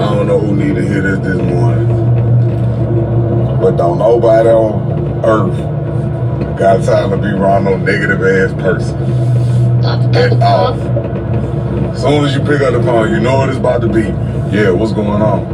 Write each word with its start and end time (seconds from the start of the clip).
I 0.00 0.14
don't 0.14 0.26
know 0.26 0.38
who 0.40 0.56
need 0.56 0.74
to 0.76 0.82
hear 0.82 1.02
this 1.02 1.18
this 1.18 1.36
morning. 1.36 1.86
But 3.60 3.76
don't 3.76 3.98
nobody 3.98 4.48
on 4.48 5.22
earth 5.22 6.58
got 6.58 6.82
time 6.84 7.10
to 7.10 7.18
be 7.18 7.28
around 7.28 7.64
no 7.64 7.76
negative 7.76 8.22
ass 8.22 8.54
person. 8.54 8.96
At 10.14 10.42
all. 10.42 10.72
As 11.92 12.00
soon 12.00 12.24
as 12.24 12.34
you 12.34 12.40
pick 12.40 12.62
up 12.62 12.72
the 12.72 12.82
phone, 12.82 13.12
you 13.12 13.20
know 13.20 13.36
what 13.36 13.50
it's 13.50 13.58
about 13.58 13.82
to 13.82 13.88
be. 13.88 14.04
Yeah, 14.56 14.70
what's 14.70 14.92
going 14.92 15.20
on? 15.20 15.44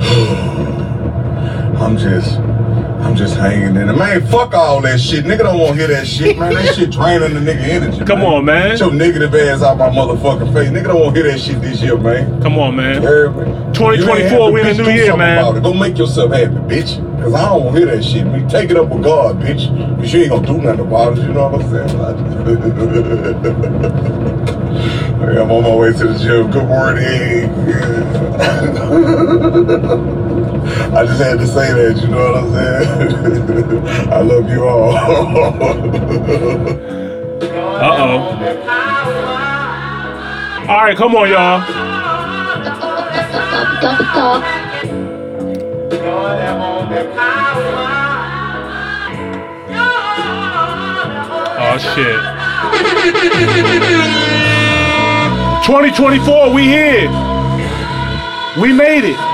I'm 1.76 1.98
just, 1.98 2.38
I'm 3.00 3.16
just 3.16 3.36
hanging 3.36 3.68
in 3.68 3.86
there. 3.86 3.96
Man, 3.96 4.26
fuck 4.26 4.54
all 4.54 4.80
that 4.82 5.00
shit. 5.00 5.24
Nigga 5.24 5.38
don't 5.38 5.58
want 5.58 5.72
to 5.72 5.78
hear 5.78 5.88
that 5.88 6.06
shit, 6.06 6.38
man. 6.38 6.52
That 6.54 6.74
shit 6.74 6.90
draining 6.90 7.34
the 7.34 7.40
nigga 7.40 7.62
energy. 7.62 8.04
Come 8.04 8.22
on, 8.22 8.44
man. 8.44 8.70
Get 8.70 8.80
your 8.80 8.92
negative 8.92 9.34
ass 9.34 9.62
out 9.62 9.78
my 9.78 9.88
motherfucking 9.88 10.52
face. 10.52 10.68
Nigga 10.68 10.88
don't 10.88 11.00
want 11.00 11.14
to 11.14 11.22
hear 11.22 11.32
that 11.32 11.40
shit 11.40 11.60
this 11.60 11.80
year, 11.82 11.96
man. 11.96 12.40
Come 12.42 12.58
on, 12.58 12.76
man. 12.76 13.02
You 13.02 13.08
2024, 13.72 13.96
You 13.96 14.10
ain't 14.10 14.28
happy, 14.28 14.52
we 14.52 14.60
in 14.60 14.76
the 14.76 14.82
new 14.82 14.90
year, 14.90 15.16
man. 15.16 15.56
it. 15.56 15.62
Go 15.62 15.72
make 15.72 15.96
yourself 15.98 16.32
happy, 16.32 16.54
bitch. 16.54 16.98
Cause 17.22 17.34
I 17.34 17.48
don't 17.48 17.64
want 17.64 17.76
to 17.76 17.82
hear 17.84 17.94
that 17.96 18.02
shit. 18.02 18.26
Me, 18.26 18.44
take 18.48 18.70
it 18.70 18.76
up 18.76 18.88
with 18.88 19.02
God, 19.02 19.36
bitch. 19.40 19.68
Cause 19.98 20.12
you 20.12 20.20
ain't 20.20 20.30
gonna 20.30 20.46
do 20.46 20.58
nothing 20.58 20.86
about 20.86 21.18
it. 21.18 21.22
You 21.22 21.32
know 21.32 21.48
what 21.48 21.62
I'm 21.62 21.70
saying? 21.70 22.00
I'm 25.20 25.50
on 25.50 25.62
my 25.62 25.74
way 25.74 25.92
to 25.92 26.08
the 26.08 26.18
gym. 26.18 26.50
Good 26.50 26.66
morning. 26.66 27.50
I 30.94 31.06
just 31.06 31.20
had 31.20 31.38
to 31.38 31.46
say 31.46 31.72
that. 31.72 32.00
You 32.02 32.08
know 32.08 32.32
what 32.32 32.36
I'm 32.36 32.50
saying? 32.52 34.08
I 34.12 34.20
love 34.20 34.48
you 34.48 34.64
all. 34.68 34.96
Uh 37.80 37.96
oh. 37.96 38.18
All 40.68 40.82
right, 40.84 40.96
come 40.96 41.14
on, 41.16 41.30
y'all. 41.30 41.62
Oh 51.62 51.78
shit. 51.78 52.20
2024, 55.64 56.52
we 56.52 56.62
here. 56.64 57.08
We 58.60 58.72
made 58.74 59.04
it. 59.04 59.29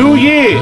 New 0.00 0.16
year. 0.16 0.56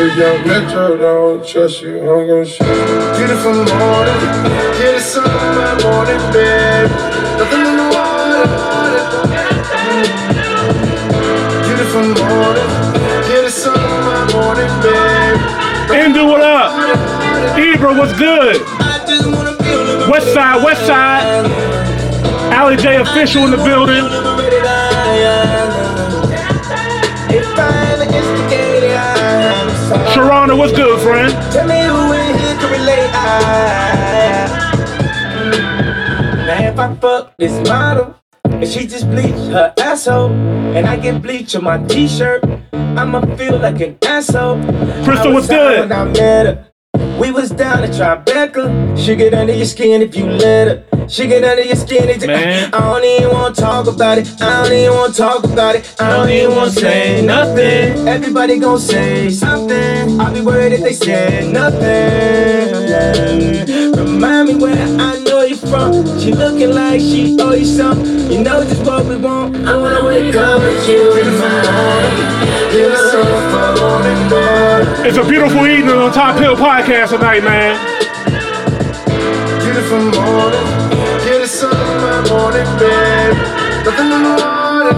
If 0.00 0.16
young 0.18 0.44
Metro 0.44 0.96
don't 0.96 1.46
trust 1.46 1.82
you, 1.82 2.00
I'm 2.00 2.26
gonna 2.26 2.44
shoot 2.44 2.66
you. 2.66 2.74
Beautiful 3.16 3.54
morning, 3.54 4.20
get 4.74 4.96
the 4.96 5.00
sun 5.00 5.22
my 5.54 5.70
morning 5.84 6.22
bed. 6.32 6.90
Nothing 7.38 7.64
in 7.70 7.76
the 7.78 7.88
water. 7.94 8.46
Beautiful 11.62 12.06
morning, 12.26 12.70
get 13.28 13.42
the 13.44 13.50
sun 13.52 13.78
my 14.02 14.32
morning 14.32 14.72
bed. 14.82 15.34
Indu, 15.94 16.26
what 16.26 16.42
up? 16.42 16.72
Ibra, 17.56 17.96
what's 17.96 18.18
good? 18.18 18.60
West 20.10 20.34
side, 20.34 20.64
west 20.64 20.84
side. 20.86 21.77
Allie 22.58 22.76
J 22.76 22.96
official 22.96 23.44
in 23.44 23.52
the 23.52 23.56
building. 23.58 24.02
Sharona, 30.12 30.58
what's 30.58 30.72
good, 30.72 31.00
friend? 31.00 31.32
Tell 31.52 31.68
me 31.68 31.80
who 31.84 32.12
in 32.14 32.36
here 32.36 32.56
can 32.58 32.72
relate. 32.72 33.12
Now 36.48 36.68
if 36.72 36.78
I 36.80 36.96
fuck 36.96 37.36
this 37.38 37.68
model 37.68 38.16
and 38.44 38.66
she 38.68 38.88
just 38.88 39.08
bleach 39.08 39.36
her 39.52 39.72
asshole 39.78 40.32
and 40.32 40.84
I 40.88 40.96
get 40.96 41.22
bleach 41.22 41.54
on 41.54 41.62
my 41.62 41.78
t-shirt, 41.86 42.42
I'ma 42.72 43.20
feel 43.36 43.58
like 43.58 43.80
an 43.80 43.98
asshole. 44.04 44.60
Crystal, 45.04 45.32
what's 45.32 45.46
good? 45.46 46.67
When 46.98 47.06
I 47.06 47.06
met 47.06 47.14
her. 47.14 47.20
We 47.20 47.30
was 47.30 47.50
down 47.50 47.84
at 47.84 47.90
Tribeca. 47.90 48.96
She 48.98 49.16
get 49.16 49.34
under 49.34 49.52
your 49.54 49.66
skin 49.66 50.02
if 50.02 50.16
you 50.16 50.26
let 50.26 50.68
her. 50.68 51.08
She 51.08 51.26
get 51.26 51.44
under 51.44 51.62
your 51.62 51.76
skin. 51.76 52.08
It's, 52.08 52.26
Man. 52.26 52.74
I 52.74 52.80
don't 52.80 53.04
even 53.04 53.30
want 53.32 53.54
to 53.56 53.62
talk 53.62 53.86
about 53.86 54.18
it. 54.18 54.28
I 54.42 54.62
don't 54.62 54.72
even 54.72 54.94
want 54.94 55.14
to 55.14 55.18
talk 55.18 55.44
about 55.44 55.76
it. 55.76 55.94
I 56.00 56.16
don't 56.16 56.28
even 56.30 56.56
want 56.56 56.74
to 56.74 56.80
say 56.80 57.24
nothing. 57.24 58.06
Everybody 58.08 58.58
gon' 58.58 58.78
say 58.78 59.30
something. 59.30 60.20
I'll 60.20 60.32
be 60.34 60.40
worried 60.42 60.72
if 60.72 60.80
they 60.82 60.92
say 60.92 61.50
nothing. 61.50 62.74
Remind 63.96 64.48
me 64.48 64.54
where 64.56 64.76
I 65.00 65.17
know 65.78 66.02
from. 66.02 66.18
She 66.18 66.32
looking 66.32 66.72
like 66.74 67.00
she 67.00 67.36
owe 67.40 67.54
you 67.54 67.64
something. 67.64 68.30
You 68.30 68.42
know 68.42 68.64
just 68.64 68.84
what 68.84 69.06
we 69.06 69.16
want. 69.16 69.56
I 69.56 69.76
wanna 69.76 70.04
wake 70.04 70.34
up 70.34 70.60
with 70.60 70.88
you 70.88 71.12
in 71.18 71.26
the 71.26 71.48
morning. 71.72 72.28
Give 72.72 72.92
us 72.92 73.12
some 73.12 73.26
for 73.52 73.70
morning. 73.80 75.06
It's 75.06 75.16
a 75.16 75.24
beautiful 75.24 75.66
evening 75.66 75.96
on 75.96 76.12
Top 76.12 76.38
Hill 76.38 76.56
Podcast 76.56 77.10
tonight, 77.10 77.42
man. 77.42 77.76
Beautiful 79.62 79.98
morning, 79.98 80.66
get 81.24 81.40
the 81.40 81.46
sun 81.46 81.72
in 81.72 82.00
my 82.02 82.28
morning 82.28 82.68
bed. 82.78 83.36
Nothing 83.84 84.12
in 84.12 84.22
the 84.22 84.34
water. 84.42 84.94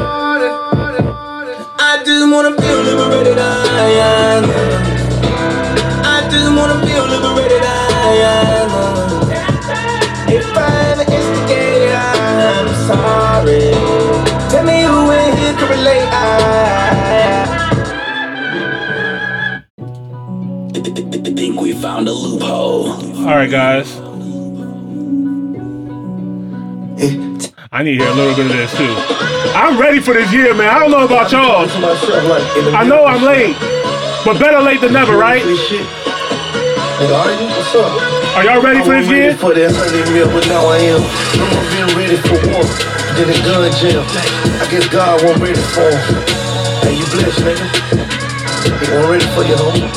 I 1.79 2.03
just 2.05 2.33
wanna 2.33 2.61
feel 2.61 2.83
liberated. 2.83 3.39
I 3.39 3.43
am. 3.45 4.70
Think 21.41 21.61
we 21.63 21.73
found 21.73 22.07
a 22.07 22.13
loophole. 22.13 22.91
All 23.27 23.35
right, 23.35 23.51
guys. 23.51 23.99
I 27.73 27.83
need 27.83 27.97
to 27.97 28.05
hear 28.05 28.13
a 28.13 28.15
little 28.15 28.37
bit 28.37 28.47
of 28.51 28.53
this 28.53 28.77
too. 28.77 28.95
I'm 29.55 29.81
ready 29.81 30.01
for 30.01 30.13
this 30.13 30.31
year, 30.33 30.53
man. 30.55 30.69
I 30.69 30.79
don't 30.81 30.91
know 30.91 31.07
about 31.07 31.33
y'all. 31.33 31.67
I 32.77 32.85
know 32.85 33.07
I'm 33.07 33.23
late, 33.23 33.57
but 34.25 34.39
better 34.39 34.61
late 34.61 34.83
than 34.83 34.93
never, 34.93 35.17
right? 35.17 35.41
Shit. 35.41 35.87
Nigga, 37.01 37.17
are 37.17 37.33
you? 37.41 37.49
What's 37.49 37.75
up? 37.75 38.37
Are 38.37 38.45
y'all 38.45 38.61
ready 38.63 38.85
for 38.85 38.93
I 38.93 39.01
this 39.01 39.09
was 39.09 39.09
ready 39.09 39.17
year? 39.17 39.33
I 43.11 43.13
then 43.19 43.27
the 43.27 43.39
gun 43.43 43.67
jam. 43.83 44.07
I 44.63 44.71
guess 44.71 44.87
God 44.87 45.19
wasn't 45.27 45.43
ready 45.43 45.59
for 45.75 45.83
him. 45.83 45.99
Hey, 46.87 46.95
you 46.95 47.03
blessed, 47.11 47.43
nigga. 47.43 47.67
He 48.79 48.87
wasn't 48.87 49.11
ready 49.11 49.27
for 49.35 49.43
you, 49.43 49.59
homie. 49.59 49.91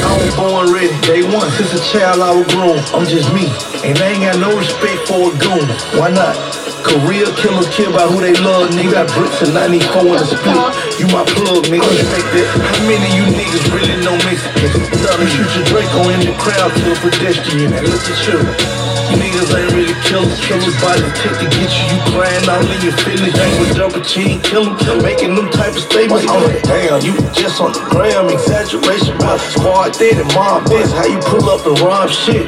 I 0.00 0.16
was 0.16 0.32
born 0.32 0.72
ready, 0.72 0.96
day 1.04 1.20
one. 1.28 1.52
Since 1.60 1.76
a 1.76 1.82
child 1.92 2.24
I 2.24 2.32
was 2.32 2.48
grown. 2.56 2.80
I'm 2.96 3.04
just 3.04 3.28
me. 3.36 3.52
And 3.84 4.00
I 4.00 4.16
ain't 4.16 4.24
got 4.24 4.40
no 4.40 4.48
respect 4.56 5.12
for 5.12 5.28
a 5.28 5.32
goon. 5.44 5.68
Why 6.00 6.08
not? 6.08 6.40
Career 6.88 7.28
killers 7.36 7.68
kill 7.68 7.92
by 7.92 8.08
who 8.08 8.24
they 8.24 8.32
love, 8.40 8.72
nigga. 8.72 9.04
Got 9.04 9.12
bricks 9.12 9.44
and 9.44 9.52
94 9.52 10.00
in 10.00 10.24
the 10.24 10.24
split. 10.24 10.56
You 10.96 11.06
my 11.12 11.20
plug, 11.36 11.68
nigga. 11.68 11.84
Respect 11.84 12.32
that. 12.32 12.48
How 12.64 12.80
many 12.88 13.04
of 13.04 13.12
you 13.12 13.28
niggas 13.28 13.68
really 13.76 14.00
know 14.00 14.16
Mexicans? 14.24 14.72
None 15.04 15.28
shoot 15.28 15.52
your 15.52 15.68
Draco 15.68 16.08
in 16.16 16.24
the 16.24 16.34
crowd 16.40 16.72
to 16.72 16.84
a 16.88 16.96
pedestrian. 16.96 17.76
And 17.76 17.84
look 17.84 18.08
at 18.08 18.18
you. 18.24 18.79
You 19.10 19.18
niggas 19.18 19.50
ain't 19.50 19.74
really 19.74 19.96
killers. 20.06 20.38
Kill 20.46 20.62
your 20.62 20.76
body 20.78 21.02
tick 21.18 21.34
to 21.34 21.46
get 21.50 21.66
you. 21.66 21.84
You 21.90 21.98
crying 22.14 22.46
all 22.46 22.62
in 22.62 22.78
your 22.78 22.94
feelings. 23.02 23.34
You 23.34 23.42
ain't 23.42 23.58
with 23.58 23.74
double 23.74 24.02
chin, 24.06 24.38
kill 24.46 24.70
them. 24.70 25.02
Making 25.02 25.34
them 25.34 25.50
type 25.50 25.74
of 25.74 25.82
statements. 25.82 26.26
Oh, 26.30 26.46
damn, 26.62 27.02
you 27.02 27.18
just 27.34 27.58
on 27.58 27.74
the 27.74 27.82
gram. 27.90 28.30
Exaggeration 28.30 29.18
about 29.18 29.42
squad 29.42 29.98
dead 29.98 30.22
and 30.22 30.30
mob 30.34 30.70
this. 30.70 30.94
How 30.94 31.10
you 31.10 31.18
pull 31.26 31.42
up 31.50 31.66
and 31.66 31.78
rob 31.82 32.08
shit. 32.10 32.46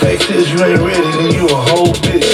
Fact 0.00 0.30
is, 0.32 0.48
you 0.48 0.62
ain't 0.64 0.80
ready, 0.80 1.10
then 1.20 1.34
you 1.34 1.44
a 1.44 1.58
whole 1.68 1.92
bitch. 2.00 2.24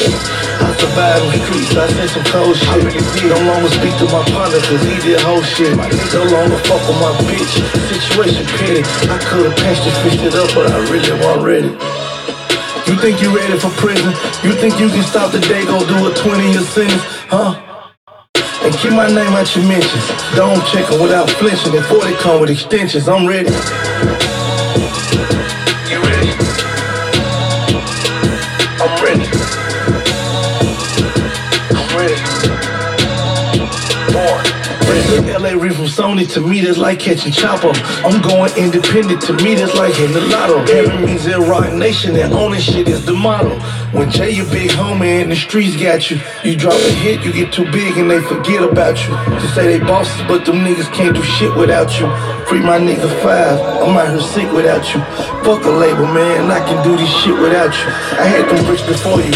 I 0.62 0.70
survived 0.78 1.24
the 1.34 1.38
streets, 1.42 1.74
I 1.74 1.88
seen 1.90 2.08
some 2.14 2.26
cold 2.30 2.54
shit. 2.54 2.68
I 2.68 2.76
really 2.78 3.02
did. 3.18 3.26
No 3.26 3.40
longer 3.50 3.70
speak 3.74 3.94
to 3.98 4.06
my 4.14 4.22
partner, 4.30 4.60
cause 4.62 4.82
he 4.86 4.94
did 5.02 5.18
whole 5.24 5.42
shit. 5.42 5.74
No 5.74 6.22
longer 6.30 6.58
fuck 6.70 6.82
with 6.86 7.00
my 7.02 7.10
bitch. 7.26 7.58
Situation 7.90 8.46
petty. 8.54 8.86
I 9.10 9.18
could've 9.18 9.56
patched 9.58 9.82
it, 9.82 9.96
fixed 10.06 10.22
it 10.22 10.34
up, 10.38 10.46
but 10.54 10.70
I 10.70 10.78
really 10.86 11.10
wasn't 11.18 11.42
ready. 11.42 12.13
You 12.86 12.96
think 12.96 13.22
you 13.22 13.34
ready 13.34 13.58
for 13.58 13.70
prison? 13.80 14.10
You 14.44 14.52
think 14.52 14.78
you 14.78 14.88
can 14.88 15.02
stop 15.02 15.32
the 15.32 15.40
day, 15.40 15.64
go 15.64 15.78
do 15.88 16.10
a 16.10 16.14
20 16.14 16.52
year 16.52 16.60
sentence? 16.60 17.02
Huh? 17.32 17.56
And 18.62 18.74
keep 18.76 18.92
my 18.92 19.08
name 19.08 19.32
out 19.32 19.56
your 19.56 19.64
mentions. 19.66 20.06
Don't 20.36 20.64
check 20.66 20.90
'em 20.92 21.00
without 21.00 21.30
flinching. 21.30 21.74
And 21.74 21.84
40 21.86 22.12
come 22.16 22.40
with 22.40 22.50
extensions. 22.50 23.08
I'm 23.08 23.26
ready. 23.26 23.50
From 35.70 35.86
Sony 35.86 36.30
to 36.34 36.40
me, 36.40 36.60
that's 36.60 36.76
like 36.76 37.00
catching 37.00 37.32
Chopper. 37.32 37.72
I'm 38.04 38.20
going 38.20 38.52
independent 38.56 39.22
to 39.22 39.32
me, 39.32 39.54
that's 39.54 39.74
like 39.74 39.94
hitting 39.94 40.12
the 40.12 40.20
lotto. 40.20 40.58
Heaven 40.66 41.06
means 41.06 41.26
in 41.26 41.40
Roc 41.40 41.72
Nation 41.72 42.14
and 42.16 42.34
owning 42.34 42.60
shit 42.60 42.86
is 42.86 43.06
the 43.06 43.14
motto. 43.14 43.58
When 43.96 44.10
Jay, 44.10 44.32
your 44.32 44.44
big 44.50 44.70
homie, 44.70 45.22
and 45.22 45.32
the 45.32 45.36
streets 45.36 45.74
got 45.80 46.10
you, 46.10 46.20
you 46.44 46.54
drop 46.54 46.74
a 46.74 46.90
hit, 46.92 47.24
you 47.24 47.32
get 47.32 47.50
too 47.50 47.64
big 47.72 47.96
and 47.96 48.10
they 48.10 48.20
forget 48.20 48.62
about 48.62 49.00
you. 49.08 49.16
They 49.40 49.46
say 49.54 49.78
they 49.78 49.78
bosses, 49.78 50.20
but 50.28 50.44
them 50.44 50.56
niggas 50.56 50.92
can't 50.92 51.16
do 51.16 51.22
shit 51.22 51.54
without 51.56 51.88
you. 51.98 52.12
Free 52.44 52.60
my 52.60 52.78
nigga 52.78 53.08
five, 53.24 53.58
I'm 53.80 53.96
out 53.96 54.10
here 54.10 54.20
sick 54.20 54.52
without 54.52 54.84
you. 54.92 55.00
Fuck 55.48 55.64
a 55.64 55.70
label, 55.70 56.06
man, 56.12 56.50
I 56.50 56.60
can 56.60 56.84
do 56.84 56.94
this 56.94 57.08
shit 57.24 57.40
without 57.40 57.72
you. 57.72 57.88
I 58.20 58.28
had 58.28 58.44
them 58.50 58.64
bricks 58.66 58.82
before 58.82 59.22
you. 59.22 59.32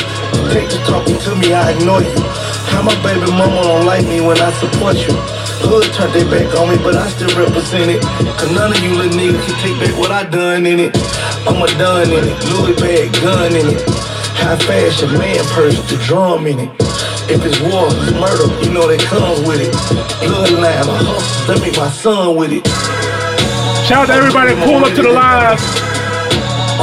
Take 0.53 0.69
to 0.69 0.79
talking 0.85 1.19
to 1.19 1.37
me, 1.37 1.55
I 1.55 1.73
ignore 1.73 2.03
you. 2.03 2.21
How 2.69 2.83
my 2.83 2.95
baby 3.03 3.31
mama 3.33 3.63
don't 3.63 3.87
like 3.87 4.05
me 4.05 4.21
when 4.21 4.37
I 4.39 4.53
support 4.53 4.97
you. 4.97 5.38
Hood 5.61 5.91
turned 5.95 6.15
their 6.15 6.29
back 6.31 6.55
on 6.55 6.71
me, 6.71 6.77
but 6.79 6.95
I 6.95 7.09
still 7.11 7.31
represent 7.35 7.91
it. 7.91 8.03
Cause 8.39 8.51
none 8.55 8.71
of 8.71 8.79
you 8.79 8.95
little 8.95 9.19
niggas 9.19 9.43
can 9.43 9.57
take 9.59 9.77
back 9.83 9.95
what 9.99 10.11
I 10.11 10.23
done 10.25 10.67
in 10.67 10.79
it. 10.79 10.95
I'm 11.47 11.59
a 11.59 11.67
done 11.79 12.11
in 12.11 12.23
it, 12.23 12.37
Louis 12.55 12.77
bag 12.79 13.13
gun 13.21 13.53
in 13.57 13.67
it. 13.75 13.83
High 14.39 14.57
fashion 14.57 15.11
man 15.19 15.43
purse, 15.51 15.79
the 15.91 15.99
drum 16.07 16.47
in 16.47 16.59
it. 16.61 16.71
If 17.27 17.45
it's 17.45 17.61
war, 17.61 17.91
it's 17.91 18.15
murder, 18.15 18.49
you 18.63 18.73
know 18.73 18.87
that 18.87 19.03
comes 19.11 19.43
with 19.47 19.61
it. 19.61 19.75
Bloodline, 20.23 20.87
a 20.87 20.95
hustle, 20.95 21.55
let 21.55 21.61
me 21.61 21.71
my 21.77 21.91
son 21.91 22.37
with 22.37 22.53
it. 22.53 22.65
Shout 23.85 24.07
out 24.07 24.07
to 24.07 24.13
everybody 24.15 24.55
that 24.55 24.65
pulled 24.65 24.85
up 24.85 24.95
to 24.95 25.03
the 25.03 25.11
live. 25.11 25.59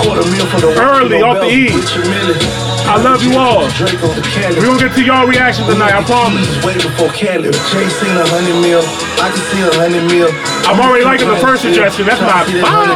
Quarter 0.03 0.29
meal 0.29 0.45
for 0.51 0.59
the 0.59 0.75
Early, 0.75 1.21
off 1.21 1.39
the 1.39 1.47
E. 1.47 2.64
I 2.85 3.01
love 3.01 3.25
you 3.25 3.33
all. 3.33 3.65
We 3.65 4.61
gonna 4.61 4.77
get 4.77 4.93
to 4.93 5.01
y'all 5.01 5.25
reaction 5.25 5.65
tonight, 5.65 5.89
I 5.89 6.05
promise. 6.05 6.45
Way 6.61 6.77
before 6.77 7.09
Cali, 7.09 7.49
chasing 7.73 8.13
a 8.13 8.25
hundred 8.29 8.61
mil. 8.61 8.85
I 9.17 9.33
can 9.33 9.41
see 9.49 9.61
a 9.65 9.73
hundred 9.73 10.05
mil. 10.05 10.29
I'm 10.69 10.77
already 10.77 11.01
liking 11.01 11.25
the 11.25 11.41
first 11.41 11.65
suggestion. 11.65 12.05
That's 12.05 12.21
my 12.21 12.45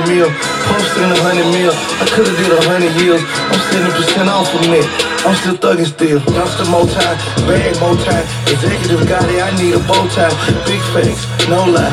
mil. 0.06 0.30
Posting 0.70 1.10
a 1.10 1.20
hundred 1.26 1.50
mil. 1.50 1.74
I 1.74 2.06
could've 2.06 2.38
did 2.38 2.54
a 2.54 2.62
hundred 2.70 2.94
years. 3.02 3.26
I'm 3.50 3.58
seventy 3.74 3.90
percent 3.98 4.30
off 4.30 4.46
from 4.54 4.70
it. 4.78 4.86
I'm 5.26 5.34
still 5.42 5.58
thugging 5.58 5.90
still. 5.90 6.22
Dumpster 6.38 6.70
more 6.70 6.86
time, 6.86 7.18
bag 7.50 7.74
more 7.82 7.98
time. 8.06 8.24
Executive 8.46 9.02
it. 9.02 9.10
I 9.10 9.50
need 9.58 9.74
a 9.74 9.82
bow 9.90 10.06
tie. 10.14 10.30
Big 10.70 10.86
facts, 10.94 11.26
no 11.50 11.66
lie. 11.66 11.90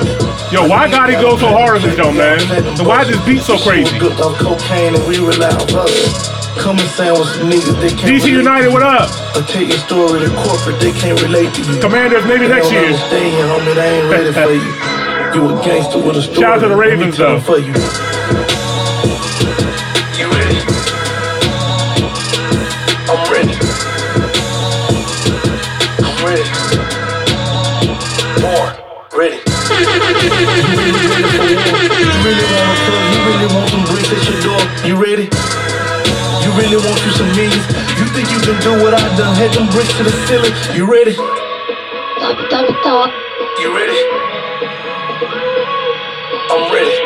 Yo, 0.52 0.68
why 0.68 0.84
got 0.92 1.08
Gotti 1.08 1.16
go 1.16 1.40
so 1.40 1.48
hard 1.48 1.80
on 1.80 1.82
this 1.82 1.96
though, 1.96 2.12
man? 2.12 2.44
So 2.76 2.84
why 2.84 3.08
this 3.08 3.18
beat 3.24 3.40
so 3.40 3.56
crazy? 3.56 3.98
Good 3.98 4.20
off 4.20 4.36
cocaine 4.36 4.94
and 4.94 5.04
we 5.08 5.16
rely 5.16 5.48
on. 5.48 6.35
Come 6.58 6.78
and 6.78 6.88
sound 6.90 7.18
with 7.20 7.28
some 7.28 7.48
niggas 7.50 7.80
they 7.80 7.90
can't 7.90 8.22
DC 8.22 8.30
United, 8.32 8.72
what 8.72 8.82
up? 8.82 9.10
I'll 9.36 9.44
tell 9.44 9.62
your 9.62 9.78
story 9.78 10.20
to 10.20 10.28
corporate, 10.42 10.80
they 10.80 10.92
can't 10.92 11.20
relate 11.22 11.52
to 11.54 11.62
you. 11.62 11.78
Commanders, 11.80 12.24
maybe 12.26 12.48
next 12.48 12.72
year. 12.72 12.92
Stay 12.96 13.30
here, 13.30 13.46
homie, 13.46 13.74
they 13.74 14.00
ain't 14.00 14.10
ready 14.10 14.32
for 14.32 14.50
you. 14.50 14.72
You 15.36 15.48
a 15.52 15.54
gangster 15.62 15.98
with 15.98 16.16
a 16.16 16.22
story. 16.22 16.40
Shout 16.40 16.54
out 16.56 16.60
to 16.62 16.68
the 16.68 16.76
Ravens, 16.76 17.18
though. 17.18 17.38
For 17.40 17.58
you. 17.58 17.74
You 20.16 20.26
ready? 20.32 20.56
I'm 23.06 23.30
ready. 23.30 23.54
I'm 26.00 26.16
ready. 26.24 26.48
Born. 28.40 28.72
Ready. 29.12 29.36
you 29.36 29.44
really 32.24 32.48
wanna 32.48 32.76
plug? 32.86 33.12
You 33.12 33.20
really 33.28 33.48
want 33.54 33.68
some 33.70 33.84
bricks 33.84 34.08
at 34.10 34.24
your 34.24 34.40
door? 34.40 34.62
You 34.88 34.96
ready? 34.96 35.28
Really 36.56 36.76
want 36.76 37.04
you 37.04 37.12
some 37.12 37.28
millions. 37.36 37.66
You 38.00 38.06
think 38.16 38.30
you 38.32 38.40
can 38.40 38.56
do 38.62 38.72
what 38.82 38.94
I 38.94 39.16
done? 39.16 39.36
Head 39.36 39.52
them 39.52 39.68
bricks 39.68 39.92
to 39.98 40.04
the 40.04 40.10
ceiling. 40.26 40.52
You 40.74 40.90
ready? 40.90 41.12
You 43.60 43.76
ready? 43.76 43.98
I'm 46.50 46.72
ready. 46.72 46.96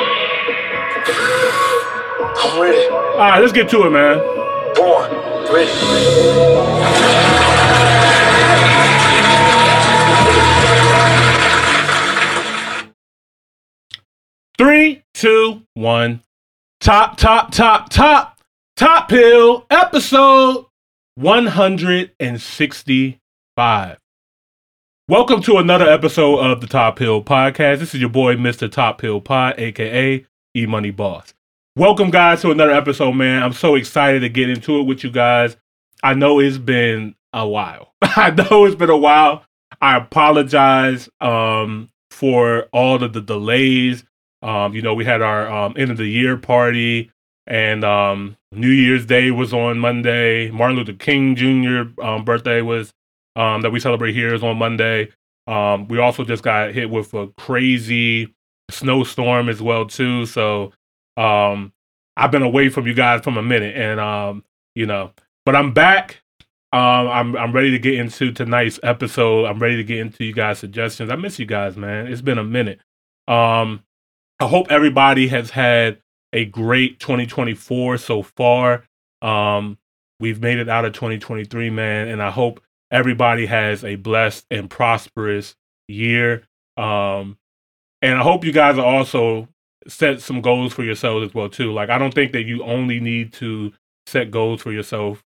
I'm 2.43 2.61
ready. 2.61 2.89
All 2.89 3.19
right, 3.19 3.41
let's 3.41 3.53
get 3.53 3.69
to 3.71 3.87
it, 3.87 3.91
man. 3.91 4.19
Born. 4.77 5.11
Ready. 5.53 5.71
Three, 14.57 15.03
two, 15.15 15.63
one. 15.75 16.23
Top, 16.81 17.17
top, 17.17 17.51
top, 17.51 17.89
top. 17.91 18.30
Top 18.81 19.11
Hill, 19.11 19.67
episode 19.69 20.65
165. 21.17 23.99
Welcome 25.07 25.43
to 25.43 25.59
another 25.59 25.87
episode 25.87 26.39
of 26.39 26.63
the 26.63 26.67
Top 26.67 26.99
Hill 26.99 27.23
Podcast. 27.23 27.81
This 27.81 27.95
is 27.95 28.01
your 28.01 28.09
boy, 28.09 28.37
Mr. 28.37 28.73
Top 28.73 29.03
Hill 29.03 29.21
Pod, 29.21 29.57
aka 29.59 30.25
E 30.57 30.65
Money 30.65 30.93
Boss. 30.93 31.35
Welcome, 31.77 32.11
guys, 32.11 32.41
to 32.41 32.53
another 32.53 32.73
episode, 32.73 33.13
man. 33.13 33.43
I'm 33.43 33.53
so 33.53 33.75
excited 33.75 34.21
to 34.21 34.31
get 34.31 34.49
into 34.49 34.81
it 34.81 34.85
with 34.85 35.05
you 35.05 35.11
guys. 35.11 35.59
I 36.03 36.15
know 36.15 36.41
it's 36.41 36.57
been 36.57 37.15
a 37.35 37.47
while. 37.47 37.93
I 38.03 38.31
know 38.31 38.65
it's 38.65 38.77
been 38.77 38.89
a 38.89 38.97
while. 38.97 39.45
I 39.83 39.99
apologize 39.99 41.07
um, 41.21 41.91
for 42.11 42.63
all 42.73 43.05
of 43.05 43.13
the 43.13 43.21
delays. 43.21 44.05
Um, 44.41 44.75
you 44.75 44.81
know, 44.81 44.95
we 44.95 45.05
had 45.05 45.21
our 45.21 45.53
um, 45.53 45.75
end 45.77 45.91
of 45.91 45.99
the 45.99 46.07
year 46.07 46.39
party 46.39 47.11
and 47.47 47.85
um, 47.85 48.37
New 48.53 48.71
Year's 48.71 49.07
Day 49.07 49.31
was 49.31 49.53
on 49.53 49.79
Monday. 49.79 50.51
Martin 50.51 50.77
Luther 50.77 50.93
King 50.93 51.35
Jr. 51.35 52.03
Um, 52.03 52.25
birthday 52.25 52.63
was 52.63 52.93
um, 53.37 53.63
that 53.63 53.71
we 53.71 53.81
celebrate 53.81 54.13
here 54.13 54.35
is 54.35 54.43
on 54.43 54.59
Monday. 54.59 55.09
Um, 55.47 55.89
we 55.89 55.99
also 55.99 56.25
just 56.25 56.43
got 56.43 56.73
hit 56.73 56.91
with 56.91 57.13
a 57.15 57.29
crazy 57.39 58.35
snowstorm 58.71 59.49
as 59.49 59.61
well 59.61 59.87
too. 59.87 60.27
So 60.27 60.73
um, 61.17 61.73
I've 62.17 62.31
been 62.31 62.43
away 62.43 62.69
from 62.69 62.87
you 62.87 62.95
guys 62.95 63.23
from 63.23 63.37
a 63.37 63.43
minute, 63.43 63.77
and 63.77 63.99
um, 63.99 64.45
you 64.75 64.87
know, 64.87 65.13
but 65.45 65.57
I'm 65.57 65.73
back. 65.73 66.23
Um, 66.73 67.09
I'm 67.09 67.37
I'm 67.37 67.53
ready 67.53 67.73
to 67.73 67.79
get 67.79 67.95
into 67.95 68.33
tonight's 68.33 68.79
episode. 68.83 69.47
I'm 69.47 69.59
ready 69.59 69.77
to 69.77 69.85
get 69.85 69.99
into 69.99 70.25
you 70.25 70.33
guys' 70.33 70.59
suggestions. 70.59 71.11
I 71.11 71.17
miss 71.17 71.39
you 71.39 71.47
guys, 71.47 71.77
man. 71.77 72.07
It's 72.07 72.23
been 72.23 72.39
a 72.39 72.45
minute. 72.45 72.81
Um, 73.27 73.83
I 74.39 74.47
hope 74.47 74.69
everybody 74.71 75.29
has 75.29 75.51
had 75.51 76.01
a 76.33 76.45
great 76.45 77.01
2024 77.01 77.99
so 77.99 78.23
far. 78.23 78.85
Um, 79.23 79.79
we've 80.19 80.41
made 80.41 80.59
it 80.59 80.69
out 80.69 80.85
of 80.85 80.93
2023, 80.93 81.71
man, 81.71 82.09
and 82.09 82.23
I 82.23 82.31
hope 82.31 82.61
everybody 82.91 83.47
has 83.47 83.85
a 83.85 83.97
blessed 83.97 84.47
and 84.51 84.69
prosperous 84.69 85.57
year. 85.89 86.47
Um, 86.77 87.39
and 88.03 88.19
I 88.19 88.23
hope 88.23 88.45
you 88.45 88.53
guys 88.53 88.79
are 88.79 88.87
also 88.87 89.49
set 89.89 90.21
some 90.21 90.41
goals 90.41 90.73
for 90.73 90.83
yourselves 90.83 91.27
as 91.27 91.35
well 91.35 91.49
too. 91.49 91.73
Like 91.73 91.91
I 91.91 91.99
don't 91.99 92.15
think 92.15 92.33
that 92.33 92.45
you 92.45 92.63
only 92.65 93.01
need 93.01 93.33
to 93.35 93.73
set 94.07 94.31
goals 94.31 94.63
for 94.63 94.73
yourself 94.73 95.23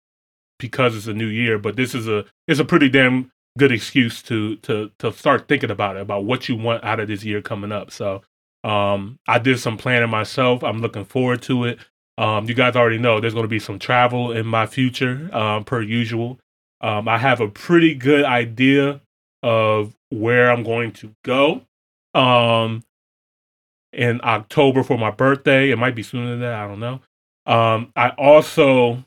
because 0.60 0.96
it's 0.96 1.08
a 1.08 1.14
new 1.14 1.28
year, 1.28 1.58
but 1.58 1.76
this 1.76 1.94
is 1.96 2.08
a 2.08 2.26
it's 2.48 2.60
a 2.60 2.66
pretty 2.66 2.90
damn 2.90 3.32
good 3.58 3.72
excuse 3.72 4.22
to 4.24 4.56
to 4.58 4.92
to 5.00 5.12
start 5.12 5.48
thinking 5.48 5.72
about 5.72 5.96
it 5.96 6.02
about 6.02 6.26
what 6.26 6.50
you 6.50 6.56
want 6.56 6.84
out 6.84 7.00
of 7.00 7.08
this 7.08 7.24
year 7.24 7.42
coming 7.42 7.72
up. 7.72 7.92
So 7.92 8.22
um, 8.64 9.20
I 9.28 9.40
did 9.40 9.60
some 9.60 9.78
planning 9.78 10.10
myself. 10.10 10.64
I'm 10.64 10.80
looking 10.80 11.06
forward 11.06 11.42
to 11.44 11.66
it. 11.66 11.80
Um, 12.18 12.46
you 12.46 12.54
guys 12.54 12.76
already 12.76 13.00
know 13.00 13.20
there's 13.20 13.34
going 13.34 13.44
to 13.44 13.50
be 13.50 13.60
some 13.60 13.80
travel 13.80 14.32
in 14.32 14.46
my 14.46 14.68
future, 14.68 15.30
um, 15.36 15.64
per 15.64 15.82
usual. 15.82 16.40
Um, 16.82 17.08
I 17.08 17.18
have 17.18 17.42
a 17.42 17.48
pretty 17.48 17.96
good 17.96 18.26
idea 18.26 19.02
of 19.42 19.96
where 20.10 20.52
I'm 20.52 20.64
going 20.64 20.92
to 20.94 21.16
go 21.24 21.64
um, 22.14 22.84
in 23.92 24.22
October 24.24 24.84
for 24.84 24.98
my 24.98 25.12
birthday. 25.12 25.72
It 25.72 25.78
might 25.78 25.96
be 25.96 26.04
sooner 26.04 26.32
than 26.32 26.42
that. 26.42 26.54
I 26.54 26.68
don't 26.68 26.80
know. 26.80 27.02
Um, 27.46 27.92
I 27.96 28.10
also, 28.10 29.04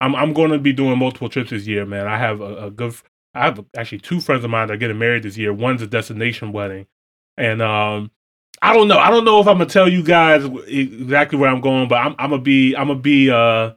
I'm, 0.00 0.14
I'm 0.14 0.32
going 0.32 0.50
to 0.50 0.58
be 0.58 0.72
doing 0.72 0.98
multiple 0.98 1.28
trips 1.28 1.50
this 1.50 1.66
year, 1.66 1.86
man. 1.86 2.06
I 2.06 2.18
have 2.18 2.40
a, 2.40 2.66
a 2.66 2.70
good, 2.70 2.94
I 3.34 3.46
have 3.46 3.64
actually 3.76 3.98
two 3.98 4.20
friends 4.20 4.44
of 4.44 4.50
mine 4.50 4.68
that 4.68 4.74
are 4.74 4.78
getting 4.78 4.98
married 4.98 5.22
this 5.22 5.38
year. 5.38 5.52
One's 5.52 5.82
a 5.82 5.86
destination 5.86 6.52
wedding, 6.52 6.86
and 7.36 7.62
um, 7.62 8.10
I 8.60 8.72
don't 8.72 8.88
know. 8.88 8.98
I 8.98 9.10
don't 9.10 9.24
know 9.24 9.40
if 9.40 9.48
I'm 9.48 9.58
gonna 9.58 9.66
tell 9.66 9.88
you 9.88 10.02
guys 10.02 10.44
exactly 10.66 11.38
where 11.38 11.50
I'm 11.50 11.60
going, 11.60 11.88
but 11.88 11.96
I'm, 11.96 12.14
I'm 12.18 12.30
gonna 12.30 12.42
be. 12.42 12.74
I'm 12.74 12.88
gonna 12.88 13.00
be. 13.00 13.30
Uh, 13.30 13.72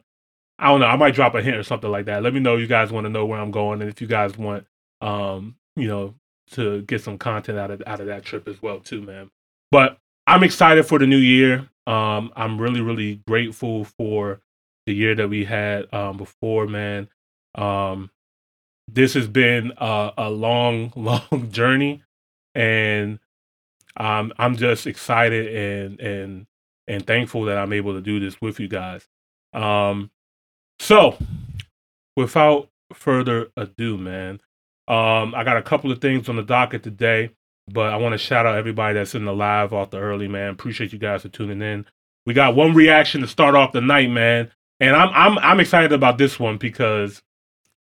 I 0.58 0.68
don't 0.68 0.80
know. 0.80 0.86
I 0.86 0.96
might 0.96 1.14
drop 1.14 1.34
a 1.34 1.42
hint 1.42 1.56
or 1.56 1.62
something 1.62 1.90
like 1.90 2.06
that. 2.06 2.22
Let 2.22 2.32
me 2.34 2.40
know. 2.40 2.56
You 2.56 2.66
guys 2.66 2.92
want 2.92 3.04
to 3.04 3.10
know 3.10 3.26
where 3.26 3.40
I'm 3.40 3.50
going, 3.50 3.80
and 3.80 3.90
if 3.90 4.00
you 4.00 4.06
guys 4.06 4.36
want, 4.38 4.66
um, 5.00 5.56
you 5.74 5.88
know, 5.88 6.14
to 6.52 6.82
get 6.82 7.02
some 7.02 7.18
content 7.18 7.58
out 7.58 7.70
of 7.70 7.82
out 7.86 8.00
of 8.00 8.06
that 8.06 8.24
trip 8.24 8.48
as 8.48 8.62
well, 8.62 8.80
too, 8.80 9.02
man. 9.02 9.30
But 9.70 9.98
I'm 10.26 10.42
excited 10.42 10.86
for 10.86 10.98
the 10.98 11.06
new 11.06 11.18
year. 11.18 11.68
Um, 11.86 12.32
I'm 12.34 12.60
really, 12.60 12.80
really 12.80 13.22
grateful 13.26 13.84
for 13.84 14.40
the 14.86 14.94
year 14.94 15.14
that 15.14 15.28
we 15.28 15.44
had 15.44 15.92
um, 15.92 16.16
before, 16.16 16.66
man. 16.66 17.08
Um, 17.54 18.10
this 18.88 19.14
has 19.14 19.26
been 19.26 19.72
a, 19.76 20.12
a 20.16 20.30
long, 20.30 20.92
long 20.96 21.50
journey, 21.50 22.02
and 22.54 23.18
um, 23.96 24.32
I'm 24.38 24.56
just 24.56 24.86
excited 24.86 25.54
and 25.54 26.00
and 26.00 26.46
and 26.88 27.06
thankful 27.06 27.44
that 27.44 27.58
I'm 27.58 27.72
able 27.72 27.94
to 27.94 28.00
do 28.00 28.20
this 28.20 28.40
with 28.40 28.60
you 28.60 28.68
guys. 28.68 29.06
Um, 29.52 30.10
so, 30.78 31.18
without 32.16 32.68
further 32.92 33.48
ado, 33.56 33.98
man, 33.98 34.40
um, 34.88 35.34
I 35.34 35.42
got 35.44 35.56
a 35.56 35.62
couple 35.62 35.90
of 35.90 36.00
things 36.00 36.28
on 36.28 36.36
the 36.36 36.42
docket 36.42 36.82
today. 36.82 37.30
But 37.68 37.92
I 37.92 37.96
want 37.96 38.12
to 38.12 38.18
shout 38.18 38.46
out 38.46 38.56
everybody 38.56 38.94
that's 38.94 39.14
in 39.14 39.24
the 39.24 39.34
live 39.34 39.72
off 39.72 39.90
the 39.90 39.98
early, 39.98 40.28
man. 40.28 40.50
Appreciate 40.50 40.92
you 40.92 40.98
guys 40.98 41.22
for 41.22 41.28
tuning 41.28 41.62
in. 41.62 41.84
We 42.24 42.32
got 42.32 42.54
one 42.54 42.74
reaction 42.74 43.20
to 43.22 43.26
start 43.26 43.54
off 43.54 43.72
the 43.72 43.80
night, 43.80 44.10
man. 44.10 44.52
And 44.78 44.94
I'm 44.94 45.08
I'm 45.12 45.38
I'm 45.38 45.60
excited 45.60 45.92
about 45.92 46.18
this 46.18 46.38
one 46.38 46.58
because 46.58 47.22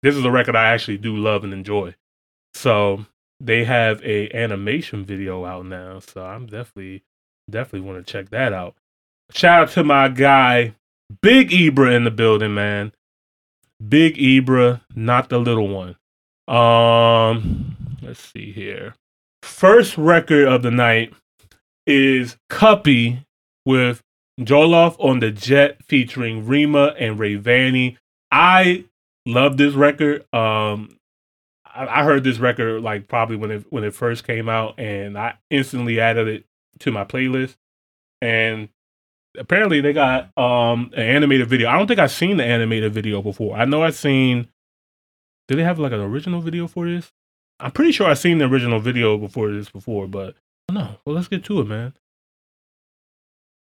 this 0.01 0.15
is 0.15 0.25
a 0.25 0.31
record 0.31 0.55
I 0.55 0.73
actually 0.73 0.97
do 0.97 1.15
love 1.15 1.43
and 1.43 1.53
enjoy. 1.53 1.95
So 2.53 3.05
they 3.39 3.63
have 3.63 4.03
a 4.03 4.29
animation 4.36 5.05
video 5.05 5.46
out 5.46 5.65
now. 5.65 6.00
So 6.00 6.24
I'm 6.24 6.46
definitely 6.46 7.03
definitely 7.50 7.88
want 7.88 8.05
to 8.05 8.12
check 8.12 8.29
that 8.29 8.53
out. 8.53 8.75
Shout 9.31 9.63
out 9.63 9.69
to 9.72 9.84
my 9.84 10.08
guy, 10.10 10.75
Big 11.22 11.50
Ibra 11.50 11.96
in 11.96 12.03
the 12.03 12.12
building, 12.12 12.53
man. 12.53 12.93
Big 13.88 14.17
Ibra, 14.17 14.81
not 14.96 15.29
the 15.29 15.39
little 15.39 15.67
one. 15.67 15.96
Um, 16.48 17.77
let's 18.01 18.19
see 18.19 18.51
here. 18.51 18.96
First 19.43 19.98
record 19.98 20.48
of 20.48 20.63
the 20.63 20.72
night 20.72 21.13
is 21.86 22.38
Cuppy 22.50 23.25
with 23.65 24.03
Jollof 24.39 24.96
on 25.00 25.19
the 25.19 25.31
Jet 25.31 25.84
featuring 25.86 26.46
Rema 26.46 26.96
and 27.00 27.19
Rayvanny. 27.19 27.98
I 28.31 28.86
love 29.25 29.58
this 29.58 29.74
record. 29.74 30.25
Um, 30.34 30.98
I, 31.79 32.01
I 32.01 32.03
heard 32.03 32.24
this 32.24 32.39
record 32.39 32.83
like 32.83 33.07
probably 33.07 33.38
when 33.38 33.51
it 33.51 33.65
when 33.69 33.83
it 33.83 33.95
first 33.95 34.25
came 34.25 34.50
out, 34.50 34.79
and 34.79 35.17
I 35.17 35.36
instantly 35.50 36.00
added 36.00 36.27
it 36.27 36.45
to 36.79 36.91
my 36.91 37.05
playlist. 37.05 37.55
And 38.21 38.69
apparently, 39.38 39.81
they 39.81 39.93
got 39.93 40.38
um 40.38 40.91
an 40.93 41.03
animated 41.03 41.48
video. 41.48 41.69
I 41.69 41.77
don't 41.77 41.88
think 41.88 42.00
I've 42.00 42.12
seen 42.12 42.38
the 42.38 42.45
animated 42.45 42.93
video 42.93 43.21
before. 43.21 43.55
I 43.55 43.65
know 43.65 43.83
I've 43.83 43.95
seen. 43.95 44.50
Did 45.48 45.57
they 45.57 45.63
have 45.63 45.79
like 45.79 45.93
an 45.93 46.01
original 46.01 46.41
video 46.41 46.67
for 46.67 46.88
this? 46.88 47.12
I'm 47.59 47.71
pretty 47.71 47.91
sure 47.91 48.07
I've 48.07 48.19
seen 48.19 48.38
the 48.38 48.45
original 48.45 48.79
video 48.79 49.17
before 49.17 49.51
this 49.51 49.69
before, 49.69 50.07
but 50.07 50.36
no. 50.69 50.98
Well, 51.05 51.15
let's 51.15 51.27
get 51.27 51.43
to 51.45 51.62
it, 51.62 51.65
man. 51.65 51.93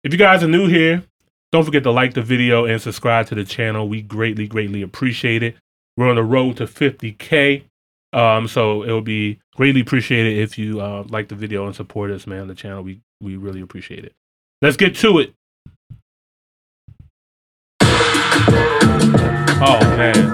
If 0.04 0.12
you 0.12 0.18
guys 0.18 0.42
are 0.42 0.48
new 0.48 0.68
here, 0.68 1.04
don't 1.50 1.64
forget 1.64 1.82
to 1.84 1.90
like 1.90 2.14
the 2.14 2.22
video 2.22 2.64
and 2.64 2.80
subscribe 2.80 3.26
to 3.26 3.34
the 3.34 3.44
channel. 3.44 3.88
We 3.88 4.02
greatly, 4.02 4.46
greatly 4.46 4.82
appreciate 4.82 5.42
it. 5.42 5.56
We're 5.96 6.08
on 6.08 6.16
the 6.16 6.24
road 6.24 6.56
to 6.58 6.66
50K. 6.66 7.64
Um, 8.12 8.46
so 8.46 8.84
it'll 8.84 9.00
be 9.00 9.40
greatly 9.54 9.80
appreciated 9.80 10.38
if 10.38 10.58
you 10.58 10.80
uh, 10.80 11.04
like 11.08 11.28
the 11.28 11.34
video 11.34 11.66
and 11.66 11.74
support 11.74 12.10
us, 12.10 12.26
man, 12.26 12.46
the 12.46 12.54
channel. 12.54 12.82
We 12.82 13.00
we 13.20 13.36
really 13.36 13.60
appreciate 13.60 14.04
it. 14.04 14.14
Let's 14.60 14.76
get 14.76 14.94
to 14.96 15.18
it. 15.18 15.34
Oh 19.64 19.80
man. 19.96 20.32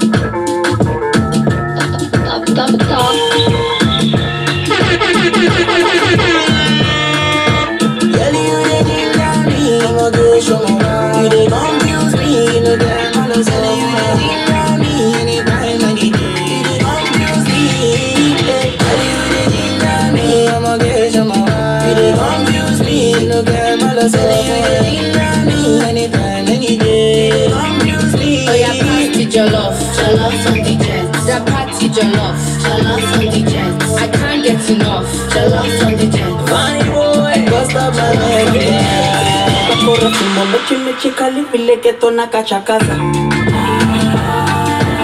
The. 42.87 42.95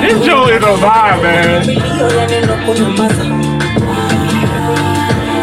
This 0.00 0.16
is 0.16 0.62
a 0.62 0.74
vibe, 0.82 1.22
man. 1.22 1.66
Milio 1.66 2.08
ya 2.16 2.26
neno 2.26 2.54
kunyamaza. 2.66 3.24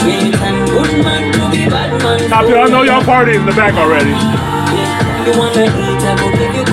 Yeah, 0.06 0.28
it's 0.28 0.42
a 0.42 0.52
good 0.70 0.94
man 1.04 1.24
to 1.34 1.40
be 1.52 1.70
bad 1.70 1.92
man. 2.04 2.30
Top 2.30 2.46
I 2.46 2.70
know 2.70 2.84
y'all 2.84 3.04
party 3.04 3.36
in 3.36 3.46
the 3.46 3.54
back 3.54 3.74
already. 3.74 4.14
You 5.26 5.34
wanna 5.40 5.66
eat, 5.66 6.04
I 6.04 6.16
go 6.20 6.28
give 6.38 6.56
you 6.56 6.66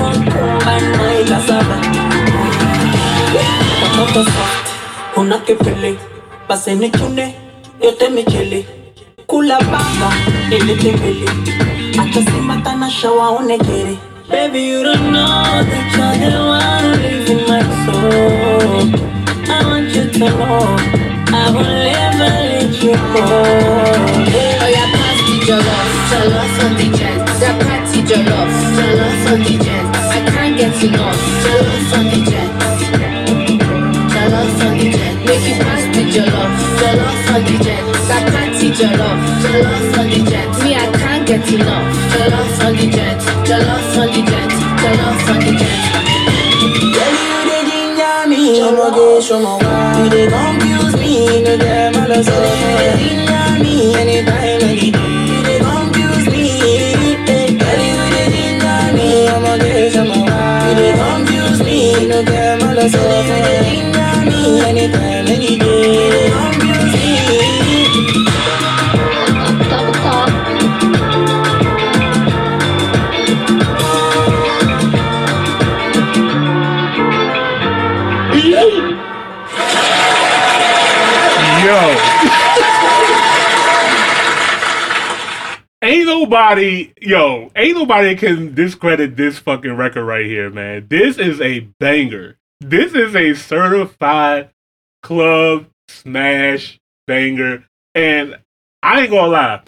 and 0.66 0.86
my 0.98 1.24
cassava. 1.28 1.76
Yote 7.80 8.08
michele. 8.10 8.66
Kula 9.26 9.58
baba, 9.60 10.12
nilete 10.48 10.92
mbele. 10.92 11.30
Acha 12.00 12.22
simata 12.22 12.76
na 12.76 12.90
shawa 12.90 13.28
onekere. 13.30 13.96
Baby, 14.30 14.60
you 14.60 14.82
don't 14.82 15.12
know 15.12 15.64
that 15.70 15.92
you're 15.96 16.30
the 16.30 16.38
one 16.38 17.00
in 17.32 17.40
my 17.48 17.62
soul. 17.84 18.86
I 19.50 19.64
want 19.64 19.88
you 19.94 20.04
to 20.10 20.18
know 20.18 20.76
I 21.32 21.50
will 21.50 21.64
never 21.64 22.30
let 22.50 22.82
you 22.82 22.92
go. 22.92 23.22
Oh 24.60 24.68
yeah, 24.74 24.88
party 24.92 25.34
jollof, 25.46 25.90
jollof 26.10 26.58
on 26.64 26.72
the 26.76 26.86
jet. 26.97 26.97
Nobody 87.88 88.16
can 88.16 88.54
discredit 88.54 89.16
this 89.16 89.38
fucking 89.38 89.74
record 89.74 90.04
right 90.04 90.26
here, 90.26 90.50
man. 90.50 90.88
This 90.90 91.16
is 91.16 91.40
a 91.40 91.60
banger. 91.80 92.36
This 92.60 92.92
is 92.92 93.16
a 93.16 93.32
certified 93.32 94.50
club 95.02 95.68
smash 95.88 96.78
banger. 97.06 97.64
And 97.94 98.36
I 98.82 99.00
ain't 99.00 99.10
gonna 99.10 99.28
lie. 99.28 99.62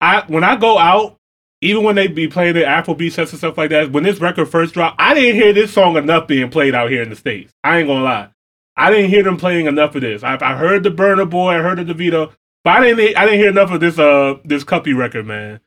I 0.00 0.22
when 0.28 0.44
I 0.44 0.54
go 0.54 0.78
out, 0.78 1.16
even 1.60 1.82
when 1.82 1.96
they 1.96 2.06
be 2.06 2.28
playing 2.28 2.54
the 2.54 2.60
Afrobeat 2.60 3.10
sets 3.10 3.32
and 3.32 3.38
stuff 3.38 3.58
like 3.58 3.70
that, 3.70 3.90
when 3.90 4.04
this 4.04 4.20
record 4.20 4.48
first 4.48 4.72
dropped, 4.72 5.00
I 5.00 5.14
didn't 5.14 5.34
hear 5.34 5.52
this 5.52 5.72
song 5.72 5.96
enough 5.96 6.28
being 6.28 6.50
played 6.50 6.76
out 6.76 6.92
here 6.92 7.02
in 7.02 7.10
the 7.10 7.16
States. 7.16 7.52
I 7.64 7.78
ain't 7.78 7.88
gonna 7.88 8.04
lie. 8.04 8.28
I 8.76 8.92
didn't 8.92 9.10
hear 9.10 9.24
them 9.24 9.38
playing 9.38 9.66
enough 9.66 9.96
of 9.96 10.02
this. 10.02 10.22
I, 10.22 10.38
I 10.40 10.54
heard 10.54 10.84
the 10.84 10.90
Burna 10.90 11.28
Boy, 11.28 11.54
I 11.54 11.62
heard 11.62 11.84
the 11.84 11.92
Davido, 11.92 12.32
but 12.62 12.76
I 12.76 12.80
didn't. 12.82 13.16
I 13.16 13.24
didn't 13.24 13.40
hear 13.40 13.50
enough 13.50 13.72
of 13.72 13.80
this. 13.80 13.98
Uh, 13.98 14.36
this 14.44 14.62
Cuppy 14.62 14.96
record, 14.96 15.26
man. 15.26 15.58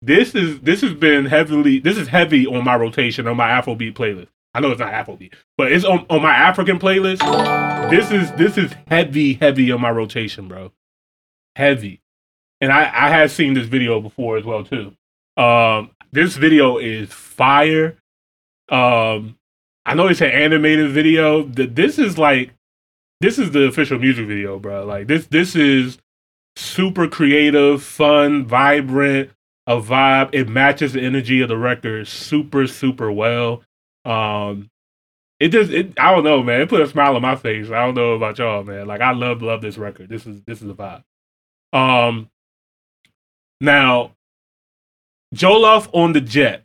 This 0.00 0.34
is 0.34 0.60
this 0.60 0.80
has 0.82 0.94
been 0.94 1.26
heavily. 1.26 1.80
This 1.80 1.96
is 1.98 2.08
heavy 2.08 2.46
on 2.46 2.64
my 2.64 2.76
rotation 2.76 3.26
on 3.26 3.36
my 3.36 3.48
Afrobeat 3.48 3.94
playlist. 3.94 4.28
I 4.54 4.60
know 4.60 4.70
it's 4.70 4.80
not 4.80 4.92
Afrobeat, 4.92 5.34
but 5.56 5.72
it's 5.72 5.84
on, 5.84 6.06
on 6.08 6.22
my 6.22 6.32
African 6.34 6.78
playlist. 6.78 7.20
This 7.90 8.10
is 8.10 8.30
this 8.32 8.56
is 8.56 8.72
heavy, 8.88 9.34
heavy 9.34 9.70
on 9.72 9.80
my 9.80 9.90
rotation, 9.90 10.48
bro. 10.48 10.72
Heavy, 11.56 12.00
and 12.60 12.72
I 12.72 12.82
I 12.84 13.10
have 13.10 13.30
seen 13.32 13.54
this 13.54 13.66
video 13.66 14.00
before 14.00 14.36
as 14.36 14.44
well 14.44 14.64
too. 14.64 14.94
Um, 15.36 15.90
this 16.12 16.36
video 16.36 16.78
is 16.78 17.12
fire. 17.12 17.96
Um, 18.68 19.36
I 19.84 19.94
know 19.94 20.06
it's 20.08 20.20
an 20.20 20.30
animated 20.30 20.90
video. 20.90 21.42
Th- 21.44 21.70
This 21.72 21.98
is 21.98 22.18
like 22.18 22.52
this 23.20 23.38
is 23.38 23.50
the 23.50 23.64
official 23.64 23.98
music 23.98 24.28
video, 24.28 24.58
bro. 24.60 24.84
Like 24.86 25.08
this 25.08 25.26
this 25.26 25.56
is 25.56 25.98
super 26.56 27.08
creative, 27.08 27.82
fun, 27.82 28.46
vibrant, 28.46 29.30
a 29.68 29.80
vibe. 29.80 30.30
It 30.32 30.48
matches 30.48 30.94
the 30.94 31.00
energy 31.00 31.40
of 31.42 31.48
the 31.48 31.56
record 31.56 32.08
super 32.08 32.66
super 32.66 33.12
well. 33.12 33.62
Um 34.04 34.68
it 35.38 35.50
just 35.50 35.70
it 35.70 35.92
I 36.00 36.12
don't 36.12 36.24
know, 36.24 36.42
man. 36.42 36.62
It 36.62 36.68
put 36.68 36.80
a 36.80 36.88
smile 36.88 37.14
on 37.14 37.22
my 37.22 37.36
face. 37.36 37.70
I 37.70 37.84
don't 37.84 37.94
know 37.94 38.14
about 38.14 38.38
y'all, 38.38 38.64
man. 38.64 38.86
Like 38.86 39.00
I 39.00 39.12
love 39.12 39.42
love 39.42 39.62
this 39.62 39.78
record. 39.78 40.08
This 40.08 40.26
is 40.26 40.42
this 40.42 40.60
is 40.60 40.68
a 40.68 40.74
vibe. 40.74 41.04
Um, 41.72 42.28
now, 43.60 44.12
Jollof 45.34 45.88
on 45.92 46.12
the 46.12 46.20
jet. 46.20 46.64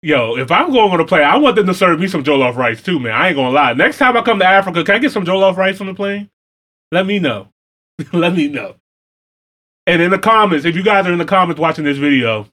Yo, 0.00 0.36
if 0.36 0.50
I'm 0.52 0.70
going 0.70 0.92
on 0.92 1.00
a 1.00 1.04
plane, 1.04 1.24
I 1.24 1.36
want 1.38 1.56
them 1.56 1.66
to 1.66 1.74
serve 1.74 1.98
me 1.98 2.06
some 2.06 2.22
Jollof 2.22 2.54
rice 2.56 2.82
too, 2.82 3.00
man. 3.00 3.12
I 3.12 3.28
ain't 3.28 3.36
gonna 3.36 3.50
lie. 3.50 3.72
Next 3.72 3.98
time 3.98 4.16
I 4.16 4.22
come 4.22 4.38
to 4.38 4.46
Africa, 4.46 4.84
can 4.84 4.94
I 4.94 4.98
get 4.98 5.12
some 5.12 5.24
Jollof 5.24 5.56
rice 5.56 5.80
on 5.80 5.88
the 5.88 5.94
plane? 5.94 6.30
Let 6.92 7.04
me 7.04 7.18
know. 7.18 7.48
Let 8.12 8.34
me 8.34 8.48
know. 8.48 8.76
And 9.88 10.02
in 10.02 10.10
the 10.10 10.18
comments, 10.18 10.66
if 10.66 10.76
you 10.76 10.82
guys 10.82 11.06
are 11.06 11.12
in 11.12 11.18
the 11.18 11.24
comments 11.24 11.58
watching 11.58 11.84
this 11.84 11.96
video, 11.96 12.46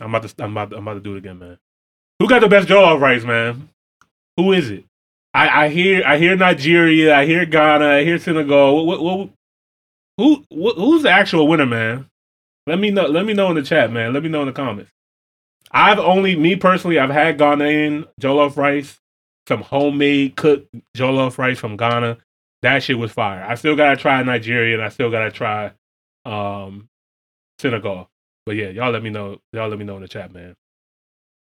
I'm 0.00 0.12
about 0.12 0.28
to 0.28 0.44
I'm 0.44 0.50
about, 0.50 0.72
I'm 0.72 0.80
about 0.80 0.94
to 0.94 1.00
do 1.00 1.14
it 1.14 1.18
again, 1.18 1.38
man. 1.38 1.58
Who 2.18 2.28
got 2.28 2.40
the 2.40 2.48
best 2.48 2.66
Jollof 2.66 3.00
rice, 3.00 3.22
man? 3.22 3.68
Who 4.36 4.52
is 4.52 4.68
it? 4.68 4.84
I, 5.32 5.66
I 5.66 5.68
hear 5.68 6.02
I 6.04 6.18
hear 6.18 6.34
Nigeria, 6.34 7.16
I 7.16 7.24
hear 7.24 7.46
Ghana, 7.46 7.86
I 7.86 8.04
hear 8.04 8.18
Senegal. 8.18 8.84
What, 8.84 9.00
what, 9.00 9.18
what 9.18 9.30
who 10.18 10.44
who's 10.50 11.04
the 11.04 11.10
actual 11.10 11.46
winner, 11.46 11.66
man? 11.66 12.06
Let 12.66 12.80
me 12.80 12.90
know. 12.90 13.06
Let 13.06 13.24
me 13.24 13.32
know 13.32 13.50
in 13.50 13.54
the 13.54 13.62
chat, 13.62 13.92
man. 13.92 14.12
Let 14.12 14.24
me 14.24 14.28
know 14.28 14.40
in 14.40 14.48
the 14.48 14.52
comments. 14.52 14.90
I've 15.70 16.00
only 16.00 16.34
me 16.34 16.56
personally, 16.56 16.98
I've 16.98 17.10
had 17.10 17.38
Ghanaian 17.38 18.08
jollof 18.20 18.56
rice, 18.56 18.98
some 19.46 19.62
homemade 19.62 20.34
cooked 20.34 20.66
jollof 20.96 21.38
rice 21.38 21.60
from 21.60 21.76
Ghana. 21.76 22.18
That 22.62 22.82
shit 22.82 22.98
was 22.98 23.12
fire. 23.12 23.44
I 23.46 23.54
still 23.54 23.76
gotta 23.76 23.96
try 23.96 24.22
Nigeria, 24.22 24.74
and 24.74 24.82
I 24.82 24.88
still 24.88 25.10
gotta 25.10 25.30
try 25.30 25.72
um, 26.24 26.88
Senegal. 27.58 28.08
But 28.44 28.56
yeah, 28.56 28.68
y'all 28.68 28.90
let 28.90 29.02
me 29.02 29.10
know. 29.10 29.40
Y'all 29.52 29.68
let 29.68 29.78
me 29.78 29.84
know 29.84 29.96
in 29.96 30.02
the 30.02 30.08
chat, 30.08 30.32
man. 30.32 30.54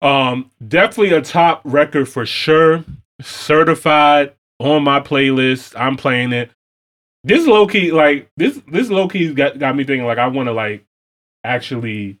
Um, 0.00 0.50
definitely 0.66 1.16
a 1.16 1.22
top 1.22 1.60
record 1.64 2.08
for 2.08 2.26
sure. 2.26 2.84
Certified 3.20 4.34
on 4.58 4.84
my 4.84 5.00
playlist. 5.00 5.78
I'm 5.78 5.96
playing 5.96 6.32
it. 6.32 6.50
This 7.24 7.46
low 7.46 7.66
key, 7.66 7.90
like 7.90 8.30
this, 8.36 8.60
this 8.68 8.90
low 8.90 9.08
key 9.08 9.32
got 9.34 9.58
got 9.58 9.76
me 9.76 9.84
thinking. 9.84 10.06
Like 10.06 10.18
I 10.18 10.28
want 10.28 10.48
to 10.48 10.52
like 10.52 10.84
actually 11.44 12.18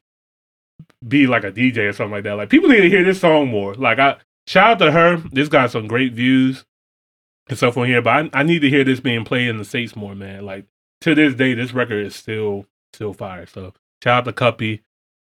be 1.06 1.26
like 1.26 1.44
a 1.44 1.52
DJ 1.52 1.88
or 1.88 1.92
something 1.92 2.12
like 2.12 2.24
that. 2.24 2.34
Like 2.34 2.50
people 2.50 2.68
need 2.68 2.80
to 2.80 2.90
hear 2.90 3.04
this 3.04 3.20
song 3.20 3.48
more. 3.48 3.74
Like 3.74 3.98
I 3.98 4.16
shout 4.46 4.70
out 4.70 4.78
to 4.80 4.92
her. 4.92 5.16
This 5.32 5.48
got 5.48 5.70
some 5.70 5.86
great 5.86 6.12
views 6.12 6.64
and 7.48 7.56
stuff 7.56 7.76
on 7.76 7.86
here, 7.86 8.02
but 8.02 8.30
I, 8.34 8.40
I 8.40 8.42
need 8.42 8.60
to 8.60 8.68
hear 8.68 8.84
this 8.84 9.00
being 9.00 9.24
played 9.24 9.48
in 9.48 9.58
the 9.58 9.64
states 9.64 9.96
more, 9.96 10.14
man. 10.14 10.44
Like 10.44 10.66
to 11.02 11.14
this 11.14 11.34
day, 11.34 11.54
this 11.54 11.72
record 11.72 12.04
is 12.04 12.14
still 12.14 12.66
still 12.92 13.12
fire. 13.12 13.46
So 13.46 13.72
shout 14.02 14.18
out 14.18 14.24
to 14.24 14.32
Cuppy. 14.32 14.80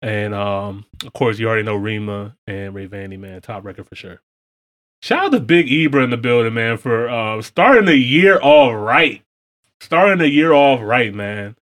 And 0.01 0.33
um, 0.33 0.85
of 1.05 1.13
course, 1.13 1.37
you 1.37 1.47
already 1.47 1.63
know 1.63 1.75
Rema 1.75 2.35
and 2.47 2.73
Rayvanny, 2.73 3.19
man. 3.19 3.41
Top 3.41 3.63
record 3.63 3.87
for 3.87 3.95
sure. 3.95 4.21
Shout 5.01 5.25
out 5.25 5.31
to 5.31 5.39
Big 5.39 5.67
Ibra 5.67 6.03
in 6.03 6.09
the 6.09 6.17
building, 6.17 6.53
man, 6.53 6.77
for 6.77 7.09
uh, 7.09 7.41
starting 7.41 7.85
the 7.85 7.97
year 7.97 8.39
all 8.39 8.75
right. 8.75 9.23
Starting 9.79 10.19
the 10.19 10.29
year 10.29 10.53
off 10.53 10.79
right, 10.81 11.13
man. 11.13 11.55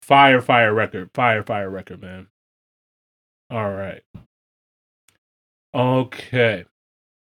Fire, 0.00 0.40
fire 0.40 0.72
record. 0.72 1.10
Fire, 1.12 1.42
fire 1.42 1.68
record, 1.68 2.00
man. 2.00 2.28
All 3.50 3.72
right. 3.72 4.02
Okay. 5.74 6.64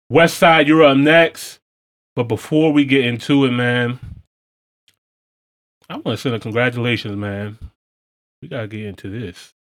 West 0.09 0.39
Side, 0.39 0.67
you're 0.67 0.85
up 0.85 0.97
next. 0.97 1.61
But 2.19 2.27
before 2.27 2.73
we 2.73 2.85
get 2.85 3.05
into 3.05 3.45
it, 3.45 3.53
man, 3.53 4.01
I 5.89 5.99
want 5.99 6.07
to 6.07 6.17
send 6.17 6.35
a 6.35 6.41
congratulations, 6.41 7.15
man. 7.15 7.61
We 8.43 8.49
got 8.49 8.63
to 8.63 8.67
get 8.67 8.87
into 8.87 9.09
this. 9.09 9.55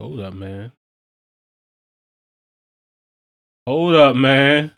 Hold 0.00 0.18
up, 0.18 0.34
man. 0.34 0.72
Hold 3.68 3.94
up, 3.94 4.16
man. 4.16 4.72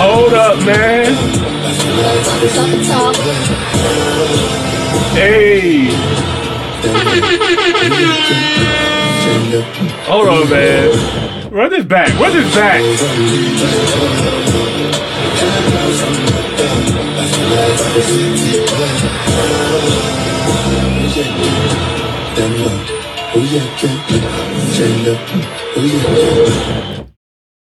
Hold 0.00 0.32
up, 0.32 0.58
man. 0.66 1.14
Hey. 5.14 5.84
Hold 10.02 10.26
on, 10.26 10.50
man. 10.50 11.52
Run 11.52 11.70
this 11.70 11.84
back. 11.84 12.08
Run 12.18 12.32
this 12.32 12.52
back. 12.56 12.82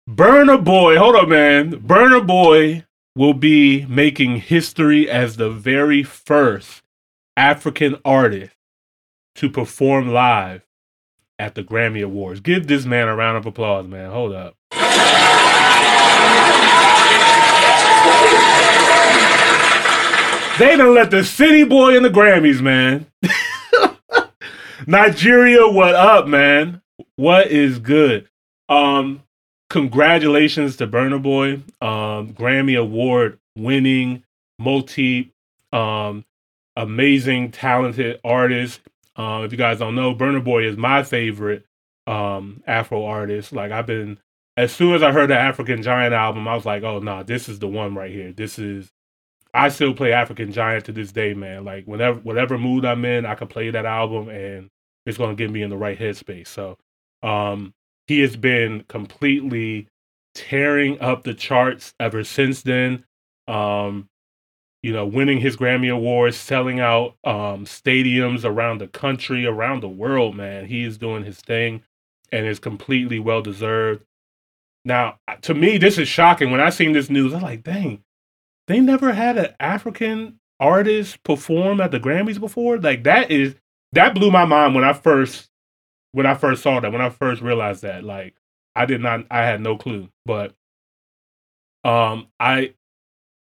Burna 0.10 0.64
Boy, 0.64 0.98
hold 0.98 1.16
up, 1.16 1.28
man. 1.28 1.72
Burna 1.82 2.26
Boy 2.26 2.86
will 3.16 3.34
be 3.34 3.86
making 3.88 4.38
history 4.38 5.10
as 5.10 5.38
the 5.38 5.50
very 5.50 6.04
first 6.04 6.84
African 7.36 7.98
artist 8.06 8.54
to 9.36 9.50
perform 9.50 10.10
live 10.14 10.62
at 11.40 11.56
the 11.56 11.64
Grammy 11.64 12.04
Awards. 12.04 12.40
Give 12.40 12.68
this 12.68 12.86
man 12.86 13.08
a 13.08 13.16
round 13.16 13.38
of 13.38 13.46
applause, 13.46 13.88
man. 13.88 14.12
Hold 14.12 14.34
up. 14.34 14.56
They 20.60 20.78
done 20.78 20.94
let 20.94 21.10
the 21.10 21.24
city 21.24 21.64
boy 21.64 21.98
in 21.98 22.04
the 22.04 22.10
Grammys, 22.10 22.62
man. 22.62 23.08
Nigeria, 24.88 25.68
what 25.68 25.96
up, 25.96 26.28
man? 26.28 26.82
What 27.16 27.48
is 27.48 27.80
good? 27.80 28.30
Um, 28.70 29.24
congratulations 29.70 30.76
to 30.78 30.88
Burna 30.88 31.22
Boy, 31.22 31.54
um, 31.82 32.34
Grammy 32.34 32.80
Award 32.80 33.40
winning, 33.58 34.24
multi, 34.60 35.34
um, 35.72 36.24
amazing, 36.76 37.52
talented 37.52 38.20
artist. 38.24 38.82
Um, 39.16 39.44
if 39.46 39.52
you 39.52 39.58
guys 39.58 39.80
don't 39.80 39.96
know, 39.96 40.14
Burna 40.14 40.44
Boy 40.44 40.68
is 40.68 40.78
my 40.78 41.04
favorite 41.04 41.66
um 42.06 42.62
Afro 42.68 43.06
artist. 43.06 43.54
Like 43.54 43.72
I've 43.72 43.88
been, 43.88 44.20
as 44.56 44.72
soon 44.74 44.94
as 44.94 45.02
I 45.02 45.12
heard 45.12 45.30
the 45.30 45.38
African 45.38 45.82
Giant 45.82 46.14
album, 46.14 46.48
I 46.48 46.56
was 46.56 46.66
like, 46.66 46.84
oh 46.84 47.00
no, 47.00 47.18
nah, 47.18 47.24
this 47.24 47.50
is 47.50 47.60
the 47.60 47.68
one 47.68 47.96
right 47.96 48.12
here. 48.12 48.32
This 48.32 48.60
is. 48.60 48.92
I 49.56 49.70
still 49.70 49.94
play 49.94 50.14
African 50.14 50.52
Giant 50.52 50.86
to 50.86 50.92
this 50.92 51.12
day, 51.12 51.34
man. 51.36 51.64
Like 51.64 51.86
whenever, 51.86 52.20
whatever 52.20 52.58
mood 52.58 52.86
I'm 52.86 53.06
in, 53.06 53.26
I 53.26 53.36
can 53.36 53.48
play 53.48 53.70
that 53.70 53.86
album, 53.86 54.30
and 54.30 54.70
it's 55.06 55.18
going 55.18 55.36
to 55.36 55.44
get 55.44 55.52
me 55.52 55.62
in 55.62 55.70
the 55.70 55.78
right 55.78 55.98
headspace. 55.98 56.48
So, 56.48 56.78
um, 57.22 57.74
he 58.08 58.20
has 58.22 58.36
been 58.36 58.84
completely 58.90 59.88
tearing 60.34 61.00
up 61.00 61.24
the 61.24 61.34
charts 61.34 61.94
ever 62.00 62.24
since 62.24 62.64
then. 62.64 63.06
Um, 63.48 64.10
you 64.82 64.92
know, 64.92 65.06
winning 65.06 65.40
his 65.40 65.56
Grammy 65.56 65.92
Awards, 65.92 66.36
selling 66.36 66.80
out 66.80 67.16
um, 67.24 67.66
stadiums 67.66 68.44
around 68.44 68.80
the 68.80 68.88
country, 68.88 69.46
around 69.46 69.82
the 69.82 69.90
world, 69.90 70.36
man. 70.36 70.66
He 70.66 70.84
is 70.84 70.98
doing 70.98 71.24
his 71.24 71.40
thing 71.40 71.84
and 72.32 72.46
is 72.46 72.60
completely 72.60 73.20
well 73.20 73.42
deserved. 73.42 74.04
Now, 74.86 75.18
to 75.42 75.54
me, 75.54 75.78
this 75.78 75.98
is 75.98 76.08
shocking. 76.08 76.52
When 76.52 76.60
I 76.60 76.70
seen 76.70 76.92
this 76.92 77.10
news, 77.10 77.34
I'm 77.34 77.42
like, 77.42 77.64
dang, 77.64 78.04
they 78.68 78.80
never 78.80 79.14
had 79.14 79.38
an 79.38 79.54
African 79.60 80.40
artist 80.60 81.22
perform 81.24 81.82
at 81.82 81.92
the 81.92 82.00
Grammys 82.00 82.40
before. 82.40 82.78
Like 82.78 83.04
that 83.04 83.32
is 83.32 83.56
that 83.92 84.16
blew 84.16 84.32
my 84.32 84.46
mind 84.46 84.76
when 84.76 84.84
I 84.84 84.94
first 84.94 85.50
when 86.12 86.26
I 86.26 86.36
first 86.36 86.64
saw 86.64 86.80
that, 86.80 86.92
when 86.92 87.02
I 87.02 87.10
first 87.10 87.42
realized 87.42 87.82
that. 87.84 88.04
Like 88.04 88.36
I 88.76 88.86
did 88.86 89.02
not 89.02 89.26
I 89.30 89.42
had 89.46 89.62
no 89.62 89.78
clue. 89.78 90.10
But 90.26 90.54
um 91.84 92.28
I 92.40 92.74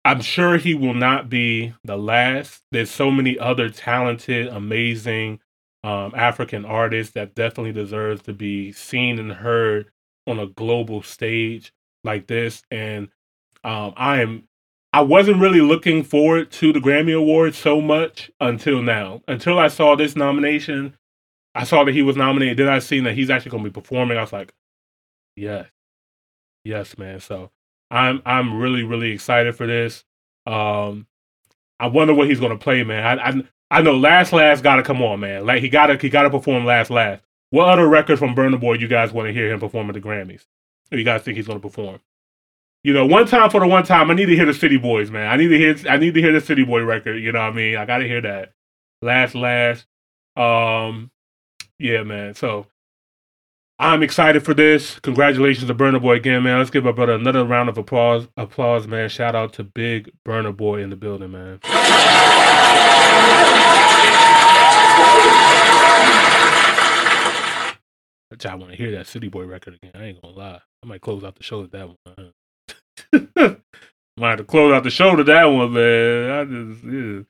I'm 0.04 0.22
sure 0.22 0.56
he 0.56 0.74
will 0.74 0.94
not 0.94 1.28
be 1.28 1.74
the 1.84 1.96
last. 1.98 2.62
There's 2.70 2.90
so 2.90 3.10
many 3.10 3.38
other 3.38 3.68
talented, 3.68 4.46
amazing 4.46 5.40
um, 5.84 6.12
African 6.14 6.64
artists 6.64 7.12
that 7.14 7.34
definitely 7.34 7.72
deserves 7.72 8.22
to 8.22 8.32
be 8.32 8.72
seen 8.72 9.18
and 9.18 9.32
heard 9.32 9.90
on 10.28 10.38
a 10.38 10.46
global 10.46 11.02
stage 11.02 11.72
like 12.04 12.26
this. 12.26 12.62
And 12.70 13.08
um, 13.64 13.94
I 13.96 14.20
am 14.20 14.44
I 14.92 15.02
wasn't 15.02 15.40
really 15.40 15.60
looking 15.60 16.02
forward 16.02 16.50
to 16.52 16.72
the 16.72 16.80
Grammy 16.80 17.16
Awards 17.16 17.58
so 17.58 17.80
much 17.80 18.30
until 18.40 18.82
now. 18.82 19.22
Until 19.28 19.58
I 19.58 19.68
saw 19.68 19.96
this 19.96 20.16
nomination, 20.16 20.96
I 21.54 21.64
saw 21.64 21.84
that 21.84 21.92
he 21.92 22.02
was 22.02 22.16
nominated. 22.16 22.56
Then 22.58 22.68
I 22.68 22.78
seen 22.78 23.04
that 23.04 23.14
he's 23.14 23.30
actually 23.30 23.50
going 23.50 23.64
to 23.64 23.70
be 23.70 23.80
performing. 23.80 24.16
I 24.16 24.22
was 24.22 24.32
like, 24.32 24.54
yes, 25.36 25.66
yes, 26.64 26.96
man. 26.96 27.20
So 27.20 27.50
I'm 27.90 28.22
I'm 28.24 28.58
really 28.58 28.82
really 28.82 29.10
excited 29.10 29.56
for 29.56 29.66
this. 29.66 30.04
Um, 30.46 31.06
I 31.80 31.86
wonder 31.88 32.14
what 32.14 32.28
he's 32.28 32.40
going 32.40 32.56
to 32.56 32.62
play, 32.62 32.82
man. 32.82 33.18
I, 33.18 33.28
I 33.28 33.42
I 33.70 33.82
know 33.82 33.96
Last 33.96 34.32
Last 34.32 34.62
got 34.62 34.76
to 34.76 34.82
come 34.82 35.02
on, 35.02 35.20
man. 35.20 35.44
Like 35.44 35.62
he 35.62 35.68
got 35.68 35.86
to 35.86 35.96
he 35.96 36.08
got 36.08 36.22
to 36.22 36.30
perform 36.30 36.64
Last 36.64 36.90
Last. 36.90 37.22
What 37.50 37.68
other 37.68 37.88
record 37.88 38.18
from 38.18 38.34
Burna 38.34 38.60
Boy 38.60 38.74
you 38.74 38.88
guys 38.88 39.12
want 39.12 39.26
to 39.28 39.32
hear 39.32 39.50
him 39.50 39.60
perform 39.60 39.88
at 39.88 39.94
the 39.94 40.00
Grammys? 40.00 40.44
Or 40.92 40.98
you 40.98 41.04
guys 41.04 41.22
think 41.22 41.36
he's 41.36 41.46
going 41.46 41.60
to 41.60 41.66
perform? 41.66 42.00
You 42.84 42.92
know, 42.92 43.06
one 43.06 43.26
time 43.26 43.50
for 43.50 43.60
the 43.60 43.66
one 43.66 43.84
time, 43.84 44.10
I 44.10 44.14
need 44.14 44.26
to 44.26 44.36
hear 44.36 44.46
the 44.46 44.54
City 44.54 44.76
Boys, 44.76 45.10
man. 45.10 45.28
I 45.28 45.36
need 45.36 45.48
to 45.48 45.58
hear 45.58 45.76
I 45.90 45.96
need 45.96 46.14
to 46.14 46.20
hear 46.20 46.32
the 46.32 46.40
City 46.40 46.64
Boy 46.64 46.84
record. 46.84 47.16
You 47.16 47.32
know 47.32 47.40
what 47.40 47.52
I 47.52 47.56
mean? 47.56 47.76
I 47.76 47.84
got 47.84 47.98
to 47.98 48.06
hear 48.06 48.20
that. 48.20 48.52
Last 49.02 49.34
Last. 49.34 49.86
Um, 50.36 51.10
yeah, 51.78 52.02
man. 52.04 52.34
So 52.34 52.66
I'm 53.80 54.02
excited 54.02 54.44
for 54.44 54.54
this. 54.54 54.98
Congratulations 55.00 55.66
to 55.66 55.74
Burna 55.74 56.00
Boy 56.00 56.16
again, 56.16 56.42
man. 56.42 56.58
Let's 56.58 56.70
give 56.70 56.86
our 56.86 56.92
brother 56.92 57.12
another 57.12 57.44
round 57.44 57.68
of 57.68 57.78
applause. 57.78 58.28
Applause, 58.36 58.86
man. 58.86 59.08
Shout 59.08 59.34
out 59.34 59.52
to 59.54 59.64
Big 59.64 60.10
Burna 60.26 60.56
Boy 60.56 60.82
in 60.82 60.90
the 60.90 60.96
building, 60.96 61.32
man. 61.32 61.60
I 68.30 68.54
want 68.54 68.70
to 68.70 68.76
hear 68.76 68.90
that 68.92 69.06
City 69.06 69.28
Boy 69.28 69.44
record 69.44 69.74
again. 69.74 69.92
I 69.94 70.04
ain't 70.06 70.22
gonna 70.22 70.36
lie. 70.36 70.60
I 70.82 70.86
might 70.86 71.00
close 71.00 71.24
out 71.24 71.36
the 71.36 71.42
show 71.42 71.62
with 71.62 71.72
that 71.72 71.88
one. 71.88 72.32
might 74.16 74.28
have 74.30 74.38
to 74.38 74.44
close 74.44 74.72
out 74.72 74.84
the 74.84 74.90
show 74.90 75.16
to 75.16 75.24
that 75.24 75.44
one, 75.44 75.72
man. 75.72 76.30
I 76.30 76.44
just, 76.44 76.84
yeah. 76.84 77.20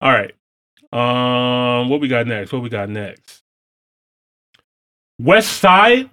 All 0.00 0.12
right. 0.12 0.34
Um, 0.92 1.88
what 1.88 2.00
we 2.00 2.08
got 2.08 2.26
next? 2.26 2.52
What 2.52 2.62
we 2.62 2.68
got 2.68 2.88
next? 2.88 3.42
West 5.18 5.58
Side, 5.58 6.10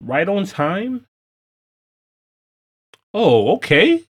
right 0.00 0.28
on 0.28 0.46
time. 0.46 1.06
Oh, 3.12 3.56
okay. 3.56 4.04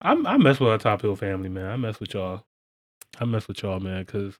I'm 0.00 0.26
I 0.26 0.36
mess 0.36 0.60
with 0.60 0.70
our 0.70 0.78
Top 0.78 1.02
Hill 1.02 1.16
family, 1.16 1.48
man. 1.48 1.70
I 1.70 1.76
mess 1.76 1.98
with 1.98 2.14
y'all. 2.14 2.44
I 3.18 3.24
mess 3.24 3.48
with 3.48 3.62
y'all, 3.62 3.80
man, 3.80 4.04
because 4.04 4.38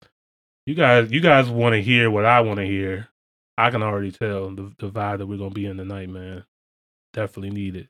you 0.66 0.74
guys 0.74 1.10
you 1.10 1.20
guys 1.20 1.48
want 1.48 1.74
to 1.74 1.82
hear 1.82 2.10
what 2.10 2.24
I 2.24 2.40
want 2.40 2.58
to 2.58 2.66
hear. 2.66 3.08
I 3.56 3.70
can 3.70 3.82
already 3.82 4.12
tell 4.12 4.50
the 4.50 4.72
the 4.78 4.90
vibe 4.90 5.18
that 5.18 5.26
we're 5.26 5.38
gonna 5.38 5.50
be 5.50 5.66
in 5.66 5.76
tonight, 5.76 6.08
man. 6.08 6.44
Definitely 7.12 7.50
need 7.50 7.76
it. 7.76 7.88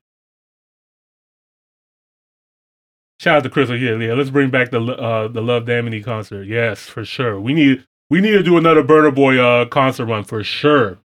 Shout 3.18 3.38
out 3.38 3.42
to 3.44 3.50
Crystal. 3.50 3.76
Yeah, 3.76 3.96
yeah. 3.96 4.12
Let's 4.12 4.30
bring 4.30 4.50
back 4.50 4.70
the 4.70 4.80
uh 4.80 5.28
the 5.28 5.40
Love 5.40 5.64
Damini 5.64 6.04
concert. 6.04 6.44
Yes, 6.44 6.82
for 6.82 7.04
sure. 7.04 7.40
We 7.40 7.54
need 7.54 7.84
we 8.10 8.20
need 8.20 8.32
to 8.32 8.42
do 8.42 8.56
another 8.58 8.84
Burna 8.84 9.14
Boy 9.14 9.38
uh 9.38 9.64
concert 9.66 10.06
run 10.06 10.24
for 10.24 10.44
sure. 10.44 10.98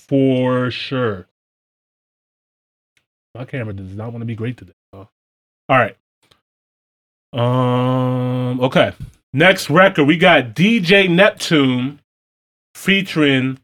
For 0.00 0.70
sure. 0.70 1.28
My 3.34 3.44
camera 3.44 3.74
does 3.74 3.94
not 3.94 4.12
want 4.12 4.22
to 4.22 4.26
be 4.26 4.34
great 4.34 4.56
today. 4.56 4.72
All 4.92 5.08
right. 5.70 5.96
Um. 7.32 8.60
Okay. 8.60 8.92
Next 9.36 9.68
record, 9.68 10.04
we 10.04 10.16
got 10.16 10.54
DJ 10.54 11.10
Neptune 11.10 12.00
featuring 12.74 13.58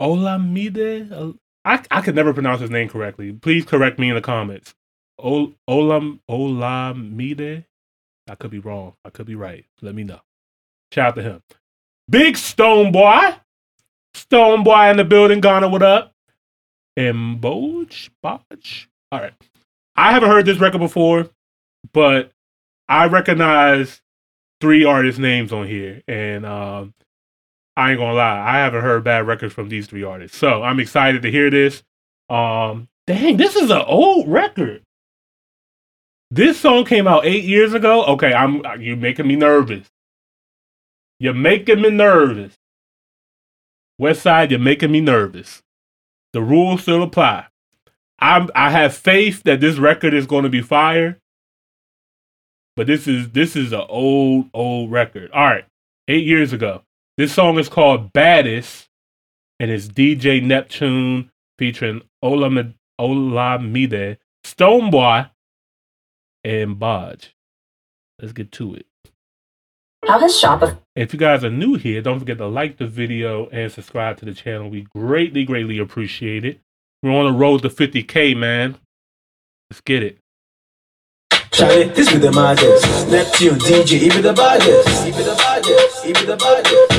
Olamide. 0.00 1.38
I 1.64 1.84
I 1.92 2.00
could 2.00 2.16
never 2.16 2.34
pronounce 2.34 2.60
his 2.60 2.70
name 2.70 2.88
correctly. 2.88 3.30
Please 3.30 3.64
correct 3.64 4.00
me 4.00 4.08
in 4.08 4.16
the 4.16 4.20
comments. 4.20 4.74
Ol 5.16 5.52
Olam 5.70 6.18
Olamide. 6.28 7.66
I 8.28 8.34
could 8.34 8.50
be 8.50 8.58
wrong. 8.58 8.94
I 9.04 9.10
could 9.10 9.26
be 9.26 9.36
right. 9.36 9.64
Let 9.80 9.94
me 9.94 10.02
know. 10.02 10.22
Shout 10.90 11.10
out 11.10 11.14
to 11.14 11.22
him. 11.22 11.42
Big 12.10 12.34
Stonebwoy. 12.34 13.38
Stone 14.12 14.64
Boy 14.64 14.90
in 14.90 14.96
the 14.96 15.04
building. 15.04 15.38
Ghana, 15.40 15.68
what 15.68 15.84
up? 15.84 16.14
And? 16.96 17.40
Boj? 17.40 18.10
All 18.24 18.40
right. 19.12 19.34
I 19.94 20.10
haven't 20.10 20.30
heard 20.30 20.46
this 20.46 20.58
record 20.58 20.80
before, 20.80 21.30
but 21.92 22.32
I 22.88 23.06
recognize 23.06 24.02
three 24.60 24.84
artist 24.84 25.18
names 25.18 25.52
on 25.52 25.66
here. 25.66 26.02
And 26.08 26.46
um, 26.46 26.94
I 27.76 27.90
ain't 27.90 28.00
gonna 28.00 28.14
lie, 28.14 28.38
I 28.38 28.58
haven't 28.58 28.82
heard 28.82 29.04
bad 29.04 29.26
records 29.26 29.54
from 29.54 29.68
these 29.68 29.86
three 29.86 30.02
artists. 30.02 30.38
So 30.38 30.62
I'm 30.62 30.80
excited 30.80 31.22
to 31.22 31.30
hear 31.30 31.50
this. 31.50 31.82
Um, 32.28 32.88
dang, 33.06 33.36
this 33.36 33.56
is 33.56 33.70
an 33.70 33.82
old 33.86 34.28
record. 34.28 34.82
This 36.30 36.58
song 36.58 36.84
came 36.84 37.06
out 37.06 37.24
eight 37.24 37.44
years 37.44 37.72
ago. 37.72 38.04
Okay, 38.04 38.32
I'm 38.32 38.62
you're 38.80 38.96
making 38.96 39.28
me 39.28 39.36
nervous. 39.36 39.86
You're 41.20 41.34
making 41.34 41.80
me 41.80 41.90
nervous. 41.90 42.54
West 43.98 44.22
Side, 44.22 44.50
you're 44.50 44.60
making 44.60 44.90
me 44.90 45.00
nervous. 45.00 45.62
The 46.32 46.42
rules 46.42 46.82
still 46.82 47.02
apply. 47.02 47.46
I'm 48.18 48.50
I 48.54 48.70
have 48.70 48.94
faith 48.94 49.42
that 49.44 49.60
this 49.60 49.78
record 49.78 50.14
is 50.14 50.26
going 50.26 50.42
to 50.42 50.50
be 50.50 50.62
fire. 50.62 51.18
But 52.76 52.86
this 52.86 53.08
is 53.08 53.30
this 53.30 53.56
is 53.56 53.72
an 53.72 53.84
old 53.88 54.50
old 54.52 54.90
record. 54.90 55.30
All 55.32 55.46
right, 55.46 55.64
eight 56.08 56.26
years 56.26 56.52
ago. 56.52 56.82
This 57.16 57.32
song 57.32 57.58
is 57.58 57.70
called 57.70 58.12
Baddest, 58.12 58.88
and 59.58 59.70
it's 59.70 59.88
DJ 59.88 60.42
Neptune 60.42 61.30
featuring 61.58 62.02
Olamide, 62.22 62.74
Olamide 63.00 64.18
Stonebwoy, 64.44 65.30
and 66.44 66.76
Boj. 66.76 67.30
Let's 68.20 68.32
get 68.32 68.52
to 68.52 68.74
it. 68.74 68.86
How 70.06 70.18
has 70.18 70.40
Shopify? 70.40 70.78
If 70.94 71.12
you 71.12 71.18
guys 71.18 71.42
are 71.42 71.50
new 71.50 71.74
here, 71.74 72.02
don't 72.02 72.18
forget 72.18 72.38
to 72.38 72.46
like 72.46 72.76
the 72.76 72.86
video 72.86 73.48
and 73.48 73.72
subscribe 73.72 74.18
to 74.18 74.24
the 74.24 74.34
channel. 74.34 74.68
We 74.68 74.82
greatly, 74.82 75.44
greatly 75.44 75.78
appreciate 75.78 76.44
it. 76.44 76.60
We're 77.02 77.10
on 77.10 77.32
the 77.32 77.38
road 77.38 77.62
to 77.62 77.68
50k, 77.68 78.36
man. 78.36 78.76
Let's 79.70 79.80
get 79.80 80.02
it. 80.02 80.18
Charlie, 81.56 81.84
this 81.84 82.12
be 82.12 82.18
the 82.18 82.30
maddest. 82.32 83.08
Neptune, 83.08 83.58
DJ, 83.60 83.98
he 83.98 84.10
be 84.10 84.20
the 84.20 84.34
baddest. 84.34 85.06
He 85.06 85.10
be 85.10 85.22
the 85.22 85.34
baddest. 85.36 86.04
He 86.04 86.12
be 86.12 86.26
the 86.26 86.36
baddest. 86.36 86.95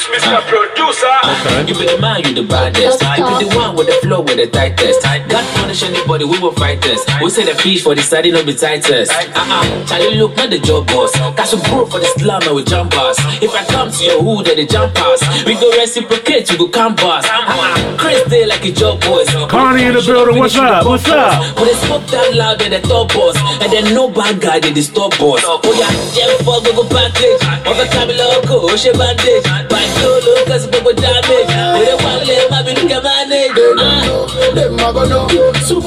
Fuse, 0.00 0.22
Mr. 0.22 0.40
Producer. 0.48 1.06
Okay. 1.24 1.68
You 1.68 1.74
be 1.78 1.86
the 1.86 1.98
man, 2.00 2.22
you 2.24 2.34
the 2.34 2.42
baddest. 2.42 3.02
You 3.02 3.24
be 3.24 3.44
the 3.44 3.56
one 3.56 3.76
with 3.76 3.86
the 3.86 3.94
flow 4.02 4.20
with 4.20 4.36
the 4.36 4.46
tightest. 4.46 5.02
God 5.02 5.44
punish 5.56 5.82
anybody, 5.82 6.24
we 6.24 6.38
will 6.38 6.52
fight 6.52 6.80
this. 6.82 7.04
We 7.20 7.30
say 7.30 7.44
the 7.44 7.54
fish 7.60 7.82
for 7.82 7.94
the 7.94 8.02
study, 8.02 8.30
no 8.30 8.44
be 8.44 8.54
tightest. 8.54 9.12
Uh-uh, 9.12 9.86
Charlie 9.86 10.16
look, 10.16 10.36
not 10.36 10.50
the 10.50 10.58
job 10.58 10.86
boss. 10.86 11.12
Cash 11.36 11.52
a 11.52 11.56
bro 11.68 11.86
for 11.86 12.00
the 12.00 12.06
slam, 12.18 12.40
now 12.44 12.54
we 12.54 12.64
jump 12.64 12.94
us. 12.96 13.18
If 13.42 13.52
I 13.54 13.64
come 13.66 13.90
to 13.90 14.04
your 14.04 14.22
hood, 14.22 14.46
then 14.46 14.56
they 14.56 14.66
jump 14.66 14.96
us. 15.00 15.20
We 15.44 15.54
go 15.54 15.70
reciprocate, 15.76 16.50
we 16.50 16.56
go 16.56 16.68
canvas. 16.68 17.26
Uh-uh, 17.26 17.96
Chris 17.98 18.24
day 18.28 18.46
like 18.46 18.64
a 18.64 18.72
job 18.72 19.00
boys. 19.02 19.28
Connie 19.50 19.84
in 19.84 19.94
the 19.94 20.02
building, 20.02 20.38
what's 20.38 20.56
up? 20.56 20.86
What's 20.86 21.08
up? 21.08 21.56
When 21.56 21.66
they 21.66 21.74
smoke 21.74 22.06
that 22.08 22.34
loud, 22.34 22.58
then 22.60 22.70
they 22.72 22.80
top 22.80 23.12
boss. 23.12 23.36
And 23.60 23.70
then 23.72 23.92
no 23.94 24.08
bad 24.08 24.40
guy, 24.40 24.60
they 24.60 24.72
disturb 24.72 25.12
boss. 25.18 25.42
Oh 25.44 25.60
yeah, 25.76 25.90
yeah, 26.16 26.36
fuck, 26.40 26.64
go 26.64 26.72
go 26.72 26.84
package. 26.88 27.40
Over 27.66 27.84
time, 27.92 28.08
loco, 28.16 28.76
she 28.76 28.92
bandage. 28.92 29.44
By 29.90 30.02
solo, 30.02 30.44
cause 30.46 30.66
damage. 30.66 31.50
We 31.50 31.86
don't 31.86 32.02
want 32.02 32.26
them, 32.26 32.52
I 32.52 32.62
be 32.62 32.74
look 32.74 32.90
at 32.90 33.02
manage. 33.02 33.52
Ah. 33.78 34.52
Them 34.54 34.74
a 34.78 34.92
go 34.92 35.04
know 35.08 35.39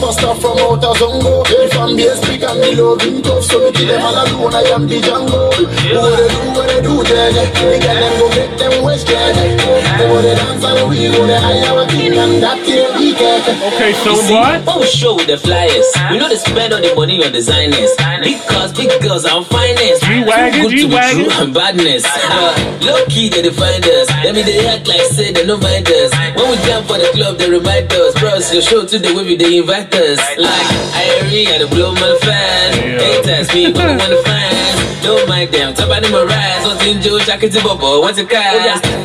Superstar 0.04 0.36
from 0.36 0.58
outer 0.60 0.92
Zongo 1.00 1.44
If 1.48 1.78
I'm 1.80 1.96
the 1.96 2.12
and 2.12 2.78
love 2.78 3.02
him 3.02 3.22
tough 3.22 3.44
So 3.46 3.60
me 3.64 3.72
kill 3.72 3.88
them 3.88 4.02
all 4.02 4.20
alone 4.20 4.54
I 4.54 4.62
am 4.76 4.86
the 4.86 5.00
Django 5.00 5.48
What 5.48 6.12
they 6.12 6.28
do, 6.28 6.44
what 6.52 6.68
they 6.68 6.82
do 6.84 7.04
then 7.08 7.32
The 7.32 7.80
girl 7.80 7.96
them 7.96 8.20
go 8.20 8.28
make 8.36 8.60
them 8.60 8.84
waste 8.84 9.08
get 9.08 9.36
They 9.36 9.56
go 9.56 10.22
they 10.22 10.36
dance 10.36 10.64
and 10.66 10.90
we 10.90 11.08
go 11.08 11.26
they 11.26 11.40
high 11.40 11.68
our 11.72 11.88
king 11.88 12.20
And 12.20 12.44
that 12.44 12.60
we 13.00 13.14
get 13.16 13.48
Okay, 13.64 13.96
You 14.04 14.16
see, 14.20 14.36
we 14.36 14.88
show 14.92 15.16
with 15.16 15.28
the 15.28 15.38
flyers, 15.38 15.88
we 16.12 16.20
know 16.20 16.28
they 16.28 16.36
spend 16.36 16.74
all 16.74 16.82
the 16.82 16.94
money 16.96 17.24
on 17.24 17.32
designers. 17.32 17.92
Big 18.20 18.40
cars, 18.48 18.74
big 18.74 18.92
girls, 19.02 19.24
and 19.24 19.46
finest. 19.48 20.04
G-Wagon, 20.04 20.54
Too 20.54 20.68
good 20.68 20.70
to 20.70 20.76
be 20.76 20.92
G-Wagon. 20.92 21.24
true 21.24 21.32
and 21.40 21.54
badness. 21.54 22.04
Uh, 22.06 22.52
but 22.52 22.86
low 22.86 23.06
key, 23.08 23.30
they 23.30 23.42
define 23.42 23.84
us. 23.84 24.10
Let 24.24 24.36
me 24.36 24.44
they 24.44 24.68
act 24.68 24.88
like 24.88 25.08
say 25.08 25.32
they 25.32 25.46
no 25.46 25.58
mind 25.58 25.88
us. 25.88 26.12
When 26.36 26.52
we 26.52 26.58
jump 26.68 26.88
for 26.88 26.98
the 27.00 27.10
club, 27.16 27.38
they 27.38 27.50
remind 27.50 27.92
us. 27.94 28.20
Bros, 28.20 28.52
your 28.54 28.62
show 28.62 28.86
to 28.86 29.00
the 29.00 29.14
way 29.16 29.36
they 29.36 29.58
invite 29.58 29.93
us. 29.96 30.20
Like, 30.38 30.70
I 30.98 31.04
agree, 31.22 31.48
I 31.48 31.66
blow 31.70 31.94
my 31.94 32.18
fan. 32.22 33.00
Haters, 33.00 33.54
me, 33.54 33.72
but 33.72 33.86
want 33.86 34.10
the 34.10 34.22
fans. 34.26 35.04
Don't 35.04 35.28
mind 35.28 35.52
them, 35.52 35.74
top 35.74 35.92
of 35.92 36.02
them 36.02 36.16
rise. 36.16 36.64
What's 36.64 36.86
in 36.88 37.02
Joe, 37.02 37.20
Jacket, 37.20 37.54
Bobo, 37.62 38.00
what's 38.00 38.18
a 38.18 38.26
car? 38.26 38.42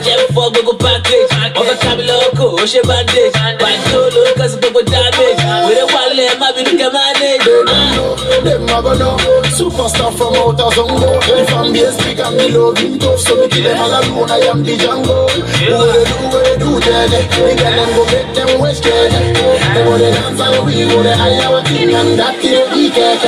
Jeff, 0.03 0.29
fuck, 0.31 0.55
go 0.55 0.75
package. 0.79 1.31
Over 1.59 1.75
time, 1.83 1.99
loco, 2.07 2.65
she 2.67 2.81
bandage. 2.83 3.35
Bad 3.35 3.79
solo, 3.91 4.35
cause 4.39 4.57
people 4.57 4.85
damage. 4.85 5.43
We 5.67 5.75
don't 5.75 5.91
want 5.93 6.15
them, 6.17 6.43
I 6.43 6.53
be 6.55 6.63
looking 6.65 6.93
manage. 6.93 7.45
Them 8.45 8.63
a 8.63 8.83
go 8.83 8.95
know 8.95 9.48
Superstar 9.59 10.15
from 10.17 10.39
outer 10.39 10.71
Zongo 10.71 11.19
If 11.35 11.51
I'm 11.51 11.73
the 11.73 11.91
speak 11.91 12.23
and 12.23 12.39
the 12.39 12.47
love 12.55 12.79
him 12.79 12.97
tough. 12.97 13.19
So 13.19 13.35
me 13.35 13.49
kill 13.49 13.65
them 13.67 13.83
all 13.83 13.91
alone 13.91 14.31
I 14.31 14.39
am 14.47 14.63
the 14.63 14.79
Django 14.79 15.27
What 15.27 15.91
they 15.91 16.07
do, 16.07 16.15
what 16.31 16.47
they 16.47 16.55
do 16.63 16.79
then 16.79 17.11
The 17.11 17.27
girl 17.59 17.75
them 17.75 17.91
go 17.91 18.07
make 18.07 18.31
them 18.39 18.61
waste 18.63 18.85
get 18.85 19.11
They 19.11 19.83
go 19.83 19.99
they 19.99 20.15
dance 20.15 20.39
and 20.39 20.63
we 20.63 20.87
go 20.87 21.03
they 21.03 21.11
high 21.11 21.43
our 21.43 21.59
king 21.67 21.91
And 21.91 22.15
that 22.15 22.39
here 22.39 22.71
we 22.71 22.87
get 22.95 23.19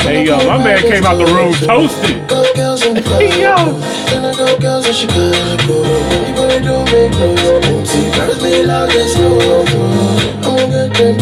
Hey, 0.00 0.24
yo, 0.24 0.36
my 0.48 0.56
man 0.58 0.80
came 0.82 1.04
out 1.04 1.16
the 1.16 1.26
room 1.26 1.52
toasted. 1.54 2.26
Hey, 3.20 3.40
yo. 3.40 3.76
Man 10.96 11.12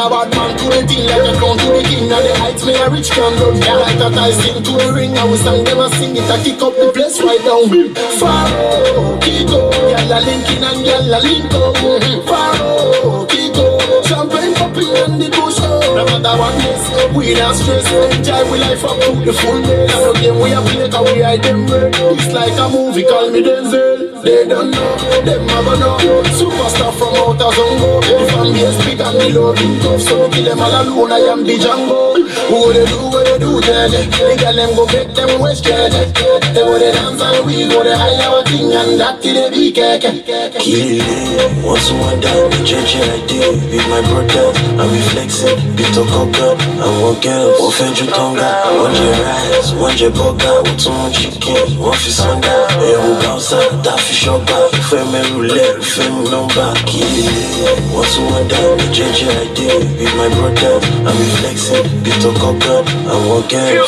a 0.00 0.08
bad 0.08 0.32
man 0.32 0.56
to 0.56 0.64
the 0.72 0.80
thing 0.88 1.04
like 1.04 1.20
a 1.20 1.36
crown 1.36 1.58
to 1.58 1.66
the 1.68 1.82
king 1.84 2.08
Now 2.08 2.22
the 2.24 2.32
heights 2.40 2.64
me 2.64 2.72
a 2.74 2.88
rich 2.88 3.10
can 3.10 3.28
run 3.36 3.60
Yeah, 3.60 3.76
like 3.76 4.00
a 4.00 4.08
Tyson 4.08 4.64
to 4.64 4.72
a 4.88 4.94
ring 4.94 5.12
I 5.12 5.24
will 5.24 5.36
sing 5.36 5.64
them 5.64 5.80
a 5.80 5.90
sing 6.00 6.16
it 6.16 6.24
I 6.24 6.42
kick 6.42 6.62
up 6.62 6.72
the 6.72 6.88
place 6.96 7.20
right 7.20 7.44
down 7.44 7.68
Faro, 8.16 9.20
Kiko 9.20 9.68
Gyal 9.92 10.08
a 10.08 10.18
linking 10.24 10.64
and 10.64 10.80
gyal 10.80 11.12
a 11.12 11.20
link 11.20 11.52
up 11.52 11.76
Faro, 12.24 13.26
Kiko 13.28 13.84
Champagne 14.08 14.54
popping 14.54 14.96
on 15.04 15.18
the 15.18 15.28
bush. 15.28 15.60
Never 15.96 16.20
out 16.20 16.26
of 16.26 16.38
one 16.38 16.56
place. 16.60 17.16
We 17.16 17.34
not 17.34 17.56
stress, 17.56 17.88
enjoy 18.16 18.50
we 18.52 18.58
life 18.58 18.84
up 18.84 19.00
to 19.00 19.12
the 19.24 19.32
full 19.32 19.62
day. 19.62 19.86
Now 19.86 20.12
the 20.12 20.20
game 20.20 20.38
we 20.40 20.52
a 20.52 20.60
play, 20.60 20.88
cause 20.90 21.12
we 21.12 21.22
hide 21.22 21.42
them. 21.42 21.64
It's 21.68 22.32
like 22.32 22.58
a 22.58 22.68
movie, 22.68 23.04
call 23.04 23.30
me 23.30 23.42
Denzel. 23.42 23.93
They 24.24 24.48
don't 24.48 24.70
know, 24.70 24.96
them 25.22 25.46
never 25.46 25.76
know. 25.76 25.98
Superstar 26.32 26.92
from 26.96 27.14
outer 27.20 27.52
Zongo. 27.52 28.00
The 28.00 28.16
fan 28.32 28.52
base 28.56 28.78
big 28.84 29.00
and 29.00 29.20
the 29.20 29.28
love 29.38 29.56
big 29.56 29.82
tough, 29.82 30.00
so 30.00 30.30
kill 30.30 30.44
them 30.44 30.60
all 30.60 30.72
alone. 30.72 31.12
I 31.12 31.18
am 31.28 31.44
the 31.44 31.60
Django. 31.60 32.16
Who 32.48 32.72
they 32.72 32.86
do, 32.88 32.98
what 33.12 33.24
they 33.28 33.38
do, 33.38 33.60
it. 33.60 34.08
The 34.16 34.36
girl 34.40 34.56
them 34.56 34.72
go 34.76 34.86
break 34.88 35.12
them 35.12 35.40
west 35.40 35.64
straight. 35.64 35.92
They 35.92 36.64
go 36.64 36.78
they 36.78 36.92
dance 36.92 37.20
and 37.20 37.44
we 37.44 37.68
go 37.68 37.84
they 37.84 37.92
high 37.92 38.16
our 38.24 38.40
thing 38.48 38.72
and 38.72 39.00
that 39.00 39.20
till 39.20 39.36
they 39.36 39.50
be 39.52 39.72
keke. 39.72 40.24
Kill 40.56 41.04
it, 41.04 41.64
once 41.64 41.92
one 41.92 42.20
down, 42.20 42.48
the 42.48 42.60
JJ 42.64 43.04
I 43.04 43.20
did 43.28 43.60
with 43.68 43.86
my 43.92 44.00
brother. 44.08 44.56
And 44.80 44.88
we 44.88 45.00
flexing, 45.12 45.60
beat 45.76 45.96
a 45.96 46.04
cocker, 46.08 46.56
and 46.56 46.94
one 47.04 47.20
girl, 47.20 47.48
one 47.60 47.72
fedro 47.76 48.08
tonga, 48.08 48.48
one 48.72 48.92
J 48.96 49.00
rice, 49.20 49.72
one 49.76 49.96
J 49.96 50.08
burger, 50.08 50.64
one 50.64 50.76
two 50.80 50.92
chicken, 51.12 51.76
one 51.76 51.96
fish 51.96 52.16
sundown. 52.16 52.68
Et 52.80 52.96
on 52.96 53.20
bounce 53.20 53.52
out, 53.52 53.84
that 53.84 54.00
fish 54.00 54.13
up 54.22 54.46
back. 54.46 54.70
Fais 54.88 55.04
mes 55.10 55.26
roulettes, 55.34 55.82
fais 55.82 56.08
mes 56.08 56.30
number. 56.30 56.72
Kill 56.86 57.02
it, 57.02 57.80
once 57.92 58.16
one 58.18 58.46
down, 58.46 58.78
the 58.78 58.86
JJ 58.94 59.26
I 59.26 59.46
did 59.54 59.82
with 59.98 60.14
my 60.14 60.28
brother. 60.38 60.78
And 61.02 61.14
we 61.18 61.26
flexing, 61.42 61.82
beat 62.02 62.22
a 62.22 62.30
cocker, 62.38 62.86
and 62.86 63.20
one 63.28 63.42
girl. 63.50 63.86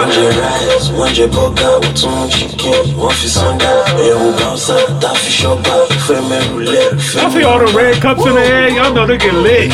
One 0.00 0.10
J 0.10 0.18
rice, 0.40 0.88
one 0.90 1.12
J 1.12 1.26
burger, 1.28 1.80
one 1.80 1.94
two 1.94 2.08
one 2.08 2.30
chicken, 2.30 2.96
one 2.96 3.14
fish 3.14 3.32
sundown. 3.32 3.84
Et 4.00 4.12
on 4.12 4.32
bounce 4.38 4.70
out, 4.70 5.00
that 5.00 5.16
fish 5.18 5.44
up 5.44 5.62
back. 5.62 5.88
Fais 6.08 6.20
mes 6.28 6.40
roulettes, 6.52 7.00
fais 7.00 7.24
I 7.24 7.30
see 7.30 7.44
all 7.44 7.58
the 7.58 7.72
red 7.76 8.00
cups 8.00 8.24
in 8.24 8.34
the 8.34 8.40
air. 8.40 8.70
Y'all 8.70 8.94
know 8.94 9.06
they 9.06 9.18
get 9.18 9.34
lit. 9.34 9.70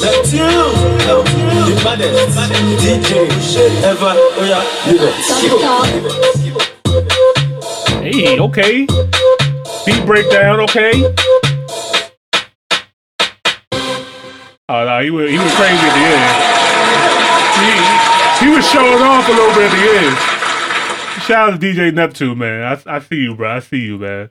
That's 0.00 0.32
you. 0.32 0.46
The 0.46 1.80
baddest 1.84 2.38
DJ 2.80 3.82
ever. 3.84 4.14
Oh 4.16 4.44
yeah, 4.46 4.62
you 4.86 4.98
know. 4.98 6.39
Hey, 8.20 8.38
okay. 8.38 8.84
Beat 9.86 10.04
breakdown, 10.04 10.60
okay. 10.60 10.92
Oh 14.68 14.84
no, 14.84 15.00
he 15.00 15.08
was 15.08 15.30
he 15.30 15.38
was 15.38 15.54
crazy 15.54 15.80
at 15.80 15.94
the 15.96 16.04
end. 16.04 16.26
He, 17.64 18.44
he 18.44 18.54
was 18.54 18.68
showing 18.68 19.02
off 19.02 19.26
a 19.26 19.30
little 19.30 19.54
bit 19.54 19.72
at 19.72 19.74
the 19.74 19.84
end. 20.04 21.22
Shout 21.22 21.50
out 21.50 21.58
to 21.58 21.66
DJ 21.66 21.94
Neptune, 21.94 22.36
man. 22.36 22.62
I, 22.62 22.96
I 22.96 22.98
see 22.98 23.22
you, 23.22 23.34
bro. 23.34 23.56
I 23.56 23.60
see 23.60 23.78
you, 23.78 23.96
man. 23.96 24.28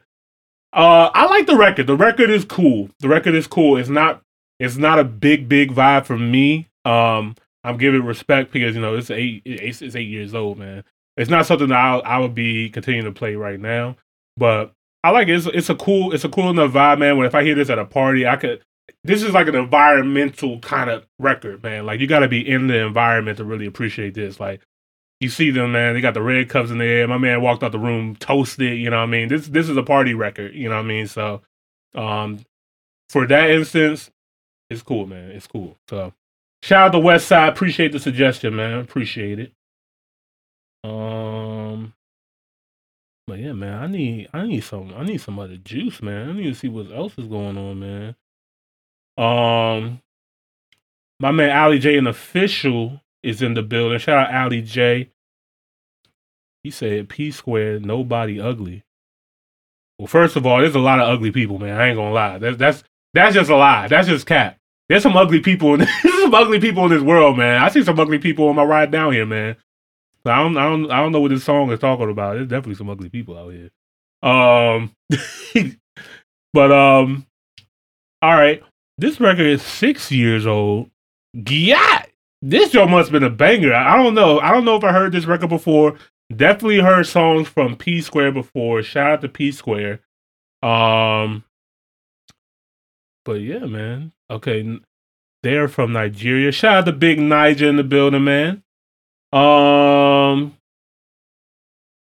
Uh, 0.71 1.09
I 1.11 1.25
like 1.25 1.47
the 1.47 1.57
record. 1.57 1.87
The 1.87 1.97
record 1.97 2.29
is 2.29 2.45
cool. 2.45 2.91
The 2.99 3.07
record 3.07 3.33
is 3.33 3.47
cool. 3.47 3.75
It's 3.75 3.89
not 3.89 4.21
it's 4.59 4.77
not 4.77 4.99
a 4.99 5.03
big 5.03 5.49
big 5.49 5.71
vibe 5.71 6.05
for 6.05 6.19
me. 6.19 6.69
Um, 6.85 7.35
I'm 7.63 7.77
giving 7.77 8.05
respect 8.05 8.51
because 8.51 8.75
you 8.75 8.81
know 8.81 8.95
it's 8.95 9.09
eight 9.09 9.41
it's, 9.45 9.81
it's 9.81 9.95
eight 9.95 10.09
years 10.09 10.35
old, 10.35 10.59
man. 10.59 10.83
It's 11.19 11.29
not 11.29 11.45
something 11.45 11.67
that 11.67 11.77
I 11.77 11.97
I 11.97 12.17
would 12.17 12.33
be 12.33 12.69
continuing 12.69 13.05
to 13.05 13.11
play 13.11 13.35
right 13.35 13.59
now, 13.59 13.97
but 14.37 14.73
I 15.03 15.11
like 15.11 15.27
it. 15.27 15.35
It's, 15.35 15.45
it's 15.47 15.69
a 15.69 15.75
cool 15.75 16.13
it's 16.13 16.23
a 16.23 16.29
cool 16.29 16.49
enough 16.49 16.71
vibe, 16.71 16.99
man. 16.99 17.17
When 17.17 17.27
if 17.27 17.35
I 17.35 17.43
hear 17.43 17.55
this 17.55 17.69
at 17.69 17.77
a 17.77 17.85
party, 17.85 18.25
I 18.25 18.37
could. 18.37 18.61
This 19.03 19.21
is 19.21 19.33
like 19.33 19.47
an 19.47 19.55
environmental 19.55 20.59
kind 20.59 20.89
of 20.89 21.05
record, 21.19 21.61
man. 21.61 21.85
Like 21.85 21.99
you 21.99 22.07
got 22.07 22.19
to 22.19 22.29
be 22.29 22.47
in 22.47 22.67
the 22.67 22.85
environment 22.85 23.37
to 23.37 23.43
really 23.43 23.65
appreciate 23.65 24.13
this. 24.13 24.39
Like 24.39 24.61
you 25.19 25.27
see 25.27 25.51
them, 25.51 25.73
man. 25.73 25.93
They 25.93 26.01
got 26.01 26.13
the 26.13 26.21
red 26.21 26.47
cups 26.47 26.71
in 26.71 26.77
the 26.77 26.85
air. 26.85 27.07
My 27.07 27.17
man 27.17 27.41
walked 27.41 27.63
out 27.63 27.73
the 27.73 27.79
room 27.79 28.15
toasted. 28.15 28.79
You 28.79 28.89
know 28.89 28.97
what 28.97 29.03
I 29.03 29.07
mean? 29.07 29.27
This 29.27 29.47
this 29.47 29.67
is 29.67 29.75
a 29.75 29.83
party 29.83 30.13
record. 30.13 30.55
You 30.55 30.69
know 30.69 30.75
what 30.75 30.85
I 30.85 30.87
mean? 30.87 31.07
So, 31.07 31.41
um, 31.95 32.39
for 33.09 33.27
that 33.27 33.49
instance, 33.49 34.09
it's 34.69 34.81
cool, 34.81 35.05
man. 35.05 35.31
It's 35.31 35.47
cool. 35.47 35.77
So, 35.89 36.13
shout 36.63 36.87
out 36.87 36.91
to 36.93 36.99
West 36.99 37.27
Side. 37.27 37.49
Appreciate 37.49 37.91
the 37.91 37.99
suggestion, 37.99 38.55
man. 38.55 38.79
Appreciate 38.79 39.39
it. 39.39 39.51
Um, 40.83 41.93
but 43.27 43.39
yeah, 43.39 43.53
man. 43.53 43.81
I 43.81 43.87
need 43.87 44.29
I 44.33 44.45
need 44.47 44.63
some 44.63 44.93
I 44.95 45.03
need 45.03 45.21
some 45.21 45.39
other 45.39 45.57
juice, 45.57 46.01
man. 46.01 46.29
I 46.29 46.33
need 46.33 46.45
to 46.45 46.55
see 46.55 46.67
what 46.67 46.91
else 46.91 47.13
is 47.17 47.27
going 47.27 47.57
on, 47.57 47.79
man. 47.79 48.15
Um, 49.17 50.01
my 51.19 51.31
man 51.31 51.55
Ali 51.55 51.79
J, 51.79 51.97
an 51.97 52.07
official, 52.07 53.01
is 53.21 53.41
in 53.41 53.53
the 53.53 53.61
building. 53.61 53.99
Shout 53.99 54.29
out 54.29 54.33
Ali 54.33 54.61
J. 54.61 55.11
He 56.63 56.71
said 56.71 57.09
P 57.09 57.31
squared, 57.31 57.85
nobody 57.85 58.39
ugly. 58.39 58.83
Well, 59.97 60.07
first 60.07 60.35
of 60.35 60.45
all, 60.45 60.59
there's 60.59 60.75
a 60.75 60.79
lot 60.79 60.99
of 60.99 61.09
ugly 61.09 61.31
people, 61.31 61.59
man. 61.59 61.79
I 61.79 61.89
ain't 61.89 61.97
gonna 61.97 62.13
lie. 62.13 62.37
That's 62.37 62.57
that's 62.57 62.83
that's 63.13 63.35
just 63.35 63.49
a 63.49 63.55
lie. 63.55 63.87
That's 63.87 64.07
just 64.07 64.25
cap. 64.25 64.57
There's 64.87 65.03
some 65.03 65.17
ugly 65.17 65.39
people 65.39 65.73
in 65.75 65.79
there's 66.03 66.21
some 66.21 66.33
ugly 66.33 66.59
people 66.59 66.85
in 66.85 66.91
this 66.91 67.03
world, 67.03 67.37
man. 67.37 67.61
I 67.61 67.69
see 67.69 67.83
some 67.83 67.99
ugly 67.99 68.17
people 68.17 68.47
on 68.47 68.55
my 68.55 68.63
ride 68.63 68.91
down 68.91 69.13
here, 69.13 69.25
man. 69.25 69.57
I 70.25 70.43
don't 70.43 70.57
I 70.57 70.63
don't 70.65 70.91
I 70.91 71.01
don't 71.01 71.11
know 71.11 71.21
what 71.21 71.31
this 71.31 71.43
song 71.43 71.71
is 71.71 71.79
talking 71.79 72.09
about. 72.09 72.35
There's 72.35 72.47
definitely 72.47 72.75
some 72.75 72.89
ugly 72.89 73.09
people 73.09 73.37
out 73.37 73.53
here. 73.53 73.69
Um 74.21 74.91
but 76.53 76.71
um 76.71 77.25
all 78.21 78.35
right. 78.35 78.61
This 78.97 79.19
record 79.19 79.45
is 79.45 79.61
six 79.61 80.11
years 80.11 80.45
old. 80.45 80.89
Yeah. 81.33 82.03
This 82.41 82.71
joint 82.71 82.91
must 82.91 83.09
have 83.09 83.13
been 83.13 83.31
a 83.31 83.33
banger. 83.33 83.73
I 83.73 83.97
don't 83.97 84.13
know. 84.13 84.39
I 84.39 84.51
don't 84.51 84.65
know 84.65 84.75
if 84.75 84.83
I 84.83 84.91
heard 84.91 85.11
this 85.11 85.25
record 85.25 85.49
before. 85.49 85.97
Definitely 86.35 86.79
heard 86.79 87.07
songs 87.07 87.47
from 87.47 87.75
P 87.75 88.01
Square 88.01 88.33
before. 88.33 88.83
Shout 88.83 89.11
out 89.11 89.21
to 89.21 89.29
P 89.29 89.51
Square. 89.51 90.01
Um, 90.61 91.43
but 93.25 93.41
yeah, 93.41 93.65
man. 93.65 94.11
Okay, 94.29 94.79
they're 95.43 95.67
from 95.67 95.93
Nigeria. 95.93 96.51
Shout 96.51 96.77
out 96.77 96.85
to 96.85 96.91
Big 96.91 97.19
Niger 97.19 97.67
in 97.67 97.77
the 97.77 97.83
building, 97.83 98.23
man. 98.23 98.63
Um, 99.31 100.57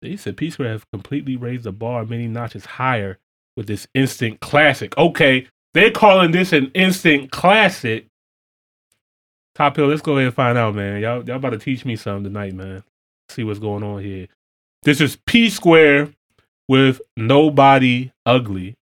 they 0.02 0.17
said 0.17 0.38
P 0.38 0.49
Square 0.49 0.69
have 0.69 0.91
completely 0.91 1.36
raised 1.36 1.63
the 1.63 1.71
bar 1.71 2.06
many 2.06 2.28
notches 2.28 2.65
higher 2.65 3.19
with 3.56 3.67
this 3.67 3.88
instant 3.93 4.39
classic. 4.39 4.97
Okay, 4.97 5.47
they're 5.73 5.91
calling 5.91 6.32
this 6.32 6.54
an 6.54 6.71
instant 6.73 7.32
classic. 7.32 8.08
Top 9.56 9.76
Hill, 9.76 9.88
let's 9.88 10.02
go 10.02 10.13
ahead 10.13 10.26
and 10.26 10.36
find 10.36 10.58
out, 10.58 10.73
man. 10.73 11.02
Y'all, 11.02 11.23
y'all 11.23 11.36
about 11.36 11.52
to 11.52 11.60
teach 11.60 11.86
me 11.86 11.95
something 11.95 12.23
tonight, 12.23 12.54
man. 12.54 12.84
See 13.30 13.43
what's 13.43 13.60
going 13.60 13.84
on 13.84 14.02
here. 14.02 14.28
This 14.82 14.99
is 14.99 15.17
P 15.28 15.49
Square 15.49 16.10
with 16.67 17.02
Nobody 17.15 18.12
Ugly. 18.26 18.76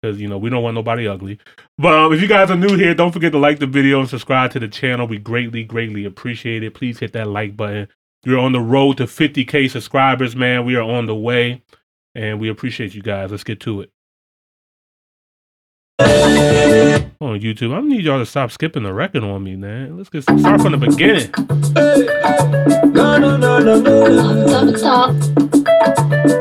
Because, 0.00 0.20
you 0.20 0.28
know, 0.28 0.38
we 0.38 0.48
don't 0.48 0.62
want 0.62 0.76
nobody 0.76 1.08
ugly. 1.08 1.38
But 1.76 1.94
um, 1.94 2.12
if 2.12 2.22
you 2.22 2.28
guys 2.28 2.50
are 2.50 2.56
new 2.56 2.76
here, 2.76 2.94
don't 2.94 3.12
forget 3.12 3.32
to 3.32 3.38
like 3.38 3.58
the 3.58 3.66
video 3.66 3.98
and 3.98 4.08
subscribe 4.08 4.52
to 4.52 4.60
the 4.60 4.68
channel. 4.68 5.08
We 5.08 5.18
greatly, 5.18 5.64
greatly 5.64 6.04
appreciate 6.04 6.62
it. 6.62 6.74
Please 6.74 6.98
hit 6.98 7.12
that 7.14 7.26
like 7.26 7.56
button. 7.56 7.88
We're 8.24 8.38
on 8.38 8.52
the 8.52 8.60
road 8.60 8.98
to 8.98 9.04
50K 9.04 9.70
subscribers, 9.70 10.36
man. 10.36 10.64
We 10.64 10.76
are 10.76 10.82
on 10.82 11.06
the 11.06 11.14
way. 11.14 11.62
And 12.14 12.40
we 12.40 12.48
appreciate 12.48 12.94
you 12.94 13.02
guys. 13.02 13.30
Let's 13.30 13.44
get 13.44 13.60
to 13.60 13.82
it. 13.82 13.90
On 16.00 17.38
YouTube, 17.40 17.74
I 17.76 17.80
need 17.80 18.04
y'all 18.04 18.20
to 18.20 18.26
stop 18.26 18.52
skipping 18.52 18.84
the 18.84 18.92
record 18.92 19.24
on 19.24 19.42
me, 19.42 19.56
man. 19.56 19.96
Let's 19.96 20.08
get 20.08 20.22
start 20.22 20.60
from 20.60 20.72
the 20.72 20.78
beginning. 20.78 21.32
No, 22.92 23.18
no, 23.18 23.36
no, 23.36 23.58
no, 23.58 23.80
no. 23.80 24.46
Top, 24.46 24.76
top. 24.80 25.14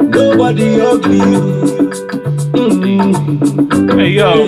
Nobody 0.04 0.80
ugly. 0.80 2.27
Hey 2.68 4.10
yo, 4.10 4.46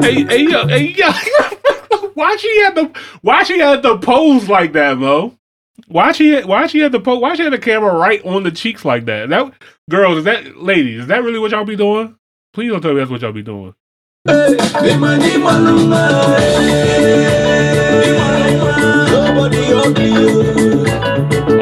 hey 0.00 0.24
hey 0.24 0.42
yo, 0.48 0.66
hey 0.66 0.86
yo. 0.88 1.08
why 2.14 2.36
she 2.36 2.60
had 2.62 2.74
the 2.74 2.90
why 3.22 3.44
she 3.44 3.60
had 3.60 3.82
the 3.82 3.98
pose 3.98 4.48
like 4.48 4.72
that, 4.72 4.98
Mo? 4.98 5.38
Why 5.86 6.10
she 6.10 6.40
why 6.40 6.66
she 6.66 6.80
had 6.80 6.90
the 6.90 6.98
pose? 6.98 7.20
Why 7.20 7.36
she 7.36 7.44
had 7.44 7.52
the 7.52 7.58
camera 7.58 7.94
right 7.96 8.20
on 8.26 8.42
the 8.42 8.50
cheeks 8.50 8.84
like 8.84 9.04
that? 9.04 9.28
That 9.28 9.52
girls, 9.88 10.18
is 10.18 10.24
that 10.24 10.56
ladies? 10.56 11.02
Is 11.02 11.06
that 11.06 11.22
really 11.22 11.38
what 11.38 11.52
y'all 11.52 11.64
be 11.64 11.76
doing? 11.76 12.16
Please 12.52 12.72
don't 12.72 12.80
tell 12.80 12.94
me 12.94 12.98
that's 12.98 13.12
what 13.12 13.22
y'all 13.22 13.30
be 13.30 13.42
doing. 13.42 13.76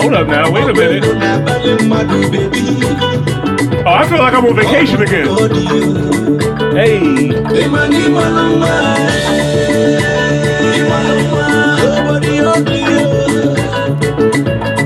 Hold 0.01 0.15
up 0.15 0.29
now, 0.29 0.51
wait 0.51 0.65
a 0.65 0.73
minute. 0.73 1.05
Oh, 3.87 3.93
I 3.93 4.09
feel 4.09 4.19
like 4.19 4.33
I'm 4.33 4.47
on 4.47 4.57
vacation 4.57 5.03
again. 5.03 5.27
Hey, 6.75 7.29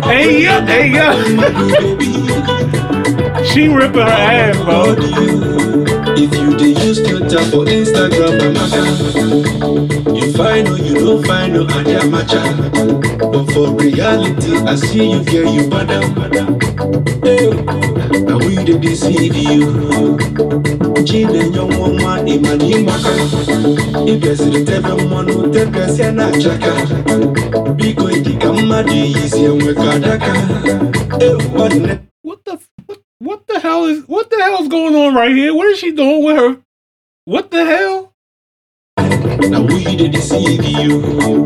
hey 0.05 0.43
yo, 0.43 0.61
hey 0.67 0.91
yo. 0.91 1.07
she 3.45 3.69
ripping 3.69 4.01
her 4.01 4.09
ass, 4.09 4.57
bro. 4.65 4.95
If 6.17 6.35
you 6.35 6.57
dey 6.57 6.75
Twitter 7.19 7.43
for 7.51 7.65
Instagram, 7.65 8.55
mama, 8.55 10.15
you 10.17 10.33
find 10.35 10.69
you 10.87 10.95
don't 10.95 11.27
find 11.27 11.53
no 11.53 11.63
idea 11.67 11.99
matcha. 12.07 12.39
But 13.19 13.53
for 13.53 13.75
reality, 13.75 14.55
I 14.59 14.77
see 14.77 15.11
you 15.11 15.23
you. 15.27 15.69
Now 18.23 18.39
we 18.39 18.55
dey 18.65 18.79
deceive 18.79 19.35
you. 19.35 20.17
Nyongo 21.51 21.89
nwa 21.89 22.21
imani 22.29 22.75
maka. 22.85 23.11
Ibeziri 24.07 24.65
tebe 24.65 24.89
mmanụ 24.89 25.49
tebesi 25.53 26.03
a 26.03 26.13
na-achaka. 26.13 26.73
Biko 27.77 28.11
ịdị 28.11 28.39
ka 28.39 28.53
mmadụ 28.53 28.93
yizi 28.95 29.45
enwe 29.45 29.75
ka 29.75 29.91
adaka. 29.91 30.33
Eh, 31.21 31.37
nwanne. 31.55 31.99
What 32.23 32.45
the 32.45 32.59
what 33.19 33.41
the 33.49 33.59
hell 33.61 33.85
is 33.87 34.05
what 34.07 34.31
the 34.31 34.37
hell 34.37 34.63
is 34.63 34.69
going 34.69 34.95
on 34.95 35.15
right 35.17 35.35
here? 35.37 35.53
What 35.55 35.67
is 35.73 35.79
she 35.81 35.91
doing 35.91 36.23
with 36.25 36.37
her? 36.37 36.57
What 37.29 37.51
the 37.51 37.63
hell? 37.63 38.15
Now 39.51 39.61
we 39.61 39.85
dey 39.85 40.09
deceive 40.09 40.65
you. 40.65 41.45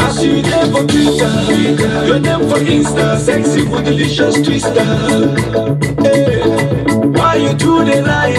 As 0.00 0.24
you 0.24 0.40
there 0.40 0.66
for 0.72 0.86
Twitter, 0.88 1.32
your 2.08 2.18
name 2.18 2.48
for 2.48 2.60
Insta, 2.64 3.18
sexy 3.18 3.62
with 3.68 3.84
delicious 3.84 4.36
twister. 4.40 4.84
Hey, 6.00 6.40
why 7.12 7.34
you 7.44 7.52
do 7.52 7.84
the 7.84 8.00
lie? 8.00 8.36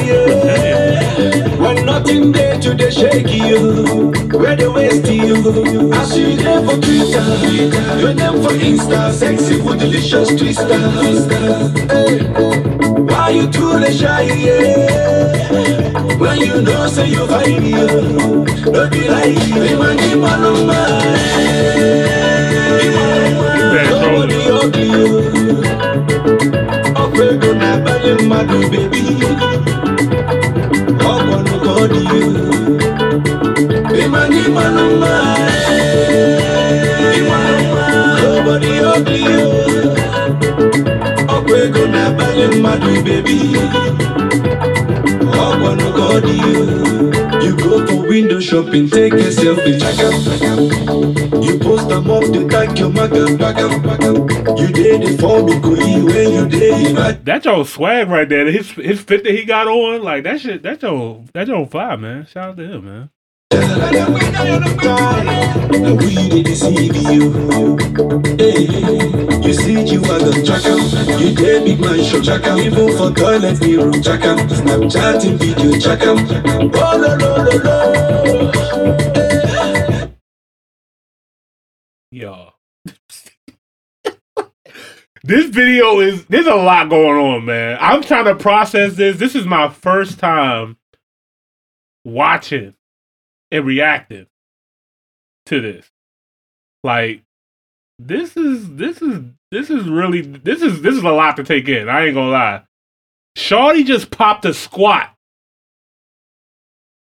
When 1.62 1.86
nothing 1.86 2.32
there 2.32 2.60
to 2.60 2.74
the 2.74 2.89
shake 2.89 3.30
you, 3.30 4.12
where 4.41 4.56
the 4.56 4.71
waste 4.71 5.08
you. 5.08 5.93
As 5.93 6.17
you 6.17 6.36
there 6.36 6.62
for 6.65 6.75
Twitter, 6.82 7.25
your 8.01 8.13
name 8.13 8.41
for 8.41 8.54
Insta, 8.58 9.12
sexy 9.13 9.62
with 9.62 9.80
delicious 9.80 10.30
twister. 10.30 10.80
Hey, 11.88 12.25
why 13.10 13.30
you 13.30 13.47
the 13.80 13.91
shy? 13.91 14.23
Yeah? 14.23 16.01
When 16.17 16.39
you 16.39 16.62
know 16.62 16.88
say 16.88 17.10
you 17.10 17.27
find 17.27 17.63
you, 17.63 17.88
don't 18.73 18.91
be 18.91 19.08
like 19.10 19.38
you 19.47 19.77
man, 20.17 20.43
oh 20.43 20.65
man. 20.65 20.91
Nobody 23.89 24.39
ugly 24.60 24.88
you. 24.95 25.08
Ọ̀pẹ 27.04 27.27
go 27.41 27.49
na 27.62 27.69
baby. 28.71 29.61
You. 47.42 47.56
Go 47.58 48.02
window 48.08 48.40
shopping, 48.40 48.90
take 48.90 49.14
a 49.14 49.32
selfie, 49.32 49.80
check 49.80 50.00
out. 50.00 51.44
You 51.44 51.58
post 51.60 51.90
them 51.90 52.10
up, 52.12 52.24
your. 52.24 52.42
You 54.58 54.68
did 54.68 55.04
it 55.04 55.20
for 55.20 55.44
me, 55.44 55.60
go 55.60 55.70
when 55.70 56.32
you 56.32 56.48
did 56.48 56.98
it. 56.98 57.26
That 57.26 57.46
your 57.46 57.66
swag 57.66 58.10
right 58.10 58.28
there. 58.28 58.52
His 58.52 58.70
his 58.72 59.02
fit 59.02 59.24
that 59.24 59.34
he 59.34 59.46
got 59.46 59.68
on, 59.68 60.04
like 60.04 60.24
that 60.26 60.42
shit. 60.42 60.62
That 60.64 60.82
your 60.82 61.24
that 61.34 61.48
your 61.48 61.66
fire, 61.66 61.98
man. 61.98 62.26
Shout 62.26 62.50
out 62.50 62.58
to 62.58 62.64
him, 62.64 62.86
man. 62.86 63.10
Even 72.62 72.96
for 72.96 73.12
toilet 73.12 73.58
video. 73.58 73.92
Oh 76.74 76.98
no 76.98 77.18
no 77.18 77.44
no 77.44 77.58
no. 79.98 80.14
Yo. 82.12 82.54
this 85.24 85.50
video 85.50 86.00
is 86.02 86.26
there's 86.26 86.46
a 86.46 86.54
lot 86.54 86.90
going 86.90 87.20
on, 87.20 87.46
man. 87.46 87.78
I'm 87.82 88.04
trying 88.04 88.26
to 88.26 88.36
process 88.36 88.96
this. 88.96 89.18
This 89.18 89.34
is 89.36 89.46
my 89.46 89.70
first 89.70 90.20
time 90.20 90.78
watching 92.06 92.76
and 93.52 93.66
reacting 93.66 94.28
to 95.48 95.62
this. 95.62 95.90
Like 96.84 97.24
this 98.00 98.36
is 98.36 98.76
this 98.76 99.02
is 99.02 99.24
this 99.52 99.70
is 99.70 99.88
really 99.88 100.22
this 100.22 100.62
is 100.62 100.82
this 100.82 100.96
is 100.96 101.04
a 101.04 101.12
lot 101.12 101.38
to 101.38 101.44
take 101.44 101.68
in. 101.68 101.90
I 101.90 102.06
ain't 102.06 102.16
gonna 102.16 102.32
lie. 102.32 102.64
Shawty 103.38 103.86
just 103.86 104.12
popped 104.12 104.46
a 104.46 104.54
squat. 104.54 105.14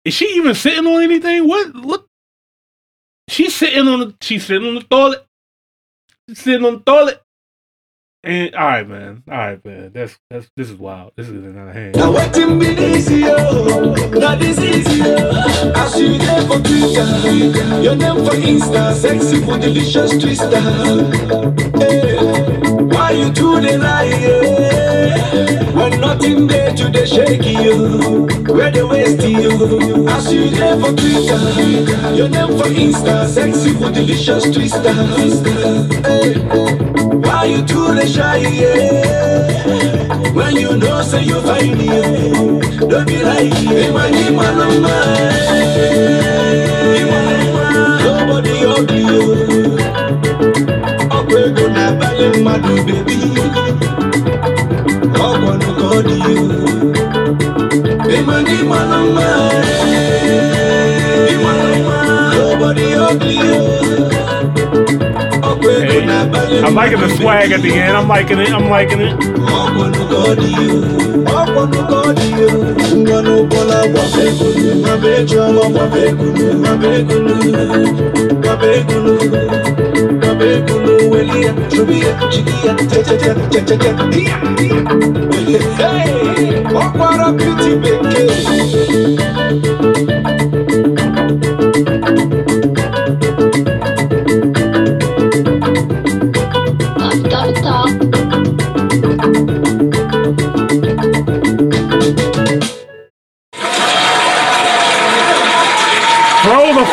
Is 0.04 0.14
she 0.14 0.26
even 0.36 0.54
sitting 0.54 0.86
on 0.86 1.02
anything? 1.02 1.48
What 1.48 1.74
look 1.74 2.08
She's 3.28 3.54
sitting 3.54 3.88
on 3.88 4.00
the 4.00 4.14
she's 4.20 4.44
sitting 4.44 4.68
on 4.68 4.74
the 4.74 4.82
toilet. 4.82 5.26
She's 6.28 6.40
sitting 6.40 6.64
on 6.66 6.74
the 6.74 6.80
toilet. 6.80 7.22
And 8.24 8.54
all 8.54 8.66
right, 8.66 8.88
man. 8.88 9.22
All 9.30 9.36
right, 9.36 9.64
man. 9.66 9.90
That's 9.92 10.18
that's 10.30 10.50
this 10.56 10.70
is 10.70 10.76
wild. 10.76 11.12
This 11.14 11.28
is 11.28 11.44
our 11.54 11.72
hand. 11.72 11.96
Now 11.96 12.10
what 12.10 12.32
be 12.32 12.68
easy, 12.68 13.22
oh, 13.26 13.92
not 14.14 14.38
this 14.38 14.58
easy, 14.58 15.02
oh. 15.04 15.72
As 15.76 16.00
you 16.00 16.16
there 16.16 16.40
for 16.46 16.58
Twitter, 16.60 17.82
your 17.82 17.96
name 17.96 18.24
for 18.24 18.32
Insta, 18.32 18.94
sexy 18.94 19.44
for 19.44 19.58
delicious 19.58 20.12
twister. 20.12 20.60
Hey, 21.78 22.16
why 22.84 23.10
you 23.10 23.30
do 23.30 23.60
the? 23.60 23.74
Nothing 26.04 26.46
there 26.46 26.72
to 26.74 26.88
the 26.90 27.06
shake 27.06 27.44
you, 27.46 28.26
where 28.54 28.70
the 28.70 28.86
waste 28.86 29.22
you. 29.26 30.06
As 30.08 30.32
you 30.32 30.50
there 30.50 30.78
for 30.78 30.92
Twitter, 30.92 32.14
your 32.14 32.28
name 32.28 32.58
for 32.58 32.68
Insta, 32.68 33.26
sexy 33.26 33.72
for 33.72 33.90
delicious 33.90 34.44
twister. 34.50 34.92
Hey, 34.92 36.34
why 37.24 37.44
you 37.46 37.62
do 37.62 37.94
the 37.94 38.06
shy, 38.06 38.36
yeah? 38.36 40.32
When 40.34 40.56
you 40.56 40.76
know 40.76 41.00
say 41.02 41.22
you 41.24 41.40
find 41.40 41.80
you, 41.80 42.60
don't 42.88 43.06
be 43.06 43.22
like 43.22 43.52
hey. 43.54 43.86
You 43.86 43.92
man, 43.94 44.14
oh, 44.60 44.80
man. 44.84 45.44
Nobody 48.04 48.56
ugly 48.74 49.02
you. 49.10 49.24
Ọ̀pẹ 51.16 51.40
go 51.56 51.64
na 51.76 51.84
balẹ̀ 51.98 52.30
mmadụ 52.38 52.74
baby. 52.86 53.33
Man, 58.64 58.90
oh, 58.92 59.14
man. 61.86 62.38
Nobody 62.38 62.94
ugly 62.94 63.38
oh. 63.40 63.83
I'm 65.66 66.74
liking 66.74 67.00
the 67.00 67.08
swag 67.16 67.52
at 67.52 67.62
the 67.62 67.72
end. 67.72 67.96
I'm 67.96 68.08
liking 68.08 68.38
it. 68.38 68.50
I'm 68.52 68.68
liking 68.68 69.00
it. 69.00 69.14
ọgbọnụ 69.64 70.02
ka 70.10 71.96
ọ 72.06 72.10
dị 72.18 72.28
you. 72.38 72.44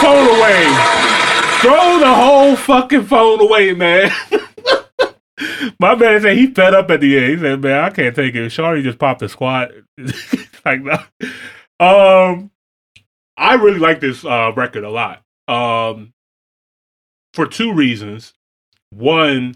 Phone 0.02 0.28
away. 0.28 0.64
Throw 1.62 2.00
the 2.00 2.14
whole 2.14 2.56
fucking 2.56 3.06
phone 3.06 3.40
away, 3.40 3.74
man. 3.74 4.12
My 5.80 5.96
man 5.96 6.22
said 6.22 6.38
he 6.38 6.48
fed 6.48 6.74
up 6.74 6.90
at 6.90 7.02
the 7.02 7.18
end. 7.18 7.30
He 7.32 7.38
said, 7.38 7.62
"Man, 7.62 7.84
I 7.84 7.90
can't 7.90 8.16
take 8.16 8.36
it." 8.36 8.50
Shari 8.50 8.84
just 8.84 9.00
popped 9.00 9.22
a 9.22 9.30
squat. 9.30 9.72
like, 10.66 10.82
no. 10.82 10.94
um, 11.80 12.52
I 13.38 13.56
really 13.56 13.80
like 13.80 14.00
this 14.00 14.26
uh, 14.26 14.52
record 14.56 14.84
a 14.84 14.90
lot. 14.90 15.24
Um, 15.48 16.14
for 17.34 17.48
two 17.48 17.74
reasons. 17.74 18.34
One, 18.90 19.56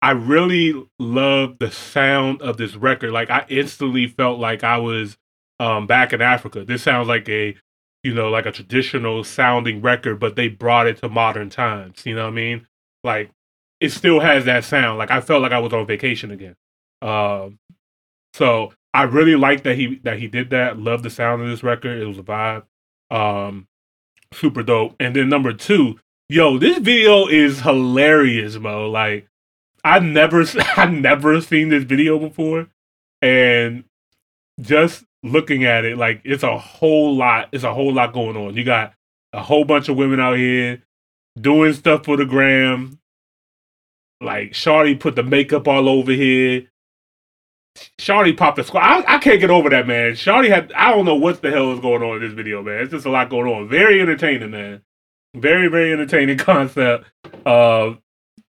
I 0.00 0.10
really 0.10 0.74
love 0.98 1.58
the 1.58 1.70
sound 1.70 2.42
of 2.42 2.56
this 2.56 2.74
record. 2.74 3.12
Like, 3.12 3.30
I 3.30 3.46
instantly 3.48 4.08
felt 4.08 4.40
like 4.40 4.64
I 4.64 4.78
was 4.78 5.16
um, 5.60 5.86
back 5.86 6.12
in 6.12 6.20
Africa. 6.20 6.64
This 6.64 6.82
sounds 6.82 7.08
like 7.08 7.28
a 7.28 7.56
you 8.02 8.14
know, 8.14 8.28
like 8.30 8.46
a 8.46 8.52
traditional 8.52 9.24
sounding 9.24 9.80
record, 9.80 10.18
but 10.18 10.36
they 10.36 10.48
brought 10.48 10.86
it 10.86 10.98
to 10.98 11.08
modern 11.08 11.50
times. 11.50 12.04
You 12.04 12.14
know 12.14 12.24
what 12.24 12.32
I 12.32 12.36
mean? 12.36 12.66
Like 13.04 13.30
it 13.80 13.90
still 13.90 14.20
has 14.20 14.44
that 14.44 14.64
sound. 14.64 14.98
Like 14.98 15.10
I 15.10 15.20
felt 15.20 15.42
like 15.42 15.52
I 15.52 15.58
was 15.58 15.72
on 15.72 15.86
vacation 15.86 16.30
again. 16.30 16.56
Um, 17.00 17.58
so 18.34 18.72
I 18.94 19.02
really 19.04 19.36
like 19.36 19.62
that 19.64 19.76
he 19.76 19.96
that 20.04 20.18
he 20.18 20.28
did 20.28 20.50
that. 20.50 20.78
Love 20.78 21.02
the 21.02 21.10
sound 21.10 21.42
of 21.42 21.48
this 21.48 21.62
record. 21.62 22.00
It 22.00 22.06
was 22.06 22.18
a 22.18 22.22
vibe. 22.22 22.64
Um, 23.10 23.66
super 24.32 24.62
dope. 24.62 24.94
And 25.00 25.14
then 25.14 25.28
number 25.28 25.52
two, 25.52 25.98
yo, 26.28 26.58
this 26.58 26.78
video 26.78 27.26
is 27.26 27.60
hilarious, 27.60 28.56
Mo. 28.56 28.88
Like 28.88 29.28
I 29.84 29.98
never 29.98 30.44
I 30.76 30.86
never 30.86 31.40
seen 31.40 31.68
this 31.68 31.84
video 31.84 32.18
before, 32.18 32.68
and 33.20 33.84
just 34.60 35.04
looking 35.22 35.64
at 35.64 35.84
it, 35.84 35.96
like 35.96 36.20
it's 36.24 36.42
a 36.42 36.58
whole 36.58 37.14
lot. 37.16 37.48
It's 37.52 37.64
a 37.64 37.74
whole 37.74 37.92
lot 37.92 38.12
going 38.12 38.36
on. 38.36 38.56
You 38.56 38.64
got 38.64 38.94
a 39.32 39.42
whole 39.42 39.64
bunch 39.64 39.88
of 39.88 39.96
women 39.96 40.20
out 40.20 40.36
here 40.36 40.82
doing 41.40 41.72
stuff 41.72 42.04
for 42.04 42.16
the 42.16 42.24
gram. 42.24 42.98
Like 44.20 44.52
Shawty 44.52 44.98
put 44.98 45.16
the 45.16 45.22
makeup 45.22 45.66
all 45.66 45.88
over 45.88 46.12
here. 46.12 46.68
Shawty 47.98 48.36
popped 48.36 48.56
the 48.56 48.64
squat. 48.64 48.82
I, 48.84 49.16
I 49.16 49.18
can't 49.18 49.40
get 49.40 49.50
over 49.50 49.70
that, 49.70 49.86
man. 49.86 50.12
Shawty 50.12 50.48
had 50.48 50.72
I 50.74 50.90
don't 50.90 51.04
know 51.04 51.14
what 51.14 51.42
the 51.42 51.50
hell 51.50 51.72
is 51.72 51.80
going 51.80 52.02
on 52.02 52.16
in 52.16 52.22
this 52.22 52.32
video, 52.32 52.62
man. 52.62 52.82
It's 52.82 52.92
just 52.92 53.06
a 53.06 53.10
lot 53.10 53.30
going 53.30 53.50
on. 53.52 53.68
Very 53.68 54.00
entertaining, 54.00 54.50
man. 54.50 54.82
Very, 55.34 55.68
very 55.68 55.92
entertaining 55.92 56.38
concept. 56.38 57.06
Uh 57.46 57.94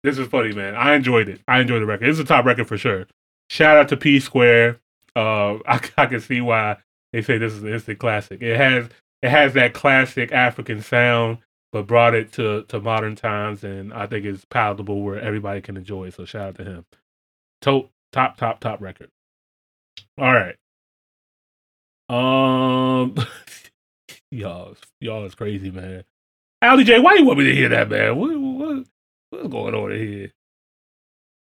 this 0.02 0.18
is 0.18 0.28
funny, 0.28 0.52
man. 0.52 0.74
I 0.74 0.94
enjoyed 0.94 1.30
it. 1.30 1.40
I 1.48 1.60
enjoyed 1.60 1.80
the 1.80 1.86
record. 1.86 2.08
It's 2.08 2.18
a 2.18 2.24
top 2.24 2.44
record 2.44 2.68
for 2.68 2.76
sure. 2.76 3.06
Shout 3.48 3.78
out 3.78 3.88
to 3.88 3.96
P 3.96 4.20
Square. 4.20 4.80
Uh 5.16 5.58
I, 5.66 5.80
I 5.96 6.06
can 6.06 6.20
see 6.20 6.40
why 6.40 6.78
they 7.12 7.22
say 7.22 7.38
this 7.38 7.52
is 7.52 7.62
an 7.62 7.72
instant 7.72 7.98
classic. 7.98 8.42
It 8.42 8.56
has 8.56 8.88
it 9.22 9.30
has 9.30 9.54
that 9.54 9.72
classic 9.74 10.32
African 10.32 10.82
sound, 10.82 11.38
but 11.72 11.86
brought 11.86 12.14
it 12.14 12.32
to 12.32 12.64
to 12.64 12.80
modern 12.80 13.16
times, 13.16 13.64
and 13.64 13.92
I 13.92 14.06
think 14.06 14.24
it's 14.24 14.44
palatable 14.44 15.02
where 15.02 15.20
everybody 15.20 15.60
can 15.60 15.76
enjoy 15.76 16.08
it. 16.08 16.14
So 16.14 16.24
shout 16.24 16.48
out 16.48 16.54
to 16.56 16.64
him. 16.64 16.84
Top 17.62 17.90
top, 18.12 18.36
top, 18.36 18.60
top 18.60 18.80
record. 18.80 19.10
All 20.18 20.32
right. 20.32 20.56
Um, 22.08 23.16
y'all, 24.30 24.76
y'all 25.00 25.24
is 25.24 25.34
crazy, 25.34 25.70
man. 25.70 26.04
Ali 26.62 26.84
J, 26.84 26.98
why 27.00 27.14
you 27.14 27.24
want 27.24 27.38
me 27.38 27.46
to 27.46 27.54
hear 27.54 27.68
that, 27.70 27.88
man? 27.88 28.16
What, 28.16 28.38
what, 28.38 28.86
what's 29.30 29.48
going 29.48 29.74
on 29.74 29.90
here? 29.90 30.32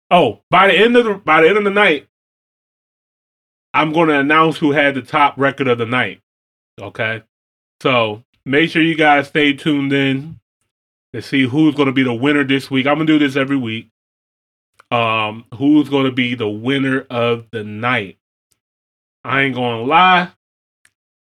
Oh, 0.09 0.41
by 0.49 0.67
the 0.67 0.77
end 0.77 0.95
of 0.95 1.05
the 1.05 1.13
by 1.15 1.41
the 1.41 1.49
end 1.49 1.57
of 1.57 1.63
the 1.63 1.69
night, 1.69 2.07
I'm 3.77 3.93
going 3.93 4.09
to 4.09 4.19
announce 4.19 4.57
who 4.57 4.71
had 4.71 4.95
the 4.95 5.03
top 5.03 5.37
record 5.37 5.67
of 5.67 5.77
the 5.77 5.85
night. 5.85 6.21
Okay, 6.81 7.21
so 7.79 8.23
make 8.43 8.71
sure 8.71 8.81
you 8.81 8.95
guys 8.95 9.27
stay 9.27 9.53
tuned 9.53 9.93
in 9.93 10.39
to 11.13 11.21
see 11.21 11.43
who's 11.43 11.75
going 11.75 11.85
to 11.85 11.91
be 11.91 12.01
the 12.01 12.13
winner 12.13 12.43
this 12.43 12.71
week. 12.71 12.87
I'm 12.87 12.95
gonna 12.95 13.05
do 13.05 13.19
this 13.19 13.35
every 13.35 13.55
week. 13.55 13.91
Um, 14.89 15.45
who's 15.53 15.89
going 15.89 16.05
to 16.05 16.11
be 16.11 16.33
the 16.33 16.49
winner 16.49 17.05
of 17.11 17.51
the 17.51 17.63
night? 17.63 18.17
I 19.23 19.43
ain't 19.43 19.53
going 19.53 19.77
to 19.77 19.83
lie. 19.83 20.31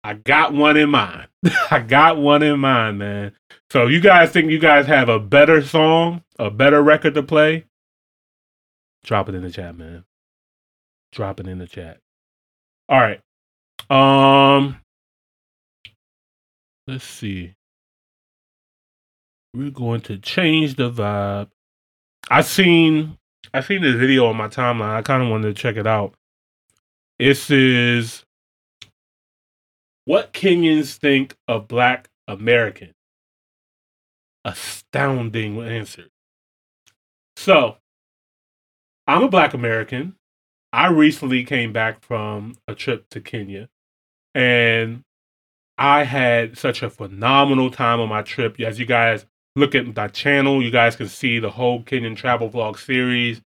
I 0.04 0.14
got 0.14 0.54
one 0.54 0.76
in 0.76 0.90
mind. 0.90 1.26
I 1.70 1.80
got 1.80 2.16
one 2.16 2.44
in 2.44 2.60
mind, 2.60 2.98
man. 2.98 3.32
So 3.70 3.88
you 3.88 4.00
guys 4.00 4.30
think 4.30 4.52
you 4.52 4.60
guys 4.60 4.86
have 4.86 5.08
a 5.08 5.18
better 5.18 5.62
song, 5.64 6.22
a 6.38 6.50
better 6.50 6.80
record 6.80 7.14
to 7.14 7.24
play? 7.24 7.64
Drop 9.02 9.28
it 9.28 9.34
in 9.34 9.42
the 9.42 9.50
chat, 9.50 9.76
man. 9.76 10.04
Drop 11.10 11.40
it 11.40 11.48
in 11.48 11.58
the 11.58 11.66
chat. 11.66 11.98
All 12.88 13.00
right. 13.00 13.20
Um 13.90 14.76
let's 16.86 17.04
see. 17.04 17.54
We're 19.54 19.70
going 19.70 20.02
to 20.02 20.18
change 20.18 20.76
the 20.76 20.90
vibe. 20.90 21.48
I 22.30 22.42
seen 22.42 23.18
I 23.54 23.60
seen 23.60 23.82
this 23.82 23.94
video 23.96 24.26
on 24.26 24.36
my 24.36 24.48
timeline. 24.48 24.94
I 24.94 25.02
kind 25.02 25.22
of 25.22 25.28
wanted 25.28 25.54
to 25.54 25.60
check 25.60 25.76
it 25.76 25.86
out. 25.86 26.14
This 27.18 27.50
is 27.50 28.24
what 30.04 30.32
Kenyans 30.32 30.96
think 30.96 31.34
of 31.48 31.68
Black 31.68 32.08
American. 32.28 32.92
Astounding 34.44 35.60
answer. 35.60 36.06
So, 37.36 37.76
I'm 39.06 39.24
a 39.24 39.28
Black 39.28 39.54
American. 39.54 40.14
I 40.76 40.88
recently 40.88 41.42
came 41.42 41.72
back 41.72 42.02
from 42.02 42.54
a 42.68 42.74
trip 42.74 43.08
to 43.08 43.20
Kenya, 43.22 43.70
and 44.34 45.04
I 45.78 46.04
had 46.04 46.58
such 46.58 46.82
a 46.82 46.90
phenomenal 46.90 47.70
time 47.70 47.98
on 47.98 48.10
my 48.10 48.20
trip. 48.20 48.60
As 48.60 48.78
you 48.78 48.84
guys 48.84 49.24
look 49.56 49.74
at 49.74 49.96
my 49.96 50.08
channel, 50.08 50.62
you 50.62 50.70
guys 50.70 50.94
can 50.94 51.08
see 51.08 51.38
the 51.38 51.48
whole 51.48 51.82
Kenyan 51.82 52.14
travel 52.14 52.50
vlog 52.50 52.78
series 52.78 53.40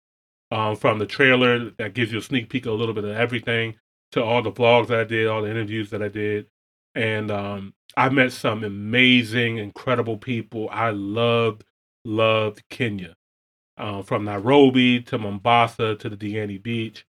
um, 0.49 0.75
from 0.75 0.97
the 0.97 1.05
trailer 1.05 1.69
that 1.77 1.93
gives 1.93 2.11
you 2.11 2.17
a 2.17 2.23
sneak 2.23 2.49
peek 2.49 2.65
of 2.65 2.73
a 2.73 2.75
little 2.75 2.95
bit 2.95 3.03
of 3.03 3.15
everything 3.15 3.75
to 4.13 4.23
all 4.23 4.41
the 4.41 4.51
vlogs 4.51 4.88
that 4.88 5.01
I 5.01 5.03
did, 5.03 5.27
all 5.27 5.43
the 5.43 5.51
interviews 5.51 5.91
that 5.91 6.01
I 6.01 6.07
did. 6.07 6.47
And 6.95 7.30
um, 7.30 7.75
I 7.95 8.09
met 8.09 8.32
some 8.32 8.63
amazing, 8.63 9.59
incredible 9.59 10.17
people. 10.17 10.67
I 10.71 10.89
loved, 10.89 11.63
loved 12.03 12.63
Kenya. 12.71 13.13
Uh, 13.77 14.01
from 14.01 14.25
Nairobi 14.25 15.01
to 15.03 15.17
Mombasa 15.17 15.95
to 15.95 16.09
the 16.09 16.17
Diani 16.17 16.61
Beach. 16.61 17.05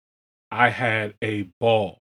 I 0.51 0.71
had 0.71 1.15
a 1.23 1.49
ball. 1.61 1.99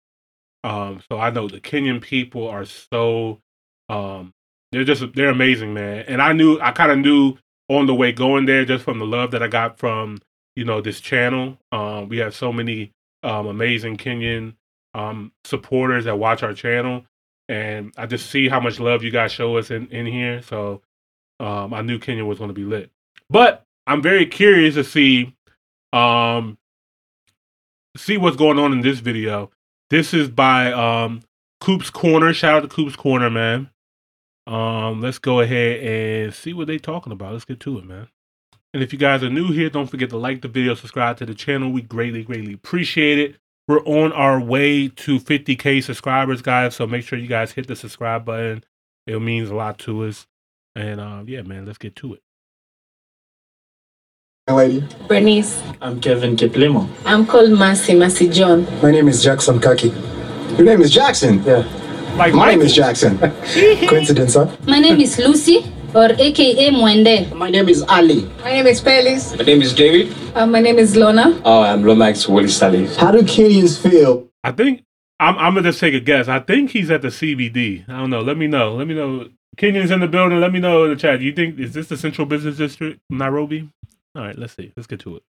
Um, 0.64 1.02
so 1.10 1.18
I 1.18 1.30
know 1.30 1.48
the 1.48 1.60
Kenyan 1.62 2.02
people 2.02 2.48
are 2.48 2.66
so 2.66 3.40
um, 3.88 4.34
they're 4.72 4.84
just 4.84 5.04
they're 5.14 5.30
amazing, 5.30 5.74
man. 5.74 6.06
And 6.08 6.22
I 6.22 6.34
knew 6.34 6.60
I 6.60 6.72
kind 6.72 6.92
of 6.92 7.00
knew 7.00 7.38
on 7.70 7.86
the 7.86 7.96
way 7.96 8.12
going 8.12 8.46
there 8.46 8.66
just 8.66 8.84
from 8.84 9.00
the 9.00 9.06
love 9.06 9.32
that 9.32 9.44
I 9.44 9.48
got 9.48 9.80
from 9.80 10.20
you 10.56 10.66
know 10.66 10.82
this 10.82 11.00
channel. 11.00 11.58
Um, 11.72 12.10
we 12.10 12.18
have 12.18 12.36
so 12.36 12.52
many 12.52 12.92
um, 13.24 13.48
amazing 13.48 13.98
Kenyan 13.98 14.56
um, 14.94 15.32
supporters 15.46 16.06
that 16.06 16.20
watch 16.20 16.44
our 16.44 16.54
channel, 16.54 17.06
and 17.48 17.94
I 17.98 18.06
just 18.06 18.30
see 18.30 18.50
how 18.50 18.60
much 18.60 18.80
love 18.80 19.04
you 19.04 19.12
guys 19.12 19.32
show 19.32 19.58
us 19.58 19.72
in 19.72 19.88
in 19.88 20.06
here. 20.06 20.42
So 20.42 20.82
um, 21.40 21.74
I 21.74 21.82
knew 21.82 22.00
Kenya 22.00 22.26
was 22.26 22.38
going 22.38 22.50
to 22.50 22.54
be 22.54 22.66
lit. 22.66 22.92
But 23.30 23.66
I'm 23.88 24.02
very 24.02 24.26
curious 24.26 24.76
to 24.76 24.84
see 24.84 25.36
um, 25.94 26.58
see 27.98 28.18
what's 28.18 28.38
going 28.38 28.60
on 28.60 28.72
in 28.72 28.82
this 28.82 29.00
video. 29.00 29.52
This 29.90 30.14
is 30.14 30.30
by 30.30 30.72
um, 30.72 31.22
Coop's 31.62 31.90
Corner. 31.90 32.34
Shout 32.34 32.56
out 32.56 32.62
to 32.62 32.68
Coop's 32.68 32.96
Corner, 32.96 33.30
man. 33.30 33.70
Um, 34.48 35.02
let's 35.02 35.20
go 35.20 35.40
ahead 35.42 35.80
and 35.82 36.34
see 36.34 36.54
what 36.54 36.68
they're 36.68 36.80
talking 36.80 37.12
about. 37.12 37.34
Let's 37.34 37.46
get 37.46 37.60
to 37.62 37.78
it, 37.78 37.86
man. 37.86 38.08
And 38.74 38.84
if 38.84 38.94
you 38.94 39.00
guys 39.00 39.24
are 39.24 39.30
new 39.30 39.52
here, 39.52 39.70
don't 39.70 39.90
forget 39.90 40.10
to 40.12 40.18
like 40.18 40.42
the 40.42 40.48
video, 40.48 40.76
subscribe 40.76 41.18
to 41.18 41.26
the 41.26 41.34
channel. 41.34 41.72
We 41.72 41.82
greatly, 41.82 42.24
greatly 42.24 42.54
appreciate 42.54 43.18
it. 43.18 43.38
We're 43.68 43.84
on 43.84 44.12
our 44.14 44.40
way 44.40 44.88
to 44.88 45.20
50k 45.20 45.84
subscribers, 45.84 46.42
guys. 46.42 46.76
So 46.76 46.88
make 46.88 47.04
sure 47.04 47.20
you 47.20 47.28
guys 47.28 47.52
hit 47.52 47.68
the 47.68 47.76
subscribe 47.76 48.26
button. 48.26 48.64
It 49.06 49.20
means 49.20 49.50
a 49.50 49.56
lot 49.56 49.80
to 49.80 50.06
us. 50.06 50.28
And 50.76 51.00
uh, 51.00 51.24
yeah, 51.26 51.42
man, 51.42 51.66
let's 51.66 51.78
get 51.78 51.96
to 51.98 52.16
it. 52.16 52.22
Lady. 54.56 54.84
Bernice. 55.08 55.62
I'm 55.82 56.00
Kevin 56.00 56.36
Kiplimo. 56.36 56.88
I'm 57.06 57.26
called 57.26 57.52
Mercy, 57.52 57.96
Mercy 57.96 58.30
John. 58.30 58.66
My 58.82 58.92
name 58.92 59.08
is 59.08 59.24
Jackson 59.24 59.60
Kaki. 59.60 59.90
Your 60.58 60.64
name 60.64 60.82
is 60.82 60.92
Jackson? 60.92 61.42
Yeah. 61.44 61.64
Like 62.18 62.34
My 62.34 62.50
name 62.50 62.62
is 62.62 62.76
Jackson. 62.76 63.18
Coincidence, 63.88 64.34
huh? 64.36 64.48
My 64.68 64.80
name 64.80 65.00
is 65.00 65.18
Lucy, 65.20 65.72
or 65.96 66.10
AKA 66.12 66.72
Mwende. 66.72 67.34
My 67.34 67.50
name 67.50 67.70
is 67.70 67.82
Ali. 67.84 68.24
My 68.44 68.52
name 68.52 68.68
is 68.68 68.82
Pelis. 68.82 69.38
My 69.38 69.44
name 69.46 69.62
is 69.62 69.74
David. 69.74 70.14
Uh, 70.36 70.46
my 70.46 70.60
name 70.60 70.78
is 70.78 70.96
Lona. 70.98 71.40
Oh, 71.46 71.62
I'm 71.62 71.84
Lomax 71.84 72.28
Willis 72.28 72.60
Salif. 72.60 72.96
How 72.98 73.12
do 73.12 73.20
Kenyans 73.22 73.80
feel? 73.82 74.28
I 74.44 74.52
think 74.52 74.84
I'm, 75.20 75.38
I'm 75.38 75.54
gonna 75.54 75.70
just 75.70 75.80
take 75.80 75.94
a 75.94 76.00
guess. 76.00 76.28
I 76.28 76.40
think 76.40 76.72
he's 76.72 76.92
at 76.92 77.02
the 77.02 77.10
CBD. 77.10 77.88
I 77.88 78.00
don't 78.00 78.10
know. 78.10 78.22
Let 78.22 78.38
me 78.38 78.48
know. 78.48 78.76
Let 78.76 78.88
me 78.88 78.96
know. 78.96 79.30
Kenyans 79.58 79.92
in 79.92 80.00
the 80.00 80.08
building. 80.08 80.40
Let 80.40 80.52
me 80.52 80.60
know 80.60 80.86
in 80.86 80.92
the 80.92 80.96
chat. 80.96 81.20
Do 81.20 81.26
you 81.26 81.34
think 81.34 81.60
is 81.60 81.74
this 81.74 81.88
the 81.88 81.98
Central 81.98 82.26
Business 82.26 82.58
District, 82.58 83.00
Nairobi? 83.10 83.70
All 84.16 84.24
right, 84.24 84.38
let's 84.38 84.56
see. 84.56 84.74
Let's 84.76 84.88
get 84.88 85.00
to 85.02 85.18
it. 85.18 85.24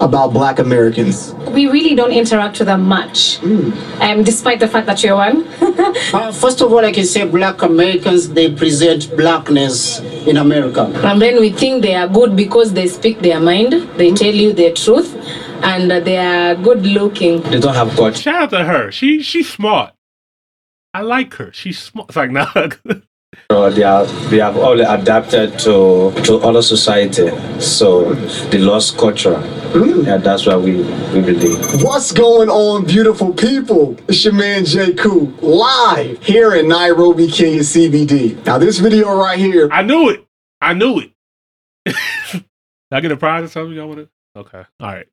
About 0.00 0.32
black 0.32 0.58
Americans. 0.58 1.34
We 1.50 1.66
really 1.68 1.94
don't 1.94 2.12
interact 2.12 2.58
with 2.58 2.66
them 2.68 2.82
much, 2.82 3.42
um, 3.42 4.22
despite 4.24 4.60
the 4.60 4.68
fact 4.68 4.86
that 4.86 5.02
you're 5.02 5.16
one. 5.16 5.46
Uh, 6.12 6.30
first 6.30 6.60
of 6.60 6.70
all, 6.72 6.84
I 6.84 6.92
can 6.92 7.04
say 7.06 7.26
black 7.26 7.62
Americans, 7.62 8.28
they 8.28 8.52
present 8.54 9.14
blackness 9.16 9.98
in 10.26 10.36
America. 10.36 10.82
and 11.04 11.20
then 11.20 11.40
we 11.40 11.50
think 11.50 11.82
they 11.82 11.94
are 11.94 12.06
good 12.06 12.36
because 12.36 12.72
they 12.74 12.86
speak 12.86 13.20
their 13.20 13.40
mind, 13.40 13.72
they 13.96 14.12
tell 14.12 14.32
you 14.34 14.52
the 14.52 14.72
truth, 14.72 15.14
and 15.62 15.90
uh, 15.90 16.00
they 16.00 16.18
are 16.18 16.54
good 16.54 16.84
looking. 16.84 17.40
They 17.42 17.58
don't 17.60 17.74
have 17.74 17.96
God. 17.96 18.16
Shout 18.16 18.42
out 18.42 18.50
to 18.50 18.64
her. 18.64 18.90
She 18.92 19.22
she's 19.22 19.48
smart. 19.48 19.94
I 20.92 21.00
like 21.00 21.34
her. 21.34 21.50
She's 21.52 21.78
smart. 21.78 22.10
It's 22.10 22.16
like 22.16 22.30
nah. 22.30 22.46
Uh, 23.48 23.70
they 23.70 23.84
are 23.84 24.04
they 24.28 24.38
have 24.38 24.56
all 24.56 24.80
adapted 24.80 25.56
to 25.60 26.10
to 26.24 26.38
other 26.38 26.62
society, 26.62 27.30
so 27.60 28.12
they 28.50 28.58
lost 28.58 28.98
culture. 28.98 29.40
Yeah, 29.74 30.16
that's 30.16 30.46
why 30.46 30.56
we 30.56 30.82
we 31.14 31.20
believe. 31.22 31.82
What's 31.82 32.10
going 32.10 32.48
on, 32.48 32.86
beautiful 32.86 33.32
people? 33.32 33.96
It's 34.08 34.24
your 34.24 34.34
man 34.34 34.64
J. 34.64 34.94
Koo, 34.94 35.32
live 35.40 36.20
here 36.24 36.54
in 36.54 36.68
Nairobi, 36.68 37.28
Kenya 37.30 37.60
CBD. 37.60 38.44
Now, 38.44 38.58
this 38.58 38.78
video 38.78 39.16
right 39.16 39.38
here. 39.38 39.68
I 39.70 39.82
knew 39.82 40.10
it. 40.10 40.26
I 40.60 40.72
knew 40.74 40.98
it. 40.98 41.12
I 42.90 43.00
get 43.00 43.12
a 43.12 43.16
prize 43.16 43.44
or 43.44 43.48
something? 43.48 43.76
Y'all 43.76 43.86
want 43.86 44.00
to? 44.00 44.40
Okay. 44.40 44.64
All 44.80 44.88
right. 44.88 45.06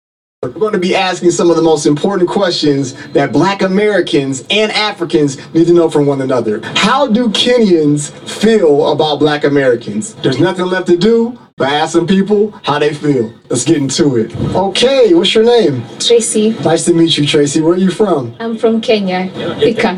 We're 0.44 0.50
going 0.50 0.74
to 0.74 0.80
be 0.80 0.94
asking 0.94 1.32
some 1.32 1.50
of 1.50 1.56
the 1.56 1.62
most 1.62 1.86
important 1.86 2.30
questions 2.30 2.96
that 3.14 3.32
black 3.32 3.62
Americans 3.62 4.44
and 4.50 4.74
Africans 4.74 5.38
need 5.54 5.68
to 5.68 5.74
know 5.74 5.90
from 5.90 6.06
one 6.06 6.20
another. 6.20 6.60
How 6.76 7.08
do 7.08 7.30
Kenyans 7.30 8.12
feel 8.30 8.92
about 8.92 9.20
black 9.20 9.46
Americans? 9.46 10.16
There's 10.16 10.42
nothing 10.42 10.66
left 10.66 10.88
to 10.88 10.98
do 10.98 11.40
by 11.56 11.70
asking 11.70 12.08
people 12.08 12.52
how 12.64 12.78
they 12.78 12.94
feel. 12.94 13.34
Let's 13.48 13.64
get 13.64 13.78
into 13.78 14.18
it. 14.18 14.36
Okay, 14.54 15.14
what's 15.14 15.34
your 15.34 15.46
name? 15.46 15.82
Tracy. 16.00 16.50
Nice 16.60 16.84
to 16.86 16.94
meet 16.94 17.18
you, 17.18 17.26
Tracy. 17.26 17.62
Where 17.62 17.76
are 17.76 17.78
you 17.78 17.90
from? 17.92 18.36
I'm 18.42 18.58
from 18.58 18.82
Kenya. 18.82 19.30
Thika. 19.62 19.98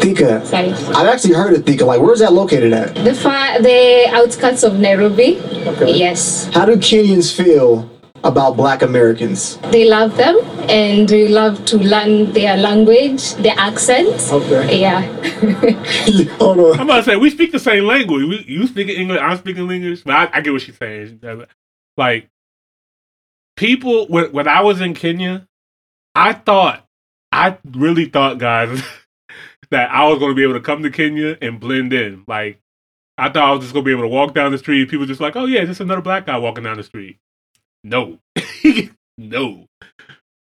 Thika. 0.00 0.44
Sorry. 0.44 0.72
I've 0.72 1.06
actually 1.06 1.34
heard 1.34 1.54
of 1.54 1.64
Thika. 1.64 1.84
Like, 1.84 2.00
where's 2.00 2.18
that 2.18 2.32
located 2.32 2.72
at? 2.72 2.96
The 2.96 3.14
far, 3.14 3.62
the 3.62 4.08
outskirts 4.12 4.64
of 4.64 4.80
Nairobi. 4.80 5.38
Okay. 5.40 5.94
Yes. 5.94 6.52
How 6.52 6.64
do 6.64 6.74
Kenyans 6.74 7.32
feel 7.32 7.93
about 8.24 8.56
black 8.56 8.82
Americans? 8.82 9.58
They 9.70 9.88
love 9.88 10.16
them 10.16 10.36
and 10.68 11.08
we 11.10 11.28
love 11.28 11.64
to 11.66 11.78
learn 11.78 12.32
their 12.32 12.56
language, 12.56 13.34
their 13.34 13.54
accents. 13.56 14.32
Okay. 14.32 14.80
Yeah. 14.80 15.02
Hold 16.38 16.58
on. 16.58 16.80
I'm 16.80 16.86
about 16.88 16.96
to 16.96 17.02
say 17.04 17.16
we 17.16 17.30
speak 17.30 17.52
the 17.52 17.58
same 17.58 17.84
language. 17.84 18.24
We, 18.26 18.44
you 18.48 18.66
speaking 18.66 18.96
English, 18.96 19.20
I'm 19.20 19.38
speaking 19.38 19.70
English, 19.70 20.02
but 20.02 20.14
I, 20.14 20.38
I 20.38 20.40
get 20.40 20.52
what 20.52 20.62
she's 20.62 20.76
saying. 20.76 21.20
Like 21.96 22.28
people, 23.56 24.06
when 24.08 24.32
when 24.32 24.48
I 24.48 24.62
was 24.62 24.80
in 24.80 24.94
Kenya, 24.94 25.46
I 26.14 26.32
thought, 26.32 26.86
I 27.30 27.58
really 27.64 28.06
thought, 28.06 28.38
guys, 28.38 28.82
that 29.70 29.90
I 29.90 30.08
was 30.08 30.18
going 30.18 30.30
to 30.30 30.36
be 30.36 30.42
able 30.42 30.54
to 30.54 30.60
come 30.60 30.82
to 30.82 30.90
Kenya 30.90 31.36
and 31.40 31.60
blend 31.60 31.92
in. 31.92 32.24
Like 32.26 32.60
I 33.16 33.28
thought 33.28 33.48
I 33.48 33.52
was 33.52 33.60
just 33.62 33.72
going 33.72 33.84
to 33.84 33.88
be 33.88 33.92
able 33.92 34.02
to 34.02 34.08
walk 34.08 34.34
down 34.34 34.52
the 34.52 34.58
street. 34.58 34.88
People 34.88 35.06
just 35.06 35.20
like, 35.20 35.36
oh 35.36 35.46
yeah, 35.46 35.64
just 35.64 35.80
another 35.80 36.02
black 36.02 36.26
guy 36.26 36.36
walking 36.38 36.64
down 36.64 36.76
the 36.76 36.82
street. 36.82 37.18
No, 37.84 38.18
no. 39.18 39.66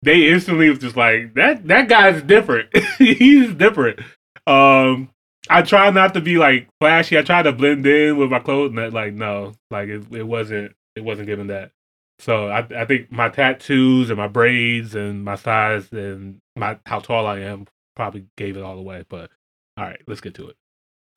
They 0.02 0.30
instantly 0.30 0.70
was 0.70 0.80
just 0.80 0.96
like 0.96 1.34
that. 1.34 1.68
That 1.68 1.90
guy's 1.90 2.22
different. 2.22 2.70
He's 2.98 3.54
different. 3.54 4.00
Um, 4.46 5.10
I 5.50 5.62
try 5.62 5.90
not 5.90 6.14
to 6.14 6.22
be 6.22 6.38
like 6.38 6.68
flashy. 6.80 7.18
I 7.18 7.22
try 7.22 7.42
to 7.42 7.52
blend 7.52 7.86
in 7.86 8.18
with 8.18 8.30
my 8.30 8.40
clothes, 8.40 8.74
and 8.76 8.94
like 8.94 9.14
no, 9.14 9.54
like 9.72 9.90
it, 9.90 10.04
it 10.12 10.24
wasn't. 10.24 10.74
It 10.96 11.04
wasn't 11.04 11.28
given 11.28 11.48
that. 11.48 11.72
So 12.20 12.50
I, 12.50 12.60
I 12.76 12.86
think 12.86 13.12
my 13.12 13.30
tattoos 13.30 14.10
and 14.10 14.18
my 14.18 14.28
braids 14.28 14.94
and 14.96 15.24
my 15.24 15.36
size 15.36 15.92
and 15.92 16.40
my 16.56 16.78
how 16.86 17.00
tall 17.00 17.26
I 17.26 17.40
am 17.40 17.66
probably 17.96 18.26
gave 18.38 18.58
it 18.58 18.64
all 18.64 18.78
away. 18.78 19.06
But 19.08 19.32
all 19.78 19.86
right, 19.86 20.02
let's 20.08 20.22
get 20.22 20.34
to 20.36 20.50
it. 20.50 20.56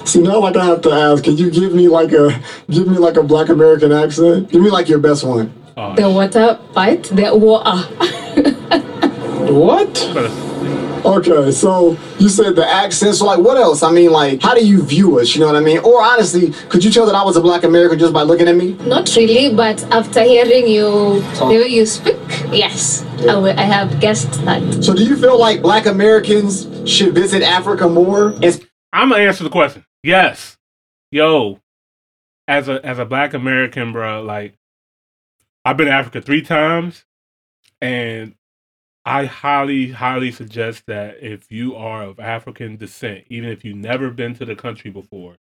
So 0.04 0.20
now, 0.20 0.40
like 0.40 0.56
I 0.56 0.64
have 0.64 0.80
to 0.82 0.90
ask, 0.90 1.24
can 1.24 1.36
you 1.36 1.50
give 1.50 1.74
me 1.74 1.88
like 1.88 2.12
a 2.12 2.40
give 2.70 2.88
me 2.88 2.98
like 2.98 3.16
a 3.16 3.22
Black 3.22 3.48
American 3.48 3.92
accent? 3.92 4.50
Give 4.50 4.62
me 4.62 4.70
like 4.70 4.88
your 4.88 4.98
best 4.98 5.24
one. 5.24 5.52
Oh, 5.76 5.94
the 5.94 6.08
water 6.10 6.58
part, 6.72 7.04
the 7.04 7.34
water. 7.34 7.62
Ah. 7.66 7.88
What? 9.50 9.98
Okay, 11.04 11.50
so 11.50 11.96
you 12.20 12.28
said 12.28 12.54
the 12.54 12.64
accent. 12.64 13.16
So, 13.16 13.26
like, 13.26 13.40
what 13.40 13.56
else? 13.56 13.82
I 13.82 13.90
mean, 13.90 14.12
like, 14.12 14.40
how 14.40 14.54
do 14.54 14.64
you 14.64 14.82
view 14.82 15.18
us? 15.18 15.34
You 15.34 15.40
know 15.40 15.46
what 15.46 15.56
I 15.56 15.60
mean? 15.60 15.78
Or 15.78 16.00
honestly, 16.00 16.52
could 16.68 16.84
you 16.84 16.92
tell 16.92 17.06
that 17.06 17.14
I 17.16 17.24
was 17.24 17.36
a 17.36 17.40
Black 17.40 17.64
American 17.64 17.98
just 17.98 18.12
by 18.12 18.22
looking 18.22 18.46
at 18.46 18.54
me? 18.54 18.74
Not 18.86 19.14
really, 19.16 19.52
but 19.54 19.82
after 19.92 20.22
hearing 20.22 20.68
you, 20.68 21.20
the 21.38 21.58
way 21.60 21.66
you 21.66 21.86
speak, 21.86 22.16
yes, 22.52 23.04
I, 23.28 23.34
will, 23.34 23.58
I 23.58 23.62
have 23.62 23.98
guessed 24.00 24.32
that. 24.44 24.84
So, 24.84 24.94
do 24.94 25.02
you 25.02 25.16
feel 25.16 25.38
like 25.38 25.60
Black 25.60 25.86
Americans 25.86 26.68
should 26.88 27.14
visit 27.14 27.42
Africa 27.42 27.88
more? 27.88 28.34
I'm 28.92 29.08
gonna 29.08 29.16
answer 29.16 29.42
the 29.42 29.50
question. 29.50 29.84
Yes, 30.04 30.56
yo, 31.10 31.58
as 32.46 32.68
a 32.68 32.84
as 32.86 33.00
a 33.00 33.04
Black 33.04 33.34
American, 33.34 33.92
bro, 33.92 34.22
like 34.22 34.54
I've 35.64 35.76
been 35.76 35.86
to 35.86 35.92
Africa 35.92 36.20
three 36.20 36.42
times, 36.42 37.04
and 37.80 38.34
I 39.04 39.26
highly, 39.26 39.90
highly 39.90 40.32
suggest 40.32 40.84
that 40.86 41.22
if 41.22 41.50
you 41.50 41.74
are 41.74 42.02
of 42.04 42.20
African 42.20 42.76
descent, 42.76 43.24
even 43.28 43.48
if 43.48 43.64
you've 43.64 43.76
never 43.76 44.10
been 44.10 44.34
to 44.34 44.44
the 44.44 44.56
country 44.56 44.90
before, 44.90 45.36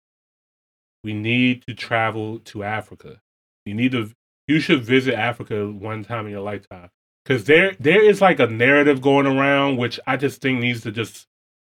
we 1.04 1.12
need 1.12 1.64
to 1.66 1.74
travel 1.74 2.38
to 2.40 2.64
Africa. 2.64 3.20
You 3.64 3.74
need 3.74 3.92
to, 3.92 4.10
you 4.48 4.60
should 4.60 4.82
visit 4.82 5.14
Africa 5.14 5.70
one 5.70 6.04
time 6.04 6.26
in 6.26 6.32
your 6.32 6.42
lifetime 6.42 6.90
because 7.24 7.44
there, 7.44 7.76
there 7.78 8.02
is 8.02 8.20
like 8.20 8.40
a 8.40 8.46
narrative 8.46 9.00
going 9.00 9.26
around 9.26 9.76
which 9.76 10.00
I 10.06 10.16
just 10.16 10.40
think 10.40 10.60
needs 10.60 10.82
to 10.82 10.92
just 10.92 11.26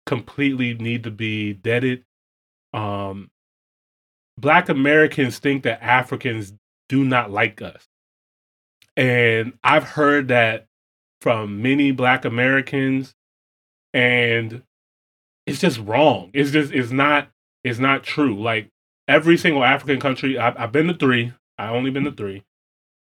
completely 0.06 0.74
need 0.74 1.04
to 1.04 1.12
be 1.12 1.54
deaded. 1.54 2.04
Um, 2.74 3.30
Black 4.38 4.70
Americans 4.70 5.40
think 5.40 5.64
that 5.64 5.82
Africans 5.82 6.54
do 6.90 7.04
not 7.04 7.32
like 7.32 7.62
us, 7.62 7.88
and 8.98 9.54
I've 9.64 9.84
heard 9.84 10.28
that 10.30 10.68
from 11.22 11.62
many 11.62 11.92
black 11.92 12.26
Americans 12.26 13.16
and 13.94 14.64
it's 15.46 15.60
just 15.60 15.80
wrong. 15.80 16.32
It's 16.34 16.52
just 16.52 16.74
it's 16.74 16.92
not 16.92 17.30
it's 17.64 17.80
not 17.80 18.04
true. 18.04 18.42
Like 18.42 18.70
every 19.08 19.38
single 19.38 19.64
African 19.64 20.00
country, 20.00 20.38
I've, 20.38 20.58
I've 20.58 20.72
been 20.72 20.88
to 20.88 20.94
three. 20.94 21.34
I 21.58 21.70
only 21.70 21.92
been 21.92 22.04
to 22.04 22.12
three, 22.12 22.44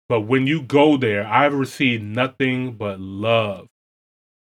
but 0.09 0.21
when 0.21 0.45
you 0.47 0.61
go 0.61 0.97
there, 0.97 1.25
I've 1.25 1.53
received 1.53 2.03
nothing 2.03 2.73
but 2.73 2.99
love 2.99 3.69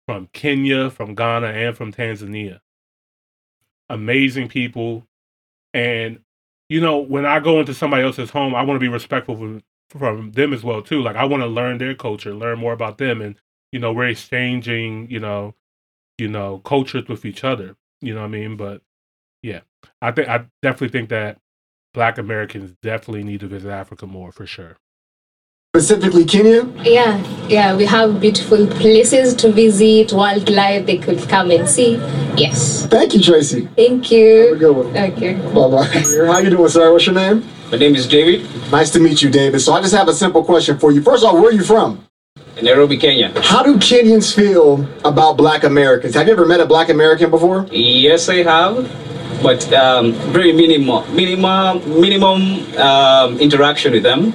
from 0.07 0.29
Kenya, 0.33 0.91
from 0.91 1.15
Ghana, 1.15 1.47
and 1.47 1.75
from 1.75 1.91
Tanzania. 1.91 2.59
Amazing 3.89 4.49
people, 4.49 5.07
and 5.73 6.19
you 6.69 6.81
know 6.81 6.97
when 6.99 7.25
I 7.25 7.39
go 7.39 7.59
into 7.59 7.73
somebody 7.73 8.03
else's 8.03 8.29
home, 8.29 8.53
I 8.53 8.61
want 8.63 8.75
to 8.75 8.81
be 8.81 8.89
respectful 8.89 9.37
from 9.89 10.31
them 10.31 10.53
as 10.53 10.63
well 10.63 10.81
too. 10.81 11.01
Like 11.01 11.15
I 11.15 11.25
want 11.25 11.41
to 11.41 11.47
learn 11.47 11.77
their 11.77 11.95
culture, 11.95 12.33
learn 12.33 12.59
more 12.59 12.73
about 12.73 12.97
them, 12.97 13.21
and 13.21 13.35
you 13.71 13.79
know 13.79 13.91
we're 13.91 14.07
exchanging, 14.07 15.09
you 15.09 15.19
know, 15.19 15.55
you 16.17 16.27
know 16.27 16.59
cultures 16.59 17.07
with 17.07 17.25
each 17.25 17.43
other. 17.43 17.75
You 18.01 18.13
know 18.13 18.21
what 18.21 18.27
I 18.27 18.29
mean? 18.29 18.57
But 18.57 18.81
yeah, 19.41 19.61
I 20.01 20.11
think 20.11 20.29
I 20.29 20.45
definitely 20.61 20.89
think 20.89 21.09
that 21.09 21.39
Black 21.93 22.17
Americans 22.17 22.75
definitely 22.81 23.23
need 23.23 23.39
to 23.41 23.47
visit 23.47 23.71
Africa 23.71 24.05
more 24.05 24.31
for 24.31 24.45
sure. 24.45 24.77
Specifically, 25.75 26.25
Kenya. 26.25 26.65
Yeah, 26.81 27.23
yeah, 27.47 27.75
we 27.75 27.85
have 27.85 28.19
beautiful 28.19 28.65
places 28.65 29.35
to 29.35 29.51
visit, 29.51 30.11
wildlife 30.11 30.87
they 30.87 30.97
could 30.97 31.19
come 31.29 31.51
and 31.51 31.69
see. 31.69 31.97
Yes. 32.35 32.87
Thank 32.87 33.13
you, 33.13 33.21
Tracy. 33.21 33.67
Thank 33.75 34.11
you. 34.11 34.47
Have 34.47 34.55
a 34.55 34.59
good 34.59 34.75
one. 34.75 34.97
Okay. 34.97 35.33
Bye 35.35 35.69
bye. 35.69 35.85
How 36.25 36.39
you 36.39 36.49
doing, 36.49 36.69
sir? 36.69 36.91
What's 36.91 37.05
your 37.05 37.13
name? 37.13 37.47
My 37.71 37.77
name 37.77 37.95
is 37.95 38.07
David. 38.07 38.49
Nice 38.71 38.89
to 38.91 38.99
meet 38.99 39.21
you, 39.21 39.29
David. 39.29 39.59
So 39.59 39.73
I 39.73 39.81
just 39.81 39.93
have 39.93 40.07
a 40.07 40.13
simple 40.13 40.43
question 40.43 40.79
for 40.79 40.91
you. 40.91 41.03
First 41.03 41.23
off, 41.23 41.33
where 41.35 41.49
are 41.49 41.51
you 41.51 41.63
from? 41.63 42.03
Nairobi, 42.63 42.97
Kenya. 42.97 43.31
How 43.43 43.61
do 43.61 43.75
Kenyans 43.77 44.33
feel 44.35 44.87
about 45.05 45.37
Black 45.37 45.63
Americans? 45.63 46.15
Have 46.15 46.25
you 46.25 46.33
ever 46.33 46.47
met 46.47 46.59
a 46.61 46.65
Black 46.65 46.89
American 46.89 47.29
before? 47.29 47.67
Yes, 47.71 48.27
I 48.27 48.37
have, 48.41 48.89
but 49.43 49.71
um, 49.71 50.13
very 50.33 50.51
minimal, 50.51 51.05
minimal, 51.11 51.79
minimum 51.87 52.75
um, 52.77 53.39
interaction 53.39 53.93
with 53.93 54.01
them. 54.01 54.33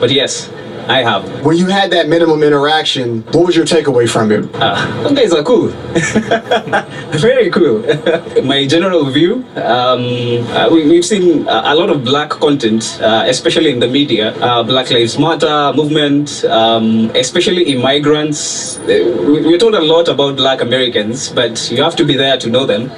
But 0.00 0.10
yes, 0.10 0.50
I 0.92 1.02
have. 1.02 1.24
When 1.42 1.56
you 1.56 1.68
had 1.68 1.90
that 1.92 2.06
minimum 2.06 2.42
interaction, 2.42 3.22
what 3.32 3.46
was 3.46 3.56
your 3.56 3.64
takeaway 3.64 4.06
from 4.06 4.30
it? 4.30 4.44
Uh, 4.52 4.76
those 5.02 5.16
guys 5.18 5.32
are 5.32 5.42
cool. 5.42 5.68
Very 7.26 7.50
cool. 7.50 7.80
My 8.44 8.66
general 8.66 9.06
view, 9.06 9.42
um, 9.56 10.04
uh, 10.52 10.68
we, 10.70 10.94
have 10.96 11.04
seen 11.06 11.48
uh, 11.48 11.62
a 11.72 11.74
lot 11.74 11.88
of 11.88 12.04
black 12.04 12.28
content, 12.28 13.00
uh, 13.00 13.24
especially 13.26 13.70
in 13.70 13.80
the 13.80 13.88
media. 13.88 14.34
Uh, 14.36 14.62
black 14.62 14.90
Lives 14.90 15.18
Matter 15.18 15.72
movement, 15.74 16.44
um, 16.44 17.10
especially 17.14 17.62
immigrants. 17.72 18.76
Uh, 18.80 19.16
we, 19.26 19.40
we're 19.46 19.58
told 19.58 19.74
a 19.74 19.80
lot 19.80 20.08
about 20.08 20.36
black 20.36 20.60
Americans, 20.60 21.30
but 21.30 21.70
you 21.70 21.82
have 21.82 21.96
to 21.96 22.04
be 22.04 22.18
there 22.18 22.36
to 22.36 22.50
know 22.50 22.66
them. 22.66 22.90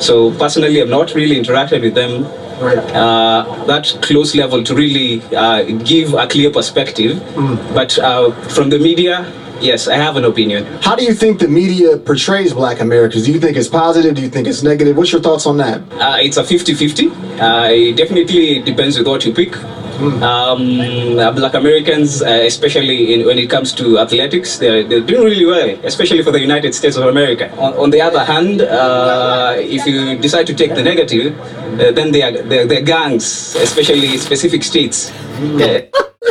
So 0.00 0.32
personally, 0.38 0.80
I've 0.80 0.88
not 0.88 1.14
really 1.14 1.36
interacted 1.36 1.82
with 1.82 1.94
them 1.94 2.24
uh, 2.68 3.64
that 3.66 3.98
close 4.02 4.34
level 4.34 4.62
to 4.64 4.74
really 4.74 5.22
uh, 5.34 5.62
give 5.84 6.14
a 6.14 6.26
clear 6.26 6.50
perspective. 6.50 7.16
Mm. 7.34 7.74
But 7.74 7.98
uh, 7.98 8.32
from 8.48 8.70
the 8.70 8.78
media, 8.78 9.30
yes, 9.60 9.88
I 9.88 9.96
have 9.96 10.16
an 10.16 10.24
opinion. 10.24 10.64
How 10.82 10.94
do 10.96 11.04
you 11.04 11.14
think 11.14 11.38
the 11.40 11.48
media 11.48 11.96
portrays 11.96 12.52
black 12.52 12.80
Americans? 12.80 13.26
Do 13.26 13.32
you 13.32 13.40
think 13.40 13.56
it's 13.56 13.68
positive? 13.68 14.14
Do 14.14 14.22
you 14.22 14.30
think 14.30 14.46
it's 14.46 14.62
negative? 14.62 14.96
What's 14.96 15.12
your 15.12 15.22
thoughts 15.22 15.46
on 15.46 15.56
that? 15.58 15.80
Uh, 15.92 16.18
it's 16.20 16.36
a 16.36 16.44
50 16.44 16.74
50. 16.74 17.08
Uh, 17.08 17.68
it 17.70 17.96
definitely 17.96 18.60
depends 18.62 18.98
with 18.98 19.06
what 19.06 19.24
you 19.24 19.32
pick. 19.32 19.54
Um, 20.00 21.18
uh, 21.18 21.30
black 21.32 21.54
Americans, 21.54 22.22
uh, 22.22 22.26
especially 22.26 23.14
in, 23.14 23.26
when 23.26 23.38
it 23.38 23.48
comes 23.48 23.72
to 23.74 23.98
athletics, 23.98 24.58
they're, 24.58 24.82
they're 24.82 25.00
doing 25.00 25.24
really 25.24 25.46
well, 25.46 25.68
especially 25.84 26.22
for 26.22 26.32
the 26.32 26.40
United 26.40 26.74
States 26.74 26.96
of 26.96 27.06
America. 27.06 27.54
On, 27.58 27.74
on 27.74 27.90
the 27.90 28.00
other 28.00 28.24
hand, 28.24 28.62
uh, 28.62 29.54
if 29.58 29.86
you 29.86 30.18
decide 30.18 30.46
to 30.48 30.54
take 30.54 30.74
the 30.74 30.82
negative, 30.82 31.38
uh, 31.40 31.92
then 31.92 32.10
they 32.10 32.22
are 32.22 32.42
they're, 32.42 32.66
they're 32.66 32.82
gangs, 32.82 33.54
especially 33.56 34.16
specific 34.18 34.64
states. 34.64 35.12
Yeah. 35.40 35.82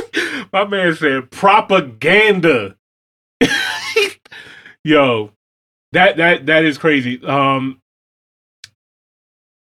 My 0.53 0.66
man 0.66 0.95
said 0.95 1.32
propaganda. 1.32 2.76
Yo, 4.84 5.32
that 5.93 6.18
that 6.18 6.45
that 6.47 6.66
is 6.66 6.78
crazy. 6.78 7.24
Um, 7.24 7.82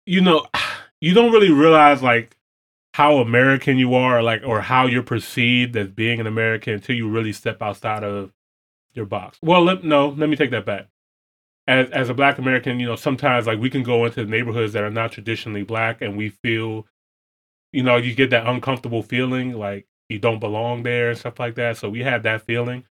you 0.05 0.21
know, 0.21 0.45
you 1.01 1.13
don't 1.13 1.31
really 1.31 1.51
realize 1.51 2.01
like 2.01 2.35
how 2.93 3.17
American 3.17 3.77
you 3.77 3.95
are, 3.95 4.21
like, 4.21 4.43
or 4.45 4.61
how 4.61 4.85
you're 4.85 5.03
perceived 5.03 5.75
as 5.75 5.89
being 5.89 6.19
an 6.19 6.27
American 6.27 6.75
until 6.75 6.95
you 6.95 7.09
really 7.09 7.33
step 7.33 7.61
outside 7.61 8.03
of 8.03 8.31
your 8.93 9.05
box. 9.05 9.39
Well, 9.41 9.63
let, 9.63 9.83
no, 9.83 10.09
let 10.09 10.29
me 10.29 10.35
take 10.35 10.51
that 10.51 10.65
back. 10.65 10.87
As 11.65 11.89
as 11.91 12.09
a 12.09 12.13
Black 12.13 12.37
American, 12.37 12.79
you 12.79 12.85
know, 12.85 12.95
sometimes 12.95 13.47
like 13.47 13.57
we 13.57 13.69
can 13.69 13.83
go 13.83 14.05
into 14.05 14.25
neighborhoods 14.25 14.73
that 14.73 14.83
are 14.83 14.91
not 14.91 15.11
traditionally 15.11 15.63
Black, 15.63 16.01
and 16.01 16.17
we 16.17 16.29
feel, 16.29 16.85
you 17.71 17.81
know, 17.83 17.95
you 17.95 18.13
get 18.13 18.29
that 18.31 18.45
uncomfortable 18.45 19.01
feeling, 19.01 19.53
like 19.53 19.87
you 20.09 20.19
don't 20.19 20.39
belong 20.39 20.83
there 20.83 21.09
and 21.09 21.17
stuff 21.17 21.39
like 21.39 21.55
that. 21.55 21.77
So 21.77 21.89
we 21.89 22.01
have 22.03 22.23
that 22.23 22.41
feeling. 22.41 22.85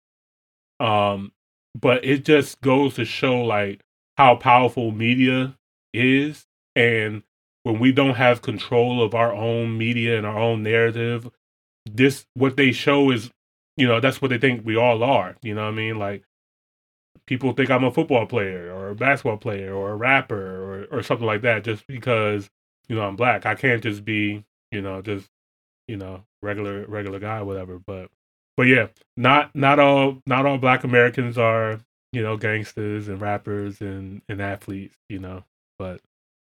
Um, 0.81 1.33
but 1.79 2.05
it 2.05 2.25
just 2.25 2.61
goes 2.61 2.95
to 2.95 3.05
show 3.05 3.43
like 3.43 3.85
how 4.17 4.37
powerful 4.37 4.91
media 4.91 5.57
is, 5.93 6.47
and 6.75 7.23
when 7.63 7.79
we 7.79 7.93
don't 7.93 8.15
have 8.15 8.43
control 8.43 9.03
of 9.03 9.15
our 9.15 9.33
own 9.33 9.79
media 9.79 10.17
and 10.17 10.27
our 10.27 10.39
own 10.39 10.63
narrative, 10.63 11.31
this 11.85 12.27
what 12.35 12.57
they 12.57 12.73
show 12.73 13.11
is, 13.11 13.31
you 13.77 13.87
know, 13.87 14.01
that's 14.01 14.21
what 14.21 14.31
they 14.31 14.39
think 14.39 14.65
we 14.65 14.77
all 14.77 15.03
are. 15.03 15.37
You 15.43 15.55
know 15.55 15.63
what 15.63 15.73
I 15.73 15.77
mean? 15.77 15.99
Like 15.99 16.25
people 17.27 17.53
think 17.53 17.71
I'm 17.71 17.85
a 17.85 17.91
football 17.91 18.27
player 18.27 18.73
or 18.73 18.91
a 18.91 18.95
basketball 18.95 19.37
player 19.37 19.73
or 19.73 19.91
a 19.91 19.97
rapper 19.97 20.87
or, 20.91 20.99
or 20.99 21.03
something 21.03 21.27
like 21.27 21.43
that 21.43 21.65
just 21.65 21.87
because, 21.87 22.51
you 22.89 22.97
know, 22.97 23.03
I'm 23.03 23.17
black. 23.17 23.47
I 23.47 23.55
can't 23.55 23.83
just 23.83 24.05
be, 24.05 24.45
you 24.71 24.83
know, 24.83 25.03
just, 25.03 25.29
you 25.89 25.97
know, 25.97 26.25
regular 26.43 26.85
regular 26.87 27.19
guy 27.19 27.43
whatever. 27.43 27.79
But 27.79 28.11
but 28.57 28.65
yeah, 28.65 28.89
not 29.17 29.55
not 29.55 29.79
all 29.79 30.19
not 30.27 30.47
all 30.47 30.59
black 30.59 30.85
Americans 30.85 31.39
are, 31.39 31.81
you 32.13 32.23
know, 32.23 32.37
gangsters 32.37 33.09
and 33.09 33.21
rappers 33.21 33.81
and, 33.81 34.23
and 34.29 34.41
athletes, 34.43 34.97
you 35.09 35.19
know. 35.19 35.45
But, 35.79 36.01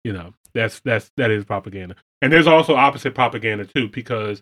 you 0.03 0.13
know, 0.13 0.33
that's 0.55 0.79
that's 0.79 1.11
that 1.17 1.29
is 1.29 1.45
propaganda. 1.45 1.95
And 2.21 2.33
there's 2.33 2.47
also 2.47 2.75
opposite 2.75 3.13
propaganda 3.13 3.65
too, 3.65 3.89
because 3.89 4.41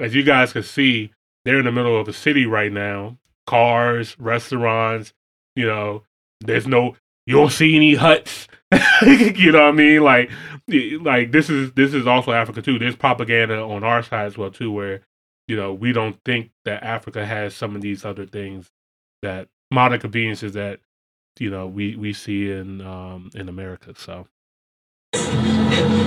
as 0.00 0.14
you 0.14 0.24
guys 0.24 0.52
can 0.52 0.64
see, 0.64 1.12
they're 1.44 1.58
in 1.58 1.66
the 1.66 1.72
middle 1.72 2.00
of 2.00 2.08
a 2.08 2.12
city 2.12 2.46
right 2.46 2.72
now. 2.72 3.18
Cars, 3.46 4.18
restaurants, 4.18 5.12
you 5.54 5.66
know, 5.66 6.02
there's 6.40 6.66
no 6.66 6.96
you 7.26 7.36
don't 7.36 7.52
see 7.52 7.76
any 7.76 7.94
huts. 7.94 8.48
you 9.02 9.52
know 9.52 9.60
what 9.60 9.68
I 9.68 9.72
mean? 9.72 10.02
Like 10.02 10.30
like 11.02 11.30
this 11.32 11.50
is 11.50 11.72
this 11.72 11.92
is 11.92 12.06
also 12.06 12.32
Africa 12.32 12.62
too. 12.62 12.78
There's 12.78 12.96
propaganda 12.96 13.60
on 13.60 13.84
our 13.84 14.02
side 14.02 14.26
as 14.26 14.38
well 14.38 14.50
too, 14.50 14.72
where 14.72 15.02
you 15.46 15.56
know 15.56 15.74
we 15.74 15.92
don't 15.92 16.18
think 16.24 16.50
that 16.64 16.82
Africa 16.82 17.26
has 17.26 17.54
some 17.54 17.76
of 17.76 17.82
these 17.82 18.04
other 18.04 18.24
things 18.24 18.70
that 19.20 19.48
modern 19.70 20.00
conveniences 20.00 20.54
that 20.54 20.80
you 21.38 21.50
know 21.50 21.66
we 21.66 21.94
we 21.96 22.14
see 22.14 22.50
in 22.50 22.80
um 22.80 23.30
in 23.34 23.50
America. 23.50 23.92
So 23.96 24.26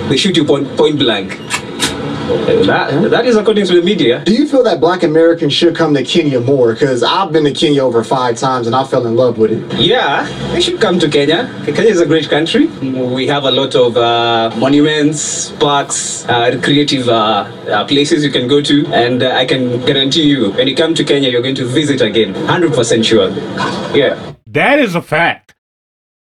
They 0.10 0.18
shoot 0.18 0.38
you 0.38 0.46
point, 0.46 0.68
point 0.78 1.00
blank. 1.00 1.32
That, 2.68 3.10
that 3.10 3.26
is 3.26 3.36
according 3.38 3.66
to 3.66 3.74
the 3.74 3.82
media. 3.82 4.24
Do 4.24 4.34
you 4.34 4.48
feel 4.48 4.62
that 4.64 4.80
black 4.80 5.02
Americans 5.02 5.52
should 5.54 5.76
come 5.76 5.96
to 5.96 6.04
Kenya 6.04 6.40
more? 6.40 6.74
Because 6.74 7.02
I've 7.02 7.32
been 7.32 7.44
to 7.46 7.52
Kenya 7.52 7.84
over 7.84 8.04
five 8.04 8.38
times 8.38 8.68
and 8.68 8.76
I 8.76 8.84
fell 8.84 9.08
in 9.08 9.16
love 9.16 9.40
with 9.40 9.52
it. 9.52 9.80
Yeah, 9.80 10.28
they 10.54 10.62
should 10.62 10.80
come 10.80 11.00
to 11.00 11.10
Kenya. 11.10 11.52
Kenya 11.66 11.90
is 11.90 12.02
a 12.02 12.06
great 12.06 12.30
country. 12.30 12.68
We 12.68 13.26
have 13.28 13.46
a 13.46 13.52
lot 13.52 13.74
of 13.74 13.98
uh, 13.98 14.56
monuments, 14.58 15.52
parks, 15.54 16.24
uh, 16.30 16.60
creative 16.64 17.10
uh, 17.10 17.52
uh, 17.68 17.88
places 17.88 18.24
you 18.24 18.32
can 18.32 18.48
go 18.48 18.62
to. 18.62 18.86
And 18.94 19.24
uh, 19.24 19.32
I 19.32 19.46
can 19.46 19.84
guarantee 19.88 20.30
you, 20.30 20.52
when 20.52 20.68
you 20.68 20.76
come 20.76 20.94
to 20.94 21.04
Kenya, 21.04 21.30
you're 21.30 21.42
going 21.42 21.56
to 21.56 21.66
visit 21.66 22.02
again. 22.02 22.36
100% 22.36 23.04
sure. 23.04 23.30
Yeah. 23.96 24.34
That 24.46 24.78
is 24.78 24.94
a 24.94 25.02
fact. 25.02 25.56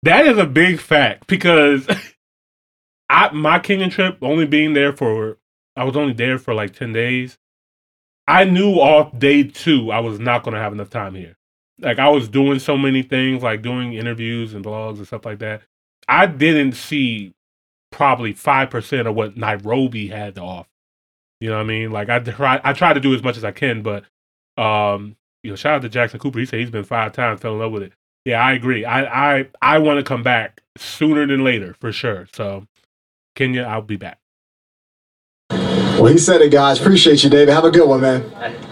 That 0.01 0.25
is 0.25 0.39
a 0.39 0.45
big 0.47 0.79
fact 0.79 1.27
because 1.27 1.87
I 3.09 3.31
my 3.31 3.59
Kenyan 3.59 3.91
trip 3.91 4.17
only 4.21 4.45
being 4.45 4.73
there 4.73 4.93
for 4.93 5.37
I 5.75 5.83
was 5.83 5.95
only 5.95 6.13
there 6.13 6.37
for 6.37 6.53
like 6.53 6.73
10 6.73 6.93
days. 6.93 7.37
I 8.27 8.43
knew 8.43 8.75
off 8.75 9.17
day 9.17 9.43
2 9.43 9.91
I 9.91 9.99
was 9.99 10.19
not 10.19 10.43
to 10.43 10.51
have 10.51 10.73
enough 10.73 10.89
time 10.89 11.15
here. 11.15 11.35
Like 11.79 11.99
I 11.99 12.09
was 12.09 12.29
doing 12.29 12.59
so 12.59 12.77
many 12.77 13.03
things 13.03 13.43
like 13.43 13.61
doing 13.61 13.93
interviews 13.93 14.53
and 14.53 14.63
blogs 14.63 14.97
and 14.97 15.07
stuff 15.07 15.25
like 15.25 15.39
that. 15.39 15.61
I 16.07 16.25
didn't 16.25 16.73
see 16.73 17.33
probably 17.91 18.33
5% 18.33 19.07
of 19.07 19.15
what 19.15 19.37
Nairobi 19.37 20.07
had 20.07 20.35
to 20.35 20.41
offer. 20.41 20.69
You 21.39 21.49
know 21.49 21.57
what 21.57 21.63
I 21.63 21.67
mean? 21.67 21.91
Like 21.91 22.09
I 22.09 22.19
try 22.19 22.59
I 22.63 22.73
try 22.73 22.93
to 22.93 22.99
do 22.99 23.13
as 23.13 23.23
much 23.23 23.37
as 23.37 23.43
I 23.43 23.51
can, 23.51 23.83
but 23.83 24.05
um 24.57 25.17
you 25.43 25.51
know, 25.51 25.55
shout 25.55 25.75
out 25.75 25.81
to 25.83 25.89
Jackson 25.89 26.19
Cooper. 26.19 26.39
He 26.39 26.45
said 26.45 26.59
he's 26.59 26.71
been 26.71 26.83
five 26.83 27.13
times, 27.13 27.41
fell 27.41 27.53
in 27.53 27.59
love 27.59 27.71
with 27.71 27.83
it. 27.83 27.93
Yeah, 28.23 28.43
I 28.43 28.53
agree. 28.53 28.83
I 28.85 29.37
I 29.39 29.47
I 29.61 29.77
want 29.77 29.99
to 29.99 30.03
come 30.03 30.23
back 30.23 30.61
sooner 30.77 31.27
than 31.27 31.43
later 31.43 31.75
for 31.79 31.91
sure. 31.91 32.27
So 32.33 32.65
Kenya, 33.35 33.63
I'll 33.63 33.81
be 33.81 33.97
back. 33.97 34.19
Well, 35.51 36.07
he 36.07 36.17
said 36.17 36.41
it, 36.41 36.51
guys. 36.51 36.79
Appreciate 36.79 37.23
you, 37.23 37.29
David. 37.29 37.53
Have 37.53 37.65
a 37.65 37.71
good 37.71 37.87
one, 37.87 38.01
man. 38.01 38.21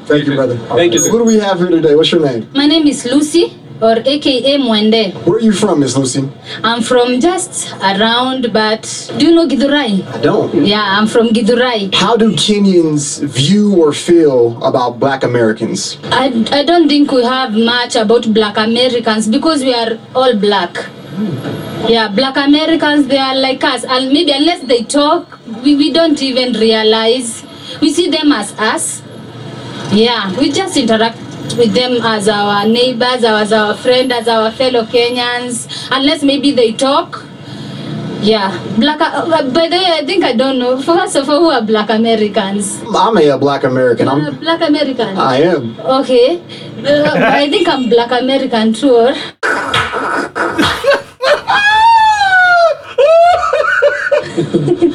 Thank 0.05 0.25
you, 0.27 0.35
brother. 0.35 0.57
Thank 0.75 0.93
you. 0.93 1.01
Who 1.09 1.19
do 1.19 1.23
we 1.25 1.39
have 1.39 1.57
here 1.57 1.69
today? 1.69 1.95
What's 1.95 2.11
your 2.11 2.21
name? 2.21 2.49
My 2.53 2.65
name 2.65 2.85
is 2.87 3.05
Lucy, 3.05 3.57
or 3.81 3.95
AKA 4.05 4.57
Mwende. 4.59 5.13
Where 5.25 5.37
are 5.37 5.39
you 5.39 5.53
from, 5.53 5.79
Miss 5.79 5.95
Lucy? 5.97 6.29
I'm 6.63 6.81
from 6.81 7.19
just 7.21 7.71
around, 7.81 8.51
but 8.53 8.83
do 9.17 9.27
you 9.27 9.35
know 9.35 9.47
Githurai? 9.47 10.05
I 10.05 10.21
don't. 10.21 10.65
Yeah, 10.65 10.83
I'm 10.97 11.07
from 11.07 11.29
Githurai. 11.29 11.93
How 11.95 12.15
do 12.17 12.31
Kenyans 12.33 13.23
view 13.23 13.75
or 13.81 13.93
feel 13.93 14.61
about 14.63 14.99
black 14.99 15.23
Americans? 15.23 15.97
I, 16.05 16.25
I 16.51 16.63
don't 16.63 16.87
think 16.89 17.11
we 17.11 17.23
have 17.23 17.53
much 17.53 17.95
about 17.95 18.33
black 18.33 18.57
Americans 18.57 19.27
because 19.29 19.61
we 19.61 19.73
are 19.73 19.97
all 20.13 20.35
black. 20.35 20.75
Hmm. 20.77 21.62
Yeah, 21.87 22.07
black 22.07 22.37
Americans, 22.37 23.07
they 23.07 23.17
are 23.17 23.35
like 23.35 23.63
us. 23.63 23.83
And 23.83 24.11
maybe 24.13 24.31
unless 24.31 24.61
they 24.63 24.83
talk, 24.83 25.37
we, 25.63 25.75
we 25.75 25.91
don't 25.91 26.21
even 26.21 26.53
realize. 26.53 27.43
We 27.81 27.91
see 27.91 28.09
them 28.09 28.31
as 28.31 28.57
us. 28.57 29.01
Yeah, 29.91 30.31
we 30.39 30.51
just 30.51 30.77
interact 30.77 31.17
with 31.57 31.73
them 31.73 31.97
as 32.03 32.29
our 32.29 32.65
neighbors, 32.65 33.23
as 33.25 33.51
our 33.51 33.75
friend, 33.75 34.13
as 34.13 34.27
our 34.29 34.51
fellow 34.51 34.85
Kenyans. 34.85 35.67
Unless 35.91 36.23
maybe 36.23 36.51
they 36.51 36.71
talk. 36.71 37.25
Yeah, 38.21 38.57
black. 38.79 39.01
Uh, 39.01 39.49
by 39.51 39.67
the 39.67 39.75
way, 39.75 39.91
I 39.99 40.05
think 40.05 40.23
I 40.23 40.31
don't 40.31 40.57
know. 40.57 40.81
First 40.89 41.17
of 41.17 41.29
all, 41.29 41.39
who 41.41 41.49
are 41.49 41.61
black 41.61 41.89
Americans? 41.89 42.81
I'm 42.95 43.17
a 43.17 43.37
black 43.37 43.65
American. 43.65 44.07
Uh, 44.07 44.11
I'm. 44.13 44.39
black 44.39 44.61
American. 44.61 45.17
I 45.17 45.41
am. 45.41 45.77
Okay, 45.81 46.39
uh, 46.87 47.13
I 47.19 47.49
think 47.49 47.67
I'm 47.67 47.89
black 47.89 48.11
American 48.11 48.71
too. 48.71 49.13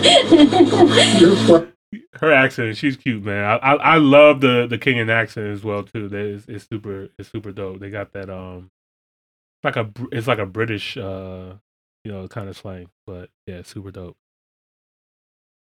Her 2.15 2.33
accent, 2.33 2.77
she's 2.77 2.97
cute, 2.97 3.25
man. 3.25 3.45
I, 3.45 3.57
I 3.57 3.75
I 3.75 3.97
love 3.97 4.41
the 4.41 4.67
the 4.69 4.79
Kenyan 4.79 5.11
accent 5.11 5.47
as 5.49 5.65
well 5.65 5.83
too. 5.85 6.09
That 6.09 6.21
is 6.21 6.45
it's 6.49 6.69
super 6.69 7.09
it's 7.19 7.31
super 7.31 7.53
dope. 7.53 7.81
They 7.81 7.91
got 7.91 8.13
that 8.13 8.29
um 8.29 8.71
like 9.65 9.77
a 9.77 9.91
it's 10.13 10.27
like 10.27 10.39
a 10.39 10.47
British 10.47 10.97
uh 10.97 11.55
you 12.05 12.13
know 12.13 12.29
kind 12.29 12.49
of 12.49 12.57
slang, 12.57 12.89
but 13.07 13.31
yeah, 13.47 13.63
super 13.63 13.91
dope. 13.91 14.17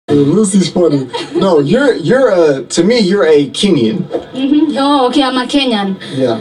Lucy's 0.09 0.71
funny. 0.71 1.09
No, 1.35 1.59
you're 1.59 1.93
you're 1.95 2.29
a 2.31 2.63
to 2.63 2.83
me 2.83 2.99
you're 2.99 3.25
a 3.25 3.49
Kenyan. 3.49 4.03
hmm 4.31 4.77
Oh, 4.77 5.07
okay, 5.09 5.23
I'm 5.23 5.37
a 5.37 5.45
Kenyan. 5.45 5.97
Yeah. 6.15 6.39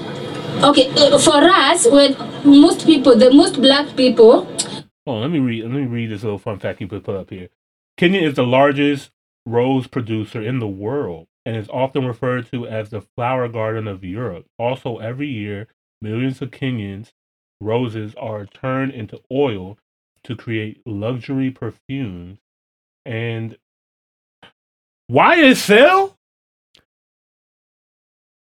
Okay, 0.65 0.89
uh, 0.97 1.19
for 1.19 1.37
us, 1.37 1.87
when 1.87 2.17
most 2.45 2.87
people, 2.87 3.15
the 3.17 3.31
most 3.31 3.61
black 3.61 3.95
people, 3.97 4.47
Oh, 5.07 5.19
let 5.19 5.31
me 5.31 5.39
read. 5.39 5.65
Let 5.65 5.73
me 5.73 5.87
read 5.87 6.11
this 6.11 6.23
little 6.25 6.39
fun 6.39 6.59
fact 6.59 6.81
you 6.81 6.89
put 6.89 7.05
put 7.05 7.17
up 7.17 7.31
here. 7.31 7.49
Kenya 7.97 8.21
is 8.21 8.35
the 8.35 8.47
largest 8.47 9.11
rose 9.47 9.87
producer 9.87 10.43
in 10.43 10.59
the 10.59 10.69
world 10.69 11.27
and 11.47 11.57
is 11.57 11.69
often 11.69 12.05
referred 12.05 12.51
to 12.51 12.67
as 12.67 12.91
the 12.91 13.01
flower 13.01 13.49
garden 13.49 13.87
of 13.87 14.05
Europe. 14.05 14.47
Also, 14.59 14.99
every 14.99 15.29
year, 15.29 15.69
millions 16.03 16.43
of 16.43 16.51
Kenyans 16.51 17.13
roses 17.61 18.15
are 18.17 18.45
turned 18.45 18.93
into 18.93 19.21
oil 19.33 19.79
to 20.25 20.37
create 20.37 20.83
luxury 20.85 21.51
perfumes. 21.51 22.39
And 23.05 23.57
YSL, 25.11 26.15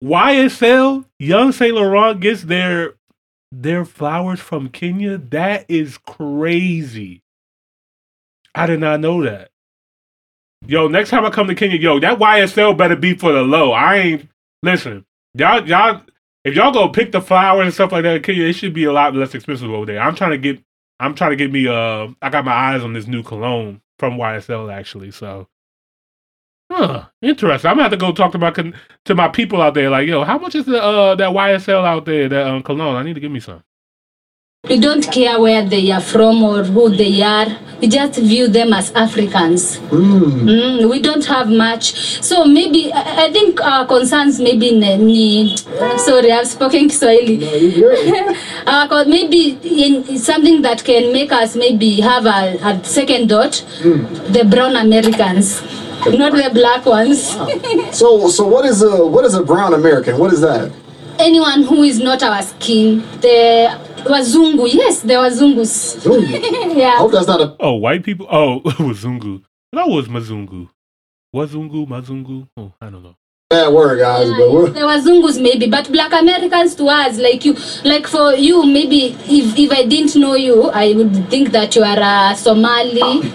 YSL, 0.05 1.07
Young 1.19 1.53
Saint 1.53 1.75
Laurent 1.75 2.21
gets 2.21 2.43
their 2.43 2.95
their 3.51 3.85
flowers 3.85 4.41
from 4.41 4.69
Kenya. 4.69 5.17
That 5.17 5.65
is 5.69 5.99
crazy. 5.99 7.22
I 8.55 8.67
did 8.67 8.81
not 8.81 9.01
know 9.01 9.23
that. 9.23 9.51
Yo, 10.67 10.87
next 10.87 11.11
time 11.11 11.25
I 11.25 11.31
come 11.31 11.49
to 11.49 11.55
Kenya, 11.55 11.77
yo, 11.77 11.99
that 12.01 12.19
YSL 12.19 12.77
better 12.77 12.95
be 12.95 13.15
for 13.15 13.33
the 13.33 13.43
low. 13.43 13.73
I 13.73 13.97
ain't 13.97 14.29
listen, 14.63 15.05
y'all, 15.35 15.67
y'all. 15.67 16.03
If 16.45 16.55
y'all 16.55 16.73
go 16.73 16.89
pick 16.89 17.13
the 17.13 17.21
flowers 17.21 17.65
and 17.65 17.75
stuff 17.75 17.93
like 17.93 18.03
that 18.03 18.17
in 18.17 18.23
Kenya, 18.23 18.47
it 18.47 18.55
should 18.55 18.75
be 18.75 18.85
a 18.85 18.93
lot 18.93 19.15
less 19.15 19.35
expensive 19.35 19.71
over 19.71 19.87
there. 19.87 20.01
I'm 20.01 20.15
trying 20.15 20.33
to 20.33 20.39
get, 20.39 20.61
I'm 20.99 21.15
trying 21.15 21.31
to 21.31 21.37
get 21.37 21.53
me. 21.53 21.69
Uh, 21.69 22.09
I 22.21 22.31
got 22.31 22.45
my 22.45 22.53
eyes 22.53 22.83
on 22.83 22.93
this 22.93 23.07
new 23.07 23.23
cologne 23.23 23.81
from 23.99 24.19
YSL 24.19 24.73
actually. 24.73 25.11
So, 25.13 25.49
huh, 26.71 27.07
interesting. 27.23 27.69
I'm 27.69 27.77
gonna 27.77 27.85
have 27.85 27.93
to 27.93 27.97
go 27.97 28.13
talk 28.13 28.33
to 28.33 28.39
my 28.39 28.51
to 28.51 29.15
my 29.15 29.29
people 29.29 29.63
out 29.63 29.75
there. 29.75 29.91
Like, 29.91 30.09
yo, 30.09 30.25
how 30.25 30.39
much 30.39 30.55
is 30.55 30.67
the 30.67 30.83
uh 30.83 31.15
that 31.17 31.31
YSL 31.31 31.85
out 31.85 32.05
there 32.05 32.29
that 32.29 32.47
um, 32.47 32.63
cologne? 32.63 32.97
I 32.97 33.03
need 33.03 33.15
to 33.15 33.21
give 33.21 33.33
me 33.33 33.41
some. 33.41 33.63
We 34.69 34.79
don't 34.79 35.11
care 35.11 35.41
where 35.41 35.65
they 35.69 35.91
are 35.91 36.01
from 36.01 36.41
or 36.45 36.63
who 36.63 36.89
they 36.89 37.21
are. 37.21 37.47
We 37.81 37.89
just 37.89 38.21
view 38.21 38.47
them 38.47 38.73
as 38.73 38.93
Africans. 38.93 39.79
Mm, 39.91 40.89
we 40.89 41.01
don't 41.01 41.25
have 41.27 41.51
much. 41.51 41.95
So 42.23 42.45
maybe, 42.45 42.93
I, 42.93 43.25
I 43.27 43.33
think 43.33 43.61
our 43.61 43.85
concerns 43.87 44.39
maybe 44.39 44.71
ni, 44.71 44.97
ni 44.99 45.57
sorry, 45.99 46.31
I've 46.31 46.47
spoken 46.47 46.89
Kiswahili. 46.89 47.45
uh, 48.65 48.87
co- 48.89 49.05
maybe 49.05 49.59
in 49.65 50.17
something 50.17 50.63
that 50.63 50.85
can 50.85 51.13
make 51.13 51.33
us 51.33 51.57
maybe 51.57 52.01
have 52.01 52.25
a, 52.27 52.57
a 52.63 52.85
second 52.85 53.31
thought, 53.31 53.65
the 53.83 54.47
brown 54.49 54.77
Americans. 54.77 55.61
not 56.07 56.33
the 56.35 56.51
black 56.55 56.87
ones. 56.87 57.31
So, 57.97 58.29
so 58.29 58.47
what 58.47 58.65
is 58.65 58.81
a 58.83 59.05
what 59.07 59.25
is 59.25 59.35
a 59.35 59.43
brown 59.43 59.75
American? 59.75 60.19
What 60.19 60.33
is 60.33 60.41
that? 60.41 60.71
Anyone 61.19 61.63
who 61.63 61.83
is 61.83 61.99
not 61.99 62.23
our 62.23 62.43
skin, 62.43 62.99
the 63.21 63.69
wazungu, 64.05 64.73
yes, 64.73 65.03
the 65.03 65.15
wazungus. 65.15 66.01
I 66.07 66.75
yeah. 66.77 66.99
hope 66.99 67.13
that's 67.13 67.27
not 67.27 67.41
a. 67.41 67.57
Oh, 67.61 67.75
white 67.75 68.03
people. 68.03 68.27
Oh, 68.31 68.61
Wazungu. 68.79 69.43
That 69.73 69.89
was 69.89 70.09
Mazungu. 70.09 70.69
Wazungu, 71.35 71.87
Mazungu. 71.87 72.49
Oh, 72.57 72.73
I 72.81 72.91
don't 72.91 73.03
know. 73.03 73.15
Bad 73.51 73.73
word, 73.73 73.99
guys, 73.99 74.31
but 74.31 74.51
we're, 74.51 74.71
The 74.71 74.81
wazungus 74.81 75.41
maybe, 75.41 75.69
but 75.69 75.93
black 75.93 76.13
Americans 76.13 76.75
to 76.77 76.87
us, 76.87 77.19
like 77.19 77.45
you, 77.45 77.55
like 77.85 78.07
for 78.07 78.33
you, 78.35 78.65
maybe 78.65 79.09
if, 79.29 79.59
if 79.59 79.71
I 79.71 79.85
didn't 79.87 80.17
know 80.17 80.35
you, 80.35 80.71
I 80.71 80.95
would 80.95 81.29
think 81.29 81.51
that 81.53 81.77
you 81.77 81.83
are 81.83 81.99
a 82.33 82.35
Somali. 82.35 83.31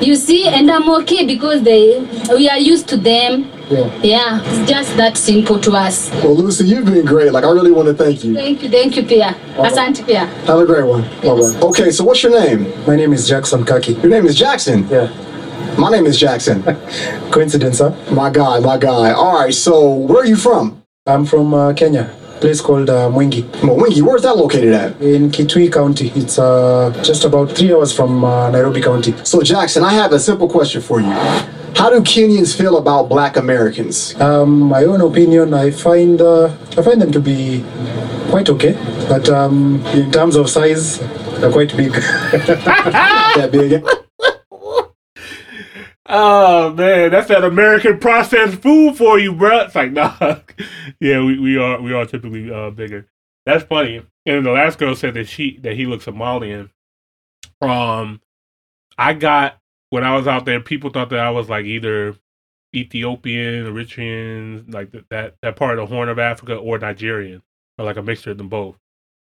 you 0.00 0.14
see, 0.14 0.46
and 0.46 0.70
I'm 0.70 0.88
okay 1.00 1.26
because 1.26 1.62
they 1.62 1.98
we 2.30 2.48
are 2.48 2.58
used 2.58 2.88
to 2.90 2.96
them. 2.96 3.50
Yeah. 3.70 4.00
Yeah, 4.02 4.40
it's 4.44 4.70
just 4.70 4.96
that 4.96 5.16
simple 5.16 5.58
to 5.60 5.72
us. 5.72 6.10
Well, 6.22 6.34
Lucy, 6.34 6.64
you've 6.66 6.86
been 6.86 7.04
great. 7.04 7.32
Like, 7.32 7.44
I 7.44 7.50
really 7.50 7.70
want 7.72 7.88
to 7.88 7.94
thank 7.94 8.24
you. 8.24 8.34
Thank 8.34 8.62
you, 8.62 8.68
thank 8.70 8.96
you, 8.96 9.02
Pia. 9.04 9.34
Asante 9.56 10.04
Pia. 10.06 10.26
Have 10.46 10.58
a 10.60 10.66
great 10.66 10.84
one. 10.86 11.02
Bye-bye. 11.02 11.60
Okay, 11.68 11.90
so 11.90 12.04
what's 12.04 12.22
your 12.22 12.32
name? 12.32 12.72
My 12.86 12.96
name 12.96 13.12
is 13.12 13.28
Jackson 13.28 13.64
Kaki. 13.64 13.92
Your 13.94 14.08
name 14.08 14.26
is 14.26 14.34
Jackson. 14.36 14.88
Yeah. 14.88 15.08
My 15.78 15.90
name 15.90 16.06
is 16.06 16.18
Jackson. 16.18 16.62
Coincidence, 17.30 17.78
huh? 17.78 17.90
My 18.10 18.30
guy, 18.30 18.58
my 18.60 18.78
guy. 18.78 19.12
All 19.12 19.34
right, 19.40 19.54
so 19.54 19.94
where 19.94 20.22
are 20.22 20.26
you 20.26 20.36
from? 20.36 20.82
I'm 21.06 21.24
from 21.24 21.54
uh, 21.54 21.72
Kenya, 21.72 22.10
place 22.40 22.60
called 22.60 22.90
uh, 22.90 23.08
Mwingi. 23.08 23.42
Mwingi, 23.60 24.02
where's 24.02 24.22
that 24.22 24.36
located 24.36 24.72
at? 24.74 25.00
In 25.00 25.30
Kitui 25.30 25.72
County. 25.72 26.10
It's 26.16 26.38
uh, 26.38 26.92
just 27.04 27.24
about 27.24 27.52
three 27.52 27.72
hours 27.72 27.92
from 27.94 28.24
uh, 28.24 28.50
Nairobi 28.50 28.80
County. 28.82 29.14
So, 29.24 29.40
Jackson, 29.42 29.84
I 29.84 29.92
have 29.92 30.12
a 30.12 30.18
simple 30.18 30.48
question 30.48 30.82
for 30.82 31.00
you. 31.00 31.12
How 31.78 31.90
do 31.90 32.00
Kenyans 32.00 32.58
feel 32.58 32.76
about 32.76 33.08
black 33.08 33.36
Americans? 33.36 34.20
Um, 34.20 34.62
my 34.62 34.82
own 34.82 35.00
opinion, 35.00 35.54
I 35.54 35.70
find 35.70 36.20
uh, 36.20 36.46
I 36.76 36.82
find 36.82 37.00
them 37.00 37.12
to 37.12 37.20
be 37.20 37.64
quite 38.30 38.48
okay, 38.50 38.72
but 39.08 39.28
um, 39.28 39.86
in 39.94 40.10
terms 40.10 40.34
of 40.34 40.50
size, 40.50 40.98
they're 41.38 41.52
quite 41.52 41.76
big. 41.76 41.92
that 41.92 43.50
big? 43.52 43.84
Oh 46.06 46.72
man, 46.72 47.12
that's 47.12 47.28
that 47.28 47.44
American 47.44 48.00
processed 48.00 48.60
food 48.60 48.96
for 48.96 49.20
you, 49.20 49.32
bro. 49.32 49.60
It's 49.60 49.76
like 49.76 49.92
nah. 49.92 50.16
yeah, 51.00 51.22
we, 51.22 51.38
we 51.38 51.58
are 51.58 51.80
we 51.80 51.92
are 51.92 52.06
typically 52.06 52.52
uh, 52.52 52.70
bigger. 52.70 53.06
That's 53.46 53.62
funny. 53.62 54.02
And 54.26 54.44
the 54.44 54.50
last 54.50 54.80
girl 54.80 54.96
said 54.96 55.14
that 55.14 55.28
she 55.28 55.58
that 55.58 55.74
he 55.74 55.86
looks 55.86 56.06
Somalian. 56.06 56.70
Um, 57.60 58.20
I 58.98 59.14
got 59.14 59.60
when 59.90 60.04
I 60.04 60.16
was 60.16 60.26
out 60.26 60.44
there, 60.44 60.60
people 60.60 60.90
thought 60.90 61.10
that 61.10 61.20
I 61.20 61.30
was 61.30 61.48
like 61.48 61.64
either 61.64 62.16
Ethiopian, 62.74 63.64
Eritrean, 63.66 64.72
like 64.72 64.92
th- 64.92 65.04
that 65.10 65.34
that 65.42 65.56
part 65.56 65.78
of 65.78 65.88
the 65.88 65.94
Horn 65.94 66.08
of 66.08 66.18
Africa, 66.18 66.56
or 66.56 66.78
Nigerian, 66.78 67.42
or 67.78 67.84
like 67.84 67.96
a 67.96 68.02
mixture 68.02 68.32
of 68.32 68.38
them 68.38 68.48
both. 68.48 68.76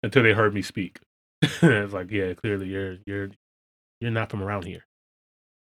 Until 0.03 0.23
they 0.23 0.33
heard 0.33 0.55
me 0.55 0.63
speak, 0.63 1.01
it's 1.43 1.93
like, 1.93 2.11
yeah, 2.11 2.35
clearly 2.35 2.69
you're 2.69 2.99
you're 3.07 3.31
you're 4.01 4.11
not 4.11 4.31
from 4.31 4.43
around 4.43 4.65
here. 4.65 4.85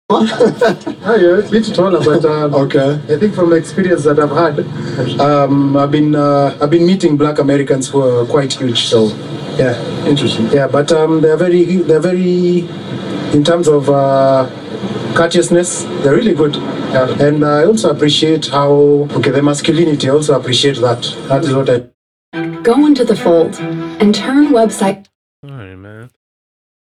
oh 0.10 1.16
yeah, 1.18 1.38
it's 1.38 1.48
a 1.48 1.50
bit 1.50 1.74
taller, 1.74 2.04
but 2.04 2.24
um, 2.24 2.54
okay. 2.54 3.00
I 3.08 3.18
think 3.18 3.34
from 3.34 3.50
the 3.50 3.56
experience 3.56 4.04
that 4.04 4.18
I've 4.18 4.30
had, 4.30 5.20
um, 5.20 5.76
I've 5.76 5.90
been 5.90 6.14
uh, 6.14 6.58
I've 6.60 6.70
been 6.70 6.84
meeting 6.86 7.16
Black 7.16 7.38
Americans 7.38 7.88
who 7.88 8.02
are 8.02 8.26
quite 8.26 8.52
huge. 8.52 8.86
So 8.86 9.06
yeah, 9.56 9.74
interesting. 10.06 10.48
Yeah, 10.48 10.66
but 10.66 10.92
um, 10.92 11.20
they're 11.20 11.38
very 11.38 11.64
they're 11.76 12.00
very 12.00 12.68
in 13.32 13.42
terms 13.44 13.68
of 13.68 13.88
uh, 13.88 14.48
courteousness, 15.14 15.84
they're 16.02 16.14
really 16.14 16.34
good. 16.34 16.56
Yeah. 16.56 17.08
And 17.22 17.44
I 17.44 17.64
also 17.64 17.90
appreciate 17.90 18.46
how 18.48 18.70
okay 19.12 19.30
the 19.30 19.42
masculinity. 19.42 20.08
I 20.08 20.12
also 20.12 20.38
appreciate 20.38 20.76
that. 20.76 21.02
That 21.28 21.44
is 21.44 21.54
what 21.54 21.70
I. 21.70 21.88
Go 22.62 22.86
into 22.86 23.04
the 23.04 23.16
fold 23.16 23.58
and 24.00 24.14
turn 24.14 24.48
website. 24.48 25.06
All 25.44 25.50
right, 25.50 25.74
man. 25.74 26.10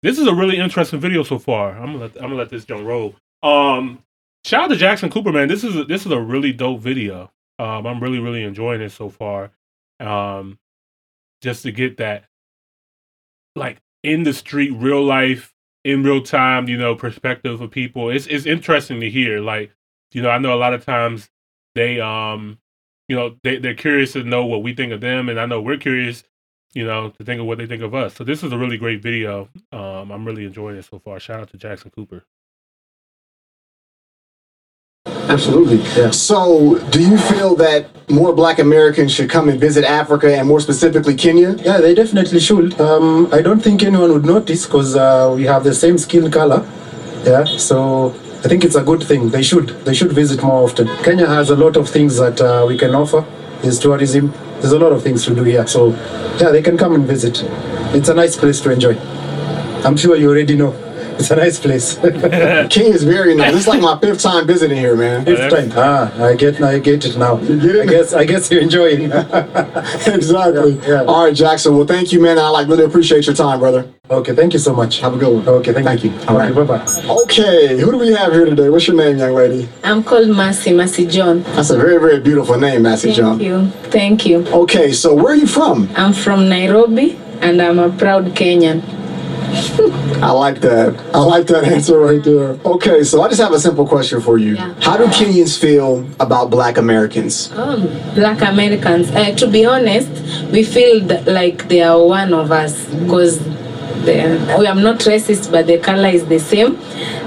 This 0.01 0.19
is 0.19 0.27
a 0.27 0.33
really 0.33 0.57
interesting 0.57 0.99
video 0.99 1.23
so 1.23 1.39
far. 1.39 1.71
I'm 1.71 1.93
gonna 1.93 1.97
let, 1.99 2.15
I'm 2.17 2.23
gonna 2.23 2.35
let 2.35 2.49
this 2.49 2.65
jump 2.65 2.85
roll. 2.85 3.15
Um, 3.41 4.03
shout 4.45 4.63
out 4.63 4.67
to 4.67 4.75
Jackson 4.75 5.09
Cooper, 5.09 5.31
man. 5.31 5.47
This 5.47 5.63
is 5.63 5.75
a, 5.75 5.83
this 5.85 6.05
is 6.05 6.11
a 6.11 6.19
really 6.19 6.51
dope 6.53 6.81
video. 6.81 7.31
Um, 7.59 7.85
I'm 7.87 8.01
really 8.01 8.19
really 8.19 8.43
enjoying 8.43 8.81
it 8.81 8.91
so 8.91 9.09
far. 9.09 9.51
Um, 9.99 10.59
just 11.41 11.63
to 11.63 11.71
get 11.71 11.97
that 11.97 12.25
like 13.55 13.77
in 14.03 14.23
the 14.23 14.33
street, 14.33 14.71
real 14.71 15.03
life, 15.03 15.52
in 15.83 16.03
real 16.03 16.21
time, 16.21 16.67
you 16.69 16.77
know, 16.77 16.95
perspective 16.95 17.61
of 17.61 17.71
people. 17.71 18.09
It's 18.09 18.27
it's 18.27 18.45
interesting 18.45 18.99
to 19.01 19.09
hear. 19.09 19.39
Like, 19.39 19.71
you 20.13 20.21
know, 20.21 20.29
I 20.29 20.37
know 20.37 20.53
a 20.53 20.59
lot 20.59 20.73
of 20.73 20.85
times 20.85 21.29
they 21.75 21.99
um, 21.99 22.59
you 23.07 23.15
know, 23.15 23.37
they 23.43 23.57
they're 23.57 23.75
curious 23.75 24.13
to 24.13 24.23
know 24.23 24.45
what 24.45 24.63
we 24.63 24.73
think 24.73 24.93
of 24.93 25.01
them, 25.01 25.29
and 25.29 25.39
I 25.39 25.45
know 25.45 25.61
we're 25.61 25.77
curious 25.77 26.23
you 26.73 26.85
know, 26.85 27.09
to 27.09 27.23
think 27.23 27.39
of 27.39 27.45
what 27.45 27.57
they 27.57 27.67
think 27.67 27.83
of 27.83 27.93
us. 27.93 28.15
So 28.15 28.23
this 28.23 28.43
is 28.43 28.51
a 28.51 28.57
really 28.57 28.77
great 28.77 29.01
video. 29.01 29.49
Um, 29.71 30.11
I'm 30.11 30.25
really 30.25 30.45
enjoying 30.45 30.77
it 30.77 30.85
so 30.85 30.99
far. 30.99 31.19
Shout 31.19 31.39
out 31.39 31.49
to 31.51 31.57
Jackson 31.57 31.91
Cooper. 31.91 32.25
Absolutely. 35.33 35.77
Yeah. 35.99 36.11
So, 36.11 36.77
do 36.91 37.01
you 37.01 37.17
feel 37.17 37.55
that 37.55 37.87
more 38.09 38.33
black 38.33 38.59
Americans 38.59 39.11
should 39.11 39.29
come 39.29 39.49
and 39.49 39.59
visit 39.59 39.83
Africa 39.83 40.27
and 40.37 40.47
more 40.47 40.59
specifically 40.59 41.15
Kenya? 41.15 41.55
Yeah, 41.55 41.77
they 41.81 41.95
definitely 41.95 42.39
should. 42.39 42.79
Um, 42.79 43.27
I 43.33 43.41
don't 43.41 43.59
think 43.59 43.81
anyone 43.83 44.13
would 44.13 44.25
notice 44.25 44.65
because 44.65 44.95
uh, 44.95 45.33
we 45.35 45.43
have 45.45 45.63
the 45.63 45.73
same 45.73 45.97
skin 45.97 46.29
color. 46.29 46.61
Yeah, 47.25 47.45
so 47.45 48.09
I 48.43 48.47
think 48.47 48.63
it's 48.63 48.75
a 48.75 48.83
good 48.83 49.01
thing. 49.01 49.29
They 49.29 49.41
should. 49.43 49.69
They 49.85 49.95
should 49.95 50.13
visit 50.13 50.43
more 50.43 50.63
often. 50.63 50.87
Kenya 51.03 51.25
has 51.27 51.49
a 51.49 51.55
lot 51.55 51.77
of 51.77 51.89
things 51.89 52.17
that 52.17 52.39
uh, 52.39 52.65
we 52.67 52.77
can 52.77 52.93
offer. 52.93 53.25
There's 53.61 53.79
tourism. 53.79 54.31
There's 54.59 54.73
a 54.73 54.79
lot 54.79 54.91
of 54.91 55.01
things 55.01 55.25
to 55.25 55.33
do 55.33 55.43
here. 55.43 55.65
So, 55.65 55.89
yeah, 56.39 56.51
they 56.51 56.61
can 56.61 56.77
come 56.77 56.93
and 56.93 57.05
visit. 57.05 57.43
It's 57.95 58.09
a 58.09 58.13
nice 58.13 58.37
place 58.37 58.61
to 58.61 58.71
enjoy. 58.71 58.97
I'm 59.83 59.97
sure 59.97 60.15
you 60.15 60.29
already 60.29 60.55
know. 60.55 60.73
It's 61.19 61.31
a 61.31 61.35
nice 61.35 61.59
place. 61.59 61.97
Kenya 62.69 62.93
is 62.93 63.03
very 63.03 63.35
nice. 63.35 63.51
This 63.53 63.61
is 63.61 63.67
like 63.67 63.81
my 63.81 63.97
fifth 63.99 64.21
time 64.21 64.47
visiting 64.47 64.77
here, 64.77 64.95
man. 64.95 65.25
Fifth 65.25 65.51
time. 65.51 65.71
Ah, 65.75 66.23
I 66.23 66.35
get, 66.35 66.61
I 66.61 66.79
get 66.79 67.05
it 67.05 67.17
now. 67.17 67.39
You 67.39 67.59
get 67.59 67.75
it? 67.75 67.81
I 67.81 67.85
guess, 67.85 68.13
I 68.13 68.25
guess 68.25 68.51
you're 68.51 68.61
enjoying. 68.61 69.11
exactly. 69.11 70.79
All 71.07 71.25
right, 71.25 71.35
Jackson. 71.35 71.75
Well, 71.75 71.85
thank 71.85 72.11
you, 72.11 72.21
man. 72.21 72.37
I 72.37 72.49
like 72.49 72.67
really 72.67 72.85
appreciate 72.85 73.25
your 73.25 73.35
time, 73.35 73.59
brother. 73.59 73.89
Okay, 74.09 74.35
thank 74.35 74.53
you 74.53 74.59
so 74.59 74.73
much. 74.75 74.99
Have 74.99 75.13
a 75.15 75.17
good 75.17 75.33
one. 75.33 75.47
Okay, 75.47 75.73
thank, 75.73 75.85
Thank 75.87 76.03
you. 76.03 76.11
you. 76.11 76.19
All 76.27 76.37
right. 76.37 76.53
bye 76.53 76.63
bye. 76.63 76.85
Okay, 77.23 77.79
who 77.79 77.91
do 77.91 77.97
we 77.97 78.11
have 78.13 78.33
here 78.33 78.45
today? 78.45 78.69
What's 78.69 78.85
your 78.87 78.97
name, 78.97 79.17
young 79.17 79.33
lady? 79.33 79.69
I'm 79.83 80.03
called 80.03 80.27
Mercy, 80.29 80.73
Mercy 80.73 81.07
John. 81.07 81.43
That's 81.55 81.69
a 81.69 81.77
very, 81.77 81.97
very 81.99 82.19
beautiful 82.19 82.59
name, 82.59 82.83
Mercy 82.83 83.07
Thank 83.13 83.17
John. 83.17 83.39
Thank 83.39 83.47
you. 83.47 83.89
Thank 83.89 84.25
you. 84.25 84.47
Okay, 84.63 84.91
so 84.91 85.13
where 85.15 85.33
are 85.33 85.35
you 85.35 85.47
from? 85.47 85.89
I'm 85.95 86.11
from 86.13 86.49
Nairobi 86.49 87.17
and 87.41 87.61
I'm 87.61 87.79
a 87.79 87.89
proud 87.89 88.25
Kenyan. 88.35 88.81
I 90.21 90.31
like 90.31 90.59
that. 90.61 90.95
I 91.13 91.19
like 91.19 91.47
that 91.47 91.63
answer 91.65 91.97
right 91.99 92.23
there. 92.23 92.57
Okay, 92.65 93.03
so 93.03 93.21
I 93.21 93.27
just 93.29 93.41
have 93.41 93.51
a 93.53 93.59
simple 93.59 93.87
question 93.87 94.21
for 94.21 94.37
you. 94.37 94.55
Yeah. 94.55 94.73
How 94.81 94.97
do 94.97 95.05
Kenyans 95.05 95.57
feel 95.59 96.05
about 96.19 96.49
black 96.49 96.77
Americans? 96.77 97.51
Oh, 97.53 97.77
black 98.15 98.41
Americans. 98.41 99.09
Uh, 99.11 99.35
to 99.35 99.47
be 99.47 99.65
honest, 99.65 100.09
we 100.51 100.63
feel 100.63 101.07
th- 101.07 101.25
like 101.27 101.67
they 101.69 101.81
are 101.81 102.01
one 102.03 102.33
of 102.33 102.51
us 102.51 102.85
because 102.93 103.39
we 104.05 104.67
are 104.67 104.75
not 104.75 104.99
racist, 104.99 105.51
but 105.51 105.67
the 105.67 105.77
color 105.79 106.09
is 106.09 106.25
the 106.27 106.39
same. 106.39 106.75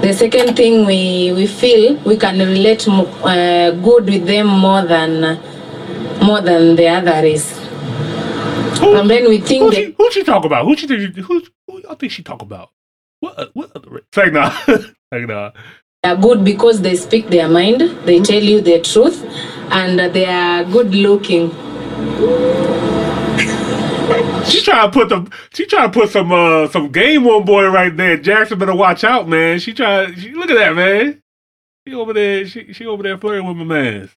The 0.01 0.13
second 0.13 0.55
thing 0.55 0.85
we, 0.85 1.33
we 1.35 1.47
feel 1.47 1.95
we 2.05 2.17
can 2.17 2.37
relate 2.39 2.87
mo- 2.87 3.05
uh, 3.23 3.71
good 3.71 4.05
with 4.05 4.25
them 4.27 4.47
more 4.47 4.83
than 4.83 5.39
more 6.23 6.41
than 6.41 6.75
the 6.75 6.87
other 6.87 7.21
race. 7.21 7.57
and 8.81 9.09
then 9.09 9.27
we 9.29 9.39
think 9.39 9.63
Who 9.63 9.69
that 9.71 9.75
she, 9.75 9.95
who 9.97 10.11
she 10.11 10.23
talk 10.23 10.45
about? 10.45 10.65
Who 10.65 10.75
she 10.75 10.87
think? 10.87 11.15
Who 11.15 11.41
y'all 11.87 11.95
think 11.95 12.11
she 12.11 12.23
talk 12.23 12.41
about? 12.41 12.69
What 13.19 13.49
what 13.53 13.71
other? 13.75 14.01
Say 14.13 14.29
nah. 14.29 14.49
Say 14.67 15.25
nah. 15.25 15.51
they 16.03 16.09
are 16.09 16.15
good 16.15 16.43
because 16.43 16.81
they 16.81 16.95
speak 16.95 17.27
their 17.27 17.49
mind, 17.49 17.81
they 18.05 18.19
tell 18.19 18.43
you 18.43 18.61
the 18.61 18.81
truth, 18.81 19.23
and 19.71 19.99
they 19.99 20.25
are 20.25 20.63
good 20.65 20.93
looking. 20.93 21.49
She 24.45 24.61
trying 24.61 24.89
to 24.89 24.93
put 24.93 25.09
the 25.09 25.29
she 25.53 25.65
trying 25.65 25.91
to 25.91 25.99
put 25.99 26.09
some 26.09 26.31
uh 26.31 26.67
some 26.67 26.91
game 26.91 27.25
on 27.27 27.45
boy 27.45 27.67
right 27.67 27.95
there. 27.95 28.17
Jackson 28.17 28.59
better 28.59 28.75
watch 28.75 29.03
out, 29.03 29.27
man. 29.27 29.59
She 29.59 29.73
try. 29.73 30.13
She, 30.13 30.31
look 30.31 30.49
at 30.49 30.57
that, 30.57 30.75
man. 30.75 31.21
She 31.85 31.93
over 31.93 32.13
there. 32.13 32.45
She 32.45 32.73
she 32.73 32.85
over 32.85 33.03
there 33.03 33.17
flirting 33.17 33.47
with 33.47 33.57
my 33.57 33.63
man. 33.63 34.09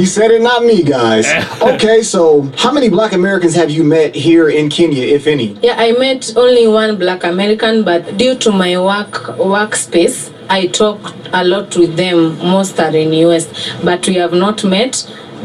He 0.00 0.06
said 0.06 0.30
it, 0.30 0.40
not 0.40 0.64
me, 0.64 0.82
guys. 0.82 1.26
okay, 1.60 2.00
so 2.02 2.50
how 2.56 2.72
many 2.72 2.88
black 2.88 3.12
Americans 3.12 3.54
have 3.54 3.70
you 3.70 3.84
met 3.84 4.14
here 4.14 4.48
in 4.48 4.70
Kenya, 4.70 5.04
if 5.04 5.26
any? 5.26 5.48
Yeah, 5.62 5.74
I 5.76 5.92
met 5.92 6.32
only 6.36 6.66
one 6.66 6.96
black 6.96 7.22
American, 7.22 7.84
but 7.84 8.16
due 8.16 8.34
to 8.36 8.50
my 8.50 8.78
work 8.78 9.12
workspace, 9.36 10.32
I 10.48 10.68
talk 10.68 11.14
a 11.34 11.44
lot 11.44 11.76
with 11.76 11.98
them. 11.98 12.38
Most 12.38 12.80
are 12.80 12.96
in 12.96 13.12
US, 13.12 13.44
but 13.84 14.06
we 14.08 14.14
have 14.14 14.32
not 14.32 14.64
met. 14.64 14.94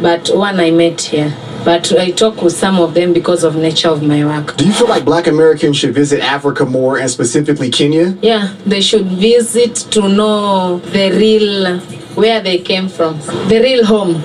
But 0.01 0.29
one 0.33 0.57
I 0.61 0.71
met 0.71 1.01
here. 1.01 1.35
but 1.65 1.91
I 1.99 2.11
talk 2.11 2.41
with 2.41 2.53
some 2.53 2.79
of 2.79 2.93
them 2.93 3.11
because 3.11 3.43
of 3.43 3.55
nature 3.57 3.89
of 3.89 4.03
my 4.03 4.23
work. 4.23 4.55
Do 4.55 4.65
you 4.65 4.71
feel 4.71 4.87
like 4.87 5.03
black 5.03 5.27
Americans 5.27 5.75
should 5.77 5.93
visit 5.93 6.21
Africa 6.21 6.63
more 6.63 6.99
and 6.99 7.09
specifically 7.09 7.69
Kenya? 7.71 8.17
Yeah, 8.21 8.55
they 8.65 8.81
should 8.81 9.07
visit 9.07 9.75
to 9.91 10.07
know 10.07 10.79
the 10.79 11.11
real 11.11 11.79
where 12.15 12.41
they 12.41 12.59
came 12.59 12.87
from, 12.87 13.19
the 13.49 13.59
real 13.61 13.83
home. 13.85 14.23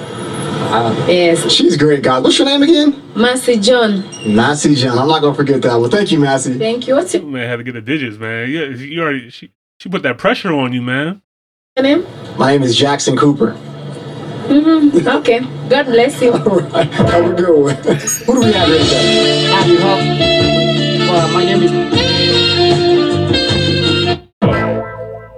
Yes. 0.71 1.51
She's 1.51 1.77
great, 1.77 2.03
guys. 2.03 2.23
What's 2.23 2.39
your 2.39 2.47
name 2.47 2.63
again? 2.63 3.03
Mercy 3.17 3.59
John. 3.59 4.05
Mercy 4.27 4.75
John. 4.77 4.99
I'm 4.99 5.09
not 5.09 5.21
gonna 5.21 5.35
forget 5.35 5.61
that 5.63 5.75
one. 5.75 5.91
Thank 5.91 6.13
you, 6.13 6.19
Mercy. 6.21 6.55
Thank 6.59 6.87
you. 6.87 6.95
What's 6.95 7.13
your 7.13 7.25
Man, 7.25 7.49
had 7.49 7.57
to 7.57 7.65
get 7.65 7.73
the 7.73 7.81
digits, 7.81 8.19
man. 8.19 8.49
Yeah, 8.51 8.67
you 8.67 9.03
already 9.03 9.31
she 9.31 9.51
she 9.81 9.89
put 9.89 10.03
that 10.03 10.19
pressure 10.19 10.53
on 10.53 10.73
you, 10.73 10.81
man. 10.83 11.23
name? 11.81 12.07
My 12.39 12.53
name 12.53 12.63
is 12.63 12.77
Jackson 12.77 13.17
Cooper. 13.17 13.53
Mm-hmm. 14.47 15.07
Okay. 15.21 15.41
God 15.69 15.85
bless 15.87 16.21
you. 16.21 16.33
Have 16.33 16.47
a 16.47 17.35
good 17.35 17.63
one. 17.63 17.75
Who 18.27 18.35
do 18.35 18.41
we 18.41 18.53
have 18.53 18.69
here 18.69 18.79
today? 18.79 19.67
You 19.67 19.79
have. 19.79 20.01
Well, 21.11 21.33
my 21.33 21.45
name 21.45 21.63
is. 21.63 21.71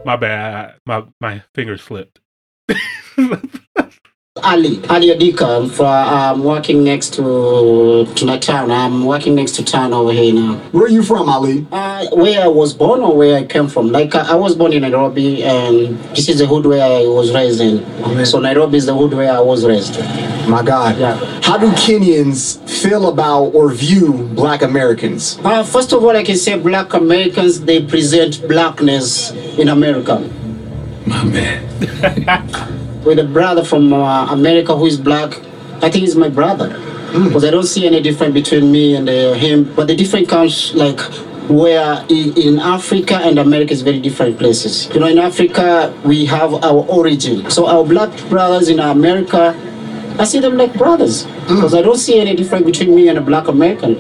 My 0.05 0.17
bad. 0.17 0.55
I- 0.55 0.75
My 0.87 1.05
my 1.21 1.43
fingers 1.55 1.83
slipped. 1.83 2.21
Ali, 4.43 4.81
Ali 4.89 5.09
Adika. 5.09 5.63
I'm, 5.63 5.69
for, 5.71 5.87
I'm 5.87 6.43
working 6.43 6.83
next 6.83 7.15
to 7.15 8.07
to 8.17 8.27
my 8.27 8.39
town. 8.39 8.71
I'm 8.71 9.05
working 9.05 9.35
next 9.35 9.53
to 9.57 9.65
town 9.65 9.93
over 9.93 10.13
here 10.13 10.35
now. 10.35 10.57
Where 10.73 10.85
are 10.85 10.89
you 10.89 11.03
from, 11.03 11.29
Ali? 11.29 11.67
Uh, 11.71 12.07
where 12.13 12.43
I 12.43 12.49
was 12.49 12.75
born 12.75 13.01
or 13.01 13.17
where 13.17 13.37
I 13.37 13.45
came 13.45 13.69
from. 13.69 13.93
Like 13.93 14.15
I, 14.15 14.33
I 14.33 14.35
was 14.35 14.57
born 14.57 14.73
in 14.73 14.83
Nairobi, 14.83 15.45
and 15.45 15.97
this 16.17 16.29
is 16.29 16.39
the 16.41 16.47
hood 16.47 16.67
where 16.67 16.83
I 16.83 17.07
was 17.07 17.33
raised 17.33 17.61
in. 17.61 18.27
So 18.27 18.41
Nairobi 18.41 18.79
is 18.79 18.87
the 18.87 18.97
hood 18.97 19.15
where 19.15 19.33
I 19.33 19.41
was 19.41 19.65
raised. 19.65 19.99
My 20.49 20.63
God. 20.63 20.99
Yeah. 20.99 21.17
How 21.43 21.57
do 21.57 21.71
Kenyans 21.73 22.59
feel 22.69 23.09
about 23.09 23.55
or 23.55 23.71
view 23.73 24.29
black 24.35 24.63
Americans? 24.63 25.39
Uh, 25.45 25.63
first 25.63 25.93
of 25.93 26.03
all, 26.03 26.17
I 26.17 26.25
can 26.25 26.37
say 26.37 26.59
Black 26.59 26.95
Americans 26.95 27.61
they 27.61 27.85
present 27.85 28.47
blackness 28.49 29.31
in 29.57 29.69
America. 29.69 30.19
My 31.07 31.25
man. 31.25 32.79
with 33.05 33.19
a 33.19 33.25
brother 33.25 33.65
from 33.65 33.93
uh, 33.93 34.33
America 34.33 34.77
who 34.77 34.87
is 34.87 34.99
black. 34.99 35.35
I 35.77 35.91
think 35.91 36.05
he's 36.05 36.17
my 36.17 36.29
brother 36.29 36.69
because 37.13 37.45
I 37.45 37.51
don't 37.51 37.67
see 37.67 37.87
any 37.87 38.01
difference 38.01 38.35
between 38.35 38.71
me 38.73 38.97
and 38.97 39.09
uh, 39.09 39.33
him. 39.35 39.73
But 39.75 39.89
the 39.89 39.95
difference 39.95 40.29
comes 40.29 40.75
like 40.75 40.99
where 41.49 42.05
in, 42.09 42.37
in 42.39 42.59
Africa 42.59 43.17
and 43.17 43.39
America 43.39 43.73
is 43.73 43.83
very 43.83 44.01
different 44.01 44.39
places. 44.39 44.89
You 44.95 45.01
know, 45.01 45.07
in 45.07 45.19
Africa 45.19 45.93
we 46.05 46.25
have 46.27 46.55
our 46.55 46.87
origin. 46.89 47.51
So 47.51 47.67
our 47.67 47.85
black 47.85 48.11
brothers 48.29 48.69
in 48.69 48.79
America, 48.79 49.55
I 50.19 50.25
see 50.25 50.39
them 50.39 50.57
like 50.57 50.73
brothers 50.75 51.25
because 51.49 51.75
I 51.75 51.83
don't 51.83 51.99
see 51.99 52.21
any 52.21 52.35
difference 52.37 52.65
between 52.65 52.95
me 52.95 53.09
and 53.09 53.19
a 53.19 53.21
black 53.21 53.49
American. 53.49 53.97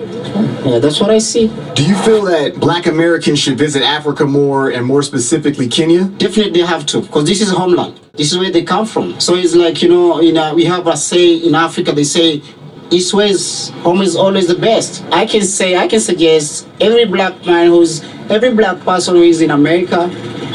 Yeah, 0.64 0.78
that's 0.78 1.00
what 1.00 1.10
I 1.10 1.18
see. 1.18 1.48
Do 1.74 1.84
you 1.84 1.96
feel 1.96 2.22
that 2.26 2.60
black 2.60 2.86
Americans 2.86 3.40
should 3.40 3.58
visit 3.58 3.82
Africa 3.82 4.24
more 4.24 4.70
and 4.70 4.86
more 4.86 5.02
specifically 5.02 5.68
Kenya? 5.68 6.04
Definitely 6.04 6.52
they 6.52 6.66
have 6.66 6.86
to, 6.86 7.00
because 7.00 7.26
this 7.26 7.40
is 7.40 7.50
homeland. 7.50 7.98
This 8.14 8.30
is 8.30 8.36
where 8.36 8.50
they 8.50 8.62
come 8.62 8.84
from. 8.84 9.18
So 9.20 9.36
it's 9.36 9.54
like, 9.54 9.80
you 9.80 9.88
know, 9.88 10.18
in 10.18 10.36
a, 10.36 10.52
we 10.52 10.66
have 10.66 10.86
a 10.86 10.98
say 10.98 11.36
in 11.36 11.54
Africa, 11.54 11.92
they 11.92 12.04
say, 12.04 12.42
East 12.90 13.14
West, 13.14 13.70
home 13.70 14.02
is 14.02 14.16
always 14.16 14.48
the 14.48 14.54
best. 14.54 15.02
I 15.10 15.24
can 15.24 15.42
say, 15.44 15.76
I 15.76 15.86
can 15.86 15.98
suggest 15.98 16.68
every 16.78 17.06
black 17.06 17.46
man 17.46 17.68
who's, 17.68 18.02
every 18.30 18.52
black 18.54 18.80
person 18.80 19.16
who 19.16 19.22
is 19.22 19.40
in 19.40 19.50
America, 19.50 20.08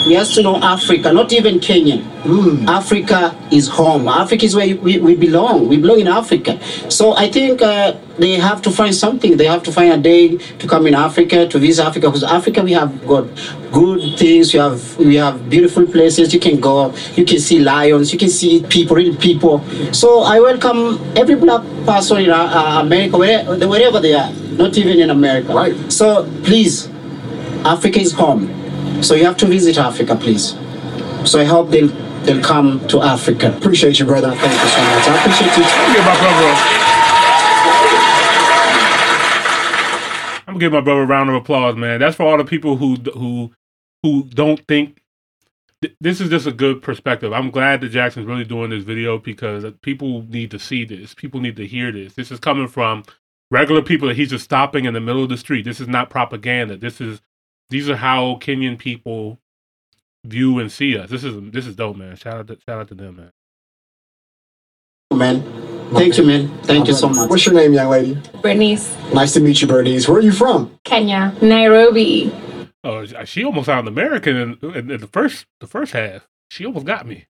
he 0.07 0.13
has 0.13 0.33
to 0.35 0.41
know 0.41 0.55
Africa, 0.57 1.11
not 1.11 1.33
even 1.33 1.59
Kenya. 1.59 2.01
Africa 2.67 3.35
is 3.51 3.67
home. 3.67 4.07
Africa 4.07 4.45
is 4.45 4.55
where 4.55 4.75
we, 4.77 4.99
we 4.99 5.15
belong. 5.15 5.67
We 5.67 5.77
belong 5.77 5.99
in 5.99 6.07
Africa. 6.07 6.59
So 6.89 7.13
I 7.15 7.29
think 7.29 7.61
uh, 7.61 7.95
they 8.17 8.33
have 8.33 8.61
to 8.63 8.71
find 8.71 8.95
something. 8.95 9.35
They 9.35 9.45
have 9.45 9.63
to 9.63 9.71
find 9.71 9.91
a 9.93 9.97
day 9.97 10.37
to 10.37 10.67
come 10.67 10.87
in 10.87 10.93
Africa, 10.93 11.47
to 11.47 11.59
visit 11.59 11.85
Africa, 11.85 12.07
because 12.07 12.23
Africa 12.23 12.63
we 12.63 12.71
have 12.71 13.05
got 13.05 13.27
good 13.71 14.17
things. 14.17 14.53
We 14.53 14.59
have 14.59 14.97
we 14.97 15.15
have 15.15 15.49
beautiful 15.49 15.85
places. 15.85 16.33
You 16.33 16.39
can 16.39 16.59
go. 16.61 16.93
You 17.15 17.25
can 17.25 17.39
see 17.39 17.59
lions. 17.59 18.13
You 18.13 18.19
can 18.19 18.29
see 18.29 18.63
people, 18.69 18.95
real 18.95 19.15
people. 19.15 19.63
So 19.93 20.21
I 20.21 20.39
welcome 20.39 20.99
every 21.17 21.35
black 21.35 21.63
person 21.85 22.21
in 22.21 22.29
uh, 22.29 22.81
America, 22.81 23.17
where, 23.17 23.43
wherever 23.67 23.99
they 23.99 24.13
are, 24.13 24.31
not 24.51 24.77
even 24.77 24.99
in 24.99 25.09
America. 25.09 25.53
Right. 25.53 25.75
So 25.91 26.23
please, 26.43 26.89
Africa 27.65 27.99
is 27.99 28.11
home. 28.13 29.03
So 29.03 29.15
you 29.15 29.25
have 29.25 29.37
to 29.37 29.45
visit 29.45 29.77
Africa, 29.77 30.15
please. 30.15 30.55
So 31.25 31.39
I 31.39 31.43
hope 31.43 31.69
they'll 31.69 31.89
they'll 32.25 32.43
come 32.43 32.85
to 32.87 33.01
Africa. 33.01 33.55
Appreciate 33.57 33.99
you, 33.99 34.05
brother. 34.05 34.31
Thank 34.35 34.53
you 34.53 34.69
so 34.69 34.81
much. 34.81 35.07
I 35.07 35.17
appreciate 35.19 35.57
you. 35.57 35.63
Give 35.93 36.05
my 36.05 36.17
brother. 36.19 36.53
I'm 40.47 40.53
gonna 40.53 40.59
give 40.59 40.71
my 40.71 40.81
brother 40.81 41.01
a 41.03 41.05
round 41.05 41.29
of 41.29 41.35
applause, 41.35 41.75
man. 41.75 41.99
That's 41.99 42.15
for 42.15 42.23
all 42.23 42.37
the 42.37 42.45
people 42.45 42.77
who 42.77 42.95
who 43.13 43.51
who 44.03 44.23
don't 44.23 44.65
think 44.67 45.01
th- 45.81 45.95
this 45.99 46.21
is 46.21 46.29
just 46.29 46.47
a 46.47 46.51
good 46.51 46.81
perspective. 46.81 47.33
I'm 47.33 47.51
glad 47.51 47.81
that 47.81 47.89
Jackson's 47.89 48.25
really 48.27 48.43
doing 48.45 48.69
this 48.69 48.83
video 48.83 49.17
because 49.17 49.65
people 49.81 50.23
need 50.23 50.51
to 50.51 50.59
see 50.59 50.85
this. 50.85 51.13
People 51.13 51.39
need 51.41 51.55
to 51.57 51.67
hear 51.67 51.91
this. 51.91 52.13
This 52.13 52.31
is 52.31 52.39
coming 52.39 52.67
from 52.67 53.03
regular 53.51 53.81
people 53.81 54.07
that 54.07 54.17
he's 54.17 54.29
just 54.29 54.45
stopping 54.45 54.85
in 54.85 54.93
the 54.93 55.01
middle 55.01 55.23
of 55.23 55.29
the 55.29 55.37
street. 55.37 55.65
This 55.65 55.79
is 55.79 55.87
not 55.87 56.09
propaganda. 56.09 56.77
This 56.77 56.99
is 57.01 57.21
these 57.69 57.89
are 57.89 57.95
how 57.95 58.35
Kenyan 58.35 58.77
people 58.77 59.39
view 60.25 60.59
and 60.59 60.71
see 60.71 60.97
us. 60.97 61.09
This 61.09 61.23
is 61.23 61.35
this 61.51 61.67
is 61.67 61.75
dope, 61.75 61.97
man. 61.97 62.15
Shout 62.15 62.39
out 62.39 62.47
to, 62.47 62.57
shout 62.65 62.79
out 62.79 62.87
to 62.89 62.95
them, 62.95 63.15
man. 63.17 63.31
Man, 65.13 65.41
thank 65.93 66.17
you, 66.17 66.25
man. 66.25 66.49
Thank 66.63 66.87
you 66.87 66.93
so 66.93 67.09
much. 67.09 67.29
What's 67.29 67.45
your 67.45 67.55
name, 67.55 67.73
young 67.73 67.89
lady? 67.89 68.21
Bernice, 68.41 68.95
Nice 69.13 69.33
to 69.33 69.39
meet 69.39 69.61
you, 69.61 69.67
Bernice. 69.67 70.07
Where 70.07 70.17
are 70.17 70.21
you 70.21 70.33
from? 70.33 70.77
Kenya, 70.83 71.33
Nairobi. 71.41 72.31
Oh, 72.83 73.05
she 73.25 73.43
almost 73.43 73.65
sounded 73.65 73.91
American 73.91 74.35
in, 74.35 74.57
in, 74.61 74.91
in 74.91 75.01
the 75.01 75.07
first 75.07 75.45
the 75.59 75.67
first 75.67 75.93
half. 75.93 76.27
She 76.49 76.65
almost 76.65 76.85
got 76.85 77.07
me. 77.07 77.25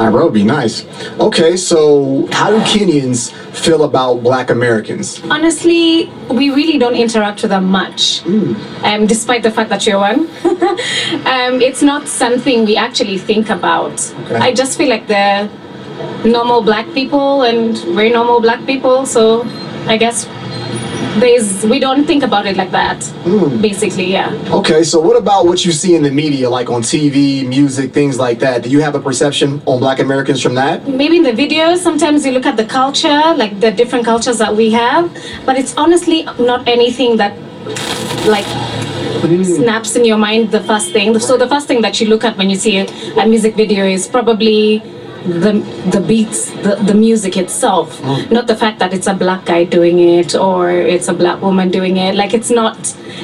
Nairobi, 0.00 0.42
nice. 0.42 0.84
Okay, 1.20 1.56
so 1.56 2.26
how 2.32 2.50
do 2.50 2.58
Kenyans 2.62 3.30
feel 3.54 3.84
about 3.84 4.24
black 4.24 4.50
Americans? 4.50 5.22
Honestly, 5.30 6.10
we 6.30 6.50
really 6.50 6.78
don't 6.78 6.96
interact 6.96 7.42
with 7.42 7.52
them 7.52 7.66
much, 7.66 8.26
um, 8.82 9.06
despite 9.06 9.44
the 9.44 9.52
fact 9.52 9.70
that 9.70 9.86
you're 9.86 10.00
one. 10.00 10.22
um, 11.30 11.62
it's 11.62 11.80
not 11.80 12.08
something 12.08 12.64
we 12.64 12.76
actually 12.76 13.18
think 13.18 13.50
about. 13.50 13.92
Okay. 14.24 14.34
I 14.34 14.52
just 14.52 14.76
feel 14.76 14.88
like 14.88 15.06
they're 15.06 15.48
normal 16.24 16.60
black 16.60 16.92
people, 16.92 17.42
and 17.42 17.76
we're 17.94 18.12
normal 18.12 18.40
black 18.40 18.66
people, 18.66 19.06
so 19.06 19.44
I 19.86 19.96
guess 19.96 20.26
there's 21.20 21.64
we 21.64 21.78
don't 21.78 22.06
think 22.06 22.22
about 22.22 22.46
it 22.46 22.56
like 22.56 22.70
that. 22.72 23.04
Hmm. 23.24 23.60
Basically, 23.60 24.10
yeah. 24.12 24.32
Okay, 24.50 24.82
so 24.82 24.98
what 25.00 25.16
about 25.16 25.46
what 25.46 25.64
you 25.64 25.72
see 25.72 25.94
in 25.94 26.02
the 26.02 26.10
media, 26.10 26.50
like 26.50 26.70
on 26.70 26.82
TV, 26.82 27.46
music, 27.46 27.92
things 27.92 28.18
like 28.18 28.38
that? 28.40 28.62
Do 28.64 28.68
you 28.70 28.80
have 28.80 28.94
a 28.94 29.00
perception 29.00 29.62
on 29.66 29.78
black 29.80 30.00
Americans 30.00 30.42
from 30.42 30.54
that? 30.56 30.86
maybe 30.88 31.16
in 31.16 31.22
the 31.22 31.32
videos 31.32 31.78
sometimes 31.78 32.24
you 32.24 32.32
look 32.32 32.46
at 32.46 32.56
the 32.56 32.64
culture 32.64 33.22
like 33.36 33.60
the 33.60 33.70
different 33.70 34.04
cultures 34.04 34.38
that 34.38 34.54
we 34.54 34.70
have 34.70 35.12
but 35.44 35.56
it's 35.56 35.74
honestly 35.76 36.24
not 36.38 36.66
anything 36.68 37.16
that 37.16 37.32
like 38.26 38.46
snaps 39.44 39.96
in 39.96 40.04
your 40.04 40.16
mind 40.18 40.50
the 40.50 40.62
first 40.62 40.92
thing 40.92 41.18
so 41.18 41.36
the 41.36 41.48
first 41.48 41.66
thing 41.66 41.80
that 41.82 42.00
you 42.00 42.06
look 42.08 42.24
at 42.24 42.36
when 42.36 42.48
you 42.50 42.56
see 42.56 42.78
a, 42.78 42.86
a 43.22 43.26
music 43.26 43.54
video 43.56 43.84
is 43.84 44.06
probably 44.06 44.82
the 45.24 45.52
the 45.90 46.00
beats 46.00 46.50
the, 46.50 46.76
the 46.86 46.94
music 46.94 47.36
itself 47.36 48.00
mm. 48.00 48.30
not 48.30 48.46
the 48.46 48.56
fact 48.56 48.78
that 48.78 48.92
it's 48.92 49.06
a 49.06 49.14
black 49.14 49.44
guy 49.44 49.64
doing 49.64 49.98
it 49.98 50.34
or 50.34 50.70
it's 50.70 51.08
a 51.08 51.14
black 51.14 51.40
woman 51.40 51.70
doing 51.70 51.96
it 51.96 52.14
like 52.14 52.34
it's 52.34 52.50
not 52.50 52.76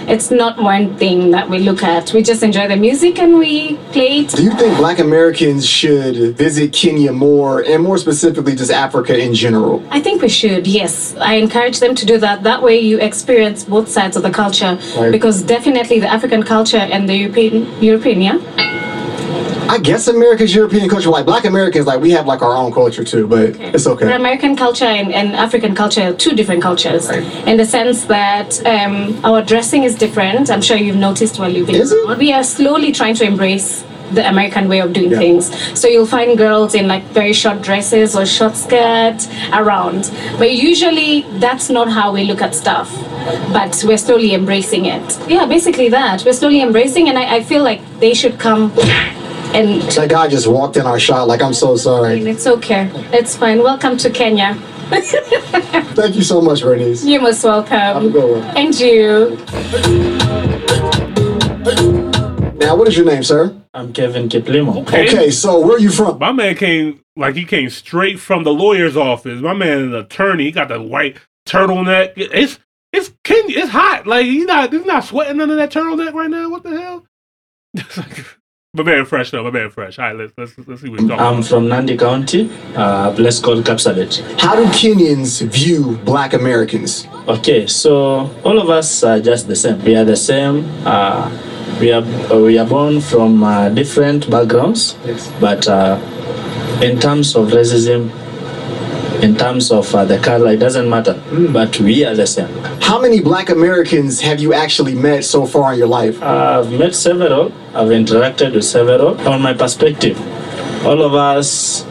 it's 0.08 0.30
not 0.30 0.56
one 0.60 0.96
thing 0.96 1.30
that 1.30 1.48
we 1.48 1.58
look 1.58 1.82
at 1.82 2.12
we 2.12 2.22
just 2.22 2.42
enjoy 2.42 2.66
the 2.68 2.76
music 2.76 3.18
and 3.18 3.38
we 3.38 3.76
play 3.92 4.20
it 4.20 4.30
Do 4.30 4.42
you 4.44 4.52
think 4.52 4.76
black 4.78 4.98
Americans 4.98 5.66
should 5.66 6.36
visit 6.36 6.72
Kenya 6.72 7.12
more, 7.12 7.60
and 7.60 7.82
more 7.82 7.98
specifically, 7.98 8.54
just 8.54 8.70
Africa 8.70 9.18
in 9.18 9.34
general? 9.34 9.82
I 9.90 10.00
think 10.00 10.22
we 10.22 10.28
should, 10.28 10.66
yes. 10.66 11.14
I 11.16 11.34
encourage 11.34 11.80
them 11.80 11.94
to 11.94 12.06
do 12.06 12.18
that. 12.18 12.42
That 12.42 12.62
way 12.62 12.78
you 12.78 12.98
experience 12.98 13.64
both 13.64 13.88
sides 13.88 14.16
of 14.16 14.22
the 14.22 14.30
culture. 14.30 14.78
Right. 14.96 15.12
Because 15.12 15.42
definitely 15.42 16.00
the 16.00 16.08
African 16.08 16.42
culture 16.42 16.78
and 16.94 17.08
the 17.08 17.16
European, 17.16 17.82
European, 17.82 18.20
yeah? 18.22 18.89
I 19.70 19.78
guess 19.78 20.08
America's 20.08 20.52
European 20.52 20.88
culture, 20.88 21.10
like 21.10 21.24
black 21.26 21.44
Americans, 21.44 21.86
like 21.86 22.00
we 22.00 22.10
have 22.10 22.26
like 22.26 22.42
our 22.42 22.56
own 22.56 22.72
culture 22.72 23.04
too, 23.04 23.28
but 23.28 23.50
it's 23.74 23.84
The 23.84 23.90
okay. 23.92 24.12
American 24.12 24.56
culture 24.56 24.84
and, 24.84 25.12
and 25.14 25.28
African 25.36 25.76
culture 25.76 26.02
are 26.08 26.12
two 26.12 26.32
different 26.32 26.60
cultures. 26.60 27.08
In 27.46 27.56
the 27.56 27.64
sense 27.64 28.04
that 28.06 28.50
um, 28.66 28.94
our 29.24 29.42
dressing 29.42 29.84
is 29.84 29.94
different. 29.94 30.50
I'm 30.50 30.60
sure 30.60 30.76
you've 30.76 30.96
noticed 30.96 31.38
while 31.38 31.52
you've 31.54 31.68
been 31.68 31.76
around. 31.82 32.18
We 32.18 32.32
are 32.32 32.42
slowly 32.42 32.90
trying 32.90 33.14
to 33.20 33.24
embrace 33.24 33.84
the 34.10 34.28
American 34.28 34.68
way 34.68 34.80
of 34.80 34.92
doing 34.92 35.12
Yeah. 35.12 35.18
things. 35.18 35.44
So 35.80 35.86
you'll 35.86 36.12
find 36.18 36.36
girls 36.36 36.74
in 36.74 36.88
like 36.88 37.04
very 37.20 37.32
short 37.32 37.62
dresses 37.62 38.16
or 38.16 38.26
short 38.26 38.56
skirt 38.56 39.18
around. 39.52 40.10
But 40.36 40.50
usually 40.50 41.24
that's 41.38 41.70
not 41.70 41.88
how 41.88 42.10
we 42.12 42.24
look 42.24 42.42
at 42.42 42.56
stuff. 42.56 42.88
But 43.52 43.84
we're 43.86 43.98
slowly 44.08 44.34
embracing 44.34 44.86
it. 44.86 45.06
Yeah, 45.28 45.46
basically 45.46 45.88
that. 45.90 46.24
We're 46.24 46.32
slowly 46.42 46.60
embracing 46.60 47.08
and 47.08 47.16
I, 47.16 47.36
I 47.36 47.42
feel 47.44 47.62
like 47.62 47.80
they 48.00 48.14
should 48.14 48.36
come 48.40 48.72
and 49.54 49.82
That 49.82 50.08
guy 50.10 50.28
just 50.28 50.46
walked 50.46 50.76
in 50.76 50.86
our 50.86 50.98
shot. 51.00 51.26
Like 51.28 51.42
I'm 51.42 51.54
so 51.54 51.76
sorry. 51.76 52.22
it's 52.22 52.46
okay. 52.46 52.90
It's 53.12 53.36
fine. 53.36 53.62
Welcome 53.62 53.96
to 53.98 54.10
Kenya. 54.10 54.54
Thank 54.90 56.16
you 56.16 56.22
so 56.22 56.40
much, 56.40 56.62
Bernice. 56.62 57.04
You're 57.04 57.20
most 57.22 57.44
welcome. 57.44 57.76
Have 57.78 58.04
a 58.04 58.10
good 58.10 58.40
one. 58.40 58.56
And 58.56 58.78
you. 58.78 59.36
Now, 62.58 62.76
what 62.76 62.88
is 62.88 62.96
your 62.96 63.06
name, 63.06 63.22
sir? 63.22 63.56
I'm 63.72 63.92
Kevin 63.92 64.28
Kiplimo. 64.28 64.82
Okay, 64.88 65.30
so 65.30 65.60
where 65.60 65.76
are 65.76 65.80
you 65.80 65.90
from? 65.90 66.18
My 66.18 66.32
man 66.32 66.56
came 66.56 67.00
like 67.16 67.34
he 67.36 67.44
came 67.44 67.70
straight 67.70 68.18
from 68.18 68.44
the 68.44 68.52
lawyer's 68.52 68.96
office. 68.96 69.40
My 69.40 69.54
man 69.54 69.78
is 69.78 69.86
an 69.86 69.94
attorney. 69.94 70.44
He 70.44 70.50
got 70.52 70.68
the 70.68 70.80
white 70.82 71.18
turtleneck. 71.46 72.12
It's 72.16 72.58
it's 72.92 73.12
Kenya. 73.24 73.58
It's 73.58 73.70
hot. 73.70 74.06
Like 74.06 74.26
he's 74.26 74.44
not 74.44 74.72
he's 74.72 74.84
not 74.84 75.04
sweating 75.04 75.40
under 75.40 75.56
that 75.56 75.70
turtleneck 75.70 76.14
right 76.14 76.30
now. 76.30 76.48
What 76.50 76.62
the 76.62 76.80
hell? 76.80 77.06
It's 77.74 77.96
like, 77.96 78.26
my 78.74 78.84
man 78.84 79.04
fresh 79.04 79.32
though. 79.32 79.42
My 79.42 79.50
man 79.50 79.68
fresh. 79.70 79.98
All 79.98 80.04
right, 80.06 80.16
let's 80.16 80.32
let's 80.38 80.56
let's 80.68 80.82
see 80.82 80.88
what 80.88 81.00
he's 81.00 81.08
talking 81.08 81.24
I'm 81.24 81.38
about. 81.38 81.44
from 81.46 81.68
Nandi 81.68 81.96
County, 81.96 82.48
a 82.76 83.12
place 83.14 83.40
called 83.40 83.64
Kapsabet. 83.64 84.40
How 84.40 84.54
do 84.54 84.64
Kenyans 84.66 85.42
view 85.50 85.96
black 86.04 86.34
Americans? 86.34 87.06
Okay, 87.26 87.66
so 87.66 88.30
all 88.44 88.60
of 88.60 88.70
us 88.70 89.02
are 89.02 89.18
just 89.18 89.48
the 89.48 89.56
same. 89.56 89.82
We 89.84 89.96
are 89.96 90.04
the 90.04 90.16
same. 90.16 90.64
Uh, 90.86 91.28
we 91.80 91.90
are 91.92 92.02
uh, 92.02 92.38
we 92.38 92.58
are 92.58 92.66
born 92.66 93.00
from 93.00 93.42
uh, 93.42 93.70
different 93.70 94.30
backgrounds, 94.30 94.94
but 95.40 95.66
uh, 95.66 95.98
in 96.80 97.00
terms 97.00 97.34
of 97.34 97.48
racism, 97.48 98.10
in 99.22 99.36
terms 99.36 99.70
of 99.70 99.94
uh, 99.94 100.04
the 100.04 100.18
color, 100.18 100.52
it 100.52 100.58
doesn't 100.58 100.88
matter. 100.88 101.20
But 101.52 101.78
we 101.80 102.04
are 102.04 102.14
the 102.14 102.26
same. 102.26 102.48
How 102.80 103.00
many 103.00 103.20
black 103.20 103.50
Americans 103.50 104.20
have 104.20 104.40
you 104.40 104.54
actually 104.54 104.94
met 104.94 105.24
so 105.24 105.46
far 105.46 105.72
in 105.72 105.78
your 105.78 105.88
life? 105.88 106.22
I've 106.22 106.70
met 106.72 106.94
several. 106.94 107.52
I've 107.74 107.88
interacted 107.88 108.54
with 108.54 108.64
several. 108.64 109.16
From 109.18 109.42
my 109.42 109.54
perspective, 109.54 110.18
all 110.84 111.02
of 111.02 111.14
us, 111.14 111.84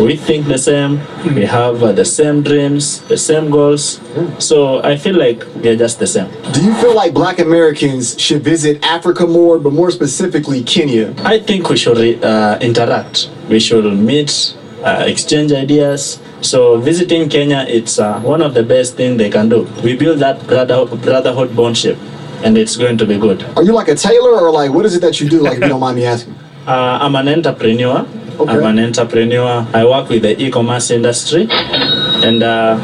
we 0.00 0.16
think 0.16 0.46
the 0.46 0.58
same. 0.58 1.00
We 1.34 1.44
have 1.44 1.82
uh, 1.82 1.92
the 1.92 2.04
same 2.04 2.42
dreams, 2.42 3.00
the 3.02 3.16
same 3.16 3.50
goals. 3.50 4.00
So 4.38 4.82
I 4.82 4.96
feel 4.96 5.16
like 5.16 5.44
we 5.56 5.68
are 5.70 5.76
just 5.76 5.98
the 5.98 6.06
same. 6.06 6.30
Do 6.52 6.62
you 6.64 6.74
feel 6.74 6.94
like 6.94 7.12
black 7.14 7.38
Americans 7.38 8.20
should 8.20 8.42
visit 8.42 8.84
Africa 8.84 9.26
more, 9.26 9.58
but 9.58 9.72
more 9.72 9.90
specifically 9.90 10.62
Kenya? 10.62 11.14
I 11.24 11.38
think 11.40 11.68
we 11.68 11.76
should 11.76 12.22
uh, 12.24 12.58
interact. 12.60 13.30
We 13.48 13.58
should 13.60 13.84
meet, 13.96 14.54
uh, 14.84 15.04
exchange 15.06 15.52
ideas. 15.52 16.20
So 16.40 16.78
visiting 16.80 17.28
Kenya, 17.28 17.64
it's 17.68 17.98
uh, 17.98 18.20
one 18.20 18.42
of 18.42 18.54
the 18.54 18.62
best 18.62 18.96
things 18.96 19.18
they 19.18 19.30
can 19.30 19.48
do. 19.48 19.66
We 19.82 19.96
build 19.96 20.18
that 20.20 20.46
brother, 20.46 20.86
brotherhood 20.86 21.50
bondship, 21.50 21.98
and 22.44 22.56
it's 22.56 22.76
going 22.76 22.96
to 22.98 23.06
be 23.06 23.18
good. 23.18 23.42
Are 23.56 23.62
you 23.64 23.72
like 23.72 23.88
a 23.88 23.94
tailor 23.94 24.38
or 24.38 24.50
like 24.50 24.72
what 24.72 24.86
is 24.86 24.94
it 24.94 25.00
that 25.00 25.20
you 25.20 25.28
do? 25.28 25.40
Like 25.40 25.56
if 25.58 25.62
you 25.62 25.68
don't 25.68 25.80
mind 25.80 25.96
me 25.96 26.04
asking. 26.06 26.34
Uh, 26.68 26.98
I'm 27.00 27.16
an 27.16 27.28
entrepreneur. 27.28 28.06
Okay. 28.38 28.52
I'm 28.52 28.62
an 28.62 28.78
entrepreneur. 28.78 29.66
I 29.72 29.86
work 29.86 30.10
with 30.10 30.20
the 30.20 30.38
e-commerce 30.38 30.90
industry, 30.90 31.48
and 31.50 32.42
uh, 32.42 32.76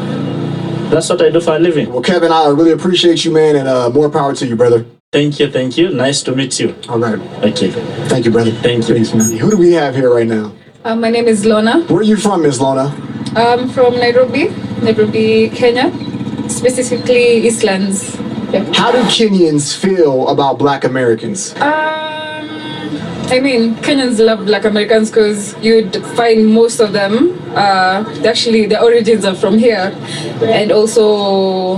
that's 0.89 1.07
what 1.07 1.21
I 1.21 1.29
do 1.29 1.39
for 1.39 1.55
a 1.55 1.59
living. 1.59 1.91
Well, 1.93 2.01
Kevin, 2.01 2.31
I 2.31 2.47
really 2.47 2.71
appreciate 2.71 3.23
you, 3.23 3.31
man, 3.31 3.55
and 3.55 3.67
uh, 3.67 3.91
more 3.91 4.09
power 4.09 4.33
to 4.33 4.47
you, 4.47 4.55
brother. 4.55 4.87
Thank 5.11 5.39
you, 5.39 5.51
thank 5.51 5.77
you. 5.77 5.89
Nice 5.89 6.23
to 6.23 6.35
meet 6.35 6.59
you. 6.59 6.73
All 6.89 6.97
right. 6.97 7.19
Okay. 7.43 7.69
Thank 8.09 8.25
you, 8.25 8.31
brother. 8.31 8.51
Thank 8.53 8.89
you. 8.89 8.95
Who 8.95 9.51
do 9.51 9.57
we 9.57 9.73
have 9.73 9.93
here 9.93 10.11
right 10.11 10.25
now? 10.25 10.51
Uh, 10.83 10.95
my 10.95 11.11
name 11.11 11.27
is 11.27 11.45
Lona. 11.45 11.83
Where 11.83 11.99
are 11.99 12.03
you 12.03 12.17
from, 12.17 12.41
Ms. 12.41 12.59
Lona? 12.59 12.89
I'm 13.35 13.69
from 13.69 13.95
Nairobi, 13.95 14.49
Nairobi, 14.81 15.49
Kenya, 15.49 15.91
specifically 16.49 17.41
Eastlands. 17.47 18.15
Yeah. 18.53 18.63
How 18.73 18.91
do 18.91 18.99
Kenyans 19.09 19.75
feel 19.75 20.27
about 20.29 20.59
black 20.59 20.83
Americans? 20.83 21.53
Um, 21.55 22.15
I 23.27 23.39
mean, 23.41 23.75
Kenyans 23.77 24.23
love 24.23 24.45
Black 24.45 24.65
Americans 24.65 25.09
because 25.09 25.55
you'd 25.61 25.95
find 26.15 26.45
most 26.53 26.79
of 26.79 26.93
them. 26.93 27.37
Uh, 27.55 28.05
actually, 28.25 28.67
their 28.67 28.81
origins 28.83 29.25
are 29.25 29.33
from 29.33 29.57
here, 29.57 29.91
and 30.43 30.71
also, 30.71 31.77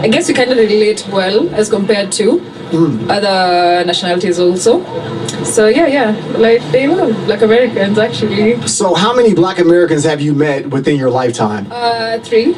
I 0.00 0.08
guess 0.08 0.28
we 0.28 0.34
kind 0.34 0.50
of 0.50 0.58
relate 0.58 1.06
well 1.10 1.48
as 1.54 1.70
compared 1.70 2.12
to 2.12 2.40
other 3.08 3.84
nationalities 3.86 4.38
also. 4.38 4.80
So 5.44 5.68
yeah, 5.68 5.86
yeah, 5.86 6.36
like 6.38 6.62
they 6.72 6.86
love 6.86 7.14
Black 7.26 7.42
Americans 7.42 7.98
actually. 7.98 8.66
So, 8.66 8.94
how 8.94 9.14
many 9.14 9.34
black 9.34 9.58
Americans 9.58 10.04
have 10.04 10.20
you 10.20 10.34
met 10.34 10.68
within 10.70 10.96
your 10.96 11.10
lifetime? 11.10 11.66
Uh, 11.70 12.18
three. 12.20 12.54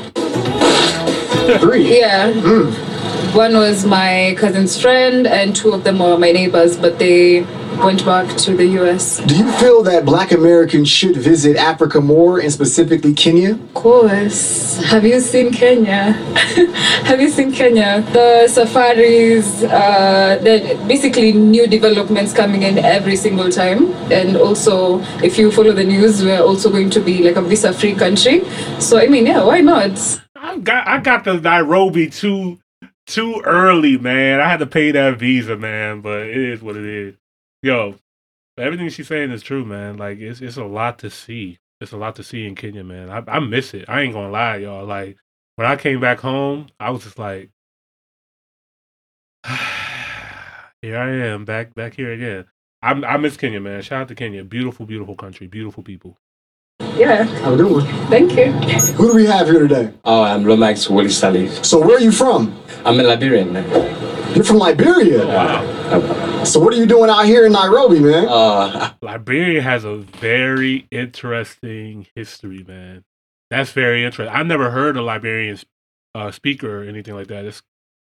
Three. 1.61 1.99
Yeah. 1.99 2.33
One 3.35 3.55
was 3.55 3.85
my 3.85 4.35
cousin's 4.39 4.81
friend, 4.81 5.27
and 5.27 5.55
two 5.55 5.73
of 5.73 5.85
them 5.85 5.99
were 5.99 6.19
my 6.19 6.33
neighbors, 6.33 6.77
but 6.77 6.99
they 6.99 7.43
went 7.77 8.05
back 8.05 8.37
to 8.39 8.57
the 8.57 8.67
US. 8.81 9.19
Do 9.19 9.37
you 9.37 9.51
feel 9.53 9.83
that 9.85 10.05
black 10.05 10.33
Americans 10.33 10.89
should 10.89 11.17
visit 11.17 11.57
Africa 11.57 12.01
more 12.01 12.41
and 12.41 12.53
specifically 12.53 13.13
Kenya? 13.13 13.53
Of 13.53 13.75
course. 13.75 14.83
Have 14.85 15.05
you 15.05 15.21
seen 15.21 15.53
Kenya? 15.53 16.13
Have 17.05 17.21
you 17.21 17.29
seen 17.29 17.53
Kenya? 17.53 18.03
The 18.13 18.49
safaris, 18.49 19.63
uh, 19.63 20.39
the 20.43 20.83
basically 20.89 21.33
new 21.33 21.67
developments 21.67 22.33
coming 22.33 22.63
in 22.63 22.79
every 22.79 23.17
single 23.17 23.51
time. 23.51 23.93
And 24.11 24.37
also, 24.37 25.01
if 25.23 25.39
you 25.39 25.53
follow 25.53 25.73
the 25.73 25.85
news, 25.85 26.25
we're 26.25 26.43
also 26.43 26.71
going 26.71 26.91
to 26.91 27.01
be 27.01 27.23
like 27.23 27.37
a 27.37 27.43
visa 27.43 27.73
free 27.73 27.95
country. 27.95 28.43
So, 28.81 28.99
I 28.99 29.07
mean, 29.07 29.27
yeah, 29.27 29.45
why 29.45 29.61
not? 29.61 30.21
I 30.35 30.59
got 30.59 30.89
I 30.89 30.99
got 31.01 31.25
the 31.25 31.41
Nairobi 31.41 32.09
too 32.09 32.59
too 33.09 33.41
early, 33.45 33.99
man. 33.99 34.41
I 34.41 34.49
had 34.49 34.61
to 34.61 34.67
pay 34.67 34.93
that 34.93 35.19
visa, 35.19 35.57
man. 35.57 36.01
But 36.01 36.29
it 36.29 36.37
is 36.37 36.63
what 36.63 36.77
it 36.77 36.85
is. 36.85 37.15
Yo, 37.63 37.97
everything 38.57 38.89
she's 38.91 39.09
saying 39.09 39.33
is 39.33 39.43
true, 39.43 39.65
man. 39.65 39.97
Like 39.97 40.19
it's 40.19 40.41
it's 40.41 40.57
a 40.57 40.65
lot 40.65 41.01
to 41.01 41.11
see. 41.11 41.59
It's 41.81 41.93
a 41.93 41.97
lot 41.97 42.17
to 42.17 42.23
see 42.23 42.47
in 42.47 42.55
Kenya, 42.55 42.85
man. 42.85 43.11
I, 43.11 43.23
I 43.27 43.41
miss 43.41 43.75
it. 43.75 43.89
I 43.89 44.03
ain't 44.03 44.15
gonna 44.15 44.31
lie, 44.31 44.57
y'all. 44.57 44.87
Like 44.87 45.17
when 45.57 45.67
I 45.67 45.77
came 45.77 46.01
back 46.01 46.21
home, 46.21 46.69
I 46.79 46.91
was 46.91 47.05
just 47.05 47.19
like, 47.19 47.51
here 50.83 50.99
I 50.99 51.11
am, 51.11 51.45
back 51.45 51.75
back 51.75 51.95
here 51.95 52.13
again. 52.13 52.47
I 52.83 52.93
I 52.93 53.17
miss 53.17 53.37
Kenya, 53.37 53.61
man. 53.61 53.83
Shout 53.83 54.03
out 54.03 54.09
to 54.09 54.15
Kenya. 54.15 54.45
Beautiful, 54.45 54.87
beautiful 54.87 55.17
country, 55.17 55.47
beautiful 55.47 55.83
people. 55.83 56.17
Yeah. 56.99 57.25
How 57.43 57.53
we 57.53 57.59
doing? 57.59 57.87
Thank 58.09 58.33
you. 58.37 58.53
Who 58.95 59.09
do 59.09 59.15
we 59.15 59.25
have 59.27 59.47
here 59.47 59.61
today? 59.61 59.93
Oh, 60.05 60.23
I'm 60.25 60.45
Lomax 60.45 60.91
Willie 60.91 61.09
Salih. 61.09 61.49
So, 61.63 61.79
where 61.79 61.97
are 61.97 62.01
you 62.01 62.11
from? 62.11 62.61
I'm 62.85 62.99
a 62.99 63.03
Liberian. 63.05 63.53
Man. 63.53 64.35
You're 64.35 64.45
from 64.45 64.59
Liberia. 64.59 65.25
Wow. 65.27 66.45
So, 66.45 66.59
what 66.59 66.75
are 66.75 66.77
you 66.77 66.87
doing 66.87 67.09
out 67.09 67.25
here 67.25 67.47
in 67.47 67.53
Nairobi, 67.53 68.01
man? 68.01 68.27
Uh, 68.29 68.93
Liberia 69.03 69.63
has 69.63 69.85
a 69.85 69.99
very 69.99 70.87
interesting 70.91 72.07
history, 72.17 72.65
man. 72.67 73.05
That's 73.51 73.71
very 73.71 74.05
interesting. 74.05 74.35
I 74.35 74.43
never 74.43 74.71
heard 74.71 74.97
a 74.97 75.03
Liberian 75.03 75.59
uh, 76.17 76.33
speaker 76.33 76.83
or 76.83 76.85
anything 76.85 77.15
like 77.15 77.29
that. 77.29 77.45
It's 77.45 77.63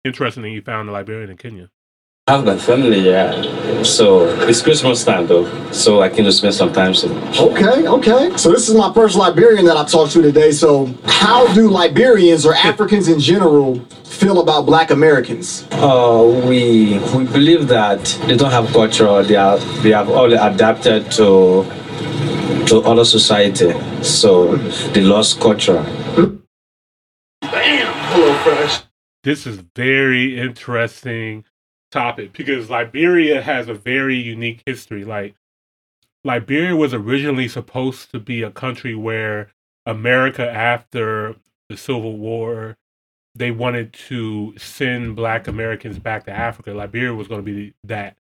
interesting 0.04 0.44
that 0.44 0.50
you 0.50 0.62
found 0.62 0.88
a 0.88 0.92
Liberian 0.92 1.30
in 1.30 1.36
Kenya. 1.36 1.70
I've 2.28 2.44
my 2.44 2.58
family, 2.58 2.98
yeah. 3.08 3.84
So 3.84 4.26
it's 4.48 4.60
Christmas 4.60 5.04
time 5.04 5.28
though, 5.28 5.46
so 5.70 6.02
I 6.02 6.08
can 6.08 6.24
just 6.24 6.38
spend 6.38 6.54
some 6.54 6.72
time. 6.72 6.92
So 6.92 7.08
Okay, 7.38 7.86
okay. 7.86 8.36
So 8.36 8.50
this 8.50 8.68
is 8.68 8.74
my 8.74 8.92
first 8.92 9.14
Liberian 9.14 9.64
that 9.66 9.76
I've 9.76 9.88
talked 9.88 10.10
to 10.14 10.22
today. 10.22 10.50
So 10.50 10.92
how 11.04 11.46
do 11.54 11.70
Liberians 11.70 12.44
or 12.44 12.52
Africans 12.52 13.06
in 13.06 13.20
general 13.20 13.78
feel 14.02 14.40
about 14.40 14.66
black 14.66 14.90
Americans? 14.90 15.68
uh, 15.70 16.42
we 16.48 16.98
we 17.14 17.26
believe 17.26 17.68
that 17.68 18.02
they 18.26 18.36
don't 18.36 18.50
have 18.50 18.72
culture. 18.72 19.22
They 19.22 19.36
are 19.36 19.58
they 19.84 19.92
have 19.92 20.10
all 20.10 20.32
adapted 20.32 21.12
to 21.12 21.64
to 22.66 22.82
other 22.90 23.04
society, 23.04 23.72
so 24.02 24.56
they 24.94 25.02
lost 25.02 25.38
culture. 25.38 25.80
Hello, 27.44 28.34
Fresh. 28.42 28.82
This 29.22 29.46
is 29.46 29.62
very 29.76 30.36
interesting 30.36 31.44
topic 31.96 32.34
because 32.34 32.68
Liberia 32.68 33.40
has 33.40 33.68
a 33.68 33.74
very 33.74 34.16
unique 34.16 34.62
history. 34.66 35.02
Like 35.02 35.34
Liberia 36.24 36.76
was 36.76 36.92
originally 36.92 37.48
supposed 37.48 38.10
to 38.10 38.20
be 38.20 38.42
a 38.42 38.50
country 38.50 38.94
where 38.94 39.50
America 39.86 40.46
after 40.46 41.36
the 41.70 41.76
Civil 41.76 42.18
War 42.18 42.76
they 43.34 43.50
wanted 43.50 43.92
to 43.92 44.54
send 44.56 45.14
black 45.14 45.46
Americans 45.46 45.98
back 45.98 46.24
to 46.24 46.32
Africa. 46.32 46.72
Liberia 46.72 47.14
was 47.14 47.28
going 47.28 47.44
to 47.44 47.44
be 47.44 47.74
that 47.84 48.16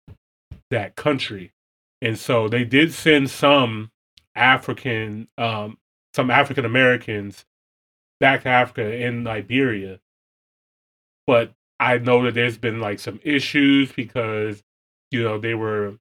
that 0.70 0.94
country. 0.94 1.52
And 2.00 2.18
so 2.18 2.48
they 2.48 2.64
did 2.64 2.92
send 2.92 3.28
some 3.28 3.90
African 4.36 5.26
um 5.36 5.78
some 6.14 6.30
African 6.30 6.64
Americans 6.64 7.44
back 8.20 8.44
to 8.44 8.48
Africa 8.48 8.94
in 8.94 9.24
Liberia. 9.24 9.98
But 11.26 11.52
I 11.80 11.98
know 11.98 12.22
that 12.24 12.34
there's 12.34 12.58
been 12.58 12.80
like 12.80 12.98
some 12.98 13.20
issues 13.24 13.92
because 13.92 14.62
you 15.10 15.22
know 15.22 15.38
they 15.38 15.54
were 15.54 15.98